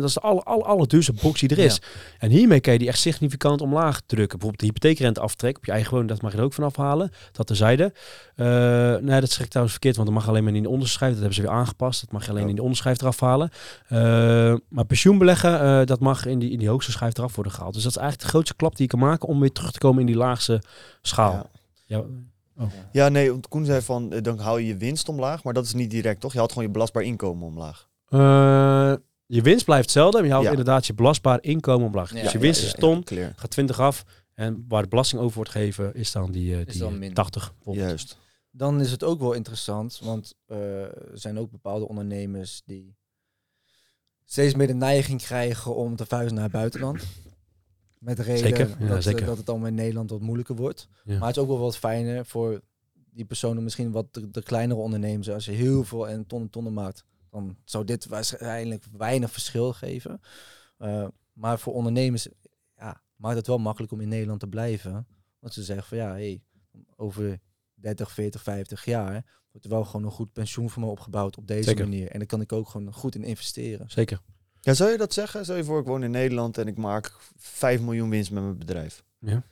dat 0.00 0.02
is 0.04 0.14
de 0.14 0.20
aller, 0.20 0.42
aller, 0.42 0.66
allerduurste 0.66 1.12
box 1.12 1.40
die 1.40 1.48
er 1.48 1.58
is. 1.58 1.80
En 2.18 2.30
hiermee 2.30 2.60
kan 2.60 2.72
je 2.72 2.78
die 2.78 2.88
echt 2.88 2.98
significant 2.98 3.60
omlaag 3.60 4.00
drukken. 4.00 4.38
Bijvoorbeeld 4.38 4.60
de 4.60 4.66
hypotheekrente 4.66 5.20
aftrek 5.20 5.56
op 5.56 5.64
je 5.64 5.72
eigen 5.72 5.90
woning, 5.90 6.08
dat 6.10 6.22
mag 6.22 6.32
je 6.32 6.38
er 6.38 6.44
ook 6.44 6.52
vanaf 6.52 6.76
halen. 6.76 7.10
Dat 7.32 7.46
terzijde. 7.46 7.92
Eh 8.36 8.46
nee, 8.96 9.20
dat 9.20 9.30
zeg 9.30 9.40
ik 9.44 9.48
trouwens 9.48 9.72
verkeerd, 9.72 9.96
want 9.96 10.08
dat 10.08 10.16
mag 10.18 10.28
alleen 10.28 10.44
maar 10.44 10.54
in 10.54 10.62
de 10.62 10.68
onderschrijf. 10.68 11.10
Dat 11.12 11.20
hebben 11.20 11.36
ze 11.36 11.42
weer 11.42 11.56
aangepast. 11.58 12.00
Dat 12.00 12.12
mag 12.12 12.24
je 12.24 12.30
alleen 12.30 12.42
Ja. 12.42 12.48
in 12.48 12.54
de 12.54 12.62
onderschrijf 12.62 13.00
eraf 13.00 13.20
halen. 13.20 13.50
Eh, 13.88 13.98
maar 14.68 14.84
pensioenbeleggen, 14.86 15.60
eh, 15.60 15.86
dat 15.86 16.00
mag 16.00 16.26
in 16.26 16.38
die, 16.38 16.50
in 16.50 16.58
die 16.58 16.68
hoogste 16.68 16.92
schijf 16.92 17.18
eraf 17.18 17.34
worden 17.34 17.52
gehaald. 17.52 17.74
Dus 17.74 17.82
dat 17.82 17.92
is 17.92 17.98
eigenlijk 17.98 18.26
de 18.30 18.32
grootste 18.36 18.56
klap 18.56 18.76
die 18.76 18.82
je 18.82 18.96
kan 18.98 19.08
maken 19.08 19.28
om 19.28 19.40
weer 19.40 19.52
terug 19.52 19.70
te 19.72 19.78
komen 19.78 20.00
in 20.00 20.06
die 20.06 20.16
laagste 20.16 20.62
schaal. 21.02 21.50
Ja. 21.86 22.02
Ja. 22.56 22.66
Ja, 22.92 23.08
nee, 23.08 23.30
want 23.30 23.48
Koen 23.48 23.64
zei 23.64 23.80
van, 23.82 24.08
dan 24.08 24.38
hou 24.38 24.60
je 24.60 24.66
je 24.66 24.76
winst 24.76 25.08
omlaag, 25.08 25.44
maar 25.44 25.52
dat 25.52 25.64
is 25.64 25.74
niet 25.74 25.90
direct, 25.90 26.20
toch? 26.20 26.30
Je 26.32 26.36
houdt 26.38 26.52
gewoon 26.52 26.66
je 26.66 26.72
belastbaar 26.74 27.02
inkomen 27.02 27.46
omlaag. 27.46 27.88
Eh, 28.14 28.94
je 29.26 29.42
winst 29.42 29.64
blijft 29.64 29.82
hetzelfde, 29.84 30.16
maar 30.16 30.26
je 30.26 30.32
houdt 30.32 30.46
Ja. 30.46 30.50
inderdaad 30.52 30.86
je 30.86 30.94
belastbaar 30.94 31.42
inkomen 31.42 31.86
omlaag. 31.86 32.12
Ja, 32.14 32.22
dus 32.22 32.32
je 32.32 32.38
ja, 32.38 32.44
winst 32.44 32.60
ja, 32.60 32.66
is 32.66 32.72
ja, 32.72 32.78
ton, 32.78 33.04
gaat 33.36 33.50
20 33.50 33.80
af. 33.80 34.04
En 34.34 34.64
waar 34.68 34.82
de 34.82 34.88
belasting 34.88 35.20
over 35.20 35.36
wordt 35.36 35.50
gegeven, 35.50 35.94
is 35.94 36.12
dan 36.12 36.30
die, 36.32 36.58
eh, 36.58 36.66
die 36.66 36.78
dan 36.78 36.92
eh, 36.92 36.98
minder. 36.98 37.14
80. 37.14 37.52
bijvoorbeeld. 37.54 37.86
Juist. 37.86 38.18
dan 38.50 38.80
is 38.80 38.90
het 38.90 39.04
ook 39.04 39.20
wel 39.20 39.32
interessant, 39.32 40.00
want 40.02 40.34
eh, 40.46 40.82
er 40.82 41.10
zijn 41.12 41.38
ook 41.38 41.50
bepaalde 41.50 41.88
ondernemers 41.88 42.62
die 42.64 42.96
steeds 44.24 44.54
meer 44.54 44.66
de 44.66 44.74
neiging 44.74 45.22
krijgen 45.22 45.74
om 45.74 45.96
te 45.96 46.06
verhuizen 46.06 46.34
naar 46.34 46.44
het 46.44 46.52
buitenland. 46.52 47.02
Met 47.98 48.16
de 48.16 48.22
reden 48.22 48.48
Zeker, 48.48 48.68
ja, 48.68 48.86
dat, 48.86 48.96
eh, 48.96 49.02
zeker. 49.02 49.26
dat 49.26 49.36
het 49.36 49.48
allemaal 49.48 49.68
in 49.68 49.74
Nederland 49.74 50.10
wat 50.10 50.20
moeilijker 50.20 50.54
wordt. 50.56 50.88
Ja. 51.04 51.18
Maar 51.18 51.28
het 51.28 51.36
is 51.36 51.42
ook 51.42 51.48
wel 51.48 51.58
wat 51.58 51.76
fijner 51.76 52.26
voor 52.26 52.60
die 53.10 53.24
personen, 53.24 53.62
misschien 53.62 53.90
wat 53.92 54.14
de, 54.14 54.30
de 54.30 54.42
kleinere 54.42 54.80
ondernemers. 54.80 55.30
Als 55.30 55.44
je 55.44 55.52
heel 55.52 55.84
veel 55.84 56.08
en 56.08 56.26
tonnen 56.26 56.50
tonnen 56.50 56.72
maakt, 56.72 57.04
dan 57.34 57.56
zou 57.64 57.84
dit 57.84 58.06
waarschijnlijk 58.06 58.84
weinig 58.92 59.30
verschil 59.32 59.72
geven. 59.72 60.20
Eh, 60.78 61.06
maar 61.32 61.58
voor 61.58 61.72
ondernemers 61.72 62.28
ja, 62.76 63.02
maakt 63.16 63.36
het 63.36 63.46
wel 63.46 63.58
makkelijk 63.58 63.92
om 63.92 64.00
in 64.00 64.08
Nederland 64.08 64.40
te 64.40 64.46
blijven. 64.46 65.06
Want 65.38 65.54
ze 65.54 65.62
zeggen 65.62 65.86
van 65.86 65.98
ja, 65.98 66.10
hey, 66.10 66.42
over 66.96 67.40
30, 67.74 68.10
40, 68.10 68.42
50 68.42 68.84
jaar 68.84 69.42
wordt 69.50 69.66
er 69.66 69.72
wel 69.72 69.84
gewoon 69.84 70.04
een 70.04 70.12
goed 70.12 70.32
pensioen 70.32 70.70
voor 70.70 70.82
me 70.82 70.88
opgebouwd 70.88 71.36
op 71.36 71.46
deze 71.46 71.68
Zeker. 71.68 71.88
manier. 71.88 72.10
En 72.10 72.18
daar 72.18 72.26
kan 72.26 72.40
ik 72.40 72.52
ook 72.52 72.68
gewoon 72.68 72.92
goed 72.92 73.14
in 73.14 73.24
investeren. 73.24 73.90
Zeker. 73.90 74.20
Ja, 74.60 74.74
zou 74.74 74.90
je 74.90 74.98
dat 74.98 75.12
zeggen? 75.12 75.44
Stel 75.44 75.56
je 75.56 75.64
voor, 75.64 75.80
ik 75.80 75.86
woon 75.86 76.02
in 76.02 76.10
Nederland 76.10 76.58
en 76.58 76.66
ik 76.66 76.76
maak 76.76 77.12
5 77.36 77.80
miljoen 77.80 78.10
winst 78.10 78.30
met 78.30 78.42
mijn 78.42 78.58
bedrijf. 78.58 79.04
Ja. 79.18 79.42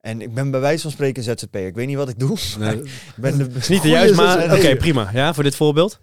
En 0.00 0.20
ik 0.20 0.34
ben 0.34 0.50
bij 0.50 0.60
wijze 0.60 0.82
van 0.82 0.90
spreken 0.90 1.22
ZZP'er. 1.22 1.66
Ik 1.66 1.74
weet 1.74 1.86
niet 1.86 1.96
wat 1.96 2.08
ik 2.08 2.18
doe. 2.18 2.38
Nee, 2.58 2.82
Ik 2.82 3.14
ben 3.16 3.38
de, 3.38 3.66
niet 3.68 3.82
de 3.82 3.88
juiste, 3.88 4.16
maar 4.16 4.54
oké, 4.54 4.76
prima. 4.76 5.10
Ja, 5.12 5.34
voor 5.34 5.42
dit 5.42 5.56
voorbeeld. 5.56 5.98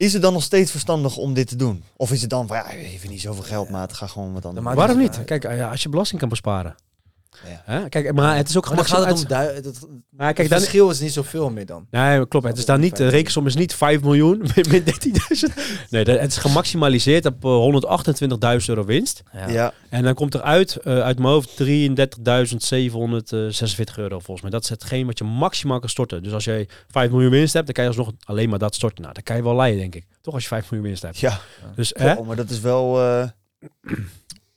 Is 0.00 0.12
het 0.12 0.22
dan 0.22 0.32
nog 0.32 0.42
steeds 0.42 0.70
verstandig 0.70 1.16
om 1.16 1.34
dit 1.34 1.48
te 1.48 1.56
doen? 1.56 1.84
Of 1.96 2.12
is 2.12 2.20
het 2.20 2.30
dan 2.30 2.46
van, 2.46 2.56
ja, 2.56 2.70
even 2.70 3.10
niet 3.10 3.20
zoveel 3.20 3.42
geld, 3.42 3.68
maat. 3.68 3.92
Ga 3.92 4.06
gewoon 4.06 4.32
wat 4.32 4.44
anders 4.44 4.64
Maar. 4.64 4.76
Waarom 4.76 4.98
niet? 4.98 5.24
Kijk, 5.24 5.44
eh, 5.44 5.56
ja, 5.56 5.70
als 5.70 5.82
je 5.82 5.88
belasting 5.88 6.20
kan 6.20 6.28
besparen. 6.28 6.74
Ja. 7.66 7.88
Kijk, 7.88 8.12
maar 8.12 8.36
het 8.36 8.48
is 8.48 8.56
ook 8.56 8.66
gaat 8.66 8.78
het 8.78 8.88
om 8.90 8.94
gemakkelijk. 8.94 9.28
du- 9.62 9.68
het, 9.68 9.80
Maar 10.10 10.26
het 10.26 10.36
kijk, 10.36 10.48
dan, 10.48 10.58
verschil 10.58 10.90
is 10.90 11.00
niet 11.00 11.12
zoveel 11.12 11.50
meer 11.50 11.66
dan. 11.66 11.86
Nee, 11.90 12.28
klopt. 12.28 12.46
Het 12.46 12.58
is 12.58 12.64
dan 12.64 12.80
niet, 12.80 12.96
de 12.96 13.08
rekensom 13.08 13.46
is 13.46 13.54
niet 13.54 13.74
5 13.74 14.00
miljoen 14.02 14.38
met 14.54 14.68
13.000. 14.68 15.54
Nee, 15.90 16.04
dat- 16.04 16.20
het 16.20 16.30
is 16.30 16.36
gemaximaliseerd 16.36 17.26
op 17.26 17.44
eh, 17.44 17.50
128.000 18.60 18.68
euro 18.68 18.84
winst. 18.84 19.22
Ja. 19.48 19.72
En 19.88 20.02
dan 20.02 20.14
komt 20.14 20.34
eruit, 20.34 20.76
eh 20.76 21.00
uit 21.00 21.18
mijn 21.18 21.30
hoofd, 21.30 21.56
33.746 21.56 23.96
euro 23.96 24.18
volgens 24.18 24.40
mij. 24.40 24.50
Dat 24.50 24.62
is 24.62 24.68
hetgeen 24.68 25.06
wat 25.06 25.18
je 25.18 25.24
maximaal 25.24 25.78
kan 25.80 25.88
storten. 25.88 26.22
Dus 26.22 26.32
als 26.32 26.44
jij 26.44 26.68
5 26.88 27.10
miljoen 27.10 27.30
winst 27.30 27.52
hebt, 27.52 27.64
dan 27.66 27.74
kan 27.74 27.84
je 27.84 27.90
alsnog 27.90 28.12
alleen 28.24 28.48
maar 28.48 28.58
dat 28.58 28.74
storten. 28.74 29.02
Nou, 29.02 29.14
dan 29.14 29.22
kan 29.22 29.36
je 29.36 29.42
wel 29.42 29.56
leiden, 29.56 29.80
denk 29.80 29.94
ik. 29.94 30.06
Toch 30.20 30.34
als 30.34 30.42
je 30.42 30.48
5 30.48 30.70
miljoen 30.70 30.88
winst 30.88 31.02
hebt. 31.02 31.18
Ja. 31.18 31.40
Dus 31.74 31.92
hè? 31.98 32.12
Oh, 32.12 32.26
maar 32.26 32.36
dat 32.36 32.50
is 32.50 32.60
wel, 32.60 33.00
eh, 33.00 33.28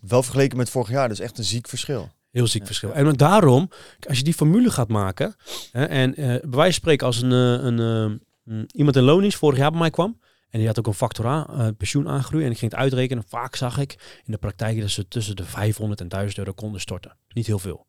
wel 0.07 0.23
vergeleken 0.23 0.57
met 0.57 0.69
vorig 0.69 0.89
jaar. 0.89 1.09
Dus 1.09 1.19
echt 1.19 1.37
een 1.37 1.43
ziek 1.43 1.67
verschil. 1.67 2.09
Heel 2.33 2.47
ziek 2.47 2.65
verschil. 2.65 2.93
En 2.93 3.13
daarom, 3.13 3.69
als 4.07 4.17
je 4.17 4.23
die 4.23 4.33
formule 4.33 4.71
gaat 4.71 4.87
maken, 4.87 5.35
hè, 5.71 5.83
en 5.85 6.15
eh 6.15 6.25
bij 6.25 6.39
wijze 6.41 6.63
van 6.63 6.71
spreken 6.71 7.07
als 7.07 7.21
een, 7.21 7.31
eh, 7.31 7.65
een, 7.65 7.79
eh, 7.79 8.53
mm, 8.53 8.65
iemand 8.71 8.95
in 8.95 9.03
loondienst 9.03 9.37
vorig 9.37 9.57
jaar 9.57 9.69
bij 9.71 9.79
mij 9.79 9.89
kwam, 9.89 10.19
en 10.49 10.59
die 10.59 10.67
had 10.67 10.79
ook 10.79 10.87
een 10.87 10.93
factor 10.93 11.25
A, 11.25 11.71
pensioen 11.77 12.07
aangegroeid, 12.07 12.45
en 12.45 12.51
ik 12.51 12.57
ging 12.57 12.71
het 12.71 12.79
uitrekenen, 12.79 13.23
vaak 13.27 13.55
zag 13.55 13.77
ik 13.77 14.21
in 14.25 14.31
de 14.31 14.37
praktijk 14.37 14.79
dat 14.81 14.89
ze 14.89 15.07
tussen 15.07 15.35
de 15.35 15.43
500 15.43 16.01
en 16.01 16.07
1000 16.07 16.37
euro 16.37 16.53
konden 16.53 16.81
storten. 16.81 17.17
Niet 17.29 17.47
heel 17.47 17.59
veel. 17.59 17.85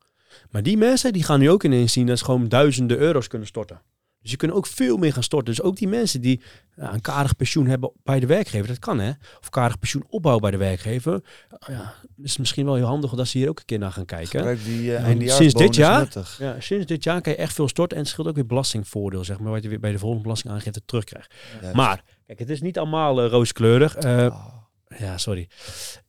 Maar 0.51 0.63
die 0.63 0.77
mensen, 0.77 1.13
die 1.13 1.25
gaan 1.25 1.41
nu 1.41 1.51
ook 1.51 1.65
ineens 1.65 1.93
zien 1.93 2.07
dat 2.07 2.19
ze 2.19 2.25
gewoon 2.25 2.49
duizenden 2.49 2.99
euro's 2.99 3.29
kunnen 3.29 3.49
storten. 3.49 3.81
Dus 4.25 4.33
je 4.33 4.39
kunt 4.39 4.53
ook 4.53 4.67
veel 4.67 4.97
meer 4.97 5.13
gaan 5.13 5.23
storten. 5.23 5.55
Dus 5.55 5.65
ook 5.65 5.77
die 5.77 5.89
mensen 5.89 6.21
die 6.21 6.41
een 6.77 7.01
karig 7.01 7.37
pensioen 7.37 7.67
hebben 7.67 7.93
bij 8.03 8.21
de 8.21 8.27
werkgever, 8.27 8.67
dat 8.67 8.79
kan 8.79 8.99
hè. 8.99 9.13
Of 9.41 9.51
karig 9.51 9.79
pensioen 9.79 10.05
opbouwen 10.09 10.43
bij 10.43 10.51
de 10.51 10.57
werkgever. 10.57 11.21
Ja, 11.67 11.95
is 12.23 12.37
misschien 12.37 12.65
wel 12.65 12.75
heel 12.75 12.87
handig 12.87 13.11
dat 13.11 13.29
ze 13.29 13.39
hier 13.39 13.49
ook 13.49 13.59
een 13.59 13.65
keer 13.65 13.79
naar 13.79 13.93
gaan 13.93 14.05
kijken. 14.05 14.59
Die 14.65 14.91
uh, 14.91 15.31
sinds 15.31 15.55
dit 15.55 15.75
jaar, 15.75 16.09
ja, 16.39 16.61
sinds 16.61 16.87
dit 16.87 17.05
jaar 17.05 17.21
kan 17.21 17.33
je 17.33 17.39
echt 17.39 17.55
veel 17.55 17.69
storten 17.69 17.97
en 17.97 18.03
het 18.03 18.13
scheelt 18.13 18.29
ook 18.29 18.35
weer 18.35 18.47
belastingvoordeel, 18.47 19.25
zeg 19.25 19.39
maar, 19.39 19.53
wat 19.53 19.63
je 19.63 19.69
weer 19.69 19.81
bij 19.81 19.93
de 19.93 19.99
volgende 19.99 20.23
belastingaangifte 20.23 20.83
terugkrijgt. 20.87 21.35
Maar 21.73 22.03
kijk, 22.27 22.39
het 22.39 22.51
is 22.51 22.61
niet 22.61 22.79
allemaal 22.79 23.25
uh, 23.25 23.31
rooskleurig. 23.31 24.05
Uh, 24.05 24.37
Ja, 24.99 25.19
sorry. 25.19 25.49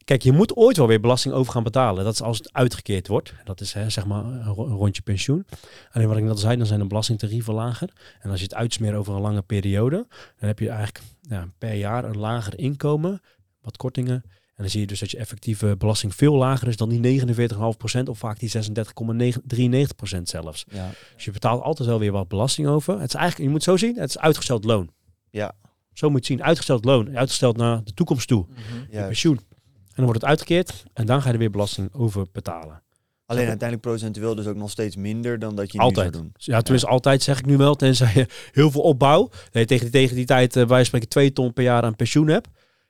Kijk, 0.03 0.21
je 0.21 0.31
moet 0.31 0.55
ooit 0.55 0.77
wel 0.77 0.88
weer 0.88 0.99
belasting 0.99 1.33
over 1.33 1.51
gaan 1.51 1.63
betalen. 1.63 2.03
Dat 2.03 2.13
is 2.13 2.21
als 2.21 2.38
het 2.38 2.53
uitgekeerd 2.53 3.07
wordt. 3.07 3.33
Dat 3.43 3.61
is 3.61 3.73
hè, 3.73 3.89
zeg 3.89 4.05
maar 4.05 4.25
een 4.25 4.53
rondje 4.53 5.01
pensioen. 5.01 5.45
Alleen 5.91 6.07
wat 6.07 6.17
ik 6.17 6.23
net 6.23 6.39
zei, 6.39 6.57
dan 6.57 6.65
zijn 6.65 6.79
de 6.79 6.88
belastingtarieven 6.88 7.53
lager. 7.53 7.89
En 8.19 8.29
als 8.29 8.39
je 8.39 8.45
het 8.45 8.55
uitsmeert 8.55 8.95
over 8.95 9.13
een 9.13 9.21
lange 9.21 9.41
periode, 9.41 10.05
dan 10.39 10.47
heb 10.47 10.59
je 10.59 10.69
eigenlijk 10.69 11.05
ja, 11.21 11.47
per 11.57 11.73
jaar 11.73 12.03
een 12.03 12.17
lager 12.17 12.59
inkomen, 12.59 13.21
wat 13.61 13.77
kortingen. 13.77 14.23
En 14.55 14.63
dan 14.63 14.69
zie 14.69 14.79
je 14.79 14.88
dus 14.88 14.99
dat 14.99 15.11
je 15.11 15.17
effectieve 15.17 15.75
belasting 15.77 16.15
veel 16.15 16.36
lager 16.36 16.67
is 16.67 16.77
dan 16.77 16.89
die 16.89 17.21
49,5% 17.21 18.03
of 18.05 18.17
vaak 18.17 18.39
die 18.39 18.51
36,93% 18.51 20.21
zelfs. 20.23 20.65
Ja. 20.67 20.89
Dus 21.15 21.25
je 21.25 21.31
betaalt 21.31 21.61
altijd 21.61 21.88
wel 21.88 21.99
weer 21.99 22.11
wat 22.11 22.27
belasting 22.27 22.67
over. 22.67 22.99
Het 22.99 23.07
is 23.07 23.13
eigenlijk, 23.13 23.47
je 23.47 23.53
moet 23.53 23.63
zo 23.63 23.77
zien, 23.77 23.97
het 23.97 24.09
is 24.09 24.17
uitgesteld 24.17 24.63
loon. 24.63 24.89
Ja. 25.29 25.53
Zo 25.96 26.10
moet 26.10 26.28
je 26.28 26.34
zien, 26.34 26.43
uitgesteld 26.43 26.86
loon, 26.86 27.18
uitgesteld 27.18 27.58
naar 27.58 27.84
de 27.84 27.93
toekomst 27.93 28.28
toe. 28.28 28.46
Mm 28.48 28.84
pensioen. 28.89 29.38
En 29.38 30.02
dan 30.02 30.06
wordt 30.06 30.22
het 30.22 30.30
uitgekeerd 30.30 30.84
en 30.93 31.06
dan 31.06 31.22
ga 31.22 31.28
je 31.28 31.34
er 31.34 31.39
weer 31.39 31.52
belasting 31.52 31.93
over 31.93 32.26
betalen. 32.32 32.84
Alleen 33.26 33.48
uiteindelijk 33.48 33.82
procentueel 33.82 34.36
dus 34.36 34.46
ook 34.48 34.56
nog 34.56 34.70
steeds 34.70 34.96
minder 34.96 35.39
dan 35.39 35.56
dat 35.56 35.72
je 35.72 35.80
altijd. 35.80 36.06
nu 36.06 36.12
zou 36.12 36.24
doen. 36.24 36.34
Ja, 36.38 36.62
tenminste 36.62 36.88
ja. 36.88 36.93
altijd 36.93 37.24
zeg 37.24 37.39
ik 37.39 37.46
nu 37.46 37.58
wel, 37.58 37.76
tenzij 37.76 38.12
je 38.14 38.28
heel 38.52 38.72
veel 38.72 38.82
opbouw. 38.82 39.30
Je 39.52 39.66
tegen, 39.66 39.91
tegen 39.91 40.16
die 40.16 40.26
tijd, 40.26 40.56
uh, 40.56 40.68
wij 40.68 40.84
spreken, 40.84 41.10
twee 41.10 41.34
ton 41.34 41.54
per 41.54 41.64
jaar 41.64 41.84
aan 41.84 41.96
pensioen 41.96 42.28
hebt. 42.28 42.48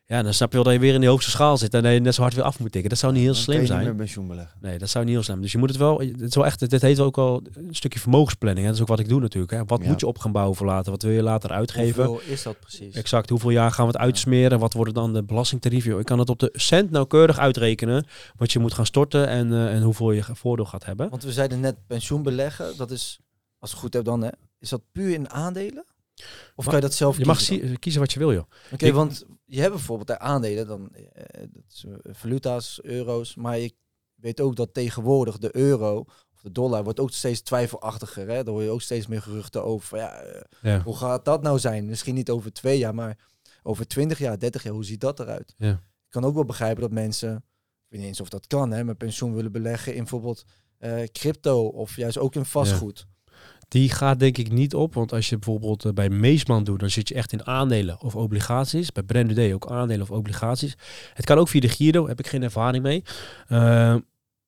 Ja, 0.08 0.24
dan 0.24 0.34
snap 0.34 0.49
je 0.49 0.56
wel 0.56 0.64
dat 0.64 0.74
je 0.74 0.80
weer 0.80 0.93
in 0.93 0.99
die 0.99 1.10
hoogste 1.10 1.32
schaal 1.32 1.58
zit 1.58 1.74
en 1.74 1.84
dat 1.84 1.93
je 1.93 1.99
net 1.99 2.16
zo 2.16 2.22
hard 2.22 2.34
weer 2.34 2.43
af 2.43 2.60
moet 2.60 2.72
tikken. 2.72 2.89
Dat 2.89 2.99
zou 2.99 3.14
niet 3.14 3.22
heel 3.22 3.34
slim 3.34 3.66
zijn. 3.66 3.86
Niet 3.86 3.97
pensioen 3.97 4.28
beleggen. 4.28 4.58
Nee, 4.62 4.78
dat 4.78 4.89
zou 4.89 5.06
niet 5.06 5.14
heel 5.14 5.24
slim. 5.24 5.41
Dus 5.41 5.51
je 5.51 5.58
moet 5.58 5.70
het 5.70 5.78
wel, 5.78 5.99
het 5.99 6.22
is 6.22 6.36
wel 6.36 6.45
echt, 6.45 6.70
dit 6.70 6.82
heet 6.82 6.99
ook 6.99 7.16
wel 7.16 7.43
een 7.53 7.76
stukje 7.76 7.99
vermogensplanning. 7.99 8.66
Hè. 8.66 8.72
Dat 8.72 8.76
is 8.76 8.82
ook 8.82 8.97
wat 8.97 8.99
ik 8.99 9.10
doe 9.10 9.20
natuurlijk. 9.20 9.53
Hè. 9.53 9.66
Wat 9.66 9.84
moet 9.84 9.99
je 9.99 10.08
op 10.08 10.18
gaan 10.18 10.32
bouwen 10.32 10.56
voor 10.56 10.66
later? 10.66 10.91
Wat 10.91 11.01
wil 11.01 11.12
je 11.12 11.24
later 11.24 11.49
uitgeven? 11.49 12.06
Hoeveel 12.06 12.32
is 12.32 12.43
dat 12.43 12.60
precies? 12.60 12.95
Exact. 12.95 13.30
Hoeveel 13.30 13.49
jaar 13.49 13.72
gaan 13.72 13.86
we 13.86 13.91
het 13.91 14.01
uitsmeren? 14.01 14.60
Wat 14.60 14.74
worden 14.74 14.93
dan 14.93 15.14
de 15.14 15.24
belastingtarieven? 15.24 15.99
Ik 15.99 16.06
kan 16.06 16.20
het 16.20 16.30
op 16.30 16.39
de 16.39 16.49
cent 16.53 16.91
nauwkeurig 16.91 17.38
uitrekenen 17.38 18.06
wat 18.36 18.51
je 18.51 18.60
moet 18.60 18.74
gaan 18.74 18.86
storten 18.86 19.28
en, 19.28 19.51
uh, 19.51 19.74
en 19.74 19.82
hoeveel 19.82 20.12
je 20.12 20.24
voordeel 20.24 20.66
gaat 20.66 20.86
hebben. 20.86 21.10
Want 21.10 21.24
we 21.24 21.32
zeiden 21.32 21.60
net 21.60 21.76
pensioen 21.88 22.24
beleggen. 22.24 22.78
Dat 22.78 22.91
is, 22.91 23.20
als 23.60 23.72
ik 23.72 23.78
goed 23.78 23.93
heb 23.93 24.03
dan, 24.03 24.22
hè, 24.22 24.30
is 24.60 24.70
dat 24.70 24.82
puur 24.91 25.14
in 25.14 25.30
aandelen? 25.30 25.86
Of 26.56 26.66
kan 26.66 26.76
je 26.76 26.82
dat 26.82 26.93
zelf 26.93 27.18
Je 27.18 27.26
mag 27.26 27.41
kiezen 27.80 28.01
wat 28.01 28.14
je 28.14 28.20
wil, 28.20 28.34
joh. 28.34 28.43
Oké, 28.72 28.91
want 28.91 29.26
je 29.45 29.59
hebt 29.59 29.73
bijvoorbeeld 29.73 30.07
de 30.07 30.19
aandelen, 30.19 30.67
dan 30.67 30.89
dat 31.51 31.63
is, 31.69 31.83
uh, 31.87 31.95
valuta's, 32.03 32.79
euro's, 32.83 33.35
maar 33.35 33.57
je 33.57 33.75
weet 34.15 34.41
ook 34.41 34.55
dat 34.55 34.73
tegenwoordig 34.73 35.37
de 35.37 35.55
euro 35.55 35.99
of 36.33 36.41
de 36.41 36.51
dollar 36.51 36.83
wordt 36.83 36.99
ook 36.99 37.11
steeds 37.11 37.41
twijfelachtiger. 37.41 38.27
Hè? 38.27 38.43
Daar 38.43 38.53
hoor 38.53 38.63
je 38.63 38.69
ook 38.69 38.81
steeds 38.81 39.07
meer 39.07 39.21
geruchten 39.21 39.63
over. 39.63 39.97
Ja, 39.97 40.25
uh, 40.25 40.41
ja, 40.61 40.81
Hoe 40.81 40.95
gaat 40.95 41.25
dat 41.25 41.41
nou 41.41 41.59
zijn? 41.59 41.85
Misschien 41.85 42.15
niet 42.15 42.29
over 42.29 42.53
twee 42.53 42.77
jaar, 42.77 42.95
maar 42.95 43.17
over 43.63 43.87
twintig 43.87 44.19
jaar, 44.19 44.39
dertig 44.39 44.63
jaar. 44.63 44.73
Hoe 44.73 44.85
ziet 44.85 45.01
dat 45.01 45.19
eruit? 45.19 45.53
Ja. 45.57 45.71
Ik 45.71 46.21
kan 46.21 46.25
ook 46.25 46.33
wel 46.33 46.45
begrijpen 46.45 46.81
dat 46.81 46.91
mensen, 46.91 47.35
ik 47.35 47.41
weet 47.87 47.99
niet 47.99 48.09
eens 48.09 48.21
of 48.21 48.29
dat 48.29 48.47
kan, 48.47 48.71
hè, 48.71 48.83
met 48.83 48.97
pensioen 48.97 49.33
willen 49.33 49.51
beleggen 49.51 49.93
in 49.93 49.99
bijvoorbeeld 49.99 50.45
crypto 51.11 51.67
of 51.67 51.95
juist 51.95 52.17
ook 52.17 52.35
in 52.35 52.45
vastgoed. 52.45 53.07
Die 53.68 53.89
gaat 53.89 54.20
denk 54.20 54.38
ik 54.38 54.51
niet 54.51 54.76
op, 54.76 54.93
want 54.93 55.13
als 55.13 55.30
je 55.30 55.38
bijvoorbeeld 55.38 55.86
uh, 55.86 55.91
bij 55.91 56.09
Meesman 56.09 56.63
doet, 56.63 56.80
dan 56.80 56.89
zit 56.89 57.07
je 57.07 57.13
echt 57.13 57.32
in 57.32 57.45
aandelen 57.45 58.01
of 58.01 58.16
obligaties. 58.16 58.91
Bij 58.91 59.03
Brand 59.03 59.39
ook 59.53 59.72
aandelen 59.72 60.01
of 60.01 60.11
obligaties. 60.11 60.76
Het 61.13 61.26
kan 61.26 61.38
ook 61.38 61.47
via 61.47 61.59
de 61.59 61.70
Giro, 61.70 62.07
heb 62.07 62.20
ik 62.20 62.28
geen 62.28 62.43
ervaring 62.43 62.84
mee. 62.84 63.03
Uh, 63.49 63.95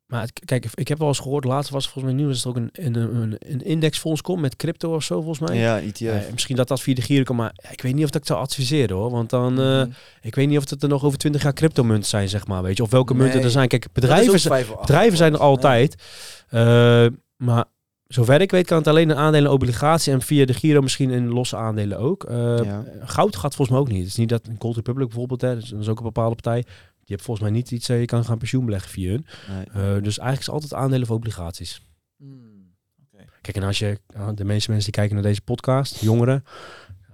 maar 0.07 0.29
kijk, 0.45 0.65
ik 0.73 0.87
heb 0.87 0.97
wel 0.97 1.07
eens 1.07 1.19
gehoord, 1.19 1.43
laatst 1.43 1.71
was 1.71 1.89
volgens 1.89 2.13
mij 2.13 2.23
nieuws 2.23 2.41
dat 2.41 2.55
er 2.55 2.61
ook 2.61 2.69
een, 2.73 2.95
een, 2.95 3.35
een 3.39 3.61
indexfonds 3.61 4.21
komt 4.21 4.41
met 4.41 4.55
crypto 4.55 4.95
of 4.95 5.03
zo 5.03 5.21
volgens 5.21 5.49
mij. 5.49 5.57
Ja, 5.57 5.79
ETF. 5.79 6.01
Uh, 6.01 6.31
misschien 6.31 6.55
dat 6.55 6.67
dat 6.67 6.81
via 6.81 6.93
de 6.93 7.01
Giro 7.01 7.23
kan, 7.23 7.35
maar 7.35 7.53
ik 7.71 7.81
weet 7.81 7.93
niet 7.93 8.03
of 8.03 8.09
dat 8.09 8.21
ik 8.21 8.27
zou 8.27 8.39
adviseren 8.39 8.95
hoor. 8.95 9.11
Want 9.11 9.29
dan, 9.29 9.53
mm 9.53 9.59
-hmm. 9.59 9.93
ik 10.21 10.35
weet 10.35 10.47
niet 10.47 10.57
of 10.57 10.69
het 10.69 10.83
er 10.83 10.89
nog 10.89 11.03
over 11.03 11.17
20 11.17 11.43
jaar 11.43 11.53
crypto 11.53 11.83
munten 11.83 12.09
zijn, 12.09 12.29
zeg 12.29 12.47
maar. 12.47 12.63
Weet 12.63 12.77
je, 12.77 12.83
of 12.83 12.89
welke 12.89 13.13
nee, 13.13 13.21
munten 13.21 13.43
er 13.43 13.49
zijn. 13.49 13.67
Kijk, 13.67 13.87
bedrijven, 13.93 14.77
bedrijven 14.79 15.17
zijn 15.17 15.33
er 15.33 15.39
altijd. 15.39 15.95
maar 17.37 17.65
zover 18.07 18.41
ik 18.41 18.51
weet 18.51 18.67
kan 18.67 18.77
het 18.77 18.87
alleen 18.87 19.09
een 19.09 19.17
aandelen 19.17 19.51
obligatie 19.51 20.13
en 20.13 20.21
via 20.21 20.45
de 20.45 20.53
Giro 20.53 20.81
misschien 20.81 21.09
in 21.09 21.27
losse 21.27 21.55
aandelen 21.57 21.97
ook. 21.97 22.29
Uh, 22.29 22.79
Goud 22.99 23.35
gaat 23.35 23.55
volgens 23.55 23.69
mij 23.69 23.79
ook 23.79 23.87
niet. 23.87 23.99
Het 23.99 24.07
is 24.07 24.15
niet 24.15 24.29
dat 24.29 24.47
een 24.47 24.55
Gold 24.59 24.75
Republic 24.75 25.07
bijvoorbeeld, 25.07 25.41
hè, 25.41 25.53
dat 25.55 25.63
is 25.79 25.87
ook 25.87 25.97
een 25.97 26.03
bepaalde 26.03 26.35
partij. 26.35 26.63
Je 27.03 27.13
hebt 27.13 27.25
volgens 27.25 27.47
mij 27.47 27.57
niet 27.57 27.71
iets, 27.71 27.89
uh, 27.89 27.99
je 27.99 28.05
kan 28.05 28.25
gaan 28.25 28.37
pensioen 28.37 28.65
beleggen 28.65 28.89
via 28.89 29.09
hun. 29.09 29.25
Nee. 29.47 29.65
Uh, 29.67 30.03
dus 30.03 30.17
eigenlijk 30.17 30.39
is 30.39 30.49
altijd 30.49 30.73
aandelen 30.73 31.09
of 31.09 31.15
obligaties. 31.15 31.81
Hmm, 32.17 32.73
okay. 33.13 33.27
Kijk, 33.41 33.57
en 33.57 33.63
als 33.63 33.79
je, 33.79 33.99
de 34.35 34.45
meeste 34.45 34.71
mensen 34.71 34.91
die 34.91 34.99
kijken 34.99 35.15
naar 35.15 35.23
deze 35.23 35.41
podcast, 35.41 36.01
jongeren, 36.01 36.43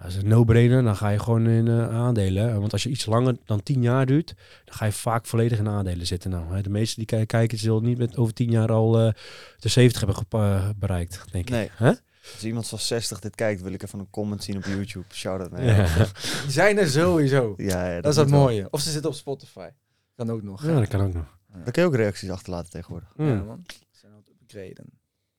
als 0.04 0.14
het 0.14 0.26
no-brainer, 0.26 0.84
dan 0.84 0.96
ga 0.96 1.10
je 1.10 1.20
gewoon 1.20 1.48
in 1.48 1.66
uh, 1.66 1.90
aandelen. 1.90 2.60
Want 2.60 2.72
als 2.72 2.84
je 2.84 2.90
iets 2.90 3.06
langer 3.06 3.38
dan 3.46 3.64
tien 3.64 3.82
jaar 3.82 4.06
duurt, 4.06 4.34
dan 4.66 4.76
ga 4.76 4.86
je 4.86 4.92
vaak 4.92 5.26
volledig 5.26 5.60
in 5.60 5.68
aandelen 5.68 6.08
zitten. 6.08 6.30
Nou, 6.30 6.62
de 6.62 6.70
meeste 6.70 7.06
die 7.06 7.26
kijken, 7.26 7.58
zullen 7.58 7.84
niet 7.84 7.98
met 7.98 8.18
over 8.18 8.34
tien 8.34 8.52
jaar 8.52 8.72
al 8.72 9.06
uh, 9.06 9.12
de 9.60 9.70
70 9.70 10.02
hebben 10.02 10.40
uh, 10.40 10.70
bereikt, 10.76 11.24
denk 11.32 11.50
nee. 11.50 11.66
ik. 11.66 11.72
Huh? 11.78 11.92
Als 12.34 12.44
iemand 12.44 12.68
van 12.68 12.80
60 12.80 13.20
dit 13.20 13.36
kijkt, 13.36 13.62
wil 13.62 13.74
ik 13.74 13.84
even 13.84 14.00
een 14.00 14.10
comment 14.10 14.44
zien 14.44 14.58
op 14.58 14.64
YouTube. 14.64 15.06
Shout-out 15.14 15.52
naar 15.52 15.64
ja. 15.64 15.86
Die 16.44 16.52
zijn 16.52 16.78
er 16.78 16.88
sowieso. 16.88 17.54
Ja, 17.58 17.88
ja 17.88 17.94
dat, 17.94 18.04
dat, 18.04 18.12
is 18.12 18.20
het 18.20 18.30
mooie. 18.30 18.68
Of 18.70 18.82
ze 18.82 18.92
zitten 18.92 19.10
op 19.10 19.16
Spotify. 19.16 19.70
Kan 20.16 20.30
ook 20.30 20.44
nog. 20.44 20.66
Ja, 20.66 20.80
dat 20.80 20.88
kan 20.88 21.02
ook 21.02 21.14
nog. 21.14 21.38
Dan 21.64 21.72
kun 21.72 21.82
je 21.82 21.88
ook 21.88 21.96
reacties 21.96 22.30
achterlaten 22.30 22.72
tegenwoordig. 22.72 23.14
Ja, 23.18 23.44
man. 23.44 23.64
Ze 23.68 24.00
zijn 24.00 24.14
ook 24.16 24.28
upgraden. 24.42 24.86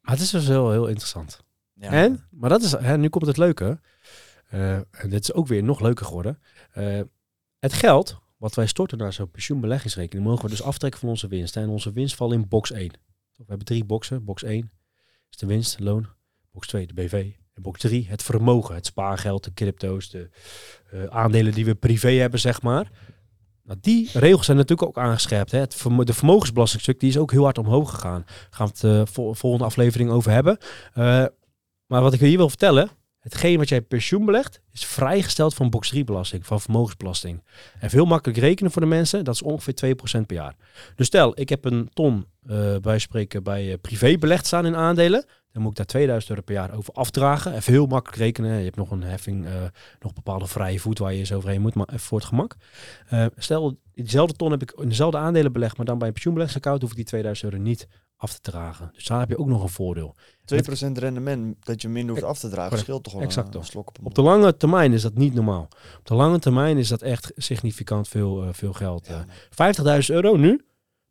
Maar 0.00 0.14
het 0.14 0.22
is 0.22 0.30
dus 0.30 0.46
heel, 0.46 0.70
heel 0.70 0.86
interessant. 0.86 1.40
Ja. 1.74 1.90
En, 1.90 2.24
maar 2.30 2.50
dat 2.50 2.62
is, 2.62 2.72
hè, 2.72 2.98
nu 2.98 3.08
komt 3.08 3.26
het 3.26 3.36
leuke. 3.36 3.80
Uh, 4.54 4.74
en 4.74 5.08
dit 5.08 5.22
is 5.22 5.32
ook 5.32 5.46
weer 5.46 5.62
nog 5.62 5.80
leuker 5.80 6.06
geworden. 6.06 6.38
Uh, 6.78 7.00
het 7.58 7.72
geld 7.72 8.22
wat 8.36 8.54
wij 8.54 8.66
storten 8.66 8.98
naar 8.98 9.12
zo'n 9.12 9.30
pensioenbeleggingsrekening, 9.30 10.26
mogen 10.26 10.44
we 10.44 10.50
dus 10.50 10.62
aftrekken 10.62 11.00
van 11.00 11.08
onze 11.08 11.28
winst. 11.28 11.56
En 11.56 11.68
onze 11.68 11.92
winst 11.92 12.14
valt 12.14 12.32
in 12.32 12.48
box 12.48 12.72
1. 12.72 12.88
We 13.36 13.44
hebben 13.46 13.66
drie 13.66 13.84
boxen. 13.84 14.24
Box 14.24 14.42
1 14.42 14.70
is 15.30 15.36
de 15.36 15.46
winst, 15.46 15.80
loon. 15.80 16.06
Box 16.52 16.66
2 16.66 16.86
de 16.86 16.94
BV. 16.94 17.30
En 17.54 17.62
box 17.62 17.80
3 17.80 18.08
het 18.08 18.22
vermogen, 18.22 18.74
het 18.74 18.86
spaargeld, 18.86 19.44
de 19.44 19.54
crypto's, 19.54 20.10
de 20.10 20.28
uh, 20.94 21.04
aandelen 21.04 21.52
die 21.52 21.64
we 21.64 21.74
privé 21.74 22.10
hebben, 22.10 22.40
zeg 22.40 22.62
maar. 22.62 22.90
Nou, 23.62 23.78
die 23.80 24.10
regels 24.12 24.44
zijn 24.44 24.56
natuurlijk 24.56 24.88
ook 24.88 25.04
aangescherpt. 25.04 25.50
Hè. 25.50 25.66
De 26.04 26.12
vermogensbelastingstuk 26.12 27.00
die 27.00 27.08
is 27.08 27.18
ook 27.18 27.30
heel 27.30 27.44
hard 27.44 27.58
omhoog 27.58 27.90
gegaan. 27.90 28.22
Daar 28.26 28.46
gaan 28.50 28.70
we 28.74 28.88
het 28.88 29.10
vol 29.10 29.34
volgende 29.34 29.64
aflevering 29.64 30.10
over 30.10 30.30
hebben. 30.30 30.58
maar 31.86 32.02
wat 32.02 32.12
ik 32.12 32.20
hier 32.20 32.36
wil 32.36 32.48
vertellen, 32.48 32.90
Hetgeen 33.24 33.58
wat 33.58 33.68
jij 33.68 33.80
pensioen 33.80 34.24
belegt, 34.24 34.60
is 34.72 34.84
vrijgesteld 34.84 35.54
van 35.54 35.70
box 35.70 35.88
3 35.88 36.04
belasting, 36.04 36.46
van 36.46 36.60
vermogensbelasting. 36.60 37.42
En 37.80 37.90
veel 37.90 38.04
makkelijk 38.04 38.38
rekenen 38.38 38.72
voor 38.72 38.82
de 38.82 38.88
mensen, 38.88 39.24
dat 39.24 39.34
is 39.34 39.42
ongeveer 39.42 39.96
2% 40.20 40.26
per 40.26 40.36
jaar. 40.36 40.56
Dus 40.96 41.06
stel, 41.06 41.40
ik 41.40 41.48
heb 41.48 41.64
een 41.64 41.88
ton 41.92 42.26
uh, 42.46 42.76
bij 42.76 42.98
spreken 42.98 43.42
bij 43.42 43.66
uh, 43.66 43.74
privé 43.80 44.18
belegd 44.18 44.46
staan 44.46 44.66
in 44.66 44.76
aandelen. 44.76 45.24
Dan 45.52 45.62
moet 45.62 45.70
ik 45.70 45.76
daar 45.76 45.86
2000 45.86 46.30
euro 46.30 46.42
per 46.42 46.54
jaar 46.54 46.74
over 46.74 46.94
afdragen. 46.94 47.54
Even 47.54 47.72
heel 47.72 47.86
makkelijk 47.86 48.22
rekenen. 48.22 48.58
Je 48.58 48.64
hebt 48.64 48.76
nog 48.76 48.90
een 48.90 49.02
heffing, 49.02 49.44
uh, 49.44 49.52
nog 50.00 50.12
bepaalde 50.12 50.46
vrije 50.46 50.78
voet 50.78 50.98
waar 50.98 51.12
je 51.12 51.18
eens 51.18 51.32
overheen 51.32 51.60
moet, 51.60 51.74
maar 51.74 51.88
even 51.88 52.00
voor 52.00 52.18
het 52.18 52.28
gemak. 52.28 52.56
stel, 53.36 53.78
diezelfde 53.94 54.36
ton 54.36 54.50
heb 54.50 54.62
ik 54.62 54.72
in 54.76 54.88
dezelfde 54.88 55.18
aandelen 55.18 55.52
belegd, 55.52 55.76
maar 55.76 55.86
dan 55.86 55.98
bij 55.98 56.06
een 56.06 56.12
pensioenbeleggingsaccount 56.12 56.82
hoef 56.82 56.90
ik 56.90 56.96
die 56.96 57.06
2000 57.06 57.52
euro 57.52 57.64
niet 57.64 57.88
af 58.24 58.32
te 58.32 58.50
dragen. 58.50 58.90
Dus 58.94 59.04
daar 59.04 59.20
heb 59.20 59.28
je 59.28 59.38
ook 59.38 59.46
nog 59.46 59.62
een 59.62 59.68
voordeel. 59.68 60.16
2% 60.54 60.92
rendement 60.92 61.66
dat 61.66 61.82
je 61.82 61.88
minder 61.88 62.14
hoeft 62.14 62.26
af 62.26 62.38
te 62.38 62.48
dragen, 62.48 62.78
scheelt 62.78 63.04
toch 63.04 63.12
wel 63.12 63.22
exact 63.22 63.54
een, 63.54 63.64
slok 63.64 63.88
op, 63.88 63.98
op 64.02 64.14
de 64.14 64.22
lange 64.22 64.56
termijn 64.56 64.92
is 64.92 65.02
dat 65.02 65.14
niet 65.14 65.34
normaal. 65.34 65.68
Op 65.98 66.06
de 66.06 66.14
lange 66.14 66.38
termijn 66.38 66.76
is 66.76 66.88
dat 66.88 67.02
echt 67.02 67.32
significant 67.36 68.08
veel, 68.08 68.44
uh, 68.44 68.48
veel 68.52 68.72
geld. 68.72 69.06
Ja, 69.06 69.24
uh, 69.68 70.00
50.000 70.08 70.14
euro 70.14 70.36
nu, 70.36 70.64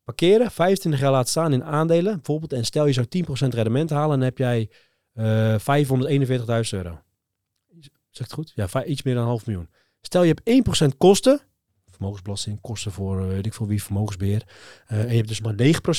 parkeren, 0.03 0.51
25 0.51 1.01
jaar 1.01 1.11
laten 1.11 1.29
staan 1.29 1.53
in 1.53 1.63
aandelen 1.63 2.15
bijvoorbeeld. 2.15 2.53
En 2.53 2.65
stel 2.65 2.85
je 2.85 2.93
zou 2.93 3.07
10% 3.45 3.47
rendement 3.49 3.89
halen, 3.89 4.19
dan 4.19 4.25
heb 4.25 4.37
jij 4.37 4.69
uh, 5.13 5.55
541.000 5.59 5.65
euro. 6.69 6.99
Zegt 8.09 8.31
het 8.31 8.33
goed? 8.33 8.51
Ja, 8.55 8.85
iets 8.85 9.03
meer 9.03 9.13
dan 9.13 9.23
een 9.23 9.29
half 9.29 9.45
miljoen. 9.45 9.69
Stel 10.01 10.23
je 10.23 10.35
hebt 10.43 10.93
1% 10.93 10.97
kosten, 10.97 11.41
vermogensbelasting, 12.03 12.61
kosten 12.61 12.91
voor 12.91 13.21
uh, 13.21 13.27
weet 13.27 13.45
ik 13.45 13.53
veel 13.53 13.67
wie, 13.67 13.83
vermogensbeheer. 13.83 14.43
Uh, 14.91 14.99
en 14.99 15.09
je 15.09 15.15
hebt 15.15 15.27
dus 15.27 15.41
maar 15.41 15.53
9% 15.53 15.57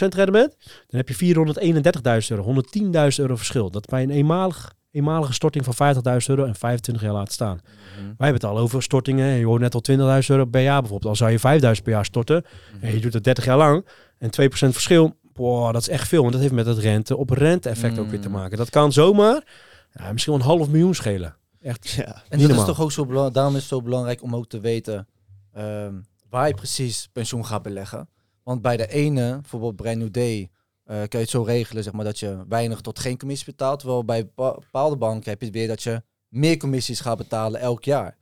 rendement. 0.08 0.56
Dan 0.86 1.00
heb 1.00 1.08
je 1.08 1.34
431.000 1.34 2.26
euro, 2.28 2.62
110.000 2.78 2.90
euro 3.16 3.36
verschil. 3.36 3.70
Dat 3.70 3.86
bij 3.86 4.02
een 4.02 4.10
eenmalig, 4.10 4.74
eenmalige 4.90 5.32
storting 5.32 5.64
van 5.64 5.94
50.000 5.94 6.00
euro 6.26 6.44
en 6.44 6.54
25 6.54 7.04
jaar 7.04 7.12
laten 7.12 7.32
staan. 7.32 7.60
Mm 7.62 7.62
-hmm. 7.96 8.04
Wij 8.04 8.28
hebben 8.28 8.48
het 8.48 8.50
al 8.50 8.58
over 8.58 8.82
stortingen. 8.82 9.26
Je 9.26 9.44
hoort 9.46 9.60
net 9.60 9.74
al 9.74 9.82
20.000 10.22 10.26
euro 10.26 10.44
per 10.44 10.62
jaar 10.62 10.80
bijvoorbeeld. 10.80 11.10
Al 11.10 11.16
zou 11.16 11.30
je 11.30 11.76
5.000 11.76 11.82
per 11.82 11.92
jaar 11.92 12.04
storten 12.04 12.44
mm 12.44 12.78
-hmm. 12.78 12.88
en 12.88 12.94
je 12.94 13.00
doet 13.00 13.12
het 13.12 13.24
30 13.24 13.44
jaar 13.44 13.56
lang 13.56 13.86
en 14.18 14.28
2% 14.28 14.48
verschil. 14.48 15.16
Boah, 15.32 15.72
dat 15.72 15.82
is 15.82 15.88
echt 15.88 16.08
veel. 16.08 16.20
Want 16.20 16.32
dat 16.32 16.40
heeft 16.40 16.54
met 16.54 16.66
het 16.66 16.78
rente 16.78 17.16
op 17.16 17.30
rente 17.30 17.68
effect 17.68 17.92
mm 17.92 18.00
ook 18.00 18.10
weer 18.10 18.20
te 18.20 18.30
maken. 18.30 18.58
Dat 18.58 18.70
kan 18.70 18.92
zomaar 18.92 19.42
ja, 19.92 20.12
misschien 20.12 20.32
wel 20.32 20.42
een 20.42 20.48
half 20.48 20.68
miljoen 20.68 20.94
schelen. 20.94 21.36
Echt. 21.60 21.88
Ja. 21.90 22.22
En 22.28 22.38
dat 22.38 22.50
is 22.50 22.64
toch 22.64 22.80
ook 22.80 22.92
zo 22.92 23.04
belangrijk. 23.04 23.34
Daarom 23.34 23.54
is 23.54 23.60
het 23.60 23.68
zo 23.68 23.82
belangrijk 23.82 24.22
om 24.22 24.36
ook 24.36 24.48
te 24.48 24.60
weten 24.60 25.06
ehm, 25.54 26.00
waar 26.28 26.48
je 26.48 26.54
precies 26.54 27.08
pensioen 27.12 27.46
gaat 27.46 27.62
beleggen. 27.62 28.08
Want 28.42 28.62
bij 28.62 28.76
de 28.76 28.88
ene, 28.88 29.38
bijvoorbeeld 29.40 29.76
Brand 29.76 29.98
New 29.98 30.10
Day, 30.10 30.40
uh, 30.40 30.96
kan 30.96 31.08
je 31.08 31.18
het 31.18 31.30
zo 31.30 31.42
regelen 31.42 31.82
zeg 31.82 31.92
maar, 31.92 32.04
dat 32.04 32.18
je 32.18 32.44
weinig 32.48 32.80
tot 32.80 32.98
geen 32.98 33.18
commissie 33.18 33.46
betaalt. 33.46 33.78
Terwijl 33.78 34.04
bij 34.04 34.30
bepaalde 34.34 34.96
banken 34.96 35.30
heb 35.30 35.40
je 35.40 35.46
het 35.46 35.54
weer 35.54 35.68
dat 35.68 35.82
je 35.82 36.02
meer 36.28 36.56
commissies 36.56 37.00
gaat 37.00 37.18
betalen 37.18 37.60
elk 37.60 37.84
jaar. 37.84 38.16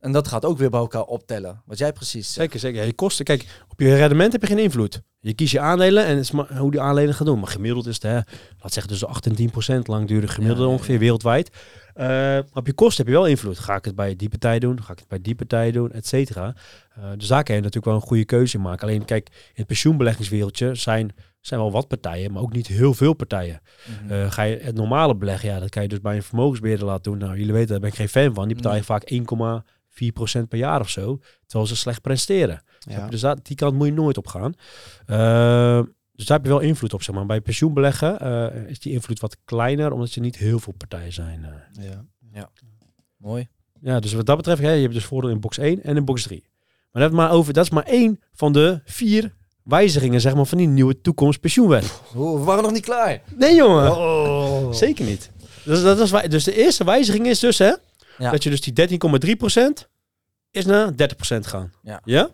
En 0.00 0.12
dat 0.12 0.28
gaat 0.28 0.44
ook 0.44 0.58
weer 0.58 0.70
bij 0.70 0.80
elkaar 0.80 1.04
optellen. 1.04 1.62
Wat 1.66 1.78
jij 1.78 1.92
precies 1.92 2.32
zegt. 2.32 2.36
Zeker, 2.36 2.58
zeker. 2.58 2.86
je 2.86 2.92
kosten, 2.92 3.24
kijk, 3.24 3.64
op 3.68 3.80
je 3.80 3.96
rendement 3.96 4.32
heb 4.32 4.40
je 4.40 4.46
geen 4.46 4.58
invloed. 4.58 5.02
Je 5.20 5.34
kiest 5.34 5.52
je 5.52 5.60
aandelen 5.60 6.04
en 6.04 6.16
het 6.16 6.24
is 6.24 6.30
hoe 6.58 6.70
die 6.70 6.80
aandelen 6.80 7.14
gaan 7.14 7.26
doen. 7.26 7.38
Maar 7.38 7.48
gemiddeld 7.48 7.86
is 7.86 7.94
het, 7.94 8.02
hè, 8.02 8.14
laat 8.58 8.72
zeggen, 8.72 8.92
dus 8.92 9.04
8 9.04 9.26
en 9.26 9.34
10 9.34 9.50
procent 9.50 9.88
langdurig 9.88 10.34
gemiddelde 10.34 10.66
ongeveer 10.66 10.98
wereldwijd. 10.98 11.50
Uh, 11.96 12.38
op 12.52 12.66
je 12.66 12.72
kosten 12.72 13.04
heb 13.04 13.14
je 13.14 13.20
wel 13.20 13.28
invloed. 13.28 13.58
Ga 13.58 13.74
ik 13.74 13.84
het 13.84 13.94
bij 13.94 14.16
die 14.16 14.28
partij 14.28 14.58
doen? 14.58 14.82
Ga 14.82 14.92
ik 14.92 14.98
het 14.98 15.08
bij 15.08 15.20
die 15.20 15.34
partij 15.34 15.70
doen? 15.70 15.92
Et 15.92 16.06
cetera. 16.06 16.54
Uh, 16.98 17.04
dus 17.16 17.28
daar 17.28 17.42
kan 17.42 17.54
je 17.54 17.60
natuurlijk 17.60 17.86
wel 17.86 17.94
een 17.94 18.08
goede 18.08 18.24
keuze 18.24 18.56
in 18.56 18.62
maken. 18.62 18.88
Alleen 18.88 19.04
kijk, 19.04 19.28
in 19.28 19.52
het 19.54 19.66
pensioenbeleggingswereldje 19.66 20.74
zijn, 20.74 21.14
zijn 21.40 21.60
wel 21.60 21.72
wat 21.72 21.88
partijen, 21.88 22.32
maar 22.32 22.42
ook 22.42 22.52
niet 22.52 22.66
heel 22.66 22.94
veel 22.94 23.12
partijen. 23.12 23.60
Mhm. 24.02 24.12
uh, 24.12 24.30
ga 24.30 24.42
je 24.42 24.58
het 24.62 24.74
normale 24.74 25.16
beleggen, 25.16 25.48
ja, 25.48 25.60
dat 25.60 25.68
kan 25.68 25.82
je 25.82 25.88
dus 25.88 26.00
bij 26.00 26.16
een 26.16 26.22
vermogensbeheerder 26.22 26.86
laten 26.86 27.12
doen. 27.12 27.20
Nou, 27.20 27.38
jullie 27.38 27.52
weten, 27.52 27.68
daar 27.68 27.80
ben 27.80 27.88
ik 27.88 27.94
geen 27.94 28.08
fan 28.08 28.34
van. 28.34 28.46
Die 28.46 28.56
betaal 28.56 28.74
je 28.74 28.84
vaak 28.84 29.04
1,4% 30.02 30.48
per 30.48 30.58
jaar 30.58 30.80
of 30.80 30.88
zo, 30.88 31.20
terwijl 31.46 31.68
ze 31.68 31.76
slecht 31.76 32.00
presteren. 32.00 32.62
Ja. 32.78 33.08
Dus 33.08 33.20
dat, 33.20 33.46
die 33.46 33.56
kant 33.56 33.74
moet 33.74 33.86
je 33.86 33.92
nooit 33.92 34.16
op 34.16 34.26
gaan. 34.26 34.54
Dus 36.18 36.26
daar 36.26 36.36
heb 36.36 36.46
je 36.46 36.52
wel 36.52 36.60
invloed 36.60 36.94
op, 36.94 37.02
zeg 37.02 37.14
maar. 37.14 37.26
Bij 37.26 37.40
pensioenbeleggen 37.40 38.18
uh, 38.22 38.70
is 38.70 38.78
die 38.78 38.92
invloed 38.92 39.20
wat 39.20 39.36
kleiner, 39.44 39.92
omdat 39.92 40.14
je 40.14 40.20
niet 40.20 40.36
heel 40.36 40.58
veel 40.58 40.72
partijen 40.72 41.12
zijn. 41.12 41.40
Uh. 41.40 41.84
Ja. 41.84 42.04
ja, 42.32 42.50
mooi. 43.16 43.48
Ja, 43.80 44.00
dus 44.00 44.12
wat 44.12 44.26
dat 44.26 44.36
betreft, 44.36 44.62
hè, 44.62 44.72
je 44.72 44.82
hebt 44.82 44.94
dus 44.94 45.04
voordeel 45.04 45.30
in 45.30 45.40
box 45.40 45.58
1 45.58 45.82
en 45.82 45.96
in 45.96 46.04
box 46.04 46.22
3. 46.22 46.44
Maar 46.92 47.02
dat, 47.02 47.12
maar 47.12 47.30
over, 47.30 47.52
dat 47.52 47.64
is 47.64 47.70
maar 47.70 47.84
één 47.84 48.20
van 48.32 48.52
de 48.52 48.80
vier 48.84 49.34
wijzigingen 49.62 50.20
zeg 50.20 50.34
maar, 50.34 50.46
van 50.46 50.58
die 50.58 50.66
nieuwe 50.66 51.00
toekomstpensioenwet. 51.00 52.00
Oh, 52.14 52.38
we 52.38 52.44
waren 52.44 52.62
nog 52.62 52.72
niet 52.72 52.84
klaar. 52.84 53.22
Nee, 53.34 53.54
jongen. 53.54 53.96
Oh. 53.96 54.72
Zeker 54.72 55.04
niet. 55.04 55.30
Dus, 55.64 55.82
dat 55.82 56.00
is, 56.00 56.10
dus 56.28 56.44
de 56.44 56.56
eerste 56.56 56.84
wijziging 56.84 57.26
is 57.26 57.38
dus 57.38 57.58
hè, 57.58 57.72
ja. 58.18 58.30
dat 58.30 58.42
je 58.42 58.50
dus 58.50 58.60
die 58.60 58.98
13,3% 59.82 59.88
is 60.50 60.66
naar 60.66 60.92
30% 60.92 60.94
gaan. 61.40 61.72
Ja. 61.82 62.00
ja? 62.04 62.30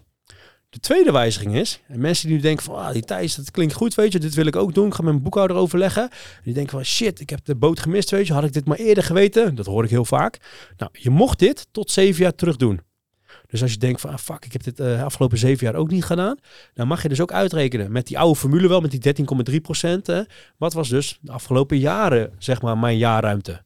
De 0.74 0.80
tweede 0.80 1.12
wijziging 1.12 1.54
is, 1.56 1.80
en 1.88 2.00
mensen 2.00 2.26
die 2.26 2.36
nu 2.36 2.42
denken 2.42 2.64
van, 2.64 2.74
ah, 2.74 2.92
die 2.92 3.02
Thijs, 3.02 3.34
dat 3.34 3.50
klinkt 3.50 3.74
goed, 3.74 3.94
weet 3.94 4.12
je, 4.12 4.18
dit 4.18 4.34
wil 4.34 4.46
ik 4.46 4.56
ook 4.56 4.74
doen. 4.74 4.86
Ik 4.86 4.94
ga 4.94 5.02
met 5.02 5.10
mijn 5.10 5.22
boekhouder 5.22 5.56
overleggen. 5.56 6.08
Die 6.44 6.54
denken 6.54 6.72
van, 6.72 6.84
shit, 6.84 7.20
ik 7.20 7.30
heb 7.30 7.44
de 7.44 7.54
boot 7.54 7.80
gemist, 7.80 8.10
weet 8.10 8.26
je, 8.26 8.32
had 8.32 8.44
ik 8.44 8.52
dit 8.52 8.66
maar 8.66 8.78
eerder 8.78 9.04
geweten? 9.04 9.54
Dat 9.54 9.66
hoor 9.66 9.84
ik 9.84 9.90
heel 9.90 10.04
vaak. 10.04 10.38
Nou, 10.76 10.90
je 10.92 11.10
mocht 11.10 11.38
dit 11.38 11.66
tot 11.70 11.90
zeven 11.90 12.22
jaar 12.22 12.34
terug 12.34 12.56
doen. 12.56 12.80
Dus 13.46 13.62
als 13.62 13.72
je 13.72 13.78
denkt 13.78 14.00
van, 14.00 14.10
ah, 14.10 14.18
fuck, 14.18 14.44
ik 14.44 14.52
heb 14.52 14.62
dit 14.62 14.80
uh, 14.80 15.04
afgelopen 15.04 15.38
zeven 15.38 15.66
jaar 15.66 15.74
ook 15.74 15.90
niet 15.90 16.04
gedaan. 16.04 16.36
Dan 16.72 16.86
mag 16.86 17.02
je 17.02 17.08
dus 17.08 17.20
ook 17.20 17.32
uitrekenen 17.32 17.92
met 17.92 18.06
die 18.06 18.18
oude 18.18 18.38
formule 18.38 18.68
wel, 18.68 18.80
met 18.80 19.02
die 19.02 19.26
13,3 19.50 19.60
procent. 19.62 20.26
Wat 20.56 20.72
was 20.72 20.88
dus 20.88 21.18
de 21.20 21.32
afgelopen 21.32 21.78
jaren, 21.78 22.32
zeg 22.38 22.62
maar, 22.62 22.78
mijn 22.78 22.98
jaarruimte? 22.98 23.62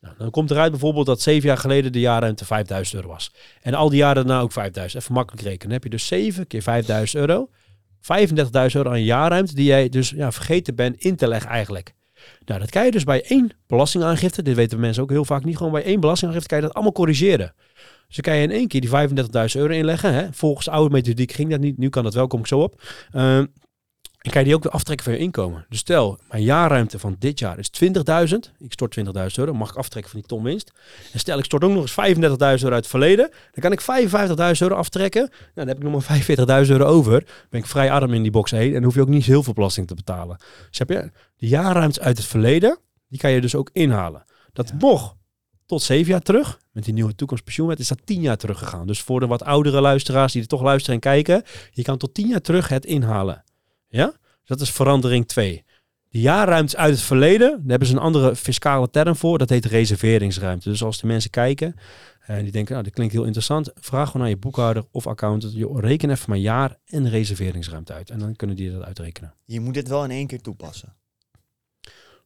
Nou, 0.00 0.14
dan 0.18 0.30
komt 0.30 0.50
eruit 0.50 0.70
bijvoorbeeld 0.70 1.06
dat 1.06 1.20
zeven 1.20 1.48
jaar 1.48 1.58
geleden 1.58 1.92
de 1.92 2.00
jaarruimte 2.00 2.44
5000 2.44 2.96
euro 2.96 3.08
was. 3.08 3.32
En 3.62 3.74
al 3.74 3.88
die 3.88 3.98
jaren 3.98 4.26
daarna 4.26 4.40
ook 4.40 4.52
5000. 4.52 5.02
Even 5.02 5.14
makkelijk 5.14 5.42
rekenen. 5.42 5.62
Dan 5.62 5.72
heb 5.72 5.84
je 5.84 5.90
dus 5.90 6.06
7 6.06 6.46
keer 6.46 6.62
5000 6.62 7.20
euro. 7.20 7.48
35.000 8.00 8.50
euro 8.72 8.90
aan 8.90 9.02
jaarruimte 9.02 9.54
die 9.54 9.64
jij 9.64 9.88
dus 9.88 10.10
ja, 10.10 10.32
vergeten 10.32 10.74
bent 10.74 10.96
in 10.96 11.16
te 11.16 11.28
leggen 11.28 11.50
eigenlijk. 11.50 11.94
Nou, 12.44 12.60
dat 12.60 12.70
kan 12.70 12.84
je 12.84 12.90
dus 12.90 13.04
bij 13.04 13.24
één 13.24 13.50
belastingaangifte, 13.66 14.42
dit 14.42 14.56
weten 14.56 14.80
mensen 14.80 15.02
ook 15.02 15.10
heel 15.10 15.24
vaak 15.24 15.44
niet, 15.44 15.56
gewoon 15.56 15.72
bij 15.72 15.84
één 15.84 16.00
belastingaangifte 16.00 16.48
kan 16.48 16.58
je 16.58 16.64
dat 16.64 16.74
allemaal 16.74 16.92
corrigeren. 16.92 17.54
Dus 18.06 18.16
dan 18.16 18.24
kan 18.24 18.36
je 18.36 18.42
in 18.42 18.50
één 18.50 18.68
keer 18.68 18.80
die 18.80 18.90
35.000 18.90 19.60
euro 19.60 19.72
inleggen. 19.72 20.14
Hè? 20.14 20.32
Volgens 20.32 20.64
de 20.64 20.70
oude 20.70 20.94
methodiek 20.94 21.32
ging 21.32 21.50
dat 21.50 21.60
niet, 21.60 21.78
nu 21.78 21.88
kan 21.88 22.04
dat 22.04 22.14
wel, 22.14 22.26
kom 22.26 22.40
ik 22.40 22.46
zo 22.46 22.60
op. 22.60 22.82
Uh, 23.12 23.42
en 24.20 24.30
kan 24.30 24.40
je 24.40 24.46
die 24.46 24.56
ook 24.56 24.62
weer 24.62 24.72
aftrekken 24.72 25.04
van 25.04 25.14
je 25.14 25.20
inkomen. 25.20 25.66
Dus 25.68 25.78
stel, 25.78 26.18
mijn 26.30 26.42
jaarruimte 26.42 26.98
van 26.98 27.16
dit 27.18 27.38
jaar 27.38 27.58
is 27.58 27.70
20.000. 27.84 27.92
Ik 28.58 28.72
stort 28.72 28.98
20.000 28.98 29.04
euro, 29.34 29.52
mag 29.52 29.70
ik 29.70 29.76
aftrekken 29.76 30.10
van 30.10 30.20
die 30.20 30.28
ton 30.28 30.42
winst. 30.42 30.72
En 31.12 31.18
stel, 31.18 31.38
ik 31.38 31.44
stort 31.44 31.64
ook 31.64 31.72
nog 31.72 31.82
eens 31.82 32.16
35.000 32.18 32.20
euro 32.20 32.48
uit 32.48 32.72
het 32.72 32.86
verleden. 32.86 33.30
Dan 33.52 33.62
kan 33.62 33.72
ik 33.72 34.10
55.000 34.10 34.58
euro 34.58 34.74
aftrekken. 34.74 35.20
Nou, 35.30 35.50
dan 35.54 35.68
heb 35.68 35.76
ik 35.76 35.82
nog 35.82 36.08
maar 36.08 36.64
45.000 36.64 36.70
euro 36.70 36.84
over. 36.84 37.26
Ben 37.50 37.60
ik 37.60 37.66
vrij 37.66 37.90
arm 37.90 38.14
in 38.14 38.22
die 38.22 38.30
box 38.30 38.52
1 38.52 38.66
en 38.66 38.72
dan 38.72 38.82
hoef 38.82 38.94
je 38.94 39.00
ook 39.00 39.08
niet 39.08 39.24
heel 39.24 39.42
veel 39.42 39.52
belasting 39.52 39.86
te 39.86 39.94
betalen. 39.94 40.36
Dus 40.68 40.78
heb 40.78 40.88
je 40.88 41.10
de 41.36 41.48
jaarruimte 41.48 42.00
uit 42.00 42.16
het 42.16 42.26
verleden, 42.26 42.78
die 43.08 43.18
kan 43.18 43.30
je 43.30 43.40
dus 43.40 43.54
ook 43.54 43.70
inhalen. 43.72 44.24
Dat 44.52 44.68
ja. 44.68 44.74
nog 44.78 45.16
tot 45.66 45.82
zeven 45.82 46.10
jaar 46.10 46.20
terug. 46.20 46.58
Met 46.72 46.84
die 46.84 46.94
nieuwe 46.94 47.14
toekomstpensioenwet 47.14 47.78
is 47.78 47.88
dat 47.88 47.98
tien 48.04 48.20
jaar 48.20 48.36
teruggegaan. 48.36 48.86
Dus 48.86 49.00
voor 49.00 49.20
de 49.20 49.26
wat 49.26 49.42
oudere 49.42 49.80
luisteraars 49.80 50.32
die 50.32 50.42
er 50.42 50.48
toch 50.48 50.62
luisteren 50.62 50.94
en 50.94 51.00
kijken, 51.00 51.42
je 51.70 51.82
kan 51.82 51.98
tot 51.98 52.14
tien 52.14 52.28
jaar 52.28 52.40
terug 52.40 52.68
het 52.68 52.84
inhalen. 52.84 53.44
Ja? 53.90 54.14
Dat 54.44 54.60
is 54.60 54.70
verandering 54.70 55.28
2. 55.28 55.64
De 56.08 56.20
jaarruimte 56.20 56.76
uit 56.76 56.94
het 56.94 57.02
verleden, 57.02 57.50
daar 57.50 57.70
hebben 57.70 57.88
ze 57.88 57.94
een 57.94 58.00
andere 58.00 58.36
fiscale 58.36 58.90
term 58.90 59.16
voor. 59.16 59.38
Dat 59.38 59.48
heet 59.48 59.64
reserveringsruimte. 59.64 60.68
Dus 60.68 60.82
als 60.82 61.00
de 61.00 61.06
mensen 61.06 61.30
kijken 61.30 61.74
en 62.20 62.42
die 62.42 62.52
denken, 62.52 62.72
nou, 62.72 62.84
dit 62.84 62.94
klinkt 62.94 63.12
heel 63.12 63.24
interessant. 63.24 63.70
Vraag 63.74 64.10
gewoon 64.10 64.22
aan 64.22 64.32
je 64.32 64.36
boekhouder 64.36 64.84
of 64.90 65.06
accountant. 65.06 65.52
Je 65.52 65.78
reken 65.80 66.10
even 66.10 66.30
mijn 66.30 66.42
jaar 66.42 66.76
en 66.84 67.08
reserveringsruimte 67.08 67.92
uit. 67.92 68.10
En 68.10 68.18
dan 68.18 68.36
kunnen 68.36 68.56
die 68.56 68.72
dat 68.72 68.82
uitrekenen. 68.82 69.34
Je 69.44 69.60
moet 69.60 69.74
dit 69.74 69.88
wel 69.88 70.04
in 70.04 70.10
één 70.10 70.26
keer 70.26 70.40
toepassen. 70.40 70.96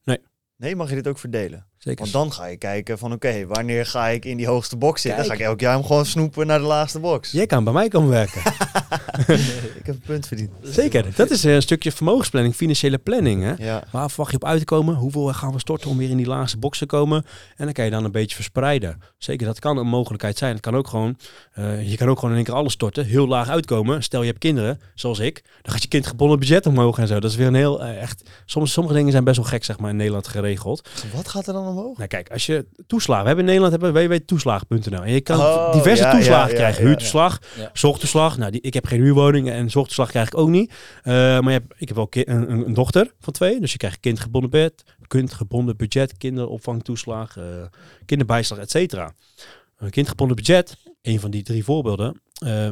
Nee. 0.05 0.19
Nee, 0.57 0.77
mag 0.77 0.89
je 0.89 0.95
dit 0.95 1.09
ook 1.09 1.19
verdelen? 1.19 1.67
Zeker. 1.85 2.01
Want 2.01 2.13
dan 2.13 2.33
ga 2.33 2.47
je 2.47 2.57
kijken 2.57 2.99
van 2.99 3.13
oké, 3.13 3.47
wanneer 3.47 3.87
ga 3.87 4.09
ik 4.09 4.25
in 4.25 4.37
die 4.37 4.47
hoogste 4.47 4.77
box 4.77 5.03
zitten? 5.03 5.21
Dan 5.21 5.31
ga 5.31 5.43
ik 5.43 5.47
elk 5.47 5.61
jaar 5.61 5.75
hem 5.75 5.85
gewoon 5.85 6.07
snoepen 6.07 6.47
naar 6.47 6.59
de 6.59 6.65
laagste 6.65 7.01
box. 7.01 7.31
Jij 7.41 7.47
kan 7.47 7.65
bij 7.65 7.73
mij 7.73 7.89
komen 7.89 8.11
werken. 8.11 8.41
ik 9.81 9.87
heb 9.87 9.95
een 9.95 10.01
punt 10.07 10.27
verdiend. 10.27 10.51
Zeker. 10.63 11.07
Dat 11.17 11.31
is 11.31 11.45
een 11.45 11.63
stukje 11.63 11.93
vermogensplanning, 11.93 12.55
financiële 12.55 12.99
planning. 12.99 13.43
Hè? 13.43 13.65
Ja. 13.65 13.85
Waar 13.91 14.09
verwacht 14.09 14.31
je 14.31 14.37
op 14.37 14.45
uit 14.45 14.59
te 14.59 14.65
komen? 14.65 14.95
Hoeveel 14.95 15.33
gaan 15.33 15.53
we 15.53 15.59
storten 15.59 15.91
om 15.91 15.97
weer 15.97 16.11
in 16.11 16.17
die 16.17 16.27
laagste 16.27 16.59
box 16.59 16.79
te 16.79 16.87
komen? 16.87 17.25
En 17.57 17.65
dan 17.65 17.73
kan 17.73 17.85
je 17.85 17.91
dan 17.91 18.05
een 18.05 18.13
beetje 18.13 18.35
verspreiden. 18.35 19.01
Zeker, 19.19 19.47
dat 19.47 19.59
kan 19.59 19.77
een 19.77 19.87
mogelijkheid 19.87 20.39
zijn. 20.39 20.53
Het 20.53 20.61
kan 20.61 20.77
ook 20.77 20.89
gewoon, 20.89 21.17
uh, 21.59 21.91
je 21.91 21.97
kan 21.97 22.09
ook 22.09 22.15
gewoon 22.15 22.31
in 22.31 22.37
één 22.37 22.47
keer 22.47 22.55
alles 22.55 22.73
storten, 22.73 23.05
heel 23.07 23.27
laag 23.27 23.49
uitkomen. 23.49 24.03
Stel 24.03 24.21
je 24.21 24.27
hebt 24.27 24.39
kinderen, 24.39 24.81
zoals 24.95 25.19
ik, 25.19 25.43
dan 25.63 25.73
gaat 25.73 25.83
je 25.83 25.89
kind 25.89 26.07
gebonden 26.07 26.39
budget 26.39 26.67
omhoog 26.67 26.99
en 26.99 27.07
zo. 27.07 27.21
Dat 27.21 27.31
is 27.31 27.37
weer 27.37 27.47
een 27.47 27.55
heel 27.55 27.83
uh, 27.83 28.03
echt. 28.03 28.31
Soms, 28.45 28.73
sommige 28.73 28.97
dingen 28.97 29.13
zijn 29.13 29.25
best 29.25 29.37
wel 29.37 29.47
gek, 29.47 29.65
zeg 29.65 29.79
maar, 29.79 29.91
in 29.91 29.97
Nederland 29.97 30.29
geregeld. 30.29 30.89
Wat 31.15 31.29
gaat 31.29 31.47
er 31.47 31.53
dan 31.53 31.74
omhoog? 31.77 31.97
Nou, 31.97 32.09
kijk, 32.09 32.31
als 32.31 32.47
je 32.47 32.67
toeslagen, 32.87 33.23
we 33.23 33.29
hebben 33.29 33.49
in 33.49 33.61
Nederland 33.61 33.83
hebben 33.83 34.09
www.toeslagen.nl 34.09 35.03
en 35.03 35.13
je 35.13 35.21
kan 35.21 35.39
oh, 35.39 35.73
diverse 35.73 36.09
toeslagen 36.11 36.55
krijgen. 36.55 36.85
Huurtoeslag, 36.85 37.41
zorgtoeslag. 37.73 38.39
Nou, 38.39 38.51
die, 38.51 38.61
ik 38.61 38.75
heb 38.75 38.87
geen 38.87 39.01
huurwoning 39.01 39.51
en 39.51 39.71
zorgtoeslag 39.71 40.09
krijg 40.09 40.27
ik 40.27 40.37
ook 40.37 40.49
niet. 40.49 40.71
Uh, 40.71 41.05
maar 41.15 41.53
je 41.53 41.59
hebt, 41.59 41.75
ik 41.77 41.89
heb 41.89 41.97
wel 41.97 42.09
een, 42.11 42.51
een, 42.51 42.67
een, 42.67 42.75
dochter 42.75 43.15
van 43.21 43.33
twee, 43.33 43.61
dus 43.61 43.73
je 43.73 43.79
krijgt 43.79 44.01
kindgebonden 44.01 44.51
bed, 44.51 44.85
kindgebonden 45.07 45.77
budget, 45.77 46.17
kinderopvangtoeslag, 46.17 47.37
uh, 47.37 47.45
kinderbijslag, 48.07 48.59
et 48.59 48.71
cetera. 48.71 49.15
Een 49.77 49.91
kindgebonden 49.91 50.37
budget, 50.37 50.77
een 51.03 51.21
van 51.21 51.31
die 51.31 51.43
drie 51.43 51.65
voorbeelden, 51.65 52.21
uh, 52.45 52.67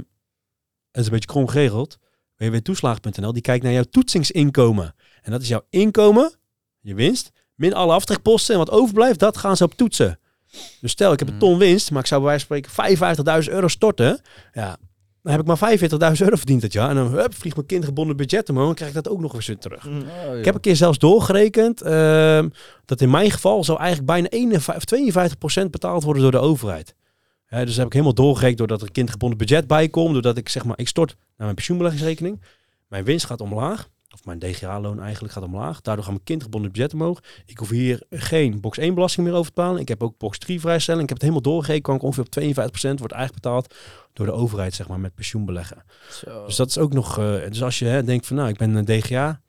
is 0.92 1.04
een 1.04 1.10
beetje 1.10 1.26
krom 1.26 1.48
geregeld. 1.48 1.98
www.toeslagen.nl, 2.36 3.32
die 3.32 3.42
kijkt 3.42 3.64
naar 3.64 3.72
jouw 3.72 3.82
toetsingsinkomen. 3.90 4.94
En 5.22 5.30
dat 5.30 5.42
is 5.42 5.48
jouw 5.48 5.66
inkomen, 5.70 6.32
je 6.80 6.94
winst, 6.94 7.30
min 7.62 7.74
alle 7.74 7.92
aftrekposten. 7.92 8.52
En 8.52 8.58
wat 8.60 8.70
overblijft, 8.70 9.18
dat 9.18 9.36
gaan 9.36 9.56
ze 9.56 9.64
op 9.64 9.74
toetsen. 9.74 10.18
Dus 10.80 10.90
stel, 10.90 11.12
ik 11.12 11.18
heb 11.18 11.28
een 11.28 11.38
ton 11.38 11.58
winst, 11.58 11.90
maar 11.90 12.00
ik 12.00 12.06
zou 12.06 12.20
bij 12.20 12.30
wijze 12.30 12.46
van 12.46 12.62
spreken 12.86 13.42
55.000 13.44 13.52
euro 13.52 13.68
storten. 13.68 14.20
Ja, 14.52 14.76
dan 15.22 15.32
heb 15.32 15.40
ik 15.40 15.46
maar 15.46 15.78
45.000 15.78 16.22
euro 16.22 16.36
verdiend 16.36 16.60
dat 16.60 16.72
jaar. 16.72 16.90
En 16.90 16.94
dan 16.94 17.12
hup, 17.12 17.34
vliegt 17.34 17.56
mijn 17.56 17.66
kindgebonden 17.66 18.16
budget 18.16 18.48
omhoog. 18.48 18.66
Dan 18.66 18.74
krijg 18.74 18.90
ik 18.90 19.02
dat 19.02 19.12
ook 19.12 19.20
nog 19.20 19.34
eens 19.34 19.46
weer 19.46 19.58
terug. 19.58 19.84
Mm. 19.88 20.02
Oh, 20.28 20.38
ik 20.38 20.44
heb 20.44 20.54
een 20.54 20.60
keer 20.60 20.76
zelfs 20.76 20.98
doorgerekend 20.98 21.82
uh, 21.82 22.42
dat 22.84 23.00
in 23.00 23.10
mijn 23.10 23.30
geval 23.30 23.64
zou 23.64 23.78
eigenlijk 23.78 24.08
bijna 24.08 24.28
51, 24.28 25.64
52% 25.64 25.70
betaald 25.70 26.02
worden 26.02 26.22
door 26.22 26.30
de 26.30 26.38
overheid. 26.38 26.94
dus 27.48 27.76
heb 27.76 27.86
ik 27.86 27.92
helemaal 27.92 28.14
doorgerekend 28.14 28.58
doordat 28.58 28.82
er 28.82 28.92
kindgebonden 28.92 29.38
budget 29.38 29.66
bij 29.66 29.88
komt. 29.88 30.12
Doordat 30.12 30.36
ik 30.36 30.48
zeg 30.48 30.64
maar, 30.64 30.78
ik 30.78 30.88
stort 30.88 31.10
naar 31.18 31.18
mijn 31.36 31.54
pensioenbeleggingsrekening. 31.54 32.42
Mijn 32.88 33.04
winst 33.04 33.26
gaat 33.26 33.40
omlaag 33.40 33.88
of 34.12 34.24
mijn 34.24 34.38
DGA-loon 34.38 35.00
eigenlijk 35.00 35.32
gaat 35.34 35.42
omlaag. 35.42 35.80
Daardoor 35.80 36.04
gaan 36.04 36.12
mijn 36.12 36.24
kindgebonden 36.24 36.72
budget 36.72 36.94
omhoog. 36.94 37.22
Ik 37.46 37.58
hoef 37.58 37.68
hier 37.68 38.02
geen 38.10 38.60
box 38.60 38.78
1 38.78 38.94
belasting 38.94 39.26
meer 39.26 39.36
over 39.36 39.52
te 39.52 39.54
betalen. 39.54 39.80
Ik 39.80 39.88
heb 39.88 40.02
ook 40.02 40.18
box 40.18 40.38
3 40.38 40.60
vrijstelling. 40.60 41.02
Ik 41.02 41.08
heb 41.08 41.18
het 41.18 41.28
helemaal 41.28 41.52
doorgerekend. 41.52 41.86
Kan 41.86 41.94
ik 41.94 42.02
ongeveer 42.02 42.24
op 42.24 42.34
52% 42.34 42.98
wordt 42.98 43.12
eigenlijk 43.12 43.42
betaald 43.42 43.74
door 44.12 44.26
de 44.26 44.32
overheid, 44.32 44.74
zeg 44.74 44.88
maar, 44.88 45.00
met 45.00 45.14
pensioenbeleggen. 45.14 45.84
Zo. 46.10 46.46
Dus 46.46 46.56
dat 46.56 46.68
is 46.68 46.78
ook 46.78 46.92
nog. 46.92 47.18
Uh, 47.18 47.44
dus 47.48 47.62
als 47.62 47.78
je 47.78 47.84
hè, 47.84 48.04
denkt 48.04 48.26
van 48.26 48.36
nou, 48.36 48.48
ik 48.48 48.56
ben 48.56 48.74
een 48.74 48.84
DGA 48.84 49.40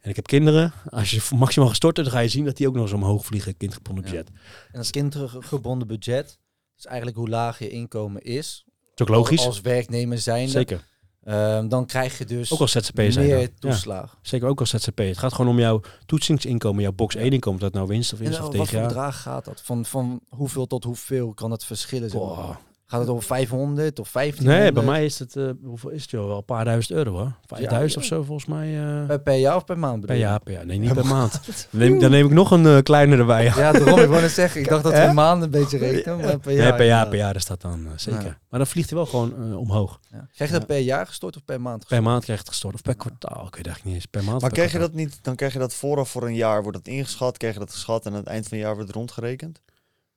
en 0.00 0.10
ik 0.10 0.16
heb 0.16 0.26
kinderen. 0.26 0.72
Als 0.88 1.10
je 1.10 1.20
maximaal 1.36 1.68
gestort 1.68 1.96
dan 1.96 2.06
ga 2.06 2.18
je 2.18 2.28
zien 2.28 2.44
dat 2.44 2.56
die 2.56 2.68
ook 2.68 2.74
nog 2.74 2.82
eens 2.82 2.92
omhoog 2.92 3.24
vliegen, 3.24 3.56
kindgebonden 3.56 4.04
budget. 4.04 4.30
En 4.72 4.78
als 4.78 4.90
kindgebonden 4.90 5.88
budget, 5.88 6.38
is 6.78 6.86
eigenlijk 6.86 7.16
hoe 7.16 7.28
laag 7.28 7.58
je 7.58 7.68
inkomen 7.68 8.22
is. 8.22 8.64
Dat 8.66 9.08
is 9.08 9.14
ook 9.14 9.20
logisch. 9.20 9.46
Als 9.46 9.60
werknemer 9.60 10.18
zijn. 10.18 10.48
Zeker 10.48 10.92
Ehm, 11.24 11.68
dan 11.68 11.86
krijg 11.86 12.18
je 12.18 12.24
dus 12.24 12.52
ook 12.52 12.60
als 12.60 12.70
zijn 12.72 13.12
meer 13.14 13.54
toeslag. 13.58 14.18
zeker 14.22 14.48
ook 14.48 14.60
als 14.60 14.70
ZZP. 14.70 14.98
Het 14.98 15.18
gaat 15.18 15.32
gewoon 15.32 15.50
om 15.50 15.58
jouw 15.58 15.80
toetsingsinkomen, 16.06 16.82
jouw 16.82 16.92
box 16.92 17.14
1 17.14 17.32
inkomen. 17.32 17.60
Dat 17.60 17.72
nou 17.72 17.86
winst 17.86 18.12
of 18.12 18.18
winst 18.18 18.38
en, 18.38 18.44
of 18.44 18.50
tegen 18.50 18.64
Wat 18.64 18.74
voor 18.74 18.88
bedrag 18.88 19.22
gaat 19.22 19.44
dat? 19.44 19.60
Van, 19.64 19.84
van 19.84 20.20
hoeveel 20.28 20.66
tot 20.66 20.84
hoeveel 20.84 21.34
kan 21.34 21.50
het 21.50 21.64
verschillen? 21.64 22.10
Zeg 22.10 22.20
maar? 22.20 22.58
Gaat 22.94 23.02
het 23.02 23.12
om 23.12 23.22
500 23.22 23.98
of 23.98 24.12
1500? 24.12 24.62
Nee, 24.62 24.72
bij 24.72 24.92
mij 24.92 25.04
is 25.04 25.18
het, 25.18 25.34
uh, 25.36 25.50
hoeveel 25.64 25.90
is 25.90 26.02
het 26.02 26.10
joh? 26.10 26.26
Wel 26.26 26.36
een 26.36 26.44
paar 26.44 26.64
duizend 26.64 26.98
euro 26.98 27.10
hoor. 27.10 27.32
5000 27.46 27.92
ja, 27.92 28.00
of 28.00 28.06
zo 28.06 28.22
volgens 28.22 28.46
mij. 28.46 28.68
Uh... 28.68 29.14
Per, 29.24 29.34
jaar 29.34 29.56
of 29.56 29.64
per 29.64 29.78
maand 29.78 30.06
Per 30.06 30.16
jaar, 30.16 30.40
per 30.40 30.52
jaar. 30.52 30.66
Nee, 30.66 30.78
niet 30.78 30.92
per, 30.92 31.06
maand. 31.06 31.40
Dan 31.46 31.80
neem, 31.80 31.98
dan 31.98 32.10
neem, 32.10 32.26
ik 32.26 32.32
nog 32.32 32.50
een 32.50 32.64
uh, 32.64 32.78
kleinere 32.78 33.20
erbij. 33.20 33.44
Ja, 33.44 33.72
daarom, 33.72 33.98
ik 33.98 34.08
wou 34.08 34.20
net 34.20 34.30
zeggen. 34.30 34.60
Ik 34.60 34.68
dacht 34.68 34.82
dat 34.82 34.92
we 35.06 35.12
maanden 35.12 35.44
een 35.44 35.60
beetje 35.60 35.78
rekenen, 35.78 36.18
maar 36.18 36.38
per 36.38 36.52
jaar. 36.52 36.68
Nee, 36.68 36.74
per 36.74 36.86
jaar, 36.86 37.08
per 37.08 37.18
jaar 37.18 37.36
is 37.36 37.46
dat 37.46 37.60
dan 37.60 37.88
zeker. 37.96 38.38
Maar 38.48 38.58
dan 38.58 38.66
vliegt 38.66 38.90
hij 38.90 38.98
wel 38.98 39.06
gewoon 39.06 39.56
omhoog. 39.56 40.00
Ja. 40.10 40.28
Krijg 40.34 40.50
je 40.50 40.58
dat 40.58 40.66
per 40.66 40.78
jaar 40.78 41.06
gestort 41.06 41.36
of 41.36 41.44
per 41.44 41.60
maand 41.60 41.80
gestort? 41.80 42.00
Per 42.02 42.10
maand 42.10 42.24
krijg 42.24 42.38
je 42.38 42.44
het 42.44 42.52
gestort 42.52 42.74
of 42.74 42.82
per 42.82 42.96
kwartaal. 42.96 43.46
Ik 43.46 43.56
weet 43.56 43.66
eigenlijk 43.66 43.84
niet 43.84 43.94
eens. 43.94 44.06
Per 44.06 44.24
maand 44.24 44.40
Maar 44.40 44.50
krijg 44.50 44.72
je 44.72 44.78
dat 44.78 44.92
niet, 44.92 45.18
dan 45.22 45.34
krijg 45.34 45.52
je 45.52 45.58
dat 45.58 45.74
vooraf 45.74 46.10
voor 46.10 46.22
een 46.22 46.34
jaar, 46.34 46.62
wordt 46.62 46.78
dat 46.78 46.94
ingeschat, 46.94 47.36
krijg 47.36 47.54
je 47.54 47.60
dat 47.60 47.72
geschat 47.72 48.06
en 48.06 48.12
aan 48.12 48.18
het 48.18 48.26
eind 48.26 48.48
van 48.48 48.56
het 48.56 48.66
jaar 48.66 48.74
wordt 48.74 48.88
het 48.88 48.96
rondgerekend? 48.96 49.60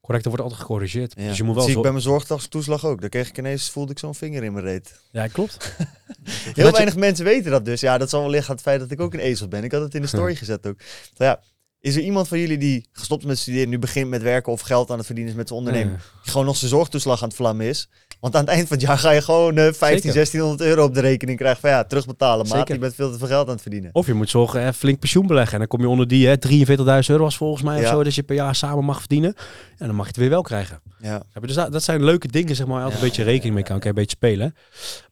Correct, 0.07 0.25
er 0.25 0.31
wordt 0.31 0.43
altijd 0.43 0.61
gecorrigeerd. 0.61 1.13
Ja. 1.17 1.27
Dus 1.27 1.37
je 1.37 1.43
moet 1.43 1.55
wel 1.55 1.63
zie 1.63 1.75
ik 1.75 1.81
bij 1.81 1.91
mijn 1.91 2.03
zorgdagstoeslag 2.03 2.85
ook. 2.85 3.01
Daar 3.01 3.09
kreeg 3.09 3.29
ik 3.29 3.37
ineens, 3.37 3.69
voelde 3.69 3.91
ik 3.91 3.99
zo'n 3.99 4.15
vinger 4.15 4.43
in 4.43 4.53
mijn 4.53 4.65
reet. 4.65 5.01
Ja, 5.11 5.27
klopt. 5.27 5.75
Heel 6.53 6.71
weinig 6.71 6.95
mensen 6.95 7.25
weten 7.25 7.51
dat 7.51 7.65
dus. 7.65 7.81
Ja, 7.81 7.97
dat 7.97 8.09
zal 8.09 8.21
wel 8.21 8.29
liggen 8.29 8.49
aan 8.49 8.55
het 8.55 8.65
feit 8.65 8.79
dat 8.79 8.91
ik 8.91 9.01
ook 9.01 9.13
een 9.13 9.19
ezel 9.19 9.47
ben. 9.47 9.63
Ik 9.63 9.71
had 9.71 9.81
het 9.81 9.95
in 9.95 10.01
de 10.01 10.07
story 10.07 10.35
gezet 10.45 10.67
ook. 10.67 10.79
ja, 11.13 11.39
is 11.79 11.95
er 11.95 12.01
iemand 12.01 12.27
van 12.27 12.39
jullie 12.39 12.57
die 12.57 12.87
gestopt 12.91 13.25
met 13.25 13.37
studeren, 13.37 13.69
nu 13.69 13.79
begint 13.79 14.09
met 14.09 14.21
werken 14.21 14.51
of 14.51 14.61
geld 14.61 14.91
aan 14.91 14.97
het 14.97 15.05
verdienen 15.05 15.31
is 15.31 15.37
met 15.37 15.47
zijn 15.47 15.59
ondernemen, 15.59 15.99
gewoon 16.21 16.45
nog 16.45 16.57
zijn 16.57 16.71
zorgtoeslag 16.71 17.21
aan 17.21 17.27
het 17.27 17.37
vlammen 17.37 17.65
is? 17.65 17.89
Want 18.19 18.35
aan 18.35 18.41
het 18.41 18.49
eind 18.49 18.67
van 18.67 18.77
het 18.77 18.85
jaar 18.85 18.97
ga 18.97 19.11
je 19.11 19.21
gewoon 19.21 19.57
uh, 19.57 19.71
15, 19.73 20.13
1600 20.13 20.69
euro 20.69 20.83
op 20.83 20.93
de 20.93 20.99
rekening 20.99 21.37
krijgen 21.37 21.61
van 21.61 21.69
ja, 21.69 21.83
terugbetalen. 21.83 22.47
Maar 22.47 22.71
je 22.71 22.79
bent 22.79 22.95
veel 22.95 23.11
te 23.11 23.17
veel 23.17 23.27
geld 23.27 23.47
aan 23.47 23.53
het 23.53 23.61
verdienen. 23.61 23.89
Of 23.93 24.05
je 24.05 24.13
moet 24.13 24.29
zorgen, 24.29 24.61
hè, 24.61 24.73
flink 24.73 24.99
pensioen 24.99 25.27
beleggen. 25.27 25.53
En 25.53 25.59
dan 25.59 25.67
kom 25.67 25.81
je 25.81 25.87
onder 25.87 26.07
die 26.07 26.37
43.000 26.67 26.75
euro 26.77 27.23
was 27.23 27.37
volgens 27.37 27.63
mij 27.63 27.79
of 27.79 27.87
zo, 27.87 28.03
dat 28.03 28.15
je 28.15 28.23
per 28.23 28.35
jaar 28.35 28.55
samen 28.55 28.85
mag 28.85 28.99
verdienen. 28.99 29.33
En 29.77 29.87
dan 29.87 29.95
mag 29.95 30.05
je 30.05 30.11
het 30.11 30.19
weer 30.19 30.29
wel 30.29 30.41
krijgen. 30.41 30.81
Ja. 30.99 31.23
Dus 31.41 31.53
dat, 31.53 31.71
dat 31.71 31.83
zijn 31.83 32.03
leuke 32.03 32.27
dingen, 32.27 32.55
zeg 32.55 32.67
maar, 32.67 32.83
altijd 32.83 33.01
een 33.01 33.07
beetje 33.07 33.23
rekening 33.23 33.53
mee 33.53 33.63
kan. 33.63 33.79
Kan 33.79 33.89
een 33.89 33.95
beetje 33.95 34.15
spelen. 34.15 34.55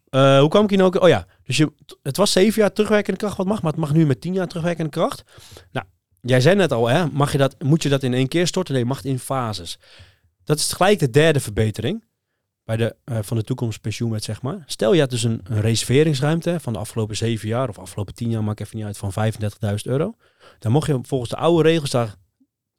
Uh, 0.10 0.40
hoe 0.40 0.50
kwam 0.50 0.64
ik 0.64 0.70
hier 0.70 0.78
nou 0.78 0.96
ook? 0.96 1.02
Oh 1.04 1.10
ja, 1.10 1.26
dus 1.44 1.58
je, 1.58 1.72
het 2.04 2.18
was 2.18 2.32
zeven 2.32 2.62
jaar 2.62 2.74
terugwerkende 2.74 3.20
kracht 3.20 3.38
wat 3.38 3.48
mag, 3.48 3.62
maar 3.62 3.72
het 3.72 3.82
mag 3.82 3.94
nu 3.94 4.06
met 4.06 4.22
tien 4.22 4.34
jaar 4.34 4.48
terugwerkende 4.48 4.90
kracht. 4.90 5.24
Nou, 5.72 5.86
jij 6.22 6.42
zei 6.42 6.56
net 6.56 6.72
al, 6.72 6.88
hè, 6.88 7.06
mag 7.12 7.32
je 7.32 7.38
dat, 7.38 7.56
moet 7.64 7.84
je 7.84 7.90
dat 7.90 8.04
in 8.04 8.14
één 8.14 8.28
keer 8.28 8.48
storten? 8.48 8.74
Nee, 8.74 8.86
mag 8.86 8.98
het 8.98 9.06
in 9.06 9.20
fases. 9.20 9.80
Dat 10.44 10.58
is 10.58 10.74
gelijk 10.74 11.00
de 11.00 11.10
derde 11.10 11.40
verbetering 11.40 12.04
bij 12.66 12.78
de, 12.78 12.96
uh, 13.06 13.18
van 13.22 13.38
de 13.38 13.44
toekomst 13.44 13.82
pensioenwet, 13.82 14.24
zeg 14.24 14.42
maar. 14.42 14.64
Stel 14.66 14.94
je 14.94 15.00
had 15.00 15.10
dus 15.10 15.24
een, 15.24 15.42
een, 15.44 15.62
reserveringsruimte 15.62 16.60
van 16.60 16.74
de 16.74 16.80
afgelopen 16.80 17.18
zeven 17.18 17.48
jaar 17.48 17.70
of 17.70 17.80
afgelopen 17.80 18.14
tien 18.14 18.30
jaar, 18.30 18.44
maak 18.44 18.60
even 18.60 18.78
niet 18.78 18.86
uit, 18.86 18.98
van 18.98 19.14
35.000 19.14 19.76
euro. 19.84 20.16
Dan 20.60 20.72
mocht 20.72 20.88
je 20.88 21.00
volgens 21.02 21.30
de 21.30 21.36
oude 21.36 21.70
regels 21.70 21.90
daar 21.90 22.16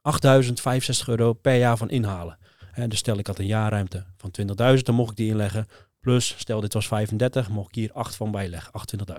8.065 0.06 1.06
euro 1.06 1.32
per 1.32 1.56
jaar 1.56 1.76
van 1.76 1.90
inhalen. 1.90 2.38
En 2.72 2.88
dus 2.88 2.98
stel 2.98 3.18
ik 3.18 3.26
had 3.26 3.38
een 3.38 3.46
jaarruimte 3.46 4.04
van 4.16 4.30
20.000, 4.76 4.82
dan 4.82 4.94
mocht 4.94 5.10
ik 5.10 5.16
die 5.16 5.30
inleggen. 5.30 5.66
Plus, 6.00 6.34
stel 6.38 6.60
dit 6.60 6.72
was 6.72 6.86
35, 6.86 7.48
mocht 7.48 7.68
ik 7.68 7.74
hier 7.74 7.92
8 7.92 8.16
van 8.16 8.30
bijleggen, 8.30 8.72
28.000. 9.10 9.16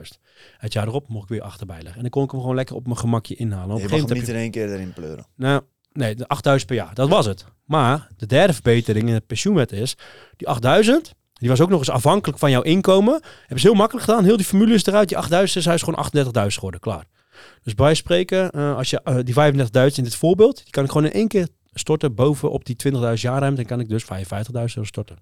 Het 0.57 0.73
jaar 0.73 0.87
erop 0.87 1.07
mocht 1.07 1.23
ik 1.23 1.29
weer 1.29 1.41
8 1.41 1.65
bijleggen. 1.65 1.95
En 1.95 2.01
dan 2.01 2.09
kon 2.09 2.23
ik 2.23 2.31
hem 2.31 2.39
gewoon 2.39 2.55
lekker 2.55 2.75
op 2.75 2.85
mijn 2.85 2.97
gemakje 2.97 3.35
inhalen. 3.35 3.75
Op 3.75 3.81
je 3.81 3.87
mag 3.87 3.99
hem 3.99 4.17
niet 4.17 4.27
in 4.27 4.35
één 4.35 4.51
keer 4.51 4.73
erin 4.73 4.93
pleuren. 4.93 5.25
Nou, 5.35 5.61
Nee, 5.97 6.15
de 6.15 6.27
8000 6.27 6.67
per 6.69 6.79
jaar. 6.79 6.93
Dat 6.93 7.09
was 7.09 7.25
het. 7.25 7.45
Maar 7.65 8.07
de 8.17 8.25
derde 8.25 8.53
verbetering 8.53 9.07
in 9.07 9.13
het 9.13 9.27
pensioenwet 9.27 9.71
is, 9.71 9.95
die 10.35 10.47
8000, 10.47 11.13
die 11.33 11.49
was 11.49 11.61
ook 11.61 11.69
nog 11.69 11.79
eens 11.79 11.89
afhankelijk 11.89 12.39
van 12.39 12.51
jouw 12.51 12.61
inkomen. 12.61 13.21
Hebben 13.39 13.59
ze 13.59 13.67
heel 13.67 13.75
makkelijk 13.75 14.05
gedaan. 14.05 14.23
Heel 14.23 14.37
die 14.37 14.45
formule 14.45 14.73
is 14.73 14.85
eruit. 14.85 15.07
Die 15.07 15.17
8000 15.17 15.59
is 15.59 15.65
huis 15.65 15.81
gewoon 15.81 16.05
38.000 16.15 16.47
geworden. 16.47 16.79
Klaar. 16.79 17.03
Dus 17.63 17.73
bij 17.73 17.93
spreken, 17.93 18.51
uh, 18.55 18.75
als 18.75 18.89
je 18.89 19.01
uh, 19.05 19.15
die 19.23 19.33
35.000 19.91 19.95
in 19.95 20.03
dit 20.03 20.15
voorbeeld, 20.15 20.63
die 20.63 20.71
kan 20.71 20.83
ik 20.83 20.91
gewoon 20.91 21.07
in 21.07 21.13
één 21.13 21.27
keer 21.27 21.47
storten 21.77 22.15
bovenop 22.15 22.65
die 22.65 22.75
20.000 22.93 22.99
jaar 23.13 23.39
ruimte. 23.39 23.55
Dan 23.55 23.65
kan 23.65 23.79
ik 23.79 23.89
dus 23.89 24.03
55.000 24.03 24.51
euro 24.51 24.83
storten. 24.83 25.17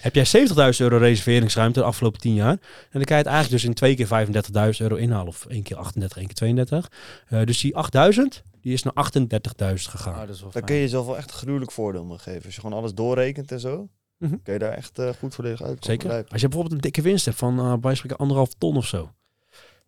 Heb 0.00 0.14
jij 0.14 0.26
70.000 0.26 0.54
euro 0.78 0.96
reserveringsruimte 0.96 1.78
de 1.78 1.84
afgelopen 1.84 2.20
10 2.20 2.34
jaar, 2.34 2.56
dan 2.90 3.02
kan 3.02 3.16
je 3.16 3.22
het 3.22 3.26
eigenlijk 3.32 3.50
dus 3.50 3.64
in 3.64 3.74
twee 3.74 3.94
keer 3.94 4.26
35.000 4.74 4.78
euro 4.78 4.94
inhalen. 4.94 5.28
Of 5.28 5.46
één 5.46 5.62
keer 5.62 5.76
38, 5.76 6.18
één 6.18 6.26
keer 6.26 6.34
32. 6.34 6.90
Uh, 7.30 7.44
dus 7.44 7.60
die 7.60 7.76
8000, 7.76 8.42
die 8.60 8.72
is 8.72 8.82
naar 8.82 9.10
38.000 9.12 9.74
gegaan. 9.74 10.28
Oh, 10.28 10.52
daar 10.52 10.62
kun 10.62 10.74
je 10.74 10.80
jezelf 10.80 11.06
wel 11.06 11.16
echt 11.16 11.30
een 11.30 11.36
gruwelijk 11.36 11.70
voordeel 11.70 12.04
mee 12.04 12.18
geven. 12.18 12.44
Als 12.44 12.54
je 12.54 12.60
gewoon 12.60 12.78
alles 12.78 12.94
doorrekent 12.94 13.52
en 13.52 13.60
zo, 13.60 13.88
mm 14.18 14.28
-hmm. 14.28 14.42
kun 14.42 14.52
je 14.52 14.58
daar 14.58 14.72
echt 14.72 14.98
uh, 14.98 15.10
goed 15.18 15.34
volledig 15.34 15.62
uit. 15.62 15.84
Zeker. 15.84 16.10
Als 16.10 16.40
je 16.40 16.48
bijvoorbeeld 16.48 16.72
een 16.72 16.80
dikke 16.80 17.02
winst 17.02 17.24
hebt 17.24 17.36
van 17.36 17.58
uh, 17.58 17.74
bij 17.76 17.94
spreken 17.94 18.18
anderhalf 18.18 18.54
ton 18.58 18.76
of 18.76 18.86
zo. 18.86 19.10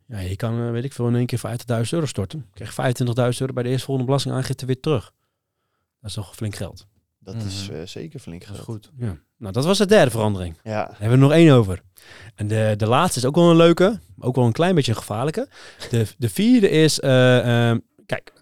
Ja, 0.06 0.18
je 0.18 0.36
kan, 0.36 0.60
uh, 0.60 0.70
weet 0.70 0.84
ik 0.84 0.92
veel, 0.92 1.08
in 1.08 1.14
één 1.14 1.26
keer 1.26 1.40
50.000 1.82 1.88
euro 1.90 2.06
storten. 2.06 2.38
Dan 2.38 2.68
krijg 2.68 2.96
je 2.96 3.04
25.000 3.32 3.38
euro 3.38 3.52
bij 3.52 3.62
de 3.62 3.68
eerstvolgende 3.68 4.06
belastingaangifte 4.06 4.66
weer 4.66 4.80
terug. 4.80 5.12
Dat 6.04 6.16
is 6.16 6.24
toch 6.24 6.34
flink 6.34 6.56
geld. 6.56 6.86
Dat 7.18 7.34
is 7.34 7.68
uh, 7.72 7.78
zeker 7.84 8.20
flink 8.20 8.44
geld. 8.44 8.58
goed. 8.58 8.90
Ja. 8.98 9.18
Nou, 9.36 9.52
dat 9.52 9.64
was 9.64 9.78
de 9.78 9.86
derde 9.86 10.10
verandering. 10.10 10.56
Ja. 10.64 10.84
Daar 10.84 10.96
hebben 10.98 11.18
we 11.18 11.24
nog 11.24 11.32
één 11.32 11.52
over. 11.52 11.82
En 12.34 12.46
de, 12.48 12.74
de 12.76 12.86
laatste 12.86 13.18
is 13.18 13.24
ook 13.24 13.34
wel 13.34 13.50
een 13.50 13.56
leuke, 13.56 14.00
ook 14.18 14.34
wel 14.34 14.44
een 14.44 14.52
klein 14.52 14.74
beetje 14.74 14.90
een 14.90 14.98
gevaarlijke. 14.98 15.48
De, 15.90 16.06
de 16.18 16.28
vierde 16.28 16.68
is, 16.68 16.98
uh, 16.98 17.10
uh, 17.10 17.76
kijk, 18.06 18.32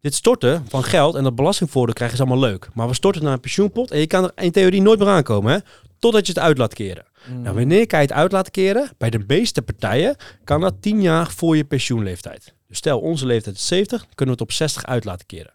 dit 0.00 0.14
storten 0.14 0.64
van 0.68 0.84
geld 0.84 1.14
en 1.14 1.22
dat 1.22 1.34
belastingvoordeel 1.34 1.94
krijgen 1.94 2.16
is 2.16 2.24
allemaal 2.24 2.48
leuk. 2.48 2.68
Maar 2.74 2.88
we 2.88 2.94
storten 2.94 3.22
naar 3.22 3.32
een 3.32 3.40
pensioenpot 3.40 3.90
en 3.90 3.98
je 3.98 4.06
kan 4.06 4.24
er 4.24 4.44
in 4.44 4.52
theorie 4.52 4.82
nooit 4.82 4.98
meer 4.98 5.08
aankomen, 5.08 5.52
hè? 5.52 5.58
Totdat 5.98 6.26
je 6.26 6.32
het 6.32 6.42
uit 6.42 6.58
laat 6.58 6.74
keren. 6.74 7.06
Mm. 7.28 7.42
Nou, 7.42 7.56
wanneer 7.56 7.86
kan 7.86 8.00
je 8.00 8.06
het 8.06 8.14
uit 8.14 8.32
laten 8.32 8.52
keren? 8.52 8.90
Bij 8.98 9.10
de 9.10 9.24
meeste 9.26 9.62
partijen 9.62 10.16
kan 10.44 10.60
dat 10.60 10.82
10 10.82 11.02
jaar 11.02 11.30
voor 11.30 11.56
je 11.56 11.64
pensioenleeftijd. 11.64 12.54
Dus 12.66 12.78
stel, 12.78 13.00
onze 13.00 13.26
leeftijd 13.26 13.56
is 13.56 13.66
70, 13.66 13.98
dan 14.00 14.14
kunnen 14.14 14.34
we 14.34 14.40
het 14.42 14.50
op 14.50 14.56
60 14.56 14.84
uit 14.84 15.04
laten 15.04 15.26
keren. 15.26 15.54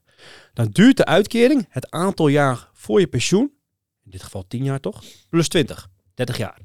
Dan 0.53 0.67
duurt 0.71 0.97
de 0.97 1.05
uitkering 1.05 1.65
het 1.69 1.91
aantal 1.91 2.27
jaar 2.27 2.69
voor 2.73 2.99
je 2.99 3.07
pensioen, 3.07 3.51
in 4.03 4.11
dit 4.11 4.23
geval 4.23 4.47
10 4.47 4.63
jaar 4.63 4.79
toch, 4.79 5.03
plus 5.29 5.47
20, 5.47 5.89
30 6.13 6.37
jaar. 6.37 6.57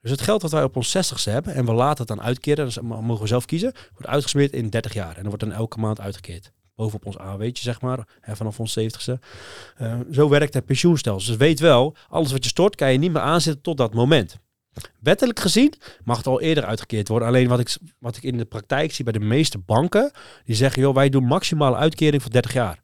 Dus 0.00 0.10
het 0.10 0.20
geld 0.20 0.42
wat 0.42 0.50
wij 0.50 0.62
op 0.62 0.76
ons 0.76 0.96
60ste 0.96 1.32
hebben 1.32 1.54
en 1.54 1.64
we 1.64 1.72
laten 1.72 1.98
het 1.98 2.16
dan 2.16 2.22
uitkeren, 2.22 2.64
dus 2.64 2.80
mogen 2.80 3.20
we 3.20 3.26
zelf 3.26 3.44
kiezen, 3.44 3.72
wordt 3.92 4.06
uitgesmeerd 4.06 4.52
in 4.52 4.68
30 4.68 4.94
jaar. 4.94 5.08
En 5.08 5.20
dan 5.20 5.28
wordt 5.28 5.40
dan 5.40 5.52
elke 5.52 5.78
maand 5.78 6.00
uitgekeerd. 6.00 6.52
Bovenop 6.74 7.06
ons 7.06 7.18
AW'tje, 7.18 7.62
zeg 7.62 7.80
maar, 7.80 8.08
hè, 8.20 8.36
vanaf 8.36 8.60
ons 8.60 8.78
70ste. 8.80 9.12
Uh, 9.80 9.98
zo 10.12 10.28
werkt 10.28 10.54
het 10.54 10.64
pensioenstelsel. 10.64 11.30
Dus 11.30 11.38
weet 11.38 11.60
wel, 11.60 11.96
alles 12.08 12.32
wat 12.32 12.44
je 12.44 12.50
stort, 12.50 12.74
kan 12.74 12.92
je 12.92 12.98
niet 12.98 13.12
meer 13.12 13.22
aanzetten 13.22 13.62
tot 13.62 13.76
dat 13.76 13.94
moment. 13.94 14.38
Wettelijk 15.00 15.40
gezien 15.40 15.74
mag 16.04 16.16
het 16.16 16.26
al 16.26 16.40
eerder 16.40 16.64
uitgekeerd 16.64 17.08
worden. 17.08 17.28
Alleen 17.28 17.48
wat 17.48 17.60
ik, 17.60 17.76
wat 17.98 18.16
ik 18.16 18.22
in 18.22 18.38
de 18.38 18.44
praktijk 18.44 18.92
zie 18.92 19.04
bij 19.04 19.12
de 19.12 19.20
meeste 19.20 19.58
banken, 19.58 20.12
die 20.44 20.54
zeggen, 20.54 20.82
joh, 20.82 20.94
wij 20.94 21.08
doen 21.08 21.24
maximale 21.24 21.76
uitkering 21.76 22.22
voor 22.22 22.30
30 22.30 22.52
jaar. 22.52 22.80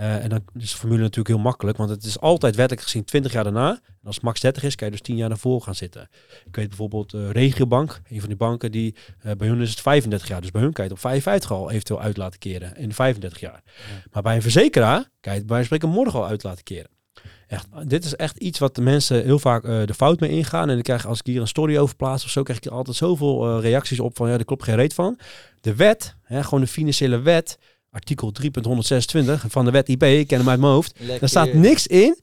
Uh, 0.00 0.22
en 0.24 0.28
dan 0.28 0.44
is 0.58 0.70
de 0.70 0.76
formule 0.76 1.00
natuurlijk 1.00 1.28
heel 1.28 1.44
makkelijk, 1.44 1.76
want 1.76 1.90
het 1.90 2.04
is 2.04 2.20
altijd 2.20 2.56
wettelijk 2.56 2.82
gezien 2.82 3.04
20 3.04 3.32
jaar 3.32 3.44
daarna. 3.44 3.70
En 3.70 4.06
als 4.06 4.14
het 4.14 4.24
max 4.24 4.40
30 4.40 4.62
is, 4.62 4.74
kan 4.74 4.86
je 4.86 4.92
dus 4.92 5.02
10 5.02 5.16
jaar 5.16 5.28
daarvoor 5.28 5.60
gaan 5.62 5.74
zitten. 5.74 6.08
Ik 6.44 6.56
weet 6.56 6.68
bijvoorbeeld 6.68 7.12
uh, 7.12 7.30
Regiobank, 7.30 8.00
een 8.08 8.18
van 8.20 8.28
die 8.28 8.38
banken, 8.38 8.72
die 8.72 8.94
uh, 9.26 9.32
bij 9.32 9.48
hun 9.48 9.60
is 9.60 9.70
het 9.70 9.80
35 9.80 10.28
jaar. 10.28 10.40
Dus 10.40 10.50
bij 10.50 10.62
hun 10.62 10.72
kan 10.72 10.84
je 10.84 10.90
het 10.90 10.98
op 10.98 11.04
55 11.04 11.50
al 11.52 11.70
eventueel 11.70 12.00
uit 12.00 12.16
laten 12.16 12.38
keren 12.38 12.76
in 12.76 12.92
35 12.92 13.40
jaar. 13.40 13.62
Ja. 13.64 13.80
Maar 14.12 14.22
bij 14.22 14.34
een 14.34 14.42
verzekeraar 14.42 15.10
kan 15.20 15.32
je 15.32 15.38
het 15.38 15.48
bij 15.48 15.64
spreken 15.64 15.88
morgen 15.88 16.18
al 16.18 16.26
uit 16.26 16.42
laten 16.42 16.64
keren. 16.64 16.90
Echt, 17.46 17.66
dit 17.88 18.04
is 18.04 18.16
echt 18.16 18.36
iets 18.36 18.58
wat 18.58 18.74
de 18.74 18.82
mensen 18.82 19.24
heel 19.24 19.38
vaak 19.38 19.62
de 19.62 19.94
fout 19.94 20.20
mee 20.20 20.30
ingaan. 20.30 20.68
En 20.68 20.74
dan 20.74 20.82
krijg 20.82 21.06
als 21.06 21.18
ik 21.18 21.26
hier 21.26 21.40
een 21.40 21.48
story 21.48 21.76
over 21.76 21.96
plaats 21.96 22.24
of 22.24 22.30
zo, 22.30 22.42
krijg 22.42 22.58
ik 22.58 22.66
altijd 22.66 22.96
zoveel 22.96 23.60
reacties 23.60 24.00
op 24.00 24.16
van 24.16 24.28
ja, 24.28 24.36
daar 24.36 24.44
klopt 24.44 24.62
geen 24.62 24.76
reet 24.76 24.94
van. 24.94 25.18
De 25.60 25.74
wet, 25.74 26.16
hè, 26.22 26.42
gewoon 26.42 26.60
de 26.60 26.66
financiële 26.66 27.20
wet, 27.20 27.58
artikel 27.94 28.32
3.126 28.42 29.46
van 29.48 29.64
de 29.64 29.70
wet 29.70 29.88
IP, 29.88 30.02
ik 30.02 30.26
ken 30.26 30.38
hem 30.38 30.48
uit 30.48 30.60
mijn 30.60 30.72
hoofd. 30.72 30.98
Lekker. 30.98 31.20
Daar 31.20 31.28
staat 31.28 31.52
niks 31.52 31.86
in 31.86 32.18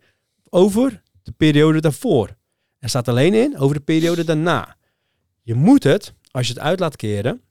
over 0.49 1.01
de 1.23 1.31
periode 1.31 1.81
daarvoor. 1.81 2.37
Er 2.79 2.89
staat 2.89 3.07
alleen 3.07 3.33
in 3.33 3.57
over 3.57 3.75
de 3.75 3.81
periode 3.81 4.23
daarna. 4.23 4.75
Je 5.41 5.55
moet 5.55 5.83
het, 5.83 6.13
als 6.31 6.47
je 6.47 6.53
het 6.53 6.61
uit 6.61 6.79
laat 6.79 6.95
keren, 6.95 7.41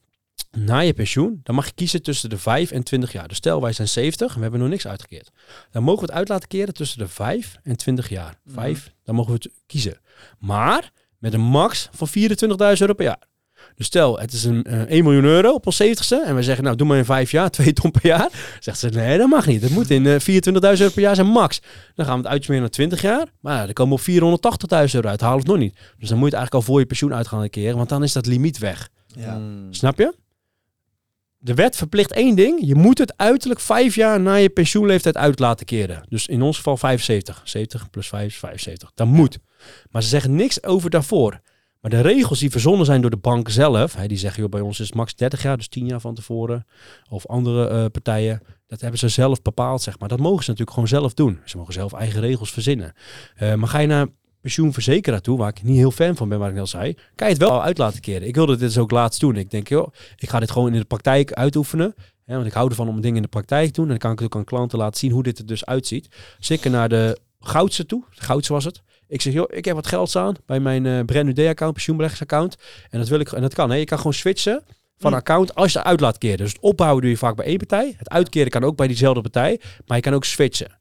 na 0.50 0.78
je 0.78 0.92
pensioen, 0.92 1.40
dan 1.42 1.54
mag 1.54 1.66
je 1.66 1.72
kiezen 1.74 2.02
tussen 2.02 2.30
de 2.30 2.38
5 2.38 2.70
en 2.70 2.82
20 2.82 3.12
jaar. 3.12 3.28
Dus 3.28 3.36
stel, 3.36 3.60
wij 3.60 3.72
zijn 3.72 3.88
70 3.88 4.28
en 4.28 4.34
we 4.36 4.42
hebben 4.42 4.60
nog 4.60 4.68
niks 4.68 4.86
uitgekeerd. 4.86 5.30
Dan 5.70 5.82
mogen 5.82 6.00
we 6.00 6.06
het 6.06 6.16
uit 6.16 6.28
laten 6.28 6.48
keren 6.48 6.74
tussen 6.74 6.98
de 6.98 7.08
5 7.08 7.56
en 7.62 7.76
20 7.76 8.08
jaar. 8.08 8.40
5, 8.46 8.86
mm 8.86 8.98
dan 9.04 9.14
mogen 9.14 9.32
we 9.32 9.38
het 9.42 9.52
kiezen. 9.66 10.00
Maar 10.38 10.90
met 11.18 11.34
een 11.34 11.40
max 11.40 11.88
van 11.92 12.08
24.000 12.08 12.14
euro 12.56 12.94
per 12.94 13.04
jaar. 13.04 13.22
Dus 13.74 13.86
stel, 13.86 14.18
het 14.18 14.32
is 14.32 14.44
een 14.44 14.66
uh, 14.68 14.80
1 14.80 15.04
miljoen 15.04 15.24
euro 15.24 15.52
op 15.52 15.66
ons 15.66 15.82
70ste. 15.82 16.26
En 16.26 16.34
we 16.34 16.42
zeggen, 16.42 16.64
nou, 16.64 16.76
doe 16.76 16.86
maar 16.86 16.98
in 16.98 17.04
vijf 17.04 17.30
jaar, 17.30 17.50
2 17.60 17.72
ton 17.72 17.90
per 17.90 18.06
jaar. 18.06 18.28
Zegt 18.60 18.78
ze, 18.78 18.88
nee, 18.88 19.18
dat 19.18 19.28
mag 19.28 19.46
niet. 19.46 19.62
Het 19.62 19.70
moet 19.70 19.90
in 19.90 20.04
uh, 20.04 20.14
24.000 20.20 20.20
euro 20.50 20.90
per 20.90 21.00
jaar 21.00 21.14
zijn 21.14 21.26
max. 21.26 21.60
Dan 21.94 22.06
gaan 22.06 22.16
we 22.16 22.22
het 22.22 22.32
uitsmeren 22.32 22.62
naar 22.62 22.70
20 22.70 23.02
jaar. 23.02 23.26
Maar 23.40 23.64
dan 23.64 23.72
komen 23.72 23.98
we 24.04 24.28
op 24.30 24.40
480.000 24.88 24.94
euro 24.94 25.08
uit. 25.08 25.20
Halen 25.20 25.38
het 25.38 25.46
nog 25.46 25.58
niet. 25.58 25.74
Dus 25.98 26.08
dan 26.08 26.18
moet 26.18 26.30
je 26.30 26.36
het 26.36 26.40
eigenlijk 26.40 26.54
al 26.54 26.62
voor 26.62 26.80
je 26.80 26.86
pensioen 26.86 27.14
uit 27.14 27.28
gaan 27.28 27.50
keren. 27.50 27.76
Want 27.76 27.88
dan 27.88 28.02
is 28.02 28.12
dat 28.12 28.26
limiet 28.26 28.58
weg. 28.58 28.88
Ja. 29.06 29.34
Hmm. 29.34 29.66
Snap 29.70 29.98
je? 29.98 30.14
De 31.42 31.54
wet 31.54 31.76
verplicht 31.76 32.12
één 32.12 32.36
ding. 32.36 32.58
Je 32.62 32.74
moet 32.74 32.98
het 32.98 33.16
uiterlijk 33.16 33.60
vijf 33.60 33.94
jaar 33.94 34.20
na 34.20 34.34
je 34.34 34.48
pensioenleeftijd 34.48 35.16
uit 35.16 35.38
laten 35.38 35.66
keren. 35.66 36.02
Dus 36.08 36.26
in 36.26 36.42
ons 36.42 36.56
geval 36.56 36.76
75. 36.76 37.40
70 37.44 37.90
plus 37.90 38.08
5 38.08 38.26
is 38.26 38.36
75. 38.36 38.90
Dat 38.94 39.06
moet. 39.06 39.38
Maar 39.90 40.02
ze 40.02 40.08
zeggen 40.08 40.34
niks 40.34 40.62
over 40.62 40.90
daarvoor. 40.90 41.40
Maar 41.80 41.90
de 41.90 42.00
regels 42.00 42.38
die 42.38 42.50
verzonnen 42.50 42.86
zijn 42.86 43.00
door 43.00 43.10
de 43.10 43.16
bank 43.16 43.48
zelf, 43.48 43.94
hè, 43.94 44.06
die 44.06 44.18
zeggen 44.18 44.42
joh, 44.42 44.50
bij 44.50 44.60
ons 44.60 44.80
is 44.80 44.86
het 44.86 44.96
max 44.96 45.14
30 45.14 45.42
jaar, 45.42 45.56
dus 45.56 45.68
10 45.68 45.86
jaar 45.86 46.00
van 46.00 46.14
tevoren. 46.14 46.66
Of 47.08 47.26
andere 47.26 47.70
uh, 47.70 47.84
partijen, 47.92 48.42
dat 48.66 48.80
hebben 48.80 48.98
ze 48.98 49.08
zelf 49.08 49.42
bepaald, 49.42 49.82
zeg 49.82 49.98
maar. 49.98 50.08
Dat 50.08 50.18
mogen 50.18 50.44
ze 50.44 50.50
natuurlijk 50.50 50.76
gewoon 50.76 50.88
zelf 50.88 51.14
doen. 51.14 51.40
Ze 51.44 51.56
mogen 51.56 51.72
zelf 51.72 51.92
eigen 51.92 52.20
regels 52.20 52.50
verzinnen. 52.50 52.92
Uh, 53.42 53.54
maar 53.54 53.68
ga 53.68 53.78
je 53.78 53.86
naar 53.86 54.06
pensioenverzekeraar 54.40 55.20
toe, 55.20 55.38
waar 55.38 55.48
ik 55.48 55.62
niet 55.62 55.76
heel 55.76 55.90
fan 55.90 56.16
van 56.16 56.28
ben, 56.28 56.38
waar 56.38 56.52
ik 56.52 56.58
al 56.58 56.66
zei, 56.66 56.94
kan 57.14 57.26
je 57.26 57.32
het 57.32 57.42
wel 57.42 57.62
uit 57.62 57.78
laten 57.78 58.00
keren. 58.00 58.28
Ik 58.28 58.34
wilde 58.34 58.52
dit 58.52 58.60
dus 58.60 58.78
ook 58.78 58.90
laatst 58.90 59.20
doen. 59.20 59.36
Ik 59.36 59.50
denk, 59.50 59.68
joh, 59.68 59.92
ik 60.16 60.28
ga 60.28 60.40
dit 60.40 60.50
gewoon 60.50 60.72
in 60.72 60.78
de 60.78 60.84
praktijk 60.84 61.32
uitoefenen. 61.32 61.94
Hè, 62.24 62.34
want 62.34 62.46
ik 62.46 62.52
hou 62.52 62.68
ervan 62.68 62.88
om 62.88 63.00
dingen 63.00 63.16
in 63.16 63.22
de 63.22 63.28
praktijk 63.28 63.66
te 63.66 63.72
doen. 63.72 63.84
En 63.84 63.90
dan 63.90 63.98
kan 63.98 64.12
ik 64.12 64.22
ook 64.22 64.36
aan 64.36 64.44
klanten 64.44 64.78
laten 64.78 64.98
zien 64.98 65.10
hoe 65.10 65.22
dit 65.22 65.38
er 65.38 65.46
dus 65.46 65.64
uitziet. 65.64 66.08
Zeker 66.38 66.70
naar 66.70 66.88
de 66.88 67.18
Goudse 67.40 67.86
toe. 67.86 68.04
Goudse 68.10 68.52
was 68.52 68.64
het. 68.64 68.82
Ik 69.10 69.20
zeg, 69.22 69.32
joh, 69.32 69.46
ik 69.48 69.64
heb 69.64 69.74
wat 69.74 69.86
geld 69.86 70.08
staan 70.08 70.34
bij 70.46 70.60
mijn 70.60 70.84
uh, 70.84 71.00
brand 71.04 71.34
new 71.34 71.48
account, 71.48 71.72
pensioenbeleggingsaccount. 71.72 72.56
En 72.90 72.98
dat 72.98 73.08
wil 73.08 73.20
ik, 73.20 73.32
en 73.32 73.40
dat 73.42 73.54
kan. 73.54 73.70
Hè. 73.70 73.76
Je 73.76 73.84
kan 73.84 73.98
gewoon 73.98 74.12
switchen 74.12 74.62
van 74.98 75.10
hm. 75.10 75.16
account 75.16 75.54
als 75.54 75.72
je 75.72 75.78
het 75.78 75.86
uit 75.86 76.00
laat 76.00 76.18
keren. 76.18 76.36
Dus 76.36 76.52
het 76.52 76.60
opbouwen 76.60 77.02
doe 77.02 77.10
je 77.10 77.16
vaak 77.16 77.36
bij 77.36 77.46
één 77.46 77.56
partij. 77.56 77.94
Het 77.96 78.08
uitkeren 78.08 78.50
kan 78.50 78.64
ook 78.64 78.76
bij 78.76 78.86
diezelfde 78.86 79.20
partij. 79.20 79.60
Maar 79.86 79.96
je 79.96 80.02
kan 80.02 80.14
ook 80.14 80.24
switchen. 80.24 80.78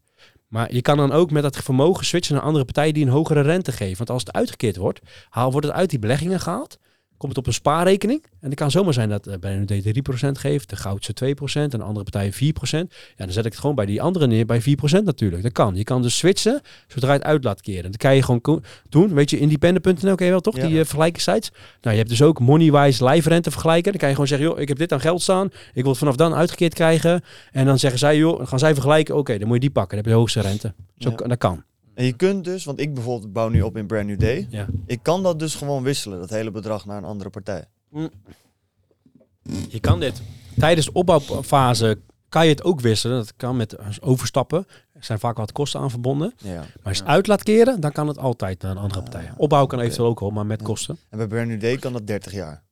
Maar 0.47 0.73
je 0.73 0.81
kan 0.81 0.97
dan 0.97 1.11
ook 1.11 1.31
met 1.31 1.43
dat 1.43 1.57
vermogen 1.57 2.05
switchen 2.05 2.35
naar 2.35 2.43
andere 2.43 2.65
partijen 2.65 2.93
die 2.93 3.05
een 3.05 3.11
hogere 3.11 3.41
rente 3.41 3.71
geven. 3.71 3.97
Want 3.97 4.09
als 4.09 4.23
het 4.23 4.33
uitgekeerd 4.33 4.75
wordt, 4.75 4.99
haal, 5.29 5.51
wordt 5.51 5.67
het 5.67 5.75
uit 5.75 5.89
die 5.89 5.99
beleggingen 5.99 6.39
gehaald 6.39 6.77
komt 7.19 7.31
het 7.31 7.37
op 7.37 7.47
een 7.47 7.53
spaarrekening. 7.53 8.23
En 8.39 8.49
het 8.49 8.59
kan 8.59 8.71
zomaar 8.71 8.93
zijn 8.93 9.09
dat 9.09 9.27
uh, 9.27 9.33
bij 9.39 9.55
een 9.55 9.65
D 9.65 10.25
3% 10.25 10.31
geeft, 10.31 10.69
de 10.69 10.75
goudse 10.75 11.13
2% 11.13 11.25
en 11.53 11.69
de 11.69 11.83
andere 11.83 12.05
partij 12.11 12.33
4%. 12.33 12.37
Ja, 12.69 12.87
dan 13.15 13.31
zet 13.31 13.45
ik 13.45 13.51
het 13.51 13.59
gewoon 13.59 13.75
bij 13.75 13.85
die 13.85 14.01
andere 14.01 14.27
neer 14.27 14.45
bij 14.45 14.61
4% 14.61 14.63
natuurlijk. 15.03 15.43
Dat 15.43 15.51
kan. 15.51 15.75
Je 15.75 15.83
kan 15.83 16.01
dus 16.01 16.17
switchen 16.17 16.61
zodra 16.87 17.11
je 17.13 17.17
het 17.17 17.27
uit 17.27 17.43
laat 17.43 17.61
keren. 17.61 17.91
Dat 17.91 17.97
kan 17.97 18.15
je 18.15 18.23
gewoon 18.23 18.63
doen. 18.89 19.13
Weet 19.13 19.29
je, 19.29 19.39
independent.nl 19.39 20.15
ken 20.15 20.25
je 20.25 20.31
wel 20.31 20.41
toch? 20.41 20.55
Die 20.55 20.71
uh, 20.71 20.77
vergelijkingssites. 20.77 21.51
Nou, 21.81 21.91
je 21.91 21.97
hebt 21.97 22.09
dus 22.09 22.21
ook 22.21 22.39
Moneywise 22.39 23.05
live 23.05 23.29
rente 23.29 23.51
vergelijken. 23.51 23.91
Dan 23.91 23.99
kan 23.99 24.07
je 24.09 24.13
gewoon 24.13 24.29
zeggen, 24.29 24.47
joh, 24.47 24.59
ik 24.59 24.67
heb 24.67 24.77
dit 24.77 24.93
aan 24.93 24.99
geld 24.99 25.21
staan. 25.21 25.45
Ik 25.73 25.81
wil 25.81 25.89
het 25.89 25.97
vanaf 25.97 26.15
dan 26.15 26.33
uitgekeerd 26.33 26.73
krijgen. 26.73 27.21
En 27.51 27.65
dan 27.65 27.79
zeggen 27.79 27.99
zij, 27.99 28.17
joh, 28.17 28.37
dan 28.37 28.47
gaan 28.47 28.59
zij 28.59 28.73
vergelijken. 28.73 29.15
Oké, 29.15 29.37
dan 29.37 29.47
moet 29.47 29.55
je 29.55 29.61
die 29.61 29.71
pakken. 29.71 29.95
Dan 29.95 29.97
heb 29.97 30.05
je 30.05 30.11
de 30.11 30.19
hoogste 30.19 30.41
rente. 30.41 30.73
Zo, 30.97 31.09
Dat 31.15 31.37
kan. 31.37 31.63
En 31.99 32.05
je 32.05 32.13
kunt 32.13 32.43
dus, 32.43 32.63
want 32.63 32.79
ik 32.79 32.93
bijvoorbeeld 32.93 33.33
bouw 33.33 33.49
nu 33.49 33.61
op 33.61 33.77
in 33.77 33.87
Brand 33.87 34.07
New 34.07 34.19
Day. 34.19 34.47
Ja. 34.49 34.67
Ik 34.85 35.03
kan 35.03 35.23
dat 35.23 35.39
dus 35.39 35.55
gewoon 35.55 35.83
wisselen, 35.83 36.19
dat 36.19 36.29
hele 36.29 36.51
bedrag 36.51 36.85
naar 36.85 36.97
een 36.97 37.03
andere 37.03 37.29
partij. 37.29 37.65
Mm. 37.89 38.09
Je 39.69 39.79
kan 39.79 39.99
dit. 39.99 40.21
Tijdens 40.57 40.85
de 40.85 40.93
opbouwfase 40.93 41.99
kan 42.29 42.43
je 42.43 42.51
het 42.51 42.63
ook 42.63 42.79
wisselen. 42.79 43.17
Dat 43.17 43.33
kan 43.35 43.57
met 43.57 44.01
overstappen. 44.01 44.67
Er 44.93 45.03
zijn 45.03 45.19
vaak 45.19 45.37
wat 45.37 45.51
kosten 45.51 45.79
aan 45.79 45.89
verbonden. 45.89 46.33
Ja. 46.37 46.55
Maar 46.55 46.67
als 46.83 46.97
je 46.97 47.03
het 47.03 47.11
uit 47.11 47.27
laat 47.27 47.43
keren, 47.43 47.81
dan 47.81 47.91
kan 47.91 48.07
het 48.07 48.17
altijd 48.17 48.61
naar 48.61 48.71
een 48.71 48.77
andere 48.77 49.01
partij. 49.01 49.31
Opbouw 49.37 49.65
kan 49.65 49.79
eventueel 49.79 50.07
ook 50.07 50.21
al, 50.21 50.29
maar 50.29 50.45
met 50.45 50.61
kosten. 50.61 50.97
En 51.09 51.17
bij 51.17 51.27
Brand 51.27 51.47
New 51.47 51.61
Day 51.61 51.77
kan 51.77 51.93
dat 51.93 52.07
30 52.07 52.31
jaar. 52.31 52.63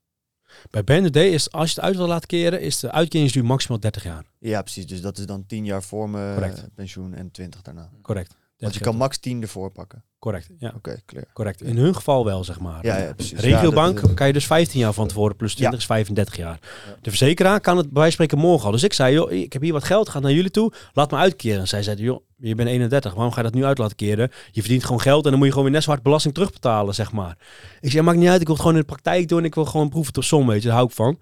Bij 0.70 0.84
Brand 0.84 1.02
New 1.02 1.14
Day 1.14 1.28
is, 1.28 1.52
als 1.52 1.70
je 1.70 1.76
het 1.76 1.84
uit 1.84 1.96
wil 1.96 2.08
laten 2.08 2.28
keren, 2.28 2.62
is 2.62 2.80
de 2.80 2.92
uitkeringsduur 2.92 3.46
maximaal 3.46 3.80
30 3.80 4.04
jaar. 4.04 4.26
Ja, 4.40 4.62
precies. 4.62 4.88
Dus 4.88 5.02
dat 5.02 5.18
is 5.18 5.26
dan 5.26 5.46
10 5.46 5.66
jaar 5.66 5.84
voor 5.84 6.10
mijn 6.10 6.54
pensioen 6.76 7.14
en 7.14 7.32
20 7.32 7.62
daarna. 7.62 7.90
Correct. 8.02 8.36
Want 8.58 8.74
je 8.74 8.80
kan 8.80 8.96
max 8.96 9.18
10 9.20 9.42
ervoor 9.42 9.72
pakken. 9.72 10.04
Correct, 10.28 10.50
ja. 10.60 10.74
Oké, 10.76 11.02
clear. 11.06 11.26
Correct. 11.34 11.62
In 11.62 11.78
hun 11.78 11.96
geval 11.96 12.26
wel, 12.26 12.44
zeg 12.44 12.60
maar. 12.60 12.86
Ja, 12.86 12.98
ja 12.98 13.14
precies. 13.14 13.40
Regiobank 13.40 14.16
kan 14.16 14.28
je 14.28 14.34
dus 14.34 14.46
15 14.46 14.80
jaar 14.80 14.94
van 14.94 15.08
tevoren, 15.08 15.36
plus 15.36 15.56
20 15.56 15.80
is 15.80 15.86
35 15.86 16.38
jaar. 16.38 16.60
De 17.02 17.10
verzekeraar 17.10 17.60
kan 17.60 17.78
het 17.78 17.86
bij 17.86 17.96
wijze 17.96 18.12
spreken 18.12 18.38
morgen 18.38 18.66
al. 18.66 18.72
Dus 18.72 18.84
ik 18.84 18.94
zei, 18.94 19.14
joh, 19.14 19.32
ik 19.32 19.54
heb 19.54 19.62
hier 19.62 19.74
wat 19.74 19.84
geld, 19.84 20.10
gaat 20.10 20.22
naar 20.22 20.32
jullie 20.32 20.52
toe, 20.52 20.72
laat 20.94 21.12
me 21.12 21.18
uitkeren. 21.18 21.60
En 21.60 21.68
zij 21.68 21.84
zeiden, 21.84 22.06
joh, 22.06 22.22
je 22.38 22.56
bent 22.56 22.70
31, 22.70 23.14
waarom 23.14 23.32
ga 23.32 23.38
je 23.38 23.46
dat 23.46 23.56
nu 23.56 23.66
uit 23.66 23.78
laten 23.78 23.96
keren? 23.96 24.32
Je 24.52 24.62
verdient 24.62 24.84
gewoon 24.84 25.02
geld 25.02 25.24
en 25.24 25.30
dan 25.30 25.38
moet 25.38 25.48
je 25.48 25.54
gewoon 25.54 25.68
weer 25.68 25.76
net 25.76 25.84
zo 25.84 25.90
hard 25.92 26.04
belasting 26.04 26.34
terugbetalen, 26.34 26.96
zeg 26.96 27.12
maar. 27.12 27.38
Ik 27.82 27.92
zei, 27.92 28.04
maakt 28.04 28.18
niet 28.18 28.30
uit, 28.30 28.42
ik 28.42 28.48
wil 28.48 28.56
het 28.56 28.64
gewoon 28.64 28.80
in 28.80 28.86
de 28.88 28.94
praktijk 28.94 29.28
doen, 29.28 29.46
ik 29.46 29.56
wil 29.56 29.66
gewoon 29.66 29.90
proeven 29.90 30.14
tot 30.14 30.26
som, 30.26 30.48
weet 30.48 30.62
je, 30.62 30.68
daar 30.68 30.78
hou 30.78 30.88
ik 30.88 30.96
van. 30.96 31.20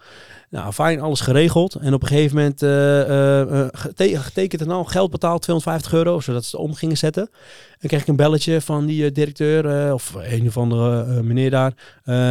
Nou, 0.49 0.73
fijn, 0.73 1.01
alles 1.01 1.19
geregeld. 1.19 1.75
En 1.75 1.93
op 1.93 2.01
een 2.01 2.07
gegeven 2.07 2.35
moment 2.35 2.61
uh, 2.61 4.21
getekend 4.21 4.61
en 4.61 4.71
al 4.71 4.83
geld 4.83 5.11
betaald, 5.11 5.41
250 5.41 5.93
euro, 5.93 6.19
zodat 6.19 6.45
ze 6.45 6.55
het 6.55 6.65
om 6.65 6.73
gingen 6.73 6.97
zetten. 6.97 7.29
En 7.85 7.91
kreeg 7.91 8.03
ik 8.03 8.09
een 8.09 8.15
belletje 8.15 8.61
van 8.61 8.85
die 8.85 9.11
directeur, 9.11 9.93
of 9.93 10.13
een 10.13 10.47
of 10.47 10.57
andere 10.57 11.23
meneer 11.23 11.49
daar, 11.49 11.73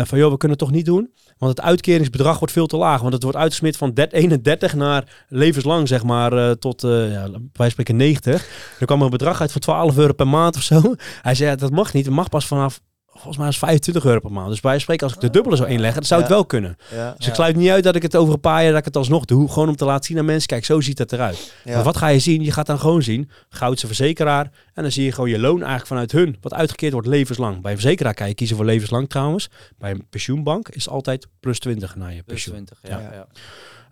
van 0.07 0.19
joh, 0.19 0.31
we 0.31 0.37
kunnen 0.37 0.59
het 0.59 0.59
toch 0.59 0.71
niet 0.71 0.85
doen. 0.85 1.11
Want 1.39 1.57
het 1.57 1.67
uitkeringsbedrag 1.67 2.39
wordt 2.39 2.55
veel 2.55 2.67
te 2.67 2.77
laag. 2.77 3.01
Want 3.01 3.13
het 3.13 3.23
wordt 3.23 3.39
uitgesmeerd 3.39 3.77
van 3.77 3.93
31 3.93 4.75
naar 4.75 5.25
levenslang, 5.29 5.89
zeg 5.89 6.03
maar, 6.03 6.59
tot, 6.59 6.81
ja, 6.83 7.29
wij 7.53 7.71
spreken 7.71 7.97
90. 7.97 8.49
Er 8.81 8.87
kwam 8.87 9.03
een 9.03 9.11
bedrag 9.11 9.41
uit 9.41 9.53
van 9.53 9.61
12 9.61 9.97
euro 9.97 10.13
per 10.13 10.29
maand 10.29 10.57
of 10.57 10.63
zo. 10.63 10.95
Hij 11.23 11.35
zei, 11.35 11.57
dat 11.57 11.71
mag 11.71 11.93
niet. 11.93 12.05
Het 12.05 12.15
mag 12.15 12.29
pas 12.29 12.47
vanaf 12.47 12.81
volgens 13.15 13.37
mij 13.37 13.49
is 13.49 13.59
25 13.59 14.05
euro 14.05 14.21
per 14.21 14.33
maand. 14.33 14.49
Dus 14.49 14.61
bij 14.61 14.79
spreken, 14.79 15.07
als 15.07 15.15
ik 15.15 15.21
de 15.21 15.31
dubbele 15.31 15.57
zou 15.57 15.69
inleggen, 15.69 16.01
dan 16.01 16.09
zou 16.09 16.21
het 16.21 16.31
wel 16.31 16.45
kunnen. 16.45 16.77
dus 17.17 17.27
ik 17.27 17.35
sluit 17.35 17.57
niet 17.57 17.71
uit 17.71 17.85
dat 17.85 17.97
ik 17.97 18.03
het 18.03 18.17
over 18.17 18.35
een 18.35 18.41
paar 18.41 18.63
jaar 18.63 18.71
dat 18.71 18.79
ik 18.79 18.85
het 18.85 18.97
alsnog 18.97 19.25
doe. 19.25 19.49
Gewoon 19.49 19.69
om 19.69 19.77
te 19.77 19.85
laten 19.85 20.05
zien 20.05 20.19
aan 20.19 20.25
mensen, 20.25 20.49
kijk, 20.49 20.65
zo 20.65 20.81
ziet 20.81 20.99
het 20.99 21.13
eruit. 21.13 21.55
Maar 21.65 21.83
wat 21.83 21.97
ga 21.97 22.09
je 22.09 22.19
zien? 22.19 22.43
Je 22.43 22.53
gaat 22.53 22.67
dan 22.67 22.79
gewoon 22.79 23.03
zien, 23.03 23.31
goudse 23.49 23.87
verzekeraar. 23.87 24.51
En 24.75 24.83
dan 24.83 24.93
zie 24.93 25.05
je 25.05 25.13
gewoon 25.13 25.31
je 25.31 25.39
loon 25.39 25.59
eigenlijk 25.59 25.87
vanuit 25.87 26.13
hun, 26.13 26.37
wat 26.41 26.55
uitgekeerd 26.55 26.93
wordt 26.93 27.09
levenslang. 27.09 27.63
Bij 27.63 27.73
een 27.73 27.79
verzekeraar 27.79 28.15
kan 28.15 28.29
je 28.29 28.35
kiezen 28.35 28.57
voor 28.57 28.65
levenslang 28.65 29.09
trouwens. 29.09 29.49
Bij 29.79 29.91
een 29.91 30.07
pensioenbank 30.11 30.69
is 30.69 30.89
altijd 30.89 31.27
plus 31.41 31.59
20 31.59 31.97
naar 31.97 32.15
je 32.15 32.23
pensioen. 32.23 32.65
Plus 32.65 32.79
20, 32.81 33.13
ja. 33.13 33.27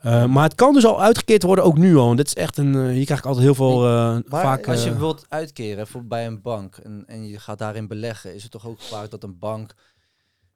Uh, 0.04 0.26
maar 0.26 0.42
het 0.42 0.54
kan 0.54 0.74
dus 0.74 0.84
al 0.84 1.02
uitgekeerd 1.02 1.42
worden, 1.42 1.64
ook 1.64 1.78
nu 1.78 1.96
al. 1.96 2.10
En 2.10 2.16
dit 2.16 2.26
is 2.26 2.34
echt 2.34 2.56
een. 2.56 2.74
Uh, 2.74 2.90
hier 2.90 3.04
krijg 3.04 3.20
ik 3.20 3.26
altijd 3.26 3.44
heel 3.44 3.54
veel. 3.54 3.86
Uh, 3.86 4.18
vaak, 4.24 4.68
als 4.68 4.84
je 4.84 4.96
wilt 4.96 5.24
uitkeren 5.28 5.86
voor, 5.86 6.04
bij 6.04 6.26
een 6.26 6.42
bank 6.42 6.76
en, 6.76 7.04
en 7.06 7.28
je 7.28 7.38
gaat 7.38 7.58
daarin 7.58 7.86
beleggen, 7.86 8.34
is 8.34 8.42
het 8.42 8.52
toch 8.52 8.66
ook 8.66 8.80
vaak 8.80 9.10
dat 9.10 9.22
een 9.22 9.38
bank 9.38 9.74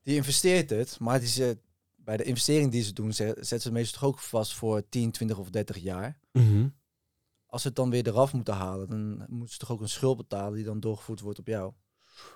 die 0.03 0.15
investeert 0.15 0.71
het, 0.71 0.97
maar 1.01 1.19
die 1.19 1.29
ze, 1.29 1.59
bij 1.97 2.17
de 2.17 2.23
investering 2.23 2.73
die 2.73 2.83
ze 2.83 2.93
doen, 2.93 3.13
zetten 3.13 3.61
ze 3.61 3.73
meestal 3.73 4.01
toch 4.01 4.09
ook 4.09 4.19
vast 4.19 4.55
voor 4.55 4.89
10, 4.89 5.11
20 5.11 5.39
of 5.39 5.51
30 5.51 5.79
jaar. 5.79 6.19
Mm 6.33 6.75
Als 7.47 7.63
ze 7.63 7.69
het 7.69 7.77
dan 7.77 7.91
weer 7.91 8.07
eraf 8.07 8.33
moeten 8.33 8.55
halen, 8.55 8.89
dan 8.89 9.25
moeten 9.29 9.53
ze 9.53 9.59
toch 9.59 9.71
ook 9.71 9.81
een 9.81 9.89
schuld 9.89 10.17
betalen 10.17 10.55
die 10.55 10.65
dan 10.65 10.81
doorgevoerd 10.81 11.21
wordt 11.21 11.39
op 11.39 11.47
jou. 11.47 11.73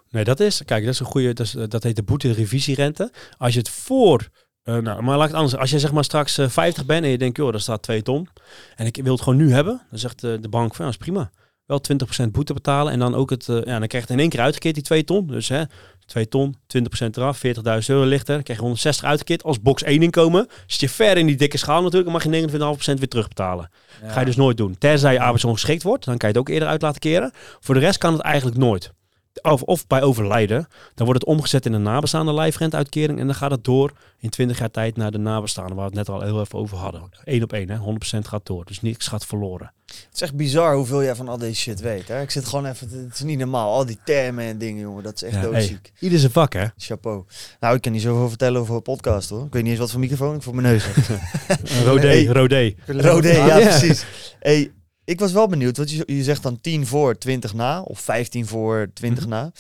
Nee, 0.09 0.25
dat 0.25 0.41
is. 0.41 0.65
Kijk, 0.65 0.85
dat 0.85 0.93
is 0.93 1.01
een 1.01 1.07
goede. 1.07 1.33
Dat, 1.33 1.47
is, 1.47 1.53
dat 1.69 1.83
heet 1.83 1.97
de 1.97 2.03
boete-revisierente. 2.03 3.13
Als 3.39 3.53
je 3.53 3.59
het 3.59 3.69
voor 3.69 4.29
uh, 4.65 4.77
nou, 4.77 5.03
maar 5.03 5.17
laat 5.17 5.27
ik 5.27 5.33
het 5.33 5.41
anders. 5.41 5.57
Als 5.57 5.71
je 5.71 5.79
zeg 5.79 5.93
maar 5.93 6.05
straks 6.05 6.39
uh, 6.39 6.45
eh, 6.45 6.51
50 6.51 6.87
bent 6.87 7.05
en 7.05 7.11
je 7.11 7.19
denkt, 7.19 7.37
joh, 7.37 7.51
daar 7.51 7.61
staat 7.61 7.83
2 7.83 8.03
ton. 8.03 8.29
En 8.77 8.87
ik 8.87 9.01
wil 9.03 9.13
het 9.13 9.23
gewoon 9.23 9.39
nu 9.39 9.53
hebben. 9.53 9.81
Dan 9.91 9.99
zegt 9.99 10.25
uh, 10.25 10.35
de 10.41 10.49
bank 10.49 10.75
van, 10.75 10.85
ja, 10.85 10.91
is 10.91 10.97
prima. 10.97 11.31
Wel 11.67 11.83
20% 12.25 12.31
boete 12.31 12.53
betalen. 12.53 12.93
En 12.93 12.99
dan 12.99 13.15
ook 13.15 13.31
het, 13.31 13.45
ja, 13.47 13.79
dan 13.79 13.87
krijg 13.87 14.07
je 14.07 14.13
in 14.13 14.19
één 14.19 14.29
keer 14.29 14.41
uitgekeerd 14.41 14.75
die 14.75 14.85
2 14.85 15.05
ton. 15.05 15.27
Dus 15.27 15.49
hè, 15.49 15.63
2 16.07 16.29
ton, 16.29 16.57
20% 16.57 17.17
eraf, 17.17 17.43
40.000 17.47 17.53
euro 17.87 18.05
lichter. 18.05 18.35
Dan 18.35 18.43
krijg 18.43 18.59
je 18.59 18.65
160 18.65 19.05
uitgekeerd 19.05 19.43
als 19.43 19.61
box 19.61 19.83
1 19.83 20.03
inkomen. 20.03 20.47
Zit 20.67 20.81
je 20.81 20.89
ver 20.89 21.17
in 21.17 21.27
die 21.27 21.37
dikke 21.37 21.57
schaal 21.57 21.83
natuurlijk, 21.83 22.13
dan 22.13 22.33
mag 22.33 22.41
je 22.41 22.49
29,5% 22.95 22.99
weer 22.99 23.09
terugbetalen. 23.09 23.71
Ja. 24.03 24.09
Ga 24.09 24.21
je 24.21 24.27
dus 24.27 24.37
nooit 24.37 24.57
doen. 24.57 24.79
Tenzij 24.79 25.13
je 25.13 25.21
arbeidsongeschikt 25.21 25.83
wordt, 25.83 26.05
dan 26.05 26.17
kan 26.17 26.29
je 26.29 26.35
het 26.35 26.45
ook 26.45 26.55
eerder 26.55 26.69
uit 26.69 26.83
laten 26.83 27.01
keren. 27.01 27.33
Voor 27.61 27.75
de 27.75 27.81
rest 27.81 27.99
kan 27.99 28.13
het 28.13 28.23
eigenlijk 28.23 28.57
nooit 28.57 28.93
of, 29.43 29.63
of 29.63 29.87
bij 29.87 30.03
overlijden, 30.03 30.69
dan 30.95 31.07
wordt 31.07 31.21
het 31.21 31.31
omgezet 31.31 31.67
in 31.67 31.73
een 31.73 31.83
nabestaande 31.83 32.35
lijfrenteuitkering 32.35 33.19
en 33.19 33.27
dan 33.27 33.35
gaat 33.35 33.51
het 33.51 33.65
door 33.65 33.93
in 34.19 34.31
20 34.31 34.59
jaar 34.59 34.71
tijd 34.71 34.97
naar 34.97 35.11
de 35.11 35.19
nabestaanden, 35.19 35.77
waar 35.77 35.91
we 35.91 35.99
het 35.99 36.09
net 36.09 36.17
al 36.17 36.23
heel 36.23 36.41
even 36.41 36.59
over 36.59 36.77
hadden. 36.77 37.03
Eén 37.25 37.43
op 37.43 37.53
één, 37.53 37.71
hè? 37.71 37.79
100% 38.17 38.19
gaat 38.19 38.47
door, 38.47 38.65
dus 38.65 38.81
niks 38.81 39.07
gaat 39.07 39.27
verloren. 39.27 39.73
Het 39.87 40.15
is 40.15 40.21
echt 40.21 40.35
bizar 40.35 40.75
hoeveel 40.75 41.03
jij 41.03 41.15
van 41.15 41.29
al 41.29 41.39
deze 41.39 41.61
shit 41.61 41.81
weet. 41.81 42.09
Hè? 42.09 42.21
Ik 42.21 42.31
zit 42.31 42.47
gewoon 42.47 42.67
even, 42.67 42.89
het 42.89 43.15
is 43.15 43.21
niet 43.21 43.39
normaal, 43.39 43.73
al 43.73 43.87
die 43.87 43.99
termen 44.05 44.45
en 44.45 44.59
dingen, 44.59 44.81
jongen, 44.81 45.03
dat 45.03 45.15
is 45.15 45.23
echt 45.23 45.35
ja, 45.35 45.43
doodziek. 45.43 45.91
Hey, 45.93 45.93
ieder 46.01 46.19
zijn 46.19 46.33
vak, 46.33 46.53
hè? 46.53 46.67
Chapeau. 46.77 47.25
Nou, 47.61 47.75
ik 47.75 47.81
kan 47.81 47.93
niet 47.93 48.03
zoveel 48.03 48.29
vertellen 48.29 48.61
over 48.61 48.75
een 48.75 48.83
podcast, 48.83 49.31
hoor. 49.31 49.45
Ik 49.45 49.53
weet 49.53 49.63
niet 49.63 49.71
eens 49.71 49.81
wat 49.81 49.91
voor 49.91 50.01
microfoon 50.01 50.35
ik 50.35 50.43
voor 50.43 50.55
mijn 50.55 50.67
neus 50.67 50.85
heb. 50.87 51.21
Rodé, 51.87 52.07
hey, 52.07 52.25
Rodé. 52.25 52.75
Rodé, 52.87 53.31
ja, 53.31 53.59
precies. 53.59 54.05
Hey, 54.39 54.73
ik 55.11 55.21
was 55.21 55.33
wel 55.33 55.49
benieuwd, 55.49 55.77
want 55.77 55.91
je, 55.91 56.03
je 56.07 56.23
zegt 56.23 56.43
dan 56.43 56.61
10 56.61 56.87
voor, 56.87 57.19
20 57.19 57.55
na. 57.55 57.83
Of 57.83 58.01
15 58.01 58.47
voor, 58.47 58.91
20 58.95 59.21
mhm. 59.21 59.33
na. 59.33 59.53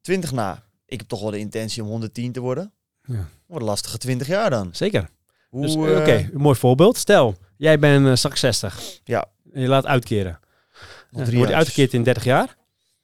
20 0.00 0.32
na. 0.32 0.62
Ik 0.86 0.98
heb 0.98 1.08
toch 1.08 1.20
wel 1.20 1.30
de 1.30 1.38
intentie 1.38 1.82
om 1.82 1.88
110 1.88 2.32
te 2.32 2.40
worden. 2.40 2.72
Ja. 3.02 3.28
Wat 3.46 3.60
een 3.60 3.66
lastige 3.66 3.98
20 3.98 4.26
jaar 4.26 4.50
dan. 4.50 4.68
Zeker. 4.72 5.08
Dus, 5.50 5.74
Oké, 5.74 6.28
uh, 6.32 6.36
mooi 6.36 6.56
voorbeeld. 6.56 6.96
Stel, 6.96 7.36
jij 7.56 7.78
bent 7.78 8.06
uh, 8.06 8.14
straks 8.14 8.40
60. 8.40 8.82
Ja. 9.04 9.26
En 9.52 9.60
je 9.60 9.68
laat 9.68 9.86
uitkeren. 9.86 10.40
Dan 11.10 11.34
wordt 11.34 11.48
je 11.48 11.54
uitgekeerd 11.54 11.92
in 11.92 12.02
30 12.02 12.24
jaar. 12.24 12.56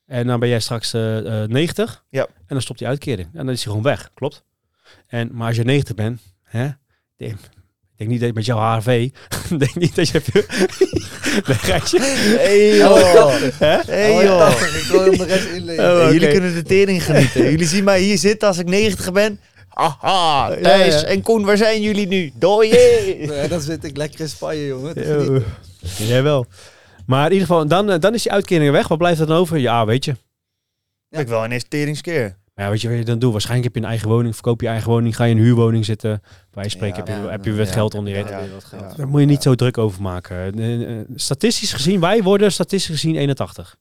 En 0.06 0.26
dan 0.26 0.40
ben 0.40 0.48
jij 0.48 0.60
straks 0.60 0.94
uh, 0.94 1.44
90. 1.44 2.04
Ja. 2.08 2.26
En 2.26 2.44
dan 2.46 2.62
stopt 2.62 2.78
die 2.78 2.88
uitkering. 2.88 3.28
En 3.32 3.46
dan 3.46 3.54
is 3.54 3.64
hij 3.64 3.72
gewoon 3.72 3.82
weg. 3.82 4.10
Klopt. 4.14 4.44
En, 5.06 5.30
maar 5.32 5.46
als 5.46 5.56
je 5.56 5.64
90 5.64 5.94
bent, 5.94 6.20
hè, 6.42 6.70
denk 8.00 8.10
niet 8.10 8.20
dat 8.20 8.28
je 8.28 8.34
met 8.34 8.44
jouw 8.44 8.78
HRV. 8.78 9.10
denk 9.58 9.74
niet 9.74 9.94
dat 9.94 10.08
je. 10.08 10.22
nee, 11.46 11.56
Gijsje. 11.56 12.00
Hey 12.00 12.76
joh. 12.76 13.32
Hey 13.86 14.24
joh. 14.24 14.50
Ik 14.50 14.86
wil 14.90 15.04
hem 15.04 15.16
de 15.18 15.24
rest. 15.24 15.46
Oh, 15.80 16.12
Jullie 16.12 16.30
kunnen 16.30 16.54
de 16.54 16.62
tering 16.62 17.04
genieten. 17.04 17.50
Jullie 17.50 17.66
zien 17.66 17.84
mij 17.84 18.00
hier 18.00 18.18
zitten 18.18 18.48
als 18.48 18.58
ik 18.58 18.68
90 18.68 19.12
ben. 19.12 19.40
Haha, 19.68 20.56
Thijs 20.62 21.04
en 21.04 21.22
Koen, 21.22 21.44
waar 21.44 21.56
zijn 21.56 21.82
jullie 21.82 22.06
nu? 22.06 22.32
Dooie! 22.34 23.16
Ja, 23.30 23.48
dan 23.48 23.60
zit 23.60 23.84
ik 23.84 23.96
lekker 23.96 24.20
in 24.20 24.28
Spanje, 24.28 24.66
jongen. 24.66 25.44
Jij 25.96 26.22
wel. 26.22 26.46
Maar 27.06 27.26
in 27.26 27.32
ieder 27.32 27.46
geval, 27.46 27.66
dan, 27.66 28.00
dan 28.00 28.14
is 28.14 28.22
die 28.22 28.32
uitkering 28.32 28.70
weg. 28.70 28.88
Wat 28.88 28.98
blijft 28.98 29.20
er 29.20 29.26
dan 29.26 29.36
over? 29.36 29.58
Ja, 29.58 29.86
weet 29.86 30.04
je. 30.04 30.16
Ja. 31.08 31.18
Ik 31.18 31.28
wel 31.28 31.44
een 31.44 31.62
teringskeer. 31.68 32.36
Maar 32.60 32.68
ja, 32.68 32.74
weet 32.74 32.84
je 32.84 32.88
wat 32.88 32.98
je 32.98 33.04
dan 33.04 33.18
doet? 33.18 33.32
Waarschijnlijk 33.32 33.66
heb 33.66 33.76
je 33.76 33.82
een 33.82 33.94
eigen 33.94 34.08
woning, 34.08 34.34
verkoop 34.34 34.60
je 34.60 34.66
eigen 34.68 34.90
woning, 34.90 35.16
ga 35.16 35.24
je 35.24 35.30
in 35.30 35.38
een 35.38 35.44
huurwoning 35.44 35.84
zitten. 35.84 36.22
Bij 36.50 36.68
spreken 36.68 36.96
heb 36.96 37.06
je, 37.06 37.28
heb 37.30 37.44
je 37.44 37.54
wat 37.54 37.70
geld 37.70 37.94
onder 37.94 38.16
je. 38.16 38.24
Ja, 38.24 38.40
Daar 38.96 39.08
moet 39.08 39.20
je 39.20 39.26
niet 39.26 39.42
zo 39.42 39.54
druk 39.54 39.78
over 39.78 40.02
maken. 40.02 40.58
Eh, 40.58 40.98
eh, 40.98 41.06
Statistisch 41.14 41.72
gezien, 41.72 42.00
wij 42.00 42.22
worden 42.22 42.52
statistisch 42.52 42.94
gezien 42.94 43.16
81. 43.16 43.76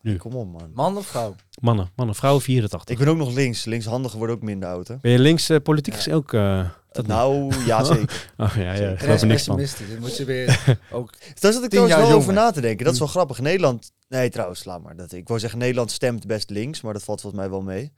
Nu. 0.00 0.16
Kom 0.16 0.34
op, 0.34 0.52
man. 0.52 0.70
Man 0.74 0.96
of 0.96 1.06
vrouw? 1.06 1.34
Mannen, 1.60 1.90
mannen, 1.96 2.14
vrouwen 2.14 2.42
84. 2.42 2.88
Ik 2.88 2.98
ben 2.98 3.08
ook 3.08 3.16
nog 3.16 3.34
links. 3.34 3.64
Linkshandigen 3.64 4.18
worden 4.18 4.36
ook 4.36 4.42
minder 4.42 4.68
oud, 4.68 4.88
hè? 4.88 4.96
Ben 5.00 5.10
je 5.12 5.18
links 5.18 5.48
eh, 5.48 5.56
politiek 5.62 5.94
gezien 5.94 6.14
ook? 6.14 6.32
eh, 6.32 6.68
dat 6.92 7.06
nou, 7.06 7.52
ja, 7.66 7.84
zeker. 7.94 8.32
Oh 8.36 8.52
ja, 8.56 8.72
ja, 8.72 8.90
ik 8.90 8.98
geloof 8.98 9.20
er 9.20 9.26
niks 9.26 9.44
van. 9.44 9.56
Dan 9.56 10.00
moet 10.00 10.16
je 10.16 10.24
weer 10.24 10.60
ook... 10.90 11.12
Daar 11.40 11.52
zat 11.52 11.64
ik 11.64 11.70
trouwens 11.70 11.96
wel 11.96 12.10
over 12.12 12.32
na 12.32 12.50
te 12.50 12.60
denken. 12.60 12.84
Dat 12.84 12.92
is 12.94 12.98
wel 12.98 13.08
grappig. 13.08 13.40
Nederland... 13.40 13.92
Nee, 14.08 14.30
trouwens, 14.30 14.64
laat 14.64 14.82
maar. 14.82 14.96
Dat, 14.96 15.12
ik 15.12 15.28
wou 15.28 15.40
zeggen, 15.40 15.58
Nederland 15.58 15.90
stemt 15.90 16.26
best 16.26 16.50
links, 16.50 16.80
maar 16.80 16.92
dat 16.92 17.02
valt 17.02 17.20
volgens 17.20 17.42
mij 17.42 17.50
wel 17.50 17.62
mee. 17.62 17.92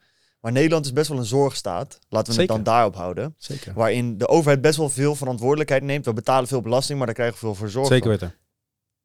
Maar 0.47 0.55
Nederland 0.55 0.85
is 0.85 0.93
best 0.93 1.09
wel 1.09 1.17
een 1.17 1.25
zorgstaat. 1.25 1.99
Laten 2.09 2.27
we 2.33 2.39
Zeker. 2.39 2.55
het 2.55 2.65
dan 2.65 2.73
daarop 2.73 2.95
houden. 2.95 3.35
Zeker. 3.37 3.73
Waarin 3.73 4.17
de 4.17 4.27
overheid 4.27 4.61
best 4.61 4.77
wel 4.77 4.89
veel 4.89 5.15
verantwoordelijkheid 5.15 5.83
neemt. 5.83 6.05
We 6.05 6.13
betalen 6.13 6.47
veel 6.47 6.61
belasting, 6.61 6.97
maar 6.97 7.07
daar 7.07 7.15
krijgen 7.15 7.35
we 7.35 7.45
veel 7.45 7.55
voor 7.55 7.69
zorg. 7.69 7.87
Zeker 7.87 8.09
weten. 8.09 8.35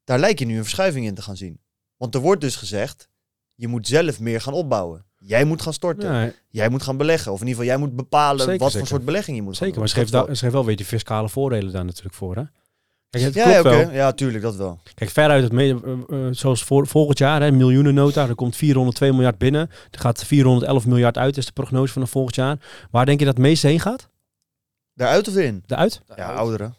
Daar 0.03 0.19
lijkt 0.19 0.39
je 0.39 0.45
nu 0.45 0.57
een 0.57 0.63
verschuiving 0.63 1.05
in 1.05 1.15
te 1.15 1.21
gaan 1.21 1.37
zien. 1.37 1.59
Want 1.97 2.15
er 2.15 2.21
wordt 2.21 2.41
dus 2.41 2.55
gezegd, 2.55 3.09
je 3.55 3.67
moet 3.67 3.87
zelf 3.87 4.19
meer 4.19 4.41
gaan 4.41 4.53
opbouwen. 4.53 5.05
Jij 5.17 5.43
moet 5.45 5.61
gaan 5.61 5.73
storten. 5.73 6.33
Jij 6.49 6.69
moet 6.69 6.83
gaan 6.83 6.97
beleggen. 6.97 7.31
Of 7.31 7.41
in 7.41 7.47
ieder 7.47 7.61
geval, 7.61 7.77
jij 7.77 7.87
moet 7.87 7.95
bepalen 7.95 8.45
Zeker, 8.45 8.59
wat 8.59 8.71
zeker. 8.71 8.87
voor 8.87 8.95
soort 8.97 9.05
belegging 9.05 9.37
je 9.37 9.43
moet 9.43 9.55
zeker. 9.55 9.73
gaan 9.73 9.79
Maar 9.79 10.35
ze 10.35 10.35
geeft 10.35 10.53
wel 10.53 10.65
weer 10.65 10.75
die 10.75 10.85
fiscale 10.85 11.29
voordelen 11.29 11.73
daar 11.73 11.85
natuurlijk 11.85 12.15
voor. 12.15 12.35
Hè? 12.35 12.43
Kijk, 13.21 13.25
het 13.25 13.33
wel- 13.35 13.47
Ja, 13.47 13.61
klopt 13.61 13.75
wel. 13.75 13.91
Ja, 13.91 14.11
tuurlijk, 14.11 14.43
dat 14.43 14.55
wel. 14.55 14.79
Kijk, 14.95 15.09
veruit 15.11 15.43
het, 15.43 15.51
me- 15.51 15.79
eh, 16.09 16.27
eh, 16.27 16.33
zoals 16.33 16.63
voor, 16.63 16.87
volgend 16.87 17.17
jaar, 17.17 17.41
hè, 17.41 17.51
miljoenennota, 17.51 18.27
er 18.27 18.35
komt 18.35 18.55
402 18.55 19.11
miljard 19.11 19.37
binnen. 19.37 19.69
Er 19.91 19.99
gaat 19.99 20.23
411 20.25 20.85
miljard 20.85 21.17
uit, 21.17 21.37
is 21.37 21.45
de 21.45 21.51
prognose 21.51 21.93
van 21.93 22.07
volgend 22.07 22.35
jaar. 22.35 22.57
Waar 22.91 23.05
denk 23.05 23.19
je 23.19 23.25
dat 23.25 23.33
het 23.33 23.43
meeste 23.43 23.67
heen 23.67 23.79
gaat? 23.79 24.09
Daaruit 24.93 25.27
of 25.27 25.35
in? 25.35 25.63
Daaruit? 25.65 26.01
Ja, 26.15 26.33
ouderen. 26.33 26.75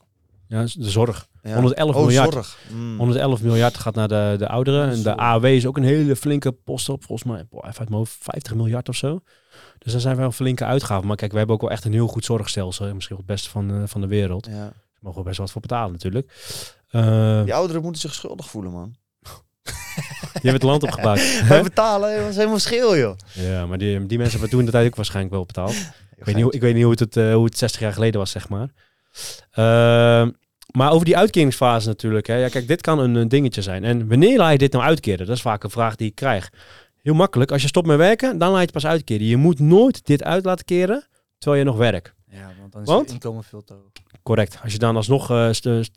Ja, 0.49 0.63
de 0.63 0.91
zorg. 0.91 1.27
Ja. 1.43 1.55
111 1.55 1.95
oh, 1.95 2.01
miljard. 2.05 2.33
zorg. 2.33 2.59
Mm. 2.73 2.97
111 2.99 3.43
miljard 3.43 3.77
gaat 3.79 3.95
naar 3.95 4.09
de, 4.09 4.35
de 4.39 4.49
ouderen. 4.49 4.91
En 4.91 5.03
de. 5.03 5.17
AOW 5.17 5.45
is 5.45 5.67
ook 5.67 5.77
een 5.77 5.85
hele 5.85 6.17
flinke 6.17 6.53
post 6.53 6.89
op. 6.89 7.05
Volgens 7.05 7.29
mij, 7.33 7.45
boah, 7.51 7.65
even 7.67 7.79
uit 7.79 7.89
mijn 7.89 8.01
hoofd, 8.01 8.17
50 8.21 8.55
miljard 8.55 8.89
of 8.89 8.97
zo. 8.97 9.21
Dus 9.79 9.93
daar 9.93 10.01
zijn 10.01 10.17
wel 10.17 10.33
flinke 10.33 10.65
uitgaven. 10.65 11.07
Maar 11.07 11.17
kijk, 11.17 11.33
we 11.33 11.39
hebben 11.39 11.55
ook 11.55 11.63
wel 11.63 11.71
echt 11.71 11.85
een 11.85 11.93
heel 11.93 12.07
goed 12.07 12.25
zorgstelsel. 12.25 12.95
Misschien 12.95 13.17
wel 13.17 13.25
het 13.27 13.35
beste 13.35 13.51
van, 13.51 13.71
eh, 13.71 13.83
van 13.87 14.01
de 14.01 14.07
wereld. 14.07 14.47
Ja. 14.47 14.73
Mogen 15.05 15.23
we 15.23 15.27
best 15.29 15.39
wat 15.39 15.51
voor 15.51 15.61
betalen 15.61 15.93
natuurlijk. 15.93 16.33
Eh 16.91 17.43
Die 17.45 17.55
ouderen 17.55 17.83
moeten 17.83 18.01
zich 18.01 18.15
schuldig 18.15 18.49
voelen, 18.51 18.73
man. 18.73 18.95
je 20.33 20.41
hebt 20.51 20.53
het 20.53 20.63
land 20.63 20.83
opgebouwd. 20.83 21.21
Wij 21.49 21.63
betalen, 21.63 22.19
dat 22.21 22.29
is 22.31 22.37
helemaal 22.37 22.59
schil, 22.59 22.97
joh. 22.97 23.17
ja, 23.33 23.67
maar 23.67 23.79
die, 23.79 24.07
die 24.07 24.19
mensen 24.19 24.39
hebben 24.41 24.57
toen 24.59 24.65
de 24.67 24.71
tijd 24.73 24.87
ook 24.87 24.97
waarschijnlijk 24.97 25.35
wel 25.35 25.45
betaald. 25.45 25.75
Ik 26.17 26.25
weet 26.25 26.35
niet, 26.35 26.45
hoe- 26.45 26.53
ik 26.55 26.61
weet 26.61 26.75
niet 26.75 26.83
hoe 26.83 26.91
het, 26.93 27.01
het, 27.01 27.17
eh, 27.17 27.35
hoe 27.35 27.45
het 27.45 27.59
60 27.59 27.81
jaar 27.81 27.93
geleden 27.93 28.21
was, 28.21 28.31
zeg 28.31 28.49
maar. 28.49 28.69
Ehm, 29.51 30.31
maar 30.71 30.91
over 30.93 31.05
die 31.05 31.17
uitkeringsfase 31.17 31.89
natuurlijk. 31.89 32.27
Hè. 32.27 32.35
Ja, 32.35 32.49
kijk, 32.49 32.69
dit 32.69 32.81
kan 32.81 32.99
een, 32.99 33.15
een 33.15 33.29
dingetje 33.29 33.63
zijn. 33.63 33.85
En 33.85 34.09
wanneer 34.09 34.39
laat 34.39 34.53
je 34.53 34.59
dit 34.59 34.73
nou 34.73 34.85
uitkeren? 34.85 35.27
Dat 35.27 35.37
is 35.37 35.43
vaak 35.43 35.65
een 35.65 35.71
vraag 35.71 35.97
die 35.97 36.09
ik 36.09 36.15
krijg. 36.15 36.51
Heel 37.03 37.15
makkelijk. 37.15 37.51
Als 37.53 37.63
je 37.63 37.69
stopt 37.69 37.87
met 37.87 37.97
werken, 37.97 38.39
dan 38.39 38.49
laat 38.49 38.57
je 38.59 38.63
het 38.65 38.73
pas 38.73 38.87
uitkeren. 38.87 39.27
Je 39.27 39.37
moet 39.37 39.59
nooit 39.59 40.07
dit 40.07 40.23
uit 40.25 40.45
laten 40.45 40.65
keren 40.65 41.07
terwijl 41.39 41.63
je 41.63 41.69
nog 41.71 41.79
werkt. 41.79 42.15
Ja, 42.35 42.53
want 42.59 42.73
dan 42.73 42.83
is 42.83 42.89
Want? 42.89 43.01
het 43.05 43.11
inkomen 43.13 43.45
veel 43.45 43.65
te 43.65 43.73
hoog. 43.73 43.91
Correct. 44.23 44.59
Als 44.63 44.73
je 44.73 44.79
dan 44.79 44.97
alsnog 44.97 45.31
eh, 45.31 45.49
st- 45.53 45.91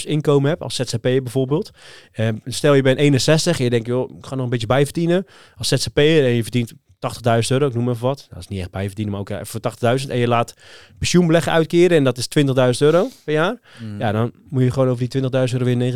80.000 0.00 0.10
inkomen 0.10 0.48
hebt, 0.48 0.62
als 0.62 0.74
ZZP'er 0.74 1.22
bijvoorbeeld. 1.22 1.70
Eh, 2.12 2.28
stel 2.44 2.74
je 2.74 2.82
bent 2.82 2.98
61 2.98 3.58
en 3.58 3.64
je 3.64 3.70
denkt, 3.70 3.86
joh, 3.86 4.10
ik 4.18 4.26
ga 4.26 4.34
nog 4.34 4.44
een 4.44 4.50
beetje 4.50 4.66
bijverdienen. 4.66 5.26
Als 5.56 5.68
ZZP'er 5.68 6.24
en 6.24 6.30
je 6.30 6.42
verdient 6.42 6.72
80.000 6.72 6.78
euro, 7.48 7.66
ik 7.66 7.74
noem 7.74 7.88
even 7.88 8.02
wat. 8.02 8.26
Dat 8.30 8.38
is 8.38 8.48
niet 8.48 8.60
echt 8.60 8.70
bijverdienen, 8.70 9.12
maar 9.12 9.20
ook 9.20 9.30
eh, 9.30 9.38
voor 9.42 9.60
80.000. 10.00 10.10
En 10.10 10.18
je 10.18 10.28
laat 10.28 10.54
pensioenbeleggen 10.98 11.52
uitkeren 11.52 11.96
en 11.96 12.04
dat 12.04 12.18
is 12.18 12.28
20.000 12.38 12.52
euro 12.78 13.08
per 13.24 13.32
jaar. 13.34 13.60
Mm. 13.82 13.98
Ja, 13.98 14.12
dan 14.12 14.32
moet 14.48 14.62
je 14.62 14.70
gewoon 14.70 14.88
over 14.88 15.08
die 15.08 15.22
20.000 15.22 15.30
euro 15.30 15.64
weer 15.64 15.94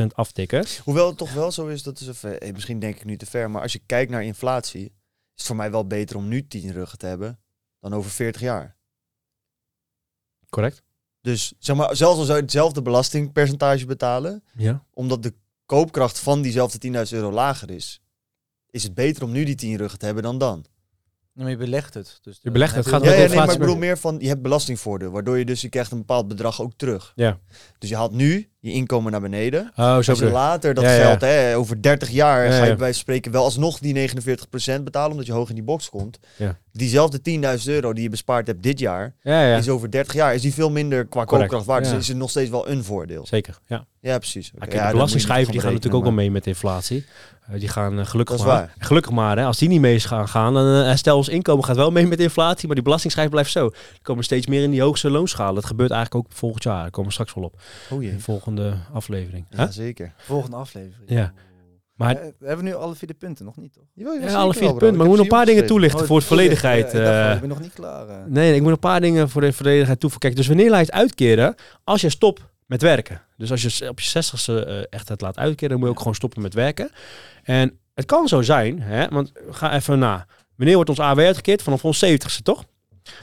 49,5% 0.00 0.06
aftikken. 0.14 0.64
Hoewel 0.84 1.06
het 1.06 1.16
toch 1.18 1.32
wel 1.32 1.52
zo 1.52 1.66
is, 1.66 1.82
dat 1.82 2.00
is 2.00 2.08
even, 2.08 2.40
eh, 2.40 2.52
misschien 2.52 2.78
denk 2.78 2.96
ik 2.96 3.04
nu 3.04 3.16
te 3.16 3.26
ver, 3.26 3.50
maar 3.50 3.62
als 3.62 3.72
je 3.72 3.80
kijkt 3.86 4.10
naar 4.10 4.24
inflatie, 4.24 4.84
is 4.84 4.90
het 5.34 5.46
voor 5.46 5.56
mij 5.56 5.70
wel 5.70 5.86
beter 5.86 6.16
om 6.16 6.28
nu 6.28 6.46
10 6.46 6.72
ruggen 6.72 6.98
te 6.98 7.06
hebben 7.06 7.40
dan 7.80 7.94
over 7.94 8.10
40 8.10 8.40
jaar. 8.40 8.75
Correct? 10.56 10.82
Dus 11.20 11.52
zeg 11.58 11.76
maar, 11.76 11.96
zelfs 11.96 12.18
al 12.18 12.24
zou 12.24 12.36
je 12.36 12.42
hetzelfde 12.42 12.82
belastingpercentage 12.82 13.86
betalen, 13.86 14.42
Ja. 14.56 14.84
omdat 14.92 15.22
de 15.22 15.34
koopkracht 15.66 16.18
van 16.18 16.42
diezelfde 16.42 16.78
10.000 16.78 17.12
euro 17.12 17.30
lager 17.32 17.70
is, 17.70 18.00
is 18.70 18.82
het 18.82 18.94
beter 18.94 19.22
om 19.24 19.32
nu 19.32 19.44
die 19.44 19.54
10 19.54 19.76
ruggen 19.76 19.98
te 19.98 20.04
hebben 20.04 20.22
dan 20.22 20.38
dan. 20.38 20.64
Nee, 21.32 21.44
maar 21.44 21.50
je 21.50 21.56
belegt 21.56 21.94
het. 21.94 22.18
Dus 22.22 22.38
Je 22.42 22.50
belegt 22.50 22.74
het, 22.74 22.84
heb 22.84 22.94
gaat 22.94 23.04
Ja, 23.04 23.10
ja 23.12 23.22
de 23.22 23.28
nee, 23.28 23.36
maar 23.36 23.52
ik 23.52 23.58
bedoel 23.58 23.76
mee. 23.76 23.88
meer 23.88 23.98
van, 23.98 24.18
je 24.20 24.28
hebt 24.28 24.42
belastingvoordeel, 24.42 25.10
waardoor 25.10 25.38
je 25.38 25.44
dus, 25.44 25.60
je 25.60 25.68
krijgt 25.68 25.90
een 25.92 25.98
bepaald 25.98 26.28
bedrag 26.28 26.60
ook 26.60 26.72
terug. 26.76 27.12
Ja. 27.14 27.38
Dus 27.78 27.88
je 27.88 27.96
haalt 27.96 28.12
nu 28.12 28.50
je 28.66 28.72
inkomen 28.72 29.12
naar 29.12 29.20
beneden. 29.20 29.72
Oh, 29.76 29.98
zo 29.98 30.10
Als 30.10 30.18
je 30.18 30.30
later 30.30 30.74
dat 30.74 30.84
Ja, 30.84 30.92
ja. 30.92 31.00
geld, 31.06 31.20
hè, 31.20 31.56
over 31.56 31.82
30 31.82 32.10
jaar, 32.10 32.44
Ja, 32.44 32.58
ga 32.58 32.64
je 32.64 32.76
bij 32.76 32.92
spreken 32.92 33.32
wel 33.32 33.44
alsnog 33.44 33.78
die 33.78 33.94
49% 33.94 34.84
betalen, 34.84 35.10
omdat 35.10 35.26
je 35.26 35.32
hoog 35.32 35.48
in 35.48 35.54
die 35.54 35.64
box 35.64 35.90
komt. 35.90 36.18
Ja. 36.36 36.58
Diezelfde 36.72 37.20
10.000 37.58 37.64
euro 37.64 37.92
die 37.92 38.02
je 38.02 38.08
bespaard 38.10 38.46
hebt 38.46 38.62
dit 38.62 38.78
jaar, 38.78 39.14
Ja, 39.22 39.42
ja. 39.46 39.56
is 39.56 39.68
over 39.68 39.90
30 39.90 40.14
jaar, 40.14 40.34
is 40.34 40.42
die 40.42 40.54
veel 40.54 40.70
minder 40.70 41.06
qua 41.06 41.24
Correct. 41.24 41.50
koopkracht 41.50 41.64
waard. 41.66 41.84
Dus 41.84 41.92
is 42.02 42.08
het 42.08 42.16
nog 42.16 42.30
steeds 42.30 42.50
wel 42.50 42.68
een 42.68 42.84
voordeel. 42.84 43.26
Zeker, 43.26 43.58
ja. 43.66 43.86
Ja, 44.00 44.18
precies. 44.18 44.50
Ja, 44.54 44.58
kijk, 44.58 44.72
ja, 44.72 44.86
de 44.86 44.92
belastingschijven 44.92 45.52
die 45.52 45.60
gaan 45.60 45.72
natuurlijk 45.72 45.96
ook 45.96 46.08
wel 46.08 46.12
mee 46.12 46.30
met 46.30 46.46
inflatie. 46.46 47.04
Eh, 47.48 47.60
die 47.60 47.68
gaan 47.68 47.98
eh, 47.98 48.06
gelukkig 48.06 48.44
maar. 48.44 48.74
Gelukkig 48.78 49.12
maar, 49.12 49.36
hè. 49.36 49.44
Als 49.44 49.58
die 49.58 49.68
niet 49.68 49.80
mee 49.80 50.00
gaan, 50.00 50.28
gaan 50.28 50.54
dan 50.54 50.66
uh, 50.66 50.94
stel 50.94 51.16
ons 51.16 51.28
inkomen 51.28 51.64
gaat 51.64 51.76
wel 51.76 51.90
mee 51.90 52.06
met 52.06 52.20
inflatie, 52.20 52.66
maar 52.66 52.74
die 52.74 52.84
belastingschijf 52.84 53.30
blijft 53.30 53.50
zo. 53.50 53.66
Er 53.66 53.98
komen 54.02 54.24
steeds 54.24 54.46
meer 54.46 54.62
in 54.62 54.70
die 54.70 54.82
hoogste 54.82 55.10
loonschalen. 55.10 55.54
Dat 55.54 55.64
gebeurt 55.64 55.90
eigenlijk 55.90 56.26
ook 56.26 56.32
volgend 56.36 56.62
jaar. 56.62 56.80
Daar 56.80 56.90
komen 56.90 57.06
we 57.06 57.12
straks 57.12 57.34
wel 57.34 57.44
op. 57.44 57.60
Oh 57.90 58.02
jee. 58.02 58.16
de 58.44 58.55
volgende 58.56 58.76
aflevering. 58.92 59.46
Ja, 59.50 59.56
Huh? 59.64 59.66
zeker. 59.70 60.12
Volgende 60.16 60.56
aflevering. 60.56 61.10
Ja. 61.10 61.32
Maar- 61.94 62.16
Eh, 62.16 62.26
we 62.38 62.46
hebben 62.46 62.64
nu 62.64 62.74
alle 62.74 62.94
vier 62.94 63.08
de 63.08 63.14
punten, 63.14 63.44
nog 63.44 63.56
niet 63.56 63.72
toch? 63.72 63.84
Jawel, 63.94 64.14
Ja, 64.14 64.34
alle 64.34 64.52
vier 64.52 64.62
bro. 64.62 64.70
punten. 64.70 64.80
Maar 64.80 64.80
we 64.80 64.88
Ik 64.88 64.98
moeten 64.98 65.16
nog 65.16 65.20
een 65.20 65.28
paar 65.28 65.46
dingen 65.46 65.66
toelichten 65.66 66.06
voor 66.06 66.20
de 66.20 66.26
volledigheid. 66.26 66.92
Ja, 66.92 67.28
eh. 67.28 67.34
ik 67.34 67.40
ben 67.40 67.48
nog 67.48 67.60
niet 67.60 67.72
klaar. 67.72 68.08
eh. 68.08 68.16
Nee, 68.26 68.54
ik 68.54 68.62
moet 68.62 68.70
een 68.70 68.78
paar 68.78 69.00
dingen 69.00 69.28
voor 69.30 69.40
de 69.40 69.52
volledigheid 69.52 70.00
toevoegen. 70.00 70.20
Kijk, 70.28 70.36
dus 70.36 70.46
wanneer 70.46 70.70
laat 70.70 70.78
je 70.80 70.86
het 70.86 70.94
uitkeren? 70.94 71.54
Als 71.84 72.00
je 72.00 72.08
stopt 72.10 72.42
met 72.66 72.82
werken. 72.82 73.22
Dus 73.36 73.50
als 73.50 73.62
je 73.62 73.88
op 73.88 74.00
je 74.00 74.06
zestigste 74.08 74.64
eh 74.64 74.84
echt 74.90 75.08
het 75.08 75.20
laat 75.20 75.36
uitkeren, 75.38 75.68
dan 75.68 75.78
moet 75.78 75.86
je 75.88 75.92
ook 75.92 75.98
gewoon 75.98 76.14
stoppen 76.14 76.42
met 76.42 76.54
werken. 76.54 76.90
En 77.42 77.78
het 77.94 78.04
kan 78.06 78.28
zo 78.28 78.42
zijn, 78.42 78.80
hè, 78.82 79.08
want 79.08 79.32
ga 79.50 79.74
even 79.74 79.98
na. 79.98 80.26
Wanneer 80.56 80.74
wordt 80.74 80.90
ons 80.90 80.98
AW 81.00 81.18
uitgekeerd? 81.18 81.62
Vanaf 81.62 81.84
ons 81.84 81.98
70ste, 82.04 82.42
toch? 82.42 82.64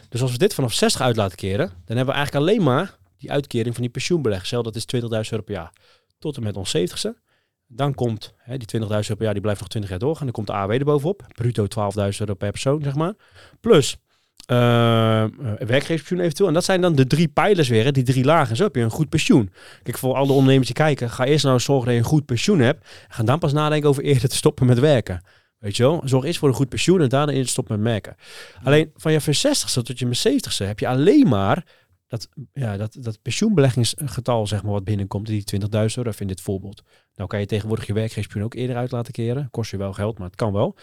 Dus 0.10 0.22
als 0.22 0.32
we 0.32 0.38
dit 0.38 0.54
vanaf 0.54 0.74
60 0.74 1.02
uit 1.02 1.16
laten 1.16 1.38
keren, 1.38 1.68
dan 1.86 1.98
hebben 1.98 2.06
we 2.16 2.20
eigenlijk 2.22 2.46
alleen 2.46 2.64
maar 2.64 2.98
die 3.24 3.32
uitkering 3.32 3.74
van 3.74 3.84
die 3.84 3.92
pensioenbeleg. 3.92 4.46
Stel 4.46 4.64
dat 4.64 4.76
is 4.76 4.86
20.000 4.96 5.02
euro 5.02 5.44
per 5.44 5.54
jaar. 5.54 5.72
Tot 6.20 6.38
en 6.38 6.44
met 6.44 6.58
ons 6.58 6.78
70ste. 6.78 7.22
Dan 7.68 7.94
komt 7.94 8.34
hè, 8.38 8.58
die 8.58 8.82
20.000 8.82 8.88
euro 8.90 9.16
per 9.16 9.24
jaar, 9.24 9.34
die 9.34 9.42
blijft 9.42 9.60
nog 9.60 9.70
20 9.70 9.90
jaar 9.90 10.00
doorgaan. 10.00 10.26
Dan 10.26 10.34
komt 10.34 10.48
de 10.48 10.54
AW 10.54 10.72
er 10.72 10.84
bovenop. 10.84 11.26
Bruto 11.36 11.64
12.000 11.64 12.18
euro 12.20 12.34
per 12.34 12.52
persoon, 12.52 12.84
zeg 12.84 12.96
maar. 12.96 13.14
Plus 13.60 13.98
eh, 14.46 15.26
werkgeverspensioen 15.58 16.20
eventueel. 16.20 16.48
En 16.48 16.54
dat 16.54 16.64
zijn 16.64 16.82
dan 16.82 16.96
de 16.96 17.08
drie 17.08 17.28
pijlers 17.28 17.68
weer, 17.68 17.84
hè, 17.84 17.92
die 17.92 18.04
drie 18.04 18.24
lagen. 18.24 18.56
Zo 18.56 18.64
heb 18.64 18.76
je 18.76 18.82
een 18.82 18.90
goed 18.90 19.10
pensioen. 19.10 19.52
Kijk, 19.84 19.98
voor 19.98 20.16
alle 20.16 20.32
ondernemers 20.32 20.68
die 20.68 20.76
kijken, 20.76 21.10
ga 21.10 21.26
eerst 21.26 21.46
nou 21.46 21.60
zorgen 21.60 21.86
dat 21.86 21.94
je 21.94 22.00
een 22.00 22.08
goed 22.08 22.26
pensioen 22.26 22.60
hebt. 22.60 22.86
En 23.08 23.14
ga 23.16 23.24
dan 23.24 23.40
pas 23.40 23.54
nadenken 23.54 23.90
over 23.90 24.04
eerder 24.04 24.30
te 24.30 24.36
stoppen 24.36 24.66
met 24.66 24.80
werken. 24.80 25.22
Weet 25.64 25.78
je 25.78 25.84
wel? 25.84 26.02
Zorg 26.06 26.26
eerst 26.26 26.40
voor 26.40 26.50
een 26.50 26.56
goed 26.56 26.70
pensioen 26.70 27.02
en 27.02 27.10
daarna 27.10 27.32
eerder 27.32 27.50
stoppen 27.50 27.82
met 27.82 27.92
werken. 27.92 28.16
Alleen 28.64 28.92
van 28.96 29.12
je 29.12 29.20
60ste 29.22 29.82
tot 29.84 30.00
je 30.00 30.06
70ste 30.06 30.66
heb 30.66 30.80
je 30.80 30.88
alleen 30.88 31.28
maar 31.28 31.66
dat, 32.14 32.30
ja, 32.54 32.78
dat, 32.78 32.98
dat 33.00 33.22
pensioenbeleggingsgetal 33.22 34.48
zeg 34.48 34.64
maar, 34.64 34.72
wat 34.72 34.84
binnenkomt, 34.84 35.28
die 35.28 35.44
20.000 35.62 35.68
euro, 35.96 36.12
in 36.18 36.28
dit 36.28 36.42
voorbeeld. 36.42 36.84
Nou 37.16 37.30
kan 37.30 37.40
je 37.40 37.46
tegenwoordig 37.46 37.88
je 37.88 37.94
werkgeverspensioen 37.94 38.46
ook 38.46 38.54
eerder 38.54 38.76
uit 38.76 38.92
laten 38.92 39.14
keren. 39.14 39.48
Kost 39.52 39.72
je 39.72 39.78
wel 39.78 39.94
geld, 39.94 40.18
maar 40.18 40.28
het 40.28 40.36
kan 40.36 40.54
wel. 40.54 40.76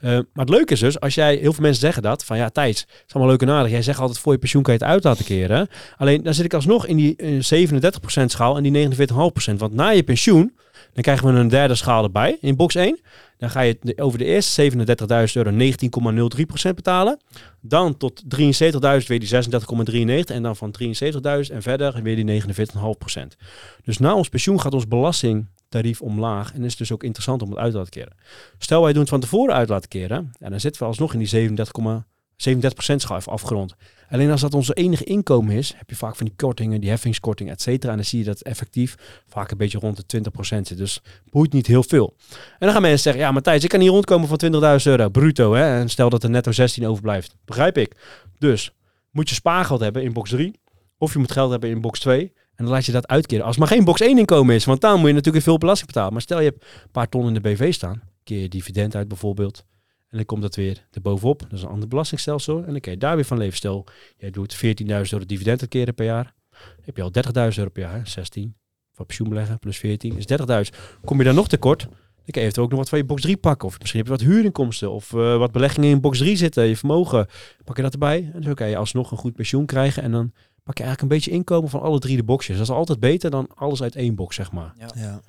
Eh, 0.00 0.10
maar 0.10 0.44
het 0.44 0.48
leuke 0.48 0.72
is 0.72 0.80
dus, 0.80 1.00
als 1.00 1.14
jij, 1.14 1.36
heel 1.36 1.52
veel 1.52 1.62
mensen 1.62 1.80
zeggen 1.80 2.02
dat, 2.02 2.24
van 2.24 2.36
ja 2.36 2.48
Thijs, 2.48 2.80
het 2.80 3.04
is 3.06 3.14
allemaal 3.14 3.32
leuk 3.32 3.42
en 3.42 3.50
aardig. 3.50 3.72
Jij 3.72 3.82
zegt 3.82 3.98
altijd 3.98 4.18
voor 4.18 4.32
je 4.32 4.38
pensioen 4.38 4.62
kan 4.62 4.74
je 4.74 4.80
het 4.80 4.88
uit 4.88 5.04
laten 5.04 5.24
keren. 5.24 5.68
Alleen 5.96 6.22
dan 6.22 6.34
zit 6.34 6.44
ik 6.44 6.54
alsnog 6.54 6.86
in 6.86 6.96
die 6.96 7.16
eh, 7.16 8.22
37% 8.22 8.24
schaal 8.24 8.56
en 8.56 8.62
die 8.62 8.88
49,5%. 8.96 9.54
Want 9.56 9.72
na 9.72 9.88
je 9.88 10.02
pensioen, 10.02 10.56
dan 10.92 11.02
krijgen 11.02 11.26
we 11.26 11.40
een 11.40 11.48
derde 11.48 11.74
schaal 11.74 12.04
erbij 12.04 12.38
in 12.40 12.56
box 12.56 12.74
1. 12.74 13.00
Dan 13.38 13.50
ga 13.50 13.60
je 13.60 13.78
over 13.96 14.18
de 14.18 14.24
eerste 14.24 14.70
37.000 14.72 14.84
euro 15.32 15.50
19,03% 15.50 16.74
betalen. 16.74 17.20
Dan 17.60 17.96
tot 17.96 18.22
73.000 18.22 18.28
weer 19.06 19.20
die 19.20 19.28
36,93. 19.28 20.34
En 20.34 20.42
dan 20.42 20.56
van 20.56 20.74
73.000 20.82 20.90
en 21.52 21.62
verder 21.62 22.02
weer 22.02 22.26
die 22.26 22.42
49,5%. 22.42 22.48
Dus 23.84 23.98
na 23.98 24.14
ons 24.14 24.28
pensioen 24.28 24.60
gaat 24.60 24.74
ons 24.74 24.88
belastingtarief 24.88 26.00
omlaag. 26.00 26.54
En 26.54 26.64
is 26.64 26.76
dus 26.76 26.92
ook 26.92 27.02
interessant 27.02 27.42
om 27.42 27.50
het 27.50 27.58
uit 27.58 27.70
te 27.70 27.78
laten 27.78 27.92
keren. 27.92 28.16
Stel 28.58 28.82
wij 28.82 28.92
doen 28.92 29.00
het 29.00 29.10
van 29.10 29.20
tevoren 29.20 29.54
uit 29.54 29.68
laten 29.68 29.88
keren. 29.88 30.32
En 30.38 30.50
dan 30.50 30.60
zitten 30.60 30.82
we 30.82 30.88
alsnog 30.88 31.12
in 31.12 31.18
die 31.18 31.28
37% 32.38 32.94
schuif 32.96 33.28
afgerond. 33.28 33.74
Alleen 34.10 34.30
als 34.30 34.40
dat 34.40 34.54
onze 34.54 34.74
enige 34.74 35.04
inkomen 35.04 35.54
is, 35.54 35.74
heb 35.76 35.90
je 35.90 35.96
vaak 35.96 36.16
van 36.16 36.26
die 36.26 36.34
kortingen, 36.36 36.80
die 36.80 36.90
heffingskortingen, 36.90 37.52
et 37.52 37.62
cetera. 37.62 37.90
En 37.90 37.96
dan 37.96 38.06
zie 38.06 38.18
je 38.18 38.24
dat 38.24 38.40
effectief 38.40 38.94
vaak 39.26 39.50
een 39.50 39.56
beetje 39.56 39.78
rond 39.78 40.10
de 40.10 40.22
20% 40.30 40.30
zit. 40.40 40.76
Dus 40.76 41.00
boeit 41.30 41.52
niet 41.52 41.66
heel 41.66 41.82
veel. 41.82 42.14
En 42.30 42.38
dan 42.58 42.72
gaan 42.72 42.82
mensen 42.82 43.00
zeggen, 43.00 43.22
ja 43.22 43.32
Matthijs, 43.32 43.62
ik 43.62 43.68
kan 43.68 43.80
hier 43.80 43.90
rondkomen 43.90 44.28
van 44.28 44.40
20.000 44.80 44.82
euro, 44.82 45.08
bruto. 45.08 45.54
Hè? 45.54 45.80
En 45.80 45.88
stel 45.88 46.10
dat 46.10 46.22
er 46.22 46.30
netto 46.30 46.52
16 46.52 46.86
overblijft. 46.86 47.36
Begrijp 47.44 47.78
ik. 47.78 47.94
Dus 48.38 48.72
moet 49.10 49.28
je 49.28 49.34
spaargeld 49.34 49.80
hebben 49.80 50.02
in 50.02 50.12
box 50.12 50.30
3. 50.30 50.60
Of 50.98 51.12
je 51.12 51.18
moet 51.18 51.32
geld 51.32 51.50
hebben 51.50 51.70
in 51.70 51.80
box 51.80 52.00
2. 52.00 52.32
En 52.54 52.64
dan 52.64 52.72
laat 52.72 52.86
je 52.86 52.92
dat 52.92 53.08
uitkeren. 53.08 53.44
Als 53.44 53.56
maar 53.56 53.68
geen 53.68 53.84
box 53.84 54.00
1 54.00 54.18
inkomen 54.18 54.54
is. 54.54 54.64
Want 54.64 54.80
dan 54.80 54.98
moet 54.98 55.08
je 55.08 55.14
natuurlijk 55.14 55.44
veel 55.44 55.58
belasting 55.58 55.86
betalen. 55.86 56.12
Maar 56.12 56.22
stel 56.22 56.38
je 56.38 56.44
hebt 56.44 56.64
een 56.64 56.90
paar 56.90 57.08
ton 57.08 57.26
in 57.26 57.34
de 57.34 57.40
BV 57.40 57.72
staan. 57.72 58.02
Keer 58.24 58.40
je 58.40 58.48
dividend 58.48 58.94
uit 58.94 59.08
bijvoorbeeld. 59.08 59.64
En 60.08 60.16
dan 60.16 60.26
komt 60.26 60.42
dat 60.42 60.56
weer 60.56 60.86
erbovenop. 60.90 61.40
Dat 61.40 61.52
is 61.52 61.62
een 61.62 61.68
ander 61.68 61.88
belastingstelsel. 61.88 62.64
En 62.64 62.72
dan 62.72 62.80
kun 62.80 62.92
je 62.92 62.98
daar 62.98 63.14
weer 63.14 63.24
van 63.24 63.38
leven. 63.38 63.56
Stel, 63.56 63.86
jij 64.16 64.30
doet 64.30 64.56
14.000 64.56 64.86
euro 64.86 65.26
dividend 65.26 65.60
uitkeren 65.60 65.94
per 65.94 66.04
jaar. 66.04 66.34
heb 66.82 66.96
je 66.96 67.02
al 67.02 67.10
30.000 67.26 67.32
euro 67.34 67.70
per 67.70 67.82
jaar. 67.82 68.08
16 68.08 68.56
voor 68.92 69.06
pensioen 69.06 69.28
beleggen 69.28 69.58
plus 69.58 69.78
14 69.78 70.16
is 70.16 70.24
30.000. 70.70 70.76
Kom 71.04 71.18
je 71.18 71.24
dan 71.24 71.34
nog 71.34 71.48
tekort, 71.48 71.80
dan 71.80 72.42
kan 72.42 72.42
je 72.42 72.60
ook 72.60 72.70
nog 72.70 72.78
wat 72.78 72.88
van 72.88 72.98
je 72.98 73.04
box 73.04 73.22
3 73.22 73.36
pakken. 73.36 73.68
Of 73.68 73.78
misschien 73.78 74.00
heb 74.00 74.08
je 74.08 74.16
wat 74.16 74.26
huurinkomsten. 74.32 74.90
Of 74.90 75.12
uh, 75.12 75.36
wat 75.36 75.52
beleggingen 75.52 75.90
in 75.90 76.00
box 76.00 76.18
3 76.18 76.36
zitten. 76.36 76.64
Je 76.64 76.76
vermogen. 76.76 77.26
Pak 77.64 77.76
je 77.76 77.82
dat 77.82 77.92
erbij. 77.92 78.30
En 78.34 78.42
zo 78.42 78.54
kan 78.54 78.68
je 78.68 78.76
alsnog 78.76 79.10
een 79.10 79.18
goed 79.18 79.34
pensioen 79.34 79.66
krijgen. 79.66 80.02
En 80.02 80.10
dan 80.10 80.32
pak 80.62 80.78
je 80.78 80.84
eigenlijk 80.84 81.02
een 81.02 81.18
beetje 81.18 81.30
inkomen 81.30 81.70
van 81.70 81.80
alle 81.80 81.98
drie 81.98 82.16
de 82.16 82.24
boxjes. 82.24 82.56
Dat 82.56 82.66
is 82.66 82.72
altijd 82.72 83.00
beter 83.00 83.30
dan 83.30 83.48
alles 83.54 83.82
uit 83.82 83.96
één 83.96 84.14
box, 84.14 84.36
zeg 84.36 84.52
maar. 84.52 84.74
Ja. 84.78 84.88
ja. 84.94 85.20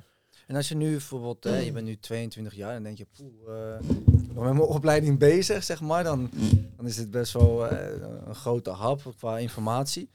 En 0.50 0.56
als 0.56 0.68
je 0.68 0.76
nu 0.76 0.90
bijvoorbeeld, 0.90 1.46
uh, 1.46 1.64
je 1.64 1.72
bent 1.72 1.86
nu 1.86 1.98
22 1.98 2.54
jaar, 2.54 2.72
dan 2.72 2.82
denk 2.82 2.98
je, 2.98 3.06
poeh, 3.16 3.32
uh, 3.48 3.88
met 4.34 4.34
mijn 4.34 4.60
opleiding 4.60 5.18
bezig, 5.18 5.64
zeg 5.64 5.80
maar. 5.80 6.04
Dan, 6.04 6.30
dan 6.76 6.86
is 6.86 6.96
het 6.96 7.10
best 7.10 7.32
wel 7.32 7.72
uh, 7.72 7.78
een 8.26 8.34
grote 8.34 8.70
hap 8.70 9.14
qua 9.16 9.38
informatie. 9.38 10.10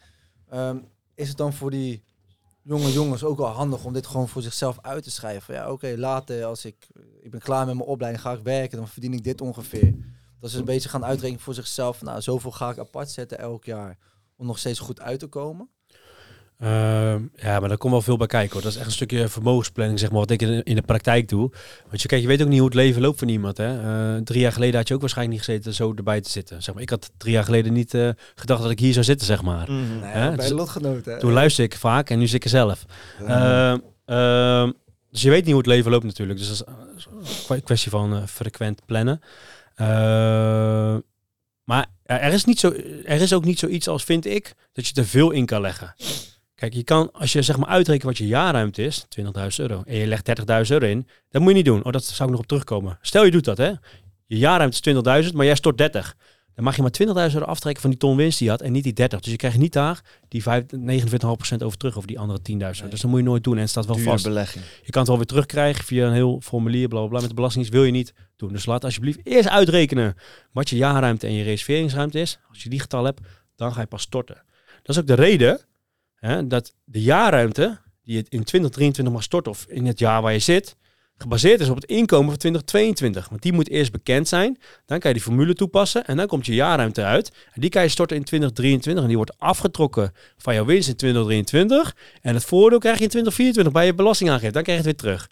Um, 0.53 0.87
is 1.13 1.27
het 1.27 1.37
dan 1.37 1.53
voor 1.53 1.71
die 1.71 2.03
jonge 2.61 2.91
jongens 2.91 3.23
ook 3.23 3.37
wel 3.37 3.47
handig 3.47 3.85
om 3.85 3.93
dit 3.93 4.07
gewoon 4.07 4.27
voor 4.27 4.41
zichzelf 4.41 4.77
uit 4.81 5.03
te 5.03 5.11
schrijven? 5.11 5.53
Ja, 5.53 5.71
oké, 5.71 5.95
later 5.97 6.45
als 6.45 6.65
ik, 6.65 6.87
ik 7.21 7.31
ben 7.31 7.39
klaar 7.39 7.65
met 7.65 7.75
mijn 7.75 7.87
opleiding, 7.87 8.23
ga 8.23 8.33
ik 8.33 8.43
werken, 8.43 8.77
dan 8.77 8.87
verdien 8.87 9.13
ik 9.13 9.23
dit 9.23 9.41
ongeveer. 9.41 9.93
Dat 10.39 10.51
ze 10.51 10.57
een 10.57 10.65
beetje 10.65 10.89
gaan 10.89 11.05
uitrekenen 11.05 11.41
voor 11.41 11.53
zichzelf, 11.53 12.01
nou, 12.01 12.21
zoveel 12.21 12.51
ga 12.51 12.69
ik 12.69 12.77
apart 12.77 13.11
zetten 13.11 13.39
elk 13.39 13.65
jaar 13.65 13.97
om 14.35 14.45
nog 14.45 14.59
steeds 14.59 14.79
goed 14.79 15.01
uit 15.01 15.19
te 15.19 15.27
komen. 15.27 15.69
Ehm, 16.59 17.21
ja, 17.35 17.59
maar 17.59 17.69
daar 17.69 17.77
komt 17.77 17.91
wel 17.93 18.01
veel 18.01 18.17
bij 18.17 18.27
kijken 18.27 18.53
hoor. 18.53 18.61
Dat 18.61 18.71
is 18.71 18.77
echt 18.77 18.85
een 18.85 18.91
stukje 18.91 19.27
vermogensplanning, 19.27 19.99
zeg 19.99 20.09
maar, 20.09 20.19
wat 20.19 20.31
ik 20.31 20.41
in 20.41 20.47
de, 20.47 20.63
in 20.63 20.75
de 20.75 20.81
praktijk 20.81 21.29
doe. 21.29 21.51
Want 21.89 22.01
je, 22.01 22.07
kijk, 22.07 22.21
je 22.21 22.27
weet 22.27 22.41
ook 22.41 22.47
niet 22.47 22.57
hoe 22.57 22.67
het 22.67 22.77
leven 22.77 23.01
loopt 23.01 23.19
van 23.19 23.27
iemand. 23.27 23.57
Hè? 23.57 24.15
Uh, 24.15 24.21
drie 24.21 24.39
jaar 24.39 24.51
geleden 24.51 24.75
had 24.75 24.87
je 24.87 24.93
ook 24.93 24.99
waarschijnlijk 24.99 25.37
niet 25.37 25.47
gezeten 25.47 25.73
zo 25.73 25.93
erbij 25.95 26.21
te 26.21 26.29
zitten. 26.29 26.63
Zeg 26.63 26.73
maar, 26.73 26.83
ik 26.83 26.89
had 26.89 27.11
drie 27.17 27.33
jaar 27.33 27.43
geleden 27.43 27.73
niet 27.73 27.93
uh, 27.93 28.09
gedacht 28.35 28.61
dat 28.61 28.71
ik 28.71 28.79
hier 28.79 28.93
zou 28.93 29.05
zitten, 29.05 29.27
zeg 29.27 29.41
maar. 29.41 29.71
Mm 29.71 29.99
nee, 29.99 30.35
bij 30.35 30.47
de 30.47 30.55
lotgenoten. 30.55 31.19
Toen 31.19 31.33
luister 31.33 31.63
ik 31.63 31.75
vaak 31.75 32.09
en 32.09 32.19
nu 32.19 32.27
zit 32.27 32.35
ik 32.35 32.43
er 32.43 32.49
zelf. 32.49 32.85
Ja. 33.27 33.73
Uh, 34.05 34.71
dus 35.11 35.21
je 35.21 35.29
weet 35.29 35.43
niet 35.43 35.53
hoe 35.53 35.61
het 35.61 35.71
leven 35.71 35.91
loopt 35.91 36.03
natuurlijk. 36.03 36.39
Dus 36.39 36.47
dat 36.47 36.67
is 36.95 37.07
een 37.49 37.63
kwestie 37.63 37.91
van 37.91 38.27
frequent 38.27 38.85
plannen. 38.85 39.21
maar 41.63 41.85
er 42.03 42.33
is, 42.33 42.45
niet 42.45 42.59
zo, 42.59 42.73
er 43.03 43.21
is 43.21 43.33
ook 43.33 43.45
niet 43.45 43.59
zoiets 43.59 43.87
als, 43.87 44.03
vind 44.03 44.25
ik, 44.25 44.53
dat 44.73 44.87
je 44.87 44.93
te 44.93 45.05
veel 45.05 45.31
in 45.31 45.45
kan 45.45 45.61
leggen. 45.61 45.95
Kijk, 46.65 46.77
je 46.77 46.83
kan, 46.83 47.11
als 47.11 47.33
je 47.33 47.41
zeg 47.41 47.57
maar 47.57 47.69
uitrekent 47.69 48.03
wat 48.03 48.17
je 48.17 48.27
jaarruimte 48.27 48.83
is, 48.83 49.05
20.000 49.19 49.25
euro, 49.57 49.83
en 49.85 49.95
je 49.95 50.07
legt 50.07 50.29
30.000 50.39 50.45
euro 50.45 50.85
in, 50.85 51.07
dat 51.29 51.41
moet 51.41 51.49
je 51.49 51.55
niet 51.55 51.65
doen. 51.65 51.83
Oh, 51.83 51.91
dat 51.91 52.03
zou 52.03 52.23
ik 52.23 52.29
nog 52.29 52.39
op 52.39 52.47
terugkomen. 52.47 52.97
Stel 53.01 53.25
je 53.25 53.31
doet 53.31 53.45
dat, 53.45 53.57
hè. 53.57 53.71
Je 54.25 54.37
jaarruimte 54.37 54.91
is 54.91 55.25
20.000, 55.27 55.33
maar 55.33 55.45
jij 55.45 55.55
stort 55.55 55.77
30. 55.77 56.15
Dan 56.55 56.63
mag 56.63 56.75
je 56.75 56.81
maar 56.81 56.91
20.000 57.29 57.33
euro 57.33 57.45
aftrekken 57.45 57.81
van 57.81 57.89
die 57.89 57.99
ton 57.99 58.15
winst 58.15 58.37
die 58.37 58.47
je 58.47 58.53
had 58.53 58.61
en 58.61 58.71
niet 58.71 58.83
die 58.83 58.93
30. 58.93 59.19
Dus 59.19 59.31
je 59.31 59.37
krijgt 59.37 59.57
niet 59.57 59.73
daar 59.73 60.01
die 60.27 60.43
29,5% 60.43 60.47
over 61.59 61.77
terug 61.77 61.95
over 61.95 62.07
die 62.07 62.19
andere 62.19 62.39
10.000. 62.39 62.43
Nee. 62.55 62.67
Dus 62.89 63.01
dat 63.01 63.03
moet 63.03 63.19
je 63.19 63.25
nooit 63.25 63.43
doen 63.43 63.55
en 63.55 63.61
het 63.61 63.69
staat 63.69 63.85
wel 63.85 63.97
vast. 63.97 64.23
belegging. 64.23 64.63
Je 64.83 64.91
kan 64.91 64.99
het 64.99 65.07
wel 65.07 65.17
weer 65.17 65.27
terugkrijgen 65.27 65.83
via 65.83 66.07
een 66.07 66.13
heel 66.13 66.41
formulier, 66.43 66.87
bla 66.87 66.99
bla 66.99 67.07
bla. 67.07 67.19
Met 67.19 67.29
de 67.29 67.35
belastingdienst 67.35 67.79
wil 67.79 67.87
je 67.87 67.97
niet 67.97 68.13
doen. 68.35 68.51
Dus 68.51 68.65
laat 68.65 68.83
alsjeblieft 68.83 69.19
eerst 69.23 69.49
uitrekenen 69.49 70.15
wat 70.51 70.69
je 70.69 70.75
jaarruimte 70.75 71.27
en 71.27 71.33
je 71.33 71.43
reserveringsruimte 71.43 72.19
is. 72.19 72.39
Als 72.49 72.63
je 72.63 72.69
die 72.69 72.79
getal 72.79 73.03
hebt, 73.03 73.21
dan 73.55 73.73
ga 73.73 73.81
je 73.81 73.87
pas 73.87 74.01
storten. 74.01 74.43
Dat 74.81 74.95
is 74.95 75.01
ook 75.01 75.07
de 75.07 75.13
reden 75.13 75.59
hè, 76.25 76.47
dat 76.47 76.73
de 76.83 77.01
jaarruimte 77.01 77.77
die 78.03 78.15
je 78.15 78.19
in 78.19 78.43
2023 78.43 79.13
mag 79.13 79.23
storten 79.23 79.51
of 79.51 79.65
in 79.69 79.85
het 79.85 79.99
jaar 79.99 80.21
waar 80.21 80.33
je 80.33 80.39
zit, 80.39 80.75
gebaseerd 81.17 81.59
is 81.59 81.69
op 81.69 81.75
het 81.75 81.85
inkomen 81.85 82.29
van 82.29 82.37
2022. 82.37 83.29
Want 83.29 83.41
die 83.41 83.53
moet 83.53 83.69
eerst 83.69 83.91
bekend 83.91 84.27
zijn. 84.27 84.57
Dan 84.85 84.99
kan 84.99 85.09
je 85.09 85.15
die 85.15 85.25
formule 85.25 85.53
toepassen 85.53 86.05
en 86.05 86.17
dan 86.17 86.27
komt 86.27 86.45
je 86.45 86.53
jaarruimte 86.53 87.03
uit. 87.03 87.31
En 87.53 87.61
die 87.61 87.69
kan 87.69 87.83
je 87.83 87.89
storten 87.89 88.17
in 88.17 88.23
2023 88.23 89.03
en 89.03 89.09
die 89.09 89.17
wordt 89.17 89.39
afgetrokken 89.39 90.11
van 90.37 90.53
jouw 90.53 90.65
winst 90.65 90.89
in 90.89 90.95
2023. 90.95 91.95
En 92.21 92.33
het 92.33 92.45
voordeel 92.45 92.79
krijg 92.79 92.97
je 92.97 93.03
in 93.03 93.09
2024 93.09 93.73
bij 93.73 93.85
je 93.85 93.95
belastingaangifte. 93.95 94.51
Dan 94.51 94.63
krijg 94.63 94.81
je 94.81 94.87
het 94.87 95.01
weer 95.01 95.11
terug. 95.11 95.29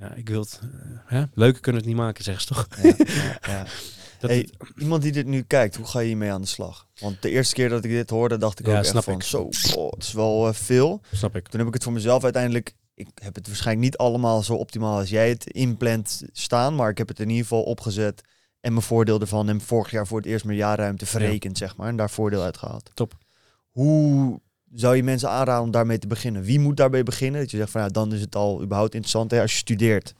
Ja, 0.00 0.14
ik 0.14 0.28
wil 0.28 0.40
het. 0.40 0.60
Uh, 0.64 0.70
hè? 1.04 1.22
Leuker 1.34 1.60
kunnen 1.60 1.80
het 1.80 1.90
niet 1.90 2.00
maken, 2.00 2.24
zeggen 2.24 2.42
ze 2.42 2.54
toch? 2.54 2.66
Ja, 2.82 2.94
ja, 2.96 3.38
ja. 3.46 3.66
Hey, 4.28 4.48
iemand 4.78 5.02
die 5.02 5.12
dit 5.12 5.26
nu 5.26 5.42
kijkt, 5.42 5.76
hoe 5.76 5.86
ga 5.86 5.98
je 5.98 6.06
hiermee 6.06 6.32
aan 6.32 6.40
de 6.40 6.46
slag? 6.46 6.86
Want 7.00 7.22
de 7.22 7.30
eerste 7.30 7.54
keer 7.54 7.68
dat 7.68 7.84
ik 7.84 7.90
dit 7.90 8.10
hoorde, 8.10 8.36
dacht 8.36 8.60
ik 8.60 8.68
ook 8.68 8.74
echt 8.74 9.04
van, 9.04 9.14
ik. 9.14 9.22
zo, 9.22 9.48
oh, 9.76 9.90
het 9.90 10.02
is 10.02 10.12
wel 10.12 10.48
uh, 10.48 10.54
veel. 10.54 11.00
Snap 11.12 11.36
ik. 11.36 11.48
Toen 11.48 11.58
heb 11.58 11.68
ik 11.68 11.74
het 11.74 11.82
voor 11.82 11.92
mezelf 11.92 12.24
uiteindelijk, 12.24 12.74
ik 12.94 13.08
heb 13.14 13.34
het 13.34 13.46
waarschijnlijk 13.46 13.86
niet 13.86 13.96
allemaal 13.96 14.42
zo 14.42 14.54
optimaal 14.54 14.98
als 14.98 15.10
jij 15.10 15.28
het 15.28 15.46
inplant 15.46 16.22
staan, 16.32 16.74
maar 16.74 16.90
ik 16.90 16.98
heb 16.98 17.08
het 17.08 17.20
in 17.20 17.28
ieder 17.28 17.42
geval 17.42 17.62
opgezet 17.62 18.22
en 18.60 18.72
mijn 18.72 18.84
voordeel 18.84 19.20
ervan 19.20 19.48
en 19.48 19.60
vorig 19.60 19.90
jaar 19.90 20.06
voor 20.06 20.18
het 20.18 20.26
eerst 20.26 20.44
mijn 20.44 20.58
jaarruimte 20.58 21.06
verrekend, 21.06 21.58
ja. 21.58 21.66
zeg 21.66 21.76
maar, 21.76 21.88
en 21.88 21.96
daar 21.96 22.10
voordeel 22.10 22.42
uit 22.42 22.56
gehaald. 22.56 22.90
Top. 22.94 23.14
Hoe 23.70 24.40
zou 24.72 24.96
je 24.96 25.02
mensen 25.02 25.30
aanraden 25.30 25.64
om 25.64 25.70
daarmee 25.70 25.98
te 25.98 26.06
beginnen? 26.06 26.42
Wie 26.42 26.60
moet 26.60 26.76
daarbij 26.76 27.02
beginnen? 27.02 27.40
Dat 27.40 27.50
je 27.50 27.56
zegt 27.56 27.70
van, 27.70 27.80
ja, 27.80 27.88
dan 27.88 28.12
is 28.12 28.20
het 28.20 28.34
al 28.34 28.62
überhaupt 28.62 28.94
interessant 28.94 29.30
hè, 29.30 29.40
als 29.40 29.52
je 29.52 29.58
studeert. 29.58 30.14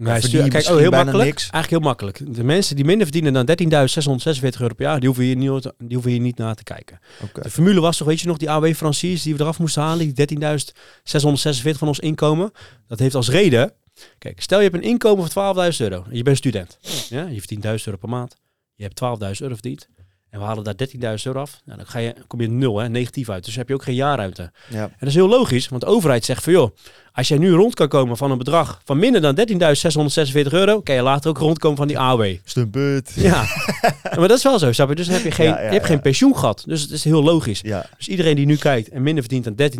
Nee, 0.00 0.20
stuur, 0.20 0.48
kijk, 0.48 0.68
oh, 0.68 0.76
heel 0.76 0.90
makkelijk. 0.90 1.24
Niks. 1.24 1.42
Eigenlijk 1.42 1.70
heel 1.70 1.80
makkelijk. 1.80 2.34
De 2.34 2.44
mensen 2.44 2.76
die 2.76 2.84
minder 2.84 3.06
verdienen 3.06 3.32
dan 3.32 3.48
13.646 3.48 4.60
euro 4.60 4.74
per 4.74 4.84
jaar, 4.86 4.98
die 4.98 5.08
hoeven 5.08 5.24
hier 5.24 5.36
niet, 5.36 5.62
die 5.78 5.92
hoeven 5.92 6.10
hier 6.10 6.20
niet 6.20 6.36
naar 6.36 6.54
te 6.54 6.62
kijken. 6.62 6.98
Okay. 7.22 7.42
De 7.42 7.50
formule 7.50 7.80
was 7.80 7.96
toch, 7.96 8.06
weet 8.06 8.20
je 8.20 8.26
nog, 8.26 8.36
die 8.36 8.50
AW 8.50 8.74
Francis 8.74 9.22
die 9.22 9.34
we 9.36 9.42
eraf 9.42 9.58
moesten 9.58 9.82
halen, 9.82 10.14
die 10.14 10.38
13.646 10.38 11.78
van 11.78 11.88
ons 11.88 11.98
inkomen. 11.98 12.52
Dat 12.86 12.98
heeft 12.98 13.14
als 13.14 13.28
reden, 13.28 13.72
kijk, 14.18 14.42
stel 14.42 14.58
je 14.58 14.64
hebt 14.64 14.76
een 14.76 14.90
inkomen 14.90 15.30
van 15.30 15.72
12.000 15.72 15.76
euro. 15.78 16.04
Je 16.10 16.22
bent 16.22 16.36
student. 16.36 16.78
Ja, 17.08 17.26
je 17.26 17.38
verdient 17.38 17.62
1000 17.62 17.86
euro 17.86 17.98
per 17.98 18.08
maand. 18.08 18.36
Je 18.74 18.82
hebt 18.82 19.00
12.000 19.04 19.42
euro 19.42 19.54
verdiend. 19.54 19.88
En 20.30 20.38
we 20.38 20.44
halen 20.44 20.64
daar 20.64 20.74
13.000 21.18 21.22
euro 21.22 21.40
af. 21.40 21.60
Nou, 21.64 21.78
dan 21.78 21.86
ga 21.86 21.98
je, 21.98 22.14
kom 22.26 22.40
je 22.40 22.48
nul, 22.48 22.78
hè, 22.78 22.88
negatief 22.88 23.28
uit. 23.28 23.44
Dus 23.44 23.56
heb 23.56 23.68
je 23.68 23.74
ook 23.74 23.82
geen 23.82 23.94
jaarruimte. 23.94 24.50
Ja. 24.68 24.82
En 24.82 24.96
dat 24.98 25.08
is 25.08 25.14
heel 25.14 25.28
logisch, 25.28 25.68
want 25.68 25.82
de 25.82 25.88
overheid 25.88 26.24
zegt 26.24 26.44
van 26.44 26.52
joh, 26.52 26.76
als 27.12 27.28
jij 27.28 27.38
nu 27.38 27.50
rond 27.50 27.74
kan 27.74 27.88
komen 27.88 28.16
van 28.16 28.30
een 28.30 28.38
bedrag 28.38 28.80
van 28.84 28.98
minder 28.98 29.20
dan 29.20 29.38
13.646 29.38 30.52
euro, 30.52 30.80
kan 30.80 30.94
je 30.94 31.02
later 31.02 31.30
ook 31.30 31.38
rondkomen 31.38 31.76
van 31.76 31.86
die 31.86 31.98
AOW. 31.98 32.34
Stumput. 32.44 33.12
Ja, 33.14 33.44
maar 34.18 34.28
dat 34.28 34.36
is 34.36 34.42
wel 34.42 34.58
zo, 34.58 34.72
snap 34.72 34.88
je? 34.88 34.94
Dus 34.94 35.06
dan 35.06 35.14
heb 35.14 35.24
je 35.24 35.30
geen, 35.30 35.46
ja, 35.46 35.60
ja, 35.60 35.66
je 35.66 35.72
hebt 35.72 35.86
geen 35.86 36.00
pensioen 36.00 36.36
gehad. 36.36 36.62
Dus 36.66 36.82
het 36.82 36.90
is 36.90 37.04
heel 37.04 37.22
logisch. 37.22 37.62
Dus 37.96 38.08
iedereen 38.08 38.36
die 38.36 38.46
nu 38.46 38.56
kijkt 38.56 38.88
en 38.88 39.02
minder 39.02 39.24
verdient 39.24 39.56
dan 39.56 39.70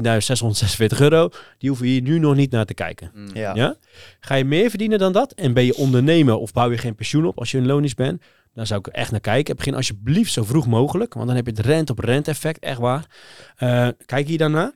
13.646 0.93 0.98
euro, 0.98 1.28
die 1.59 1.68
hoeven 1.68 1.86
hier 1.86 2.02
nu 2.02 2.18
nog 2.18 2.35
niet 2.35 2.51
naar 2.51 2.64
te 2.66 2.74
kijken. 2.74 3.10
Mm. 3.14 3.28
Ja. 3.35 3.77
Ga 4.20 4.35
je 4.35 4.44
meer 4.44 4.68
verdienen 4.70 4.98
dan 4.98 5.12
dat 5.12 5.32
en 5.32 5.52
ben 5.52 5.64
je 5.64 5.77
ondernemer 5.77 6.35
of 6.35 6.52
bouw 6.52 6.70
je 6.70 6.78
geen 6.78 6.94
pensioen 6.94 7.27
op 7.27 7.39
als 7.39 7.51
je 7.51 7.59
een 7.59 7.66
lonisch 7.66 7.94
bent, 7.94 8.22
daar 8.55 8.66
zou 8.66 8.81
ik 8.81 8.86
echt 8.86 9.10
naar 9.10 9.20
kijken. 9.20 9.56
Begin 9.56 9.74
alsjeblieft 9.74 10.32
zo 10.32 10.44
vroeg 10.44 10.66
mogelijk, 10.66 11.14
want 11.14 11.27
dan 11.27 11.36
heb 11.36 11.47
je 11.47 11.52
het 11.52 11.66
rent 11.66 11.90
op 11.90 11.98
rent 11.98 12.28
effect, 12.28 12.59
echt 12.59 12.78
waar. 12.78 13.06
Uh, 13.59 13.89
kijk 14.06 14.27
hier 14.27 14.39
daarna. 14.39 14.74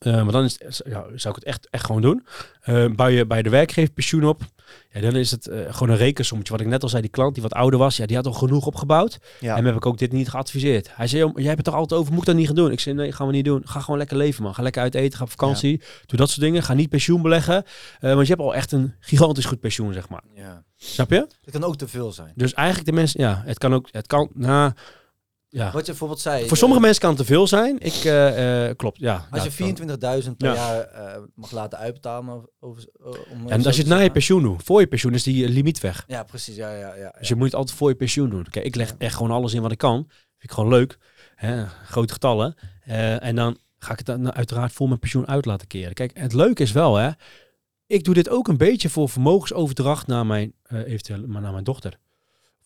Uh, 0.00 0.22
maar 0.22 0.32
dan 0.32 0.44
is, 0.44 0.58
ja, 0.84 1.04
zou 1.14 1.34
ik 1.34 1.34
het 1.34 1.44
echt, 1.44 1.68
echt 1.70 1.84
gewoon 1.84 2.02
doen. 2.02 2.26
Uh, 2.66 2.86
bouw 2.94 3.06
je 3.06 3.26
bij 3.26 3.42
de 3.42 3.50
werkgever 3.50 3.92
pensioen 3.92 4.24
op. 4.24 4.42
Ja, 4.90 5.00
dan 5.00 5.16
is 5.16 5.30
het 5.30 5.46
uh, 5.46 5.60
gewoon 5.70 5.88
een 5.88 5.96
rekensommetje. 5.96 6.52
Wat 6.52 6.62
ik 6.62 6.68
net 6.68 6.82
al 6.82 6.88
zei, 6.88 7.02
die 7.02 7.10
klant 7.10 7.34
die 7.34 7.42
wat 7.42 7.52
ouder 7.52 7.78
was, 7.78 7.96
ja, 7.96 8.06
die 8.06 8.16
had 8.16 8.26
al 8.26 8.32
genoeg 8.32 8.66
opgebouwd. 8.66 9.18
Ja. 9.40 9.56
En 9.56 9.64
heb 9.64 9.74
ik 9.74 9.86
ook 9.86 9.98
dit 9.98 10.12
niet 10.12 10.28
geadviseerd. 10.28 10.90
Hij 10.96 11.06
zei, 11.06 11.30
jij 11.34 11.44
hebt 11.44 11.58
het 11.58 11.66
er 11.66 11.74
altijd 11.74 12.00
over, 12.00 12.12
moet 12.12 12.20
ik 12.20 12.26
dat 12.26 12.36
niet 12.36 12.46
gaan 12.46 12.56
doen? 12.56 12.70
Ik 12.70 12.80
zei, 12.80 12.94
nee, 12.94 13.12
gaan 13.12 13.26
we 13.26 13.32
niet 13.32 13.44
doen. 13.44 13.62
Ga 13.64 13.80
gewoon 13.80 13.98
lekker 13.98 14.16
leven, 14.16 14.42
man. 14.42 14.54
Ga 14.54 14.62
lekker 14.62 14.82
uit 14.82 14.94
eten, 14.94 15.18
ga 15.18 15.24
op 15.24 15.30
vakantie. 15.30 15.70
Ja. 15.70 15.86
Doe 16.06 16.18
dat 16.18 16.28
soort 16.28 16.40
dingen. 16.40 16.62
Ga 16.62 16.74
niet 16.74 16.88
pensioen 16.88 17.22
beleggen. 17.22 17.64
want 18.00 18.26
je 18.26 18.32
hebt 18.32 18.40
al 18.40 18.54
echt 18.54 18.72
een 18.72 18.94
gigantisch 19.00 19.44
goed 19.44 19.60
pensioen, 19.60 19.92
zeg 19.92 20.08
maar. 20.08 20.22
Ja. 20.34 20.64
Snap 20.84 21.10
je? 21.10 21.26
Het 21.40 21.50
kan 21.50 21.64
ook 21.64 21.76
te 21.76 21.88
veel 21.88 22.12
zijn. 22.12 22.32
Dus 22.34 22.54
eigenlijk 22.54 22.88
de 22.88 22.94
mensen, 22.94 23.20
ja, 23.20 23.42
het 23.44 23.58
kan 23.58 23.74
ook, 23.74 23.88
het 23.90 24.06
kan, 24.06 24.30
nou... 24.34 24.72
Ja. 25.48 25.70
Wat 25.70 25.80
je 25.80 25.90
bijvoorbeeld 25.90 26.20
zei. 26.20 26.48
Voor 26.48 26.56
sommige 26.56 26.80
mensen 26.80 27.00
kan 27.00 27.10
het 27.10 27.18
te 27.18 27.24
veel 27.24 27.46
zijn. 27.46 27.78
Ik, 27.78 28.04
uh, 28.04 28.68
uh, 28.68 28.74
klopt, 28.76 28.98
ja. 28.98 29.26
Als 29.30 29.44
je 29.44 29.74
24.000 29.74 29.86
per 30.36 30.48
ja. 30.48 30.54
jaar 30.54 30.88
uh, 30.94 31.22
mag 31.34 31.50
laten 31.50 31.78
uitbetalen. 31.78 32.48
Over, 32.60 32.84
om 33.30 33.48
en 33.48 33.66
als 33.66 33.76
je 33.76 33.82
het 33.82 33.90
na 33.90 33.98
je 33.98 34.10
pensioen 34.10 34.42
doet. 34.42 34.62
Voor 34.62 34.80
je 34.80 34.86
pensioen 34.86 35.14
is 35.14 35.22
die 35.22 35.48
limiet 35.48 35.80
weg. 35.80 36.04
Ja, 36.06 36.22
precies. 36.22 36.56
Ja, 36.56 36.74
ja, 36.74 36.94
ja, 36.94 37.14
dus 37.18 37.28
je 37.28 37.34
moet 37.34 37.44
het 37.44 37.54
altijd 37.54 37.76
voor 37.76 37.88
je 37.88 37.94
pensioen 37.94 38.30
doen. 38.30 38.46
Kijk, 38.50 38.64
ik 38.64 38.74
leg 38.74 38.94
echt 38.98 39.14
gewoon 39.14 39.30
alles 39.30 39.54
in 39.54 39.62
wat 39.62 39.72
ik 39.72 39.78
kan. 39.78 39.96
Vind 39.96 40.12
ik 40.38 40.50
gewoon 40.50 40.70
leuk. 40.70 40.98
Hè? 41.34 41.66
Grote 41.66 42.12
getallen. 42.12 42.54
en 43.18 43.36
dan 43.36 43.58
ga 43.78 43.92
ik 43.92 43.98
het 43.98 44.06
dan 44.06 44.32
uiteraard 44.32 44.72
voor 44.72 44.88
mijn 44.88 45.00
pensioen 45.00 45.28
uit 45.28 45.44
laten 45.44 45.66
keren. 45.66 45.94
Kijk, 45.94 46.18
het 46.18 46.32
leuke 46.32 46.62
is 46.62 46.72
wel, 46.72 46.96
hè. 46.96 47.10
Ik 47.86 48.04
doe 48.04 48.14
dit 48.14 48.28
ook 48.28 48.48
een 48.48 48.56
beetje 48.56 48.88
voor 48.88 49.08
vermogensoverdracht 49.08 50.06
naar 50.06 50.26
mijn, 50.26 50.52
eventueel, 50.68 51.26
maar 51.26 51.42
naar 51.42 51.52
mijn 51.52 51.64
dochter 51.64 51.98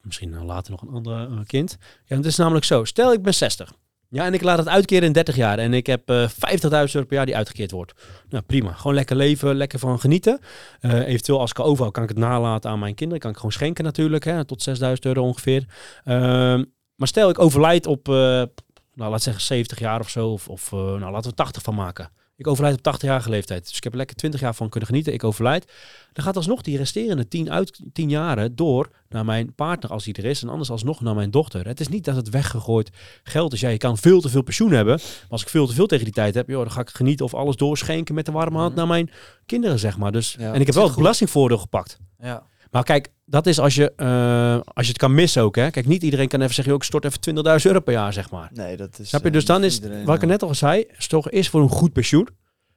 Misschien 0.07 0.45
later 0.45 0.71
nog 0.71 0.83
een 0.83 0.95
ander 0.95 1.47
kind. 1.47 1.77
Ja, 2.05 2.17
het 2.17 2.27
is 2.27 2.37
namelijk 2.37 2.65
zo. 2.65 2.85
Stel, 2.85 3.13
ik 3.13 3.23
ben 3.23 3.35
60. 3.35 3.73
Ja, 4.09 4.25
en 4.25 4.35
ik 4.35 4.43
laat 4.43 4.59
het 4.59 4.69
uitkeren 4.69 5.05
in 5.05 5.13
30 5.13 5.37
jaar. 5.37 5.59
En 5.59 5.75
ik 5.75 5.87
heb 5.87 6.11
uh, 6.11 6.29
50.000 6.29 6.69
euro 6.71 6.87
per 7.05 7.15
jaar 7.15 7.27
die 7.27 7.37
uitgekeerd 7.37 7.71
wordt. 7.71 7.93
Nou, 8.29 8.45
prima. 8.45 8.73
Gewoon 8.73 8.95
lekker 8.95 9.17
leven, 9.17 9.55
lekker 9.55 9.79
van 9.79 10.01
genieten. 10.01 10.41
eventueel 10.81 11.41
als 11.41 11.51
ik 11.51 11.61
overhoud, 11.61 11.93
kan 11.93 12.03
ik 12.03 12.09
het 12.09 12.19
nalaten 12.19 12.71
aan 12.71 12.79
mijn 12.79 12.95
kinderen. 12.95 13.21
Kan 13.21 13.31
ik 13.31 13.37
gewoon 13.37 13.53
schenken 13.53 13.85
natuurlijk, 13.85 14.25
hè, 14.25 14.45
tot 14.45 14.69
6.000 14.69 14.93
euro 15.01 15.23
ongeveer. 15.23 15.67
Ehm, 16.05 16.65
maar 16.95 17.09
stel, 17.09 17.29
ik 17.29 17.39
overlijd 17.39 17.87
op, 17.87 18.07
nou, 18.07 18.51
laat 18.95 19.23
zeggen 19.23 19.43
70 19.43 19.79
jaar 19.79 20.01
of 20.01 20.09
zo. 20.09 20.29
Of, 20.29 20.49
of 20.49 20.71
nou, 20.71 21.11
laten 21.11 21.31
we 21.31 21.37
80 21.37 21.63
van 21.63 21.75
maken. 21.75 22.11
Ik 22.37 22.47
overlijd 22.47 22.87
op 22.87 22.95
80-jarige 22.95 23.31
leeftijd. 23.31 23.67
Dus 23.67 23.77
ik 23.77 23.83
heb 23.83 23.93
er 23.93 23.99
lekker 23.99 24.17
20 24.17 24.41
jaar 24.41 24.55
van 24.55 24.69
kunnen 24.69 24.89
genieten. 24.89 25.13
Ik 25.13 25.25
overlijd. 25.25 25.73
Dan 26.13 26.25
gaat 26.25 26.37
alsnog 26.37 26.63
die 26.63 26.77
resterende 26.77 27.29
10, 27.29 27.51
uit, 27.51 27.81
10 27.93 28.09
jaren 28.09 28.57
door 28.57 28.91
naar 29.09 29.25
mijn 29.25 29.55
partner 29.55 29.91
als 29.91 30.05
die 30.05 30.15
er 30.15 30.25
is. 30.25 30.43
En 30.43 30.49
anders 30.49 30.71
alsnog 30.71 31.01
naar 31.01 31.15
mijn 31.15 31.31
dochter. 31.31 31.67
Het 31.67 31.81
is 31.81 31.89
niet 31.89 32.05
dat 32.05 32.17
het 32.17 32.31
weggegooid 32.31 32.91
geld 33.23 33.53
is. 33.53 33.61
Ja, 33.61 33.69
je 33.69 33.79
kan 33.79 33.99
veel 33.99 34.21
te 34.21 34.29
veel 34.29 34.43
pensioen 34.43 34.73
hebben. 34.73 34.95
Maar 34.95 35.27
als 35.29 35.43
ik 35.43 35.49
veel 35.49 35.67
te 35.67 35.75
veel 35.75 35.87
tegen 35.87 36.05
die 36.05 36.15
tijd 36.15 36.35
heb, 36.35 36.49
joh, 36.49 36.63
dan 36.63 36.71
ga 36.71 36.81
ik 36.81 36.91
genieten 36.91 37.25
of 37.25 37.35
alles 37.35 37.57
doorschenken 37.57 38.15
met 38.15 38.27
de 38.27 38.33
warme 38.33 38.59
hand 38.59 38.69
mhm. 38.69 38.79
naar 38.79 38.87
mijn 38.87 39.11
kinderen, 39.47 39.79
zeg 39.79 39.99
maar. 39.99 40.13
Dus, 40.13 40.37
en 40.37 40.61
ik 40.61 40.67
heb 40.67 40.75
wel 40.75 40.87
het 40.87 40.97
belastingvoordeel 40.97 41.59
gepakt. 41.59 41.99
Ja. 42.19 42.47
Maar 42.71 42.85
kijk, 42.85 43.09
dat 43.25 43.47
is 43.47 43.59
als 43.61 43.75
je, 43.75 43.93
uh, 43.97 44.73
als 44.75 44.87
je 44.87 44.93
het 44.93 44.99
kan 44.99 45.15
missen 45.15 45.43
ook. 45.43 45.57
Hè? 45.57 45.71
Kijk, 45.71 45.87
niet 45.87 46.03
iedereen 46.03 46.29
kan 46.29 46.41
even 46.41 46.55
zeggen, 46.55 46.75
ik 46.75 46.83
stort 46.83 47.05
even 47.05 47.21
20.000 47.61 47.67
euro 47.67 47.81
per 47.81 47.93
jaar, 47.93 48.13
zeg 48.13 48.31
maar. 48.31 48.51
Nee, 48.53 48.77
dat 48.77 48.99
is... 48.99 49.09
Snap 49.09 49.25
je? 49.25 49.31
Dus 49.31 49.43
uh, 49.43 49.49
dan 49.49 49.65
is, 49.65 49.81
wat 50.05 50.23
ik 50.23 50.29
net 50.29 50.43
al 50.43 50.55
zei, 50.55 50.87
toch 51.09 51.31
eerst 51.31 51.51
voor 51.51 51.61
een 51.61 51.69
goed 51.69 51.93
pensioen. 51.93 52.29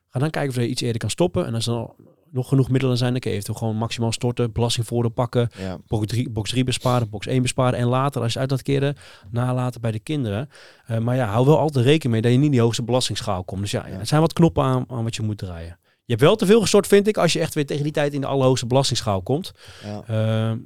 Ga 0.09 0.19
dan 0.19 0.29
kijken 0.29 0.51
of 0.51 0.55
je 0.55 0.67
iets 0.67 0.81
eerder 0.81 0.99
kan 0.99 1.09
stoppen. 1.09 1.45
En 1.45 1.53
als 1.53 1.67
er 1.67 1.87
nog 2.31 2.47
genoeg 2.47 2.69
middelen 2.69 2.97
zijn, 2.97 3.11
dan 3.11 3.21
kun 3.21 3.31
je 3.31 3.41
gewoon 3.53 3.75
maximaal 3.75 4.11
storten, 4.11 4.51
belastingvoordeel 4.51 5.11
pakken, 5.11 5.49
ja. 5.57 5.77
box, 5.87 6.07
3, 6.07 6.29
box 6.29 6.49
3 6.49 6.63
besparen, 6.63 7.09
box 7.09 7.27
1 7.27 7.41
besparen. 7.41 7.79
En 7.79 7.87
later, 7.87 8.21
als 8.21 8.33
je 8.33 8.39
uit 8.39 8.49
dat 8.49 8.61
keren, 8.61 8.95
nalaten 9.31 9.81
bij 9.81 9.91
de 9.91 9.99
kinderen. 9.99 10.49
Uh, 10.91 10.97
maar 10.97 11.15
ja, 11.15 11.27
hou 11.27 11.45
wel 11.45 11.59
altijd 11.59 11.85
rekening 11.85 12.13
mee 12.13 12.21
dat 12.21 12.31
je 12.31 12.37
niet 12.37 12.45
in 12.45 12.51
die 12.51 12.61
hoogste 12.61 12.83
belastingsschaal 12.83 13.43
komt. 13.43 13.61
Dus 13.61 13.71
ja, 13.71 13.87
ja. 13.87 13.99
er 13.99 14.07
zijn 14.07 14.21
wat 14.21 14.33
knoppen 14.33 14.63
aan, 14.63 14.85
aan 14.87 15.03
wat 15.03 15.15
je 15.15 15.21
moet 15.21 15.37
draaien. 15.37 15.79
Je 16.09 16.15
hebt 16.15 16.27
wel 16.27 16.35
te 16.35 16.45
veel 16.45 16.61
gestort, 16.61 16.87
vind 16.87 17.07
ik, 17.07 17.17
als 17.17 17.33
je 17.33 17.39
echt 17.39 17.53
weer 17.53 17.65
tegen 17.65 17.83
die 17.83 17.91
tijd 17.91 18.13
in 18.13 18.21
de 18.21 18.27
allerhoogste 18.27 18.65
belastingsschaal 18.65 19.21
komt. 19.21 19.51
Ja, 19.83 20.03
uh, 20.09 20.57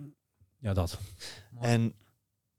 ja 0.60 0.74
dat. 0.74 0.98
En 1.60 1.94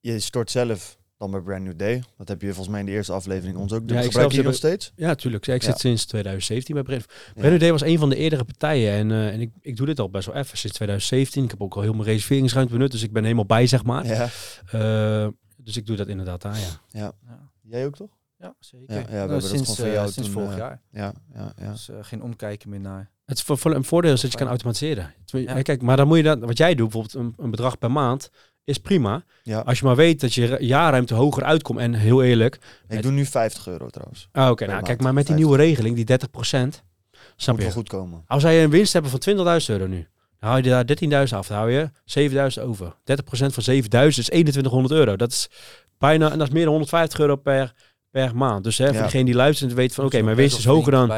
je 0.00 0.20
stort 0.20 0.50
zelf 0.50 0.98
dan 1.16 1.30
bij 1.30 1.40
Brand 1.40 1.62
New 1.62 1.78
Day. 1.78 2.02
Dat 2.16 2.28
heb 2.28 2.40
je 2.40 2.46
volgens 2.46 2.68
mij 2.68 2.80
in 2.80 2.86
de 2.86 2.92
eerste 2.92 3.12
aflevering 3.12 3.56
ons 3.56 3.72
ook. 3.72 3.82
Ja, 3.86 3.98
ik 3.98 4.04
gebruik 4.04 4.32
je 4.32 4.42
nog 4.42 4.54
steeds? 4.54 4.92
Ja, 4.96 5.14
tuurlijk. 5.14 5.46
ik 5.46 5.62
zit 5.62 5.78
sinds 5.78 6.04
2017 6.06 6.74
bij 6.74 6.82
Brand, 6.82 7.06
Brand 7.34 7.50
New 7.50 7.60
Day. 7.60 7.70
was 7.70 7.82
een 7.82 7.98
van 7.98 8.08
de 8.08 8.16
eerdere 8.16 8.44
partijen. 8.44 8.92
En, 8.92 9.10
uh, 9.10 9.28
en 9.28 9.40
ik, 9.40 9.50
ik 9.60 9.76
doe 9.76 9.86
dit 9.86 10.00
al 10.00 10.10
best 10.10 10.26
wel 10.26 10.36
even 10.36 10.58
sinds 10.58 10.76
2017. 10.76 11.44
Ik 11.44 11.50
heb 11.50 11.62
ook 11.62 11.74
al 11.74 11.82
heel 11.82 11.92
mijn 11.92 12.08
reserveringsruimte 12.08 12.72
benut. 12.72 12.90
Dus 12.90 13.02
ik 13.02 13.12
ben 13.12 13.22
helemaal 13.22 13.46
bij, 13.46 13.66
zeg 13.66 13.84
maar. 13.84 14.06
Ja. 14.06 14.28
Uh, 14.74 15.28
dus 15.56 15.76
ik 15.76 15.86
doe 15.86 15.96
dat 15.96 16.08
inderdaad 16.08 16.42
daar, 16.42 16.58
ja. 16.58 16.80
ja. 16.90 17.14
Jij 17.62 17.86
ook 17.86 17.96
toch? 17.96 18.10
Ja, 18.38 18.54
zeker. 18.58 18.94
Ja, 18.94 19.04
ja 19.16 19.22
we 19.22 19.28
nou, 19.28 19.40
sinds, 19.40 19.80
uh, 19.80 20.06
sinds 20.06 20.28
vorig 20.28 20.50
uh, 20.50 20.56
jaar. 20.56 20.82
Ja, 20.90 21.12
ja, 21.34 21.52
ja. 21.56 21.70
Dus 21.70 21.88
uh, 21.88 21.96
geen 22.00 22.22
omkijken 22.22 22.70
meer 22.70 22.80
naar. 22.80 23.10
Het 23.24 23.42
voor, 23.42 23.58
voor 23.58 23.74
een 23.74 23.84
voordeel 23.84 24.12
is 24.12 24.20
dat 24.20 24.32
je 24.32 24.38
kan 24.38 24.48
automatiseren. 24.48 25.14
Ja. 25.24 25.62
Kijk, 25.62 25.82
maar 25.82 25.96
dan 25.96 26.06
moet 26.06 26.16
je 26.16 26.22
dan, 26.22 26.40
wat 26.40 26.58
jij 26.58 26.74
doet, 26.74 26.90
bijvoorbeeld 26.90 27.14
een, 27.14 27.44
een 27.44 27.50
bedrag 27.50 27.78
per 27.78 27.90
maand, 27.90 28.30
is 28.64 28.78
prima. 28.78 29.24
Ja. 29.42 29.60
Als 29.60 29.78
je 29.78 29.84
maar 29.84 29.96
weet 29.96 30.20
dat 30.20 30.34
je 30.34 30.56
jaarruimte 30.60 31.14
hoger 31.14 31.44
uitkomt. 31.44 31.78
En 31.78 31.94
heel 31.94 32.22
eerlijk. 32.22 32.58
Ik 32.88 33.02
doe 33.02 33.12
nu 33.12 33.26
50 33.26 33.66
euro 33.66 33.88
trouwens. 33.88 34.28
Ah, 34.32 34.50
Oké, 34.50 34.66
nou 34.66 34.82
kijk, 34.82 35.00
maar 35.00 35.14
met 35.14 35.26
die 35.26 35.34
nieuwe 35.34 35.56
regeling, 35.56 35.96
die 35.96 36.04
30 36.04 36.30
procent. 36.30 36.82
Snap 37.36 37.60
je? 37.60 37.70
goed 37.70 37.88
komen. 37.88 38.24
Als 38.26 38.42
zij 38.42 38.64
een 38.64 38.70
winst 38.70 38.92
hebben 38.92 39.10
van 39.10 39.60
20.000 39.60 39.66
euro 39.66 39.86
nu. 39.86 40.06
Dan 40.38 40.50
hou 40.50 40.62
je 40.62 40.68
daar 40.68 41.26
13.000 41.28 41.34
af. 41.34 41.46
Dan 41.46 41.56
hou 41.56 41.70
je 41.70 41.90
7.000 42.58 42.62
over. 42.62 42.92
30% 42.92 42.94
van 43.26 43.74
7.000 43.74 44.06
is 44.06 44.24
2100 44.24 44.94
euro. 44.94 45.16
Dat 45.16 45.30
is 45.30 45.48
bijna, 45.98 46.30
en 46.30 46.38
dat 46.38 46.46
is 46.46 46.52
meer 46.52 46.64
dan 46.64 46.72
150 46.72 47.18
euro 47.18 47.36
per 47.36 47.74
per 48.14 48.36
maand. 48.36 48.64
Dus 48.64 48.78
hè, 48.78 48.94
voor 48.94 49.02
degene 49.02 49.24
die 49.24 49.34
luistert 49.34 49.72
weet 49.72 49.94
van 49.94 50.04
oké, 50.04 50.14
okay, 50.14 50.26
mijn 50.26 50.36
winst 50.36 50.58
is 50.58 50.64
hoger 50.64 50.92
dan 50.92 51.12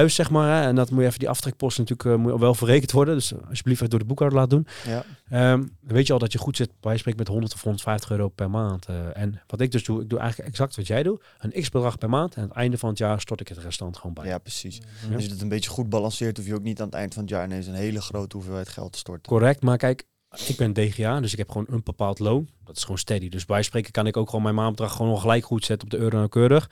20.000 0.00 0.04
zeg 0.06 0.30
maar. 0.30 0.56
Hè, 0.56 0.66
en 0.68 0.74
dat 0.74 0.90
moet 0.90 1.00
je 1.00 1.06
even 1.06 1.18
die 1.18 1.28
aftrekposten 1.28 1.82
natuurlijk 1.82 2.18
uh, 2.18 2.24
moet 2.24 2.40
wel 2.40 2.54
verrekend 2.54 2.92
worden. 2.92 3.14
Dus 3.14 3.32
alsjeblieft 3.48 3.78
even 3.78 3.90
door 3.90 3.98
de 3.98 4.04
boekhouder 4.04 4.38
laten 4.38 4.56
doen. 4.56 4.66
Ja. 4.86 5.52
Um, 5.52 5.60
dan 5.80 5.96
weet 5.96 6.06
je 6.06 6.12
al 6.12 6.18
dat 6.18 6.32
je 6.32 6.38
goed 6.38 6.56
zit 6.56 6.70
bij 6.80 6.96
spreken 6.96 7.18
met 7.18 7.28
100 7.28 7.54
of 7.54 7.62
150 7.62 8.10
euro 8.10 8.28
per 8.28 8.50
maand. 8.50 8.88
Uh, 8.90 8.96
en 9.12 9.40
wat 9.46 9.60
ik 9.60 9.72
dus 9.72 9.84
doe, 9.84 10.02
ik 10.02 10.08
doe 10.08 10.18
eigenlijk 10.18 10.48
exact 10.48 10.76
wat 10.76 10.86
jij 10.86 11.02
doet. 11.02 11.22
Een 11.38 11.62
x 11.62 11.68
bedrag 11.68 11.98
per 11.98 12.08
maand. 12.08 12.34
En 12.34 12.42
aan 12.42 12.48
het 12.48 12.56
einde 12.56 12.78
van 12.78 12.88
het 12.88 12.98
jaar 12.98 13.20
stort 13.20 13.40
ik 13.40 13.48
het 13.48 13.58
restant 13.58 13.96
gewoon 13.96 14.14
bij. 14.14 14.26
Ja, 14.26 14.38
precies. 14.38 14.80
Als 15.14 15.24
je 15.24 15.30
het 15.30 15.40
een 15.40 15.48
beetje 15.48 15.70
goed 15.70 15.88
balanceert, 15.88 16.36
hoef 16.36 16.46
je 16.46 16.54
ook 16.54 16.62
niet 16.62 16.80
aan 16.80 16.86
het 16.86 16.94
eind 16.94 17.14
van 17.14 17.22
het 17.22 17.30
jaar 17.30 17.44
ineens 17.44 17.66
een 17.66 17.74
hele 17.74 18.00
grote 18.00 18.36
hoeveelheid 18.36 18.68
geld 18.68 18.92
te 18.92 18.98
storten. 18.98 19.32
Correct, 19.32 19.62
maar 19.62 19.76
kijk, 19.76 20.04
ik 20.38 20.56
ben 20.56 20.72
DGA, 20.72 21.20
dus 21.20 21.32
ik 21.32 21.38
heb 21.38 21.50
gewoon 21.50 21.66
een 21.70 21.82
bepaald 21.84 22.18
loon. 22.18 22.48
Dat 22.64 22.76
is 22.76 22.82
gewoon 22.82 22.98
steady. 22.98 23.28
Dus 23.28 23.44
bij 23.44 23.62
spreken 23.62 23.92
kan 23.92 24.06
ik 24.06 24.16
ook 24.16 24.26
gewoon 24.26 24.42
mijn 24.42 24.54
maandbedrag 24.54 24.92
gewoon 24.92 25.10
nog 25.10 25.20
gelijk 25.20 25.44
goed 25.44 25.64
zetten 25.64 25.88
op 25.88 25.94
de 25.94 25.98
euro 25.98 26.16
nauwkeurig. 26.16 26.70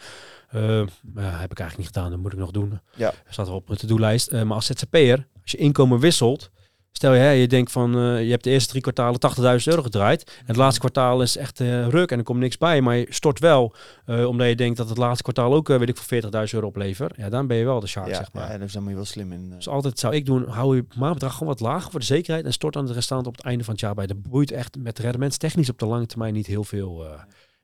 Uh, 0.55 0.60
heb 1.14 1.51
ik 1.51 1.59
eigenlijk 1.59 1.76
niet 1.76 1.86
gedaan, 1.86 2.10
dat 2.10 2.18
moet 2.18 2.32
ik 2.32 2.39
nog 2.39 2.51
doen. 2.51 2.80
Ja. 2.97 3.14
staat 3.28 3.47
er 3.47 3.52
op 3.52 3.68
mijn 3.68 3.80
to-do-lijst. 3.80 4.32
Uh, 4.32 4.43
maar 4.43 4.55
als 4.55 4.66
ZZP'er, 4.66 5.26
als 5.43 5.51
je 5.51 5.56
inkomen 5.56 6.01
wisselt, 6.01 6.51
Stel 6.99 7.15
je, 7.15 7.20
hè, 7.20 7.31
je 7.31 7.49
denkt 7.49 7.73
van, 7.73 7.99
uh, 7.99 8.23
je 8.23 8.31
hebt 8.31 8.45
de 8.45 8.51
eerste 8.51 8.69
drie 8.69 8.83
kwartalen 8.83 9.20
80.000 9.61 9.65
euro 9.65 9.83
gedraaid. 9.83 10.25
En 10.39 10.47
het 10.47 10.57
laatste 10.57 10.81
kwartaal 10.81 11.23
is 11.23 11.37
echt 11.37 11.61
uh, 11.61 11.89
ruk 11.89 12.11
en 12.11 12.19
er 12.19 12.25
komt 12.25 12.39
niks 12.39 12.59
bij. 12.59 12.81
Maar 12.81 12.97
je 12.97 13.07
stort 13.09 13.39
wel, 13.39 13.75
uh, 14.07 14.27
omdat 14.27 14.49
je 14.49 14.55
denkt 14.57 14.77
dat 14.77 14.89
het 14.89 14.99
laatste 14.99 15.23
kwartaal 15.23 15.55
ook, 15.55 15.69
weet 15.69 15.89
ik, 15.89 15.97
voor 15.97 16.23
40.000 16.23 16.31
euro 16.31 16.66
oplevert. 16.66 17.16
Ja, 17.16 17.29
dan 17.29 17.47
ben 17.47 17.57
je 17.57 17.65
wel 17.65 17.81
de 17.81 17.87
shark, 17.87 18.09
ja, 18.09 18.15
zeg 18.15 18.33
maar. 18.33 18.53
Ja, 18.53 18.59
daar 18.59 18.70
zijn 18.70 18.85
we 18.85 18.95
wel 18.95 19.05
slim 19.05 19.33
in. 19.33 19.51
Dus 19.51 19.69
altijd 19.69 19.99
zou 19.99 20.15
ik 20.15 20.27
doen, 20.27 20.49
hou 20.49 20.77
je 20.77 20.85
maandbedrag 20.97 21.33
gewoon 21.33 21.49
wat 21.49 21.61
lager 21.61 21.91
voor 21.91 22.01
de 22.01 22.07
zekerheid. 22.07 22.45
En 22.45 22.53
stort 22.53 22.75
dan 22.75 22.85
het 22.85 22.95
restant 22.95 23.27
op 23.27 23.37
het 23.37 23.45
einde 23.45 23.65
van 23.65 23.73
het 23.73 23.83
jaar 23.83 23.95
bij. 23.95 24.07
De 24.07 24.15
boeit 24.15 24.51
echt 24.51 24.77
met 24.79 24.99
rendementstechnisch 24.99 25.70
op 25.70 25.79
de 25.79 25.87
lange 25.87 26.07
termijn 26.07 26.35
niet 26.35 26.47
heel 26.47 26.65
veel. 26.65 27.07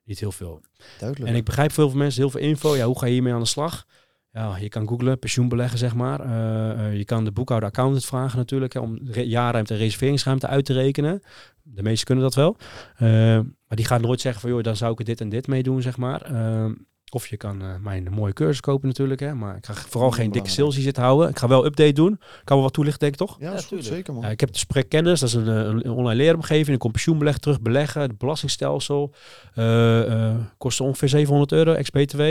niet 0.04 0.20
heel 0.20 0.32
veel. 0.32 0.60
Duidelijk. 0.98 1.30
En 1.30 1.36
ik 1.36 1.44
begrijp 1.44 1.72
veel 1.72 1.88
van 1.88 1.98
mensen 1.98 2.20
heel 2.20 2.30
veel 2.30 2.40
info. 2.40 2.76
Ja, 2.76 2.86
hoe 2.86 2.98
ga 2.98 3.06
je 3.06 3.12
hiermee 3.12 3.32
aan 3.32 3.40
de 3.40 3.46
slag? 3.46 3.86
Ja, 4.34 4.56
je 4.56 4.68
kan 4.68 4.88
googlen, 4.88 5.18
pensioenbeleggen 5.18 5.78
zeg 5.78 5.94
maar. 5.94 6.26
Uh, 6.26 6.96
je 6.96 7.04
kan 7.04 7.24
de 7.24 7.32
boekhouder 7.32 7.68
accountant 7.68 8.04
vragen 8.04 8.38
natuurlijk 8.38 8.72
hè, 8.72 8.80
om 8.80 8.98
jaarruimte 9.12 9.72
en 9.72 9.78
reserveringsruimte 9.78 10.46
uit 10.46 10.64
te 10.64 10.72
rekenen. 10.72 11.22
De 11.62 11.82
meesten 11.82 12.06
kunnen 12.06 12.24
dat 12.24 12.34
wel. 12.34 12.56
Uh, 12.94 13.08
maar 13.38 13.76
die 13.76 13.84
gaat 13.84 14.00
nooit 14.00 14.20
zeggen 14.20 14.40
van 14.40 14.50
joh, 14.50 14.62
dan 14.62 14.76
zou 14.76 14.92
ik 14.92 14.98
er 14.98 15.04
dit 15.04 15.20
en 15.20 15.28
dit 15.28 15.46
mee 15.46 15.62
doen 15.62 15.82
zeg 15.82 15.96
maar. 15.96 16.32
Uh, 16.32 16.72
of 17.10 17.26
je 17.26 17.36
kan 17.36 17.62
uh, 17.62 17.76
mijn 17.80 18.08
mooie 18.10 18.32
cursus 18.32 18.60
kopen 18.60 18.88
natuurlijk. 18.88 19.20
Hè, 19.20 19.34
maar 19.34 19.56
ik 19.56 19.66
ga 19.66 19.74
vooral 19.74 20.10
geen 20.10 20.30
dikke 20.30 20.50
sales 20.50 20.80
zitten 20.80 21.02
houden. 21.02 21.28
Ik 21.28 21.38
ga 21.38 21.48
wel 21.48 21.64
update 21.64 21.92
doen. 21.92 22.20
Kan 22.44 22.56
wel 22.56 22.64
wat 22.64 22.72
toelichten 22.72 23.00
denk 23.00 23.12
ik 23.12 23.26
toch? 23.26 23.36
Ja, 23.40 23.60
goed, 23.60 23.84
zeker 23.84 24.14
man. 24.14 24.24
ik 24.24 24.40
heb 24.40 24.52
de 24.52 24.58
spreekkennis. 24.58 25.20
Dat 25.20 25.28
is 25.28 25.34
een, 25.34 25.46
een, 25.46 25.90
online 25.90 26.14
leeromgeving. 26.14 26.74
Ik 26.74 26.78
kom 26.78 26.92
pensioenbeleg 26.92 27.38
terug 27.38 27.60
beleggen. 27.60 28.00
Het 28.00 28.18
belastingstelsel. 28.18 29.14
kost 30.58 30.80
ongeveer 30.80 31.08
700 31.08 31.52
euro 31.52 31.72
ex-BTW 31.72 32.22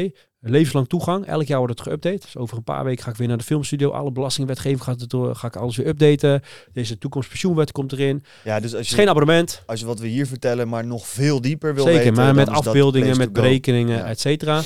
levenslang 0.51 0.87
toegang. 0.87 1.25
Elk 1.25 1.43
jaar 1.43 1.57
wordt 1.57 1.79
het 1.79 1.89
geüpdate. 1.89 2.21
Dus 2.25 2.37
over 2.37 2.57
een 2.57 2.63
paar 2.63 2.83
weken 2.83 3.03
ga 3.03 3.09
ik 3.09 3.15
weer 3.15 3.27
naar 3.27 3.37
de 3.37 3.43
filmstudio. 3.43 3.89
Alle 3.89 4.11
belastingwetgeving 4.11 4.83
gaat 4.83 5.01
het 5.01 5.09
door. 5.09 5.35
Ga 5.35 5.47
ik 5.47 5.55
alles 5.55 5.77
weer 5.77 5.87
updaten. 5.87 6.41
Deze 6.73 6.97
toekomstpensioenwet 6.97 7.71
komt 7.71 7.91
erin. 7.91 8.23
Ja, 8.43 8.59
dus 8.59 8.75
als 8.75 8.89
je, 8.89 8.95
geen 8.95 9.09
abonnement. 9.09 9.63
Als 9.65 9.79
je 9.79 9.85
wat 9.85 9.99
we 9.99 10.07
hier 10.07 10.27
vertellen, 10.27 10.69
maar 10.69 10.85
nog 10.85 11.07
veel 11.07 11.41
dieper 11.41 11.73
wil 11.73 11.83
Zeker, 11.83 11.99
weten. 11.99 12.15
Zeker, 12.15 12.33
maar 12.33 12.45
met 12.45 12.55
afbeeldingen, 12.55 13.17
met 13.17 13.33
berekeningen, 13.33 13.97
ja. 13.97 14.05
et 14.05 14.19
cetera. 14.19 14.61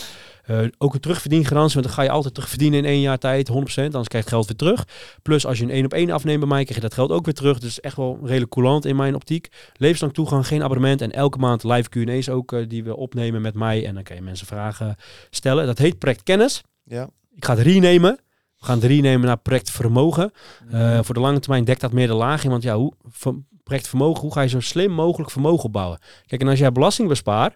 Uh, 0.50 0.68
ook 0.78 0.94
een 0.94 1.00
terugverdiengarantie, 1.00 1.74
want 1.74 1.86
dan 1.86 1.96
ga 1.96 2.04
je 2.04 2.10
altijd 2.10 2.34
terugverdienen 2.34 2.80
in 2.80 2.86
één 2.86 3.02
jaar 3.02 3.18
tijd, 3.18 3.50
100%, 3.50 3.54
anders 3.54 3.68
krijg 3.68 4.10
je 4.10 4.18
het 4.18 4.28
geld 4.30 4.48
weer 4.48 4.56
terug. 4.56 4.86
Plus 5.22 5.46
als 5.46 5.58
je 5.58 5.64
een 5.64 5.70
één 5.70 5.86
op 5.86 5.94
één 5.94 6.10
afneemt 6.10 6.40
bij 6.40 6.48
mij, 6.48 6.64
krijg 6.64 6.76
je 6.76 6.88
dat 6.88 6.94
geld 6.94 7.12
ook 7.12 7.26
weer 7.26 7.34
terug. 7.34 7.60
Dus 7.60 7.80
echt 7.80 7.96
wel 7.96 8.20
redelijk 8.24 8.52
coulant 8.52 8.86
in 8.86 8.96
mijn 8.96 9.16
optiek. 9.16 9.48
Levenslang 9.74 10.14
toegang, 10.14 10.48
geen 10.48 10.64
abonnement 10.64 11.02
en 11.02 11.12
elke 11.12 11.38
maand 11.38 11.64
live 11.64 11.90
Q&A's 11.90 12.30
ook 12.30 12.52
uh, 12.52 12.68
die 12.68 12.84
we 12.84 12.96
opnemen 12.96 13.42
met 13.42 13.54
mij. 13.54 13.86
En 13.86 13.94
dan 13.94 14.04
kan 14.04 14.16
je 14.16 14.22
mensen 14.22 14.48
vragen 14.48 14.96
stellen. 15.30 15.66
Dat 15.66 15.78
heet 15.78 16.00
project 16.00 16.24
kennis. 16.24 16.62
Ja. 16.84 17.10
Ik 17.36 17.46
ga 17.46 17.56
het 17.56 17.66
renemen. 17.66 18.20
We 18.58 18.66
gaan 18.66 18.76
het 18.76 18.86
renemen 18.86 19.28
naar 19.28 19.38
project 19.38 19.72
vermogen. 19.72 20.32
Uh, 20.72 21.00
voor 21.02 21.16
de 21.16 21.22
lange 21.22 21.40
termijn 21.40 21.64
dekt 21.64 21.82
dat 21.82 21.92
meer 21.92 22.08
de 22.08 22.14
laag 22.14 22.44
in, 22.44 22.50
want 22.50 22.64
ja, 22.64 22.76
hoe, 22.76 22.94
project 23.64 23.88
vermogen, 23.88 24.22
hoe 24.22 24.34
ga 24.34 24.42
je 24.42 24.48
zo 24.48 24.60
slim 24.60 24.92
mogelijk 24.92 25.32
vermogen 25.32 25.64
opbouwen? 25.64 26.00
Kijk, 26.26 26.42
en 26.42 26.48
als 26.48 26.60
jij 26.60 26.72
belasting 26.72 27.08
bespaart, 27.08 27.56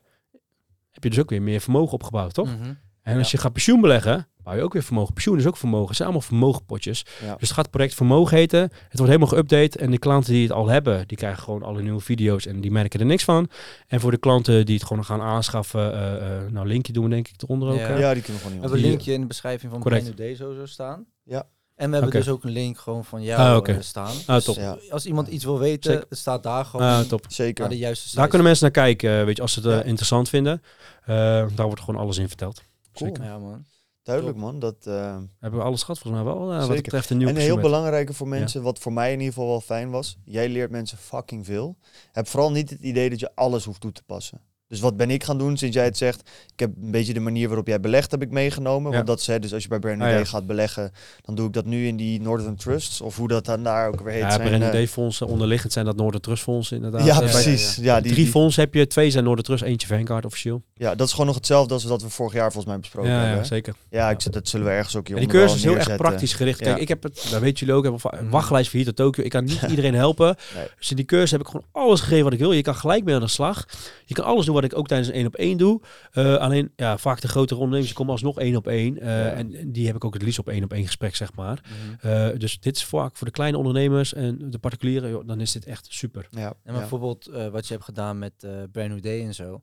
heb 1.02 1.03
je 1.03 1.10
dus 1.10 1.19
ook 1.19 1.30
weer 1.30 1.41
meer 1.41 1.61
vermogen 1.61 1.94
opgebouwd, 1.94 2.34
toch? 2.34 2.57
Mhm. 2.57 2.73
En 3.02 3.18
als 3.18 3.32
je 3.32 3.38
gaat 3.38 3.53
pensioen 3.53 3.82
beleggen, 3.82 4.28
bouw 4.44 4.56
je 4.56 4.61
ook 4.61 4.73
weer 4.73 4.84
vermogen. 4.84 5.14
Pensioen 5.14 5.38
is 5.38 5.45
ook 5.48 5.57
vermogen. 5.57 5.88
Het 5.88 5.95
zijn 5.95 6.07
allemaal 6.07 6.28
vermogenpotjes. 6.28 7.03
Dus 7.03 7.48
het 7.48 7.52
gaat 7.52 7.69
project 7.69 7.94
vermogen 7.94 8.38
heten. 8.38 8.60
Het 8.60 8.99
wordt 8.99 9.11
helemaal 9.11 9.28
geüpdate. 9.28 9.80
En 9.80 9.91
de 9.91 9.98
klanten 9.98 10.34
die 10.34 10.44
het 10.44 10.52
al 10.52 10.68
hebben, 10.68 11.07
die 11.07 11.18
krijgen 11.18 11.44
gewoon 11.44 11.64
alle 11.64 11.82
nieuwe 11.82 11.99
video's 11.99 12.45
en 12.45 12.61
die 12.61 12.72
merken 12.72 12.99
er 12.99 13.06
niks 13.06 13.23
van. 13.23 13.49
En 13.88 13.99
voor 13.99 14.11
de 14.11 14.18
klanten 14.18 14.65
die 14.65 14.76
het 14.76 14.86
gewoon 14.86 15.06
gaan 15.06 15.22
aanschaffen, 15.22 15.94
uh, 15.94 16.44
uh, 16.45 16.52
nou 16.52 16.68
linkje 16.68 16.94
doen 16.94 17.03
we 17.03 17.10
denk 17.10 17.28
ik 17.28 17.41
eronder 17.41 17.69
ook. 17.69 17.78
Ja, 17.78 17.98
ja 17.98 18.14
die 18.14 18.23
kunnen 18.23 18.41
we 18.41 18.48
gewoon 18.48 18.52
niet. 18.52 18.61
We 18.61 18.68
hebben 18.68 18.78
een 18.78 18.90
linkje 18.90 19.14
in 19.14 19.22
de 19.22 19.28
beschrijving 19.28 19.72
van 19.72 19.82
Correct. 19.82 20.15
BNUD 20.15 20.38
zo 20.38 20.65
staan. 20.65 21.06
Ja. 21.23 21.48
En 21.82 21.90
we 21.90 21.95
hebben 21.95 22.14
dus 22.14 22.30
ook 22.30 22.44
een 22.44 22.52
link 22.52 22.78
gewoon 22.78 23.06
van 23.06 23.24
jou 23.24 23.49
ah, 23.49 23.56
okay. 23.56 23.82
staan. 23.82 24.16
Ah, 24.26 24.41
top. 24.41 24.56
Dus 24.56 24.91
als 24.91 25.06
iemand 25.06 25.28
iets 25.28 25.44
wil 25.44 25.60
weten, 25.60 26.06
het 26.10 26.18
staat 26.18 26.44
daar 26.44 26.66
gewoon 26.66 26.88
ah, 26.88 26.99
top. 26.99 27.26
Zeker. 27.28 27.70
de 27.70 27.78
juiste 27.78 28.16
Daar 28.16 28.28
kunnen 28.28 28.48
mensen 28.48 28.64
naar 28.64 28.84
kijken, 28.86 29.26
weet 29.26 29.36
je, 29.36 29.41
als 29.41 29.53
ze 29.53 29.60
het 29.60 29.82
uh, 29.82 29.88
interessant 29.88 30.30
vinden. 30.30 30.62
Uh, 31.02 31.08
daar 31.56 31.66
wordt 31.66 31.80
gewoon 31.80 32.02
alles 32.02 32.18
in 32.18 32.28
verteld. 32.28 32.62
Cool. 32.94 33.16
Ja, 33.22 33.38
man. 33.38 33.66
Duidelijk 34.03 34.38
man, 34.38 34.60
dat... 34.60 34.76
Uh... 34.88 35.18
Hebben 35.40 35.60
we 35.60 35.66
alles 35.66 35.82
gehad 35.82 35.99
volgens 35.99 36.24
mij 36.24 36.34
wel, 36.34 36.53
uh, 36.53 36.68
wat 36.68 36.76
betreft 36.76 37.10
een 37.10 37.18
nieuw 37.18 37.28
En 37.28 37.36
een 37.36 37.41
heel 37.41 37.60
belangrijke 37.60 38.14
voor 38.14 38.28
mensen, 38.28 38.62
wat 38.62 38.80
voor 38.80 38.94
mij 38.94 39.12
in 39.12 39.20
ieder 39.20 39.34
geval 39.34 39.49
wel 39.49 39.62
fijn 39.62 39.90
was. 39.90 40.18
Jij 40.26 40.49
leert 40.49 40.72
mensen 40.72 40.98
fucking 40.98 41.45
veel. 41.45 41.78
Heb 42.12 42.28
vooral 42.28 42.52
niet 42.52 42.70
het 42.70 42.82
idee 42.82 43.10
dat 43.10 43.20
je 43.20 43.32
alles 43.36 43.66
hoeft 43.66 43.82
toe 43.82 43.91
te 43.91 44.03
passen. 44.03 44.41
Dus 44.72 44.80
wat 44.80 44.98
ben 44.98 45.10
ik 45.10 45.23
gaan 45.23 45.38
doen 45.38 45.57
sinds 45.57 45.76
jij 45.76 45.85
het 45.85 45.98
zegt? 45.98 46.30
Ik 46.53 46.60
heb 46.60 46.72
een 46.81 46.91
beetje 46.91 47.14
de 47.14 47.19
manier 47.19 47.48
waarop 47.48 47.68
jij 47.68 47.80
belegt 47.80 48.11
heb 48.11 48.22
ik 48.22 48.31
meegenomen. 48.31 48.91
Want 48.91 49.07
dat 49.07 49.26
dus 49.41 49.53
als 49.53 49.64
je 49.64 49.69
bij 49.69 49.80
Brand 49.80 50.02
ah, 50.02 50.26
gaat 50.26 50.48
beleggen, 50.48 50.91
dan 51.22 51.35
doe 51.35 51.48
ik 51.48 51.53
dat 51.53 51.65
nu 51.65 51.88
in 51.88 51.95
die 51.95 52.22
Northern 52.22 52.56
Trusts. 52.56 53.02
Of 53.02 53.18
hoe 53.18 53.27
dat 53.27 53.45
dan 53.45 53.64
daar 53.64 53.88
ook 53.88 54.02
weer 54.02 54.14
heet. 54.14 54.22
Ja, 54.22 54.38
Brand 54.38 54.73
uh, 54.73 54.88
fondsen 54.88 55.27
onderliggend 55.27 55.73
zijn 55.73 55.85
dat 55.85 55.95
Northern 55.95 56.22
Trust 56.22 56.43
fondsen 56.43 56.76
inderdaad. 56.76 57.06
Ja, 57.06 57.19
precies. 57.19 57.76
Ja, 57.76 58.02
die, 58.02 58.11
Drie 58.11 58.27
fondsen 58.27 58.64
heb 58.64 58.73
je, 58.73 58.88
twee 58.88 59.11
zijn 59.11 59.23
Northern 59.23 59.45
Trust, 59.45 59.64
eentje 59.64 59.88
Vanguard 59.88 60.26
officieel. 60.26 60.64
Ja, 60.73 60.95
dat 60.95 61.07
is 61.07 61.11
gewoon 61.11 61.27
nog 61.27 61.35
hetzelfde 61.35 61.73
als 61.73 61.84
wat 61.84 62.02
we 62.02 62.10
vorig 62.10 62.34
jaar 62.34 62.52
volgens 62.52 62.65
mij 62.65 62.80
besproken 62.80 63.11
hebben. 63.11 63.38
Ja, 63.38 63.43
zeker. 63.43 63.76
Ja, 63.89 64.10
ik, 64.10 64.31
dat 64.31 64.48
zullen 64.48 64.65
we 64.65 64.72
ergens 64.72 64.95
ook 64.95 65.07
hier 65.07 65.18
Die 65.18 65.27
cursus 65.27 65.57
is 65.57 65.64
heel 65.64 65.77
erg 65.77 65.95
praktisch 65.95 66.34
gericht. 66.34 66.60
Kijk, 66.60 66.77
ik 66.77 66.88
heb 66.88 67.03
het, 67.03 67.27
dat 67.30 67.41
weten 67.41 67.60
jullie 67.60 67.73
ook, 67.73 67.84
heb 67.84 68.19
een 68.19 68.30
wachtlijst 68.30 68.69
voor 68.69 68.80
hier 68.80 68.88
tot 68.88 68.95
Tokio. 68.95 69.23
Ik 69.23 69.30
kan 69.30 69.43
niet 69.43 69.61
iedereen 69.69 69.95
helpen. 69.95 70.35
Dus 70.77 70.89
in 70.89 70.95
die 70.95 71.06
cursus 71.06 71.31
heb 71.31 71.39
ik 71.39 71.48
gewoon 71.48 71.65
alles 71.72 71.99
gegeven 71.99 72.23
wat 72.23 72.34
ik 72.34 72.39
wil. 72.39 72.52
Je 72.52 72.61
kan 72.61 72.76
gelijk 72.76 73.03
mee 73.03 73.15
aan 73.15 73.22
de 73.22 73.27
slag. 73.27 73.65
Je 74.06 74.14
kan 74.14 74.26
alles 74.26 74.45
doen 74.45 74.53
wat 74.53 74.61
ik 74.64 74.78
ook 74.78 74.88
tijdens 74.88 75.10
een 75.10 75.16
één 75.16 75.26
op 75.26 75.36
één 75.36 75.58
doe. 75.58 75.82
Uh, 76.14 76.36
alleen 76.36 76.72
ja, 76.76 76.98
vaak 76.98 77.22
de 77.22 77.28
grotere 77.28 77.60
ondernemers 77.60 77.94
komen 77.94 78.12
alsnog 78.12 78.40
één 78.40 78.56
op 78.56 78.68
één. 78.68 78.98
Uh, 79.04 79.38
En 79.38 79.72
die 79.72 79.86
heb 79.86 79.96
ik 79.96 80.06
ook 80.06 80.14
het 80.14 80.24
liefst 80.24 80.40
op 80.40 80.50
één 80.50 80.64
op 80.64 80.74
één 80.74 80.86
gesprek, 80.86 81.16
zeg 81.16 81.34
maar. 81.34 81.64
Mm 81.68 82.10
uh, 82.12 82.30
dus 82.38 82.60
dit 82.60 82.76
is 82.76 82.86
vaak 82.86 83.18
voor 83.18 83.28
de 83.28 83.34
kleine 83.34 83.58
ondernemers 83.58 84.14
en 84.14 84.52
de 84.52 84.58
particulieren, 84.58 85.28
dan 85.28 85.42
is 85.42 85.52
dit 85.52 85.66
echt 85.66 85.88
super. 85.90 86.28
Ja. 86.30 86.54
En 86.64 86.74
bijvoorbeeld 86.74 87.26
wat 87.52 87.68
je 87.68 87.74
hebt 87.74 87.86
gedaan 87.86 88.20
met 88.20 88.34
Brand 88.72 88.90
New 88.90 89.02
Day 89.02 89.26
en 89.26 89.34
zo. 89.34 89.62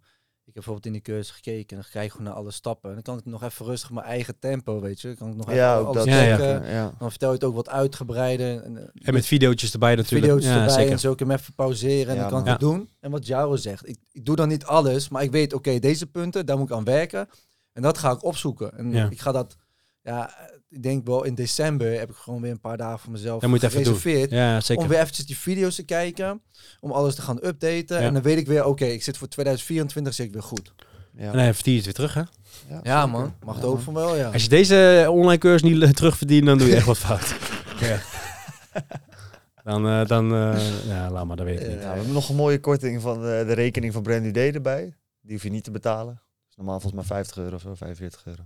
Heb 0.58 0.66
bijvoorbeeld 0.66 0.86
in 0.86 0.92
die 0.92 1.14
cursus 1.14 1.34
gekeken 1.34 1.76
en 1.76 1.82
dan 1.82 1.90
krijg 1.90 2.06
ik 2.06 2.10
gewoon 2.12 2.26
naar 2.26 2.36
alle 2.36 2.50
stappen. 2.50 2.88
En 2.88 2.94
dan 2.94 3.04
kan 3.04 3.18
ik 3.18 3.24
nog 3.24 3.42
even 3.42 3.66
rustig 3.66 3.90
mijn 3.90 4.06
eigen 4.06 4.38
tempo, 4.38 4.80
weet 4.80 5.00
je. 5.00 5.06
Dan 5.06 5.16
kan 5.16 5.30
ik 5.30 5.36
nog 5.36 5.50
even 5.50 5.86
alles 5.86 6.04
dat, 6.04 6.08
checken. 6.14 6.70
Ja, 6.70 6.94
Dan 6.98 7.10
vertel 7.10 7.28
je 7.28 7.34
het 7.34 7.44
ook 7.44 7.54
wat 7.54 7.68
uitgebreider. 7.68 8.62
En, 8.62 8.90
en 8.94 9.14
met 9.14 9.26
video's 9.26 9.72
erbij 9.72 9.94
natuurlijk. 9.94 10.24
Video's 10.24 10.44
ja, 10.44 10.58
erbij 10.58 10.74
zeker. 10.74 10.92
en 10.92 10.98
zo 10.98 11.12
ik 11.12 11.18
hem 11.18 11.30
even 11.30 11.54
pauzeren 11.54 12.14
en 12.14 12.20
dan 12.20 12.30
kan 12.30 12.40
ik 12.40 12.46
het 12.46 12.60
doen. 12.60 12.90
En 13.00 13.10
wat 13.10 13.26
Jaro 13.26 13.56
zegt, 13.56 13.88
ik, 13.88 13.96
ik 14.12 14.24
doe 14.24 14.36
dan 14.36 14.48
niet 14.48 14.64
alles, 14.64 15.08
maar 15.08 15.22
ik 15.22 15.30
weet, 15.30 15.52
oké, 15.52 15.78
deze 15.78 16.06
punten, 16.06 16.46
daar 16.46 16.58
moet 16.58 16.70
ik 16.70 16.76
aan 16.76 16.84
werken. 16.84 17.28
En 17.72 17.82
dat 17.82 17.98
ga 17.98 18.10
ik 18.10 18.24
opzoeken. 18.24 18.78
En 18.78 19.10
ik 19.10 19.20
ga 19.20 19.32
dat, 19.32 19.56
ja, 20.02 20.50
ik 20.68 20.82
denk 20.82 21.06
wel 21.06 21.24
in 21.24 21.34
december 21.34 21.98
heb 21.98 22.10
ik 22.10 22.16
gewoon 22.16 22.40
weer 22.40 22.50
een 22.50 22.60
paar 22.60 22.76
dagen 22.76 22.98
voor 22.98 23.12
mezelf 23.12 23.46
moet 23.46 23.64
gereserveerd. 23.64 24.30
Ja, 24.30 24.60
zeker. 24.60 24.82
Om 24.82 24.88
weer 24.88 25.00
eventjes 25.00 25.26
die 25.26 25.38
video's 25.38 25.74
te 25.74 25.84
kijken. 25.84 26.42
Om 26.80 26.90
alles 26.90 27.14
te 27.14 27.22
gaan 27.22 27.38
updaten. 27.44 27.98
En 27.98 28.12
dan 28.12 28.22
weet 28.22 28.38
ik 28.38 28.46
weer, 28.46 28.64
oké, 28.64 28.84
ik 28.84 29.02
zit 29.02 29.16
voor 29.16 29.28
2024 29.28 30.14
zit 30.14 30.26
ik 30.26 30.32
weer 30.32 30.42
goed. 30.42 30.72
Ja. 31.12 31.32
En 31.32 31.44
dan 31.44 31.54
verdien 31.54 31.72
je 31.72 31.78
het 31.78 31.84
weer 31.84 31.94
terug, 31.94 32.14
hè? 32.14 32.22
Ja, 32.74 32.80
ja 32.82 33.06
man. 33.06 33.34
Mag 33.44 33.54
het 33.54 33.64
ook 33.64 33.80
van 33.80 33.94
wel, 33.94 34.16
ja. 34.16 34.30
Als 34.30 34.42
je 34.42 34.48
deze 34.48 35.06
online 35.10 35.38
cursus 35.38 35.70
niet 35.70 35.82
eh, 35.82 35.90
terugverdient, 35.90 36.46
dan 36.46 36.58
doe 36.58 36.68
je 36.68 36.76
echt 36.76 36.86
wat 36.86 36.98
fout. 36.98 37.34
ja. 37.80 38.00
Dan, 39.64 39.86
uh, 39.86 40.06
dan 40.06 40.34
uh, 40.34 40.86
ja, 40.86 41.10
laat 41.10 41.26
maar, 41.26 41.36
dat 41.36 41.46
weet 41.46 41.60
ik 41.60 41.68
niet. 41.68 41.78
we 41.78 41.84
hebben 41.84 42.12
nog 42.12 42.28
een 42.28 42.36
mooie 42.36 42.60
korting 42.60 43.00
van 43.02 43.20
de, 43.20 43.44
de 43.46 43.52
rekening 43.52 43.92
van 43.92 44.02
Brandy 44.02 44.30
Day 44.30 44.52
erbij. 44.52 44.94
Die 45.20 45.32
hoef 45.32 45.42
je 45.42 45.50
niet 45.50 45.64
te 45.64 45.70
betalen. 45.70 46.14
Dat 46.14 46.48
is 46.50 46.56
normaal 46.56 46.80
volgens 46.80 47.08
mij 47.08 47.16
50 47.16 47.36
euro 47.36 47.54
of 47.54 47.60
zo, 47.60 47.74
45 47.74 48.26
euro. 48.26 48.42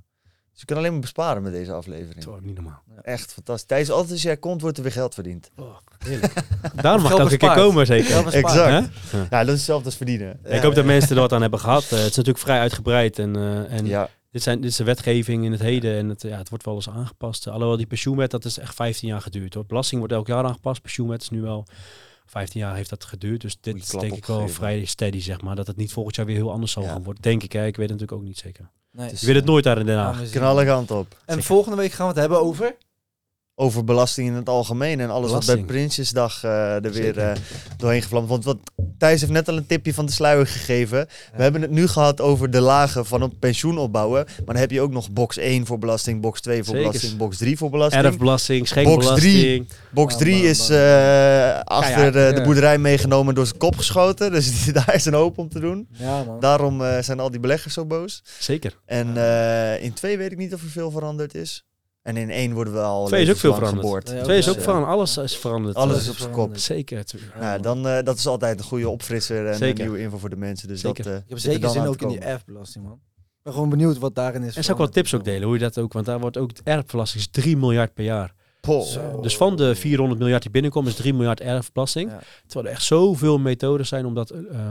Dus 0.52 0.60
je 0.60 0.66
kan 0.66 0.76
alleen 0.76 0.92
maar 0.92 1.00
besparen 1.00 1.42
met 1.42 1.52
deze 1.52 1.72
aflevering. 1.72 2.24
Dat 2.24 2.34
is 2.34 2.40
niet 2.42 2.54
normaal. 2.54 2.82
Echt 3.02 3.32
fantastisch. 3.32 3.66
Tijdens 3.68 3.90
altijd 3.90 4.12
als 4.12 4.22
jij 4.22 4.36
komt, 4.36 4.60
wordt 4.60 4.76
er 4.76 4.82
weer 4.82 4.92
geld 4.92 5.14
verdiend. 5.14 5.50
Oh, 5.56 5.76
heerlijk. 5.98 6.32
Daarom 6.82 7.02
mag 7.02 7.12
ik 7.12 7.18
elke 7.18 7.36
keer 7.36 7.54
komen, 7.54 7.86
zeker. 7.86 8.26
exact. 8.26 8.88
Ja, 9.30 9.38
dat 9.38 9.46
is 9.46 9.52
hetzelfde 9.52 9.84
als 9.84 9.96
verdienen. 9.96 10.40
ik 10.44 10.62
hoop 10.62 10.74
dat 10.74 10.84
mensen 10.84 11.16
er 11.16 11.22
wat 11.22 11.32
aan 11.32 11.40
hebben 11.40 11.60
gehad. 11.60 11.82
Uh, 11.82 11.90
het 11.90 11.98
is 11.98 12.16
natuurlijk 12.16 12.38
vrij 12.38 12.58
uitgebreid. 12.58 13.18
En, 13.18 13.36
uh, 13.36 13.72
en 13.72 13.86
ja. 13.86 14.08
dit, 14.30 14.42
zijn, 14.42 14.60
dit 14.60 14.70
is 14.70 14.76
de 14.76 14.84
wetgeving 14.84 15.44
in 15.44 15.52
het 15.52 15.60
heden. 15.60 15.96
En 15.96 16.08
het, 16.08 16.22
ja, 16.22 16.38
het 16.38 16.48
wordt 16.48 16.64
wel 16.64 16.74
eens 16.74 16.88
aangepast. 16.88 17.46
Alhoewel 17.46 17.76
die 17.76 17.86
pensioenwet, 17.86 18.30
dat 18.30 18.44
is 18.44 18.58
echt 18.58 18.74
15 18.74 19.08
jaar 19.08 19.20
geduurd. 19.20 19.54
Hoor. 19.54 19.66
Belasting 19.66 19.98
wordt 19.98 20.14
elk 20.14 20.26
jaar 20.26 20.44
aangepast. 20.44 20.82
Pensioenwet 20.82 21.22
is 21.22 21.30
nu 21.30 21.40
wel... 21.40 21.66
15 22.26 22.60
jaar 22.60 22.74
heeft 22.74 22.90
dat 22.90 23.04
geduurd. 23.04 23.40
Dus 23.40 23.56
dit 23.60 23.76
is 23.76 23.88
denk 23.88 24.12
ik 24.12 24.26
wel 24.26 24.48
vrij 24.48 24.84
steady, 24.84 25.20
zeg 25.20 25.40
maar. 25.40 25.56
Dat 25.56 25.66
het 25.66 25.76
niet 25.76 25.92
volgend 25.92 26.16
jaar 26.16 26.26
weer 26.26 26.36
heel 26.36 26.52
anders 26.52 26.72
zal 26.72 26.82
gaan 26.82 27.02
worden. 27.02 27.22
Denk 27.22 27.42
ik, 27.42 27.52
hè. 27.52 27.66
ik 27.66 27.76
weet 27.76 27.90
het 27.90 28.00
natuurlijk 28.00 28.12
ook 28.12 28.28
niet 28.28 28.38
zeker. 28.38 28.70
Nee. 28.90 29.10
je 29.18 29.26
weet 29.26 29.34
het 29.34 29.44
nooit 29.44 29.64
daar 29.64 29.78
in 29.78 29.86
Den 29.86 29.98
Haag. 29.98 30.30
Knalligant 30.30 30.90
op. 30.90 31.16
En 31.24 31.42
volgende 31.42 31.76
week 31.76 31.92
gaan 31.92 32.06
we 32.06 32.12
het 32.12 32.20
hebben 32.20 32.40
over? 32.40 32.76
Over 33.54 33.84
belasting 33.84 34.28
in 34.28 34.34
het 34.34 34.48
algemeen 34.48 35.00
en 35.00 35.10
alles 35.10 35.30
wat 35.30 35.46
bij 35.46 35.64
Prinsjesdag 35.64 36.44
uh, 36.44 36.84
er 36.84 36.92
weer 36.92 37.18
uh, 37.18 37.32
doorheen 37.76 38.02
gevlamd. 38.02 38.28
Want 38.28 38.44
wat, 38.44 38.58
Thijs 38.98 39.20
heeft 39.20 39.32
net 39.32 39.48
al 39.48 39.56
een 39.56 39.66
tipje 39.66 39.94
van 39.94 40.06
de 40.06 40.12
sluier 40.12 40.46
gegeven. 40.46 41.06
We 41.36 41.42
hebben 41.42 41.62
het 41.62 41.70
nu 41.70 41.86
gehad 41.86 42.20
over 42.20 42.50
de 42.50 42.60
lagen 42.60 43.06
van 43.06 43.22
een 43.22 43.38
pensioen 43.38 43.78
opbouwen. 43.78 44.24
Maar 44.24 44.44
dan 44.46 44.56
heb 44.56 44.70
je 44.70 44.80
ook 44.80 44.90
nog 44.90 45.10
box 45.10 45.36
1 45.36 45.66
voor 45.66 45.78
belasting, 45.78 46.20
box 46.20 46.40
2 46.40 46.64
voor 46.64 46.74
belasting, 46.74 47.16
box 47.16 47.36
3 47.36 47.56
voor 47.56 47.70
belasting. 47.70 48.04
Erfbelasting, 48.04 48.68
schenkbelasting. 48.68 49.68
Box 49.90 50.16
3, 50.16 50.42
is 50.42 50.70
uh, 50.70 51.60
achter 51.60 52.12
de, 52.12 52.32
de, 52.34 52.42
boerderij 52.42 52.78
meegenomen 52.78 53.34
door 53.34 53.46
zijn 53.46 53.58
kop 53.58 53.76
geschoten. 53.76 54.30
Dus 54.42 54.64
daar 54.72 54.94
is 54.94 55.04
een 55.04 55.14
hoop 55.14 55.38
om 55.38 55.48
te 55.48 55.60
doen. 55.60 55.88
Daarom 56.40 56.82
zijn 57.00 57.20
al 57.20 57.30
die 57.30 57.40
beleggers 57.40 57.74
zo 57.74 57.84
boos. 57.84 58.22
Zeker. 58.38 58.78
En 58.86 59.16
in 59.80 59.92
2 59.92 60.18
weet 60.18 60.32
ik 60.32 60.38
niet 60.38 60.54
of 60.54 60.62
er 60.62 60.68
veel 60.68 60.90
veranderd 60.90 61.34
is. 61.34 61.64
En 62.02 62.16
in 62.16 62.30
één 62.30 62.52
worden 62.52 62.72
we 62.72 62.80
al 62.80 63.06
Twee 63.06 63.22
is 63.22 63.30
ook 63.30 63.36
veel 63.36 63.54
veranderd. 63.54 64.06
Twee 64.06 64.38
is 64.38 64.48
ook 64.48 64.60
van 64.60 64.86
alles 64.86 65.16
is 65.16 65.36
veranderd. 65.36 65.76
Alles 65.76 66.02
is 66.02 66.08
op 66.08 66.16
zijn 66.16 66.30
kop. 66.30 66.56
Zeker. 66.56 67.04
Ja, 67.40 67.58
dan, 67.58 67.86
uh, 67.86 67.98
dat 68.02 68.16
is 68.16 68.26
altijd 68.26 68.58
een 68.58 68.64
goede 68.64 68.88
opfrisser 68.88 69.46
en 69.46 69.62
een 69.62 69.74
nieuwe 69.74 70.00
info 70.00 70.18
voor 70.18 70.30
de 70.30 70.36
mensen. 70.36 70.68
Dus 70.68 70.80
zeker. 70.80 71.04
dat, 71.04 71.12
uh, 71.12 71.18
ik 71.18 71.24
heb 71.28 71.38
zeker 71.38 71.70
zin 71.70 71.86
ook 71.86 72.02
in 72.02 72.08
die 72.08 72.18
erfbelasting, 72.18 72.84
man. 72.84 73.00
Ik 73.14 73.42
ben 73.42 73.52
gewoon 73.52 73.68
benieuwd 73.68 73.98
wat 73.98 74.14
daarin 74.14 74.42
is. 74.42 74.56
En 74.56 74.64
zou 74.64 74.78
ik 74.78 74.84
wel 74.84 74.92
tips 74.92 75.14
ook 75.14 75.24
delen, 75.24 75.42
hoe 75.42 75.54
je 75.54 75.60
dat 75.60 75.78
ook, 75.78 75.92
want 75.92 76.06
daar 76.06 76.20
wordt 76.20 76.36
ook 76.36 76.50
erfbelasting 76.64 77.22
is 77.22 77.30
3 77.30 77.56
miljard 77.56 77.94
per 77.94 78.04
jaar. 78.04 78.34
Dus 79.20 79.36
van 79.36 79.56
de 79.56 79.74
400 79.74 80.20
miljard 80.20 80.42
die 80.42 80.50
binnenkomt 80.50 80.88
is 80.88 80.94
3 80.94 81.14
miljard 81.14 81.40
erfbelasting. 81.40 82.10
Ja. 82.10 82.20
Terwijl 82.46 82.66
er 82.66 82.72
echt 82.72 82.82
zoveel 82.84 83.38
methodes 83.38 83.88
zijn 83.88 84.06
om 84.06 84.14
dat 84.14 84.32
uh, 84.32 84.38
uh, 84.38 84.66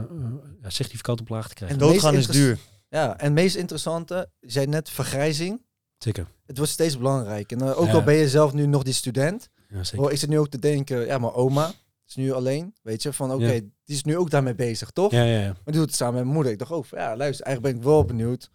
significant 0.66 1.20
op 1.20 1.28
laag 1.28 1.48
te 1.48 1.54
krijgen. 1.54 1.80
En 1.80 1.86
doodgaan 1.86 2.14
is 2.14 2.26
duur. 2.26 2.58
Ja, 2.88 3.18
en 3.18 3.24
het 3.24 3.32
meest 3.32 3.56
interessante, 3.56 4.30
je 4.40 4.50
zei 4.50 4.66
net 4.66 4.90
vergrijzing. 4.90 5.60
Zeker. 6.02 6.26
Het 6.46 6.56
wordt 6.56 6.72
steeds 6.72 6.98
belangrijk. 6.98 7.52
En 7.52 7.62
uh, 7.62 7.80
ook 7.80 7.88
al 7.88 8.02
ben 8.02 8.14
je 8.14 8.28
zelf 8.28 8.52
nu 8.52 8.66
nog 8.66 8.82
die 8.82 8.94
student, 8.94 9.48
ja, 9.68 9.84
zeker. 9.84 9.98
Hoor, 9.98 10.12
ik 10.12 10.18
zit 10.18 10.28
nu 10.28 10.38
ook 10.38 10.48
te 10.48 10.58
denken, 10.58 11.06
ja, 11.06 11.18
maar 11.18 11.34
oma 11.34 11.72
is 12.08 12.14
nu 12.14 12.32
alleen, 12.32 12.74
weet 12.82 13.02
je, 13.02 13.12
van 13.12 13.32
oké, 13.32 13.60
die 13.84 13.96
is 13.96 14.04
nu 14.04 14.16
ook 14.16 14.30
daarmee 14.30 14.54
bezig, 14.54 14.90
toch? 14.90 15.10
Ja, 15.12 15.22
ja, 15.22 15.40
ja. 15.40 15.46
Maar 15.46 15.56
die 15.64 15.74
doet 15.74 15.86
het 15.86 15.94
samen 15.94 16.14
met 16.14 16.22
mijn 16.22 16.34
moeder. 16.34 16.52
Ik 16.52 16.58
dacht 16.58 16.70
ook, 16.70 16.86
ja, 16.90 17.16
luister, 17.16 17.46
eigenlijk 17.46 17.74
ben 17.74 17.84
ik 17.84 17.88
wel 17.88 18.04
benieuwd 18.04 18.50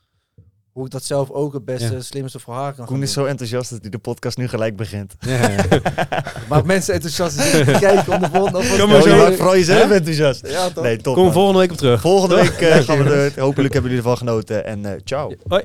hoe 0.78 0.86
ik 0.86 0.92
dat 0.92 1.04
zelf 1.04 1.30
ook 1.30 1.54
het 1.54 1.66
beste, 1.66 2.02
slimste 2.02 2.40
voor 2.40 2.54
haar 2.54 2.74
kan 2.74 2.86
Koen 2.86 3.02
is 3.02 3.14
zo 3.14 3.26
enthousiast 3.26 3.70
dat 3.70 3.82
hij 3.82 3.90
de 3.90 3.98
podcast 3.98 4.38
nu 4.38 4.48
gelijk 4.48 4.76
begint. 4.76 5.16
Ja, 5.20 5.50
ja. 5.50 5.66
maar 6.50 6.66
mensen 6.66 6.94
enthousiast 6.94 7.52
kijken 7.80 8.14
om 8.14 8.20
de 8.20 8.30
volgende... 8.30 8.78
Kom 8.78 8.90
maar 8.90 9.02
zo. 9.02 9.32
Vooral 9.32 9.56
jezelf 9.56 9.92
enthousiast. 9.92 10.48
Ja, 10.48 10.70
toch? 10.70 10.84
Nee, 10.84 10.98
top, 10.98 11.16
Kom 11.16 11.32
volgende 11.32 11.60
week 11.60 11.72
op 11.72 11.78
terug. 11.78 12.02
Volgende 12.02 12.36
week 12.36 12.62
uh, 12.62 12.76
gaan 12.76 13.04
we 13.04 13.10
er... 13.10 13.42
Hopelijk 13.42 13.74
hebben 13.74 13.92
jullie 13.92 14.06
ervan 14.06 14.18
genoten. 14.18 14.66
En 14.66 14.80
uh, 14.80 14.92
ciao. 15.04 15.34
Hoi. 15.48 15.64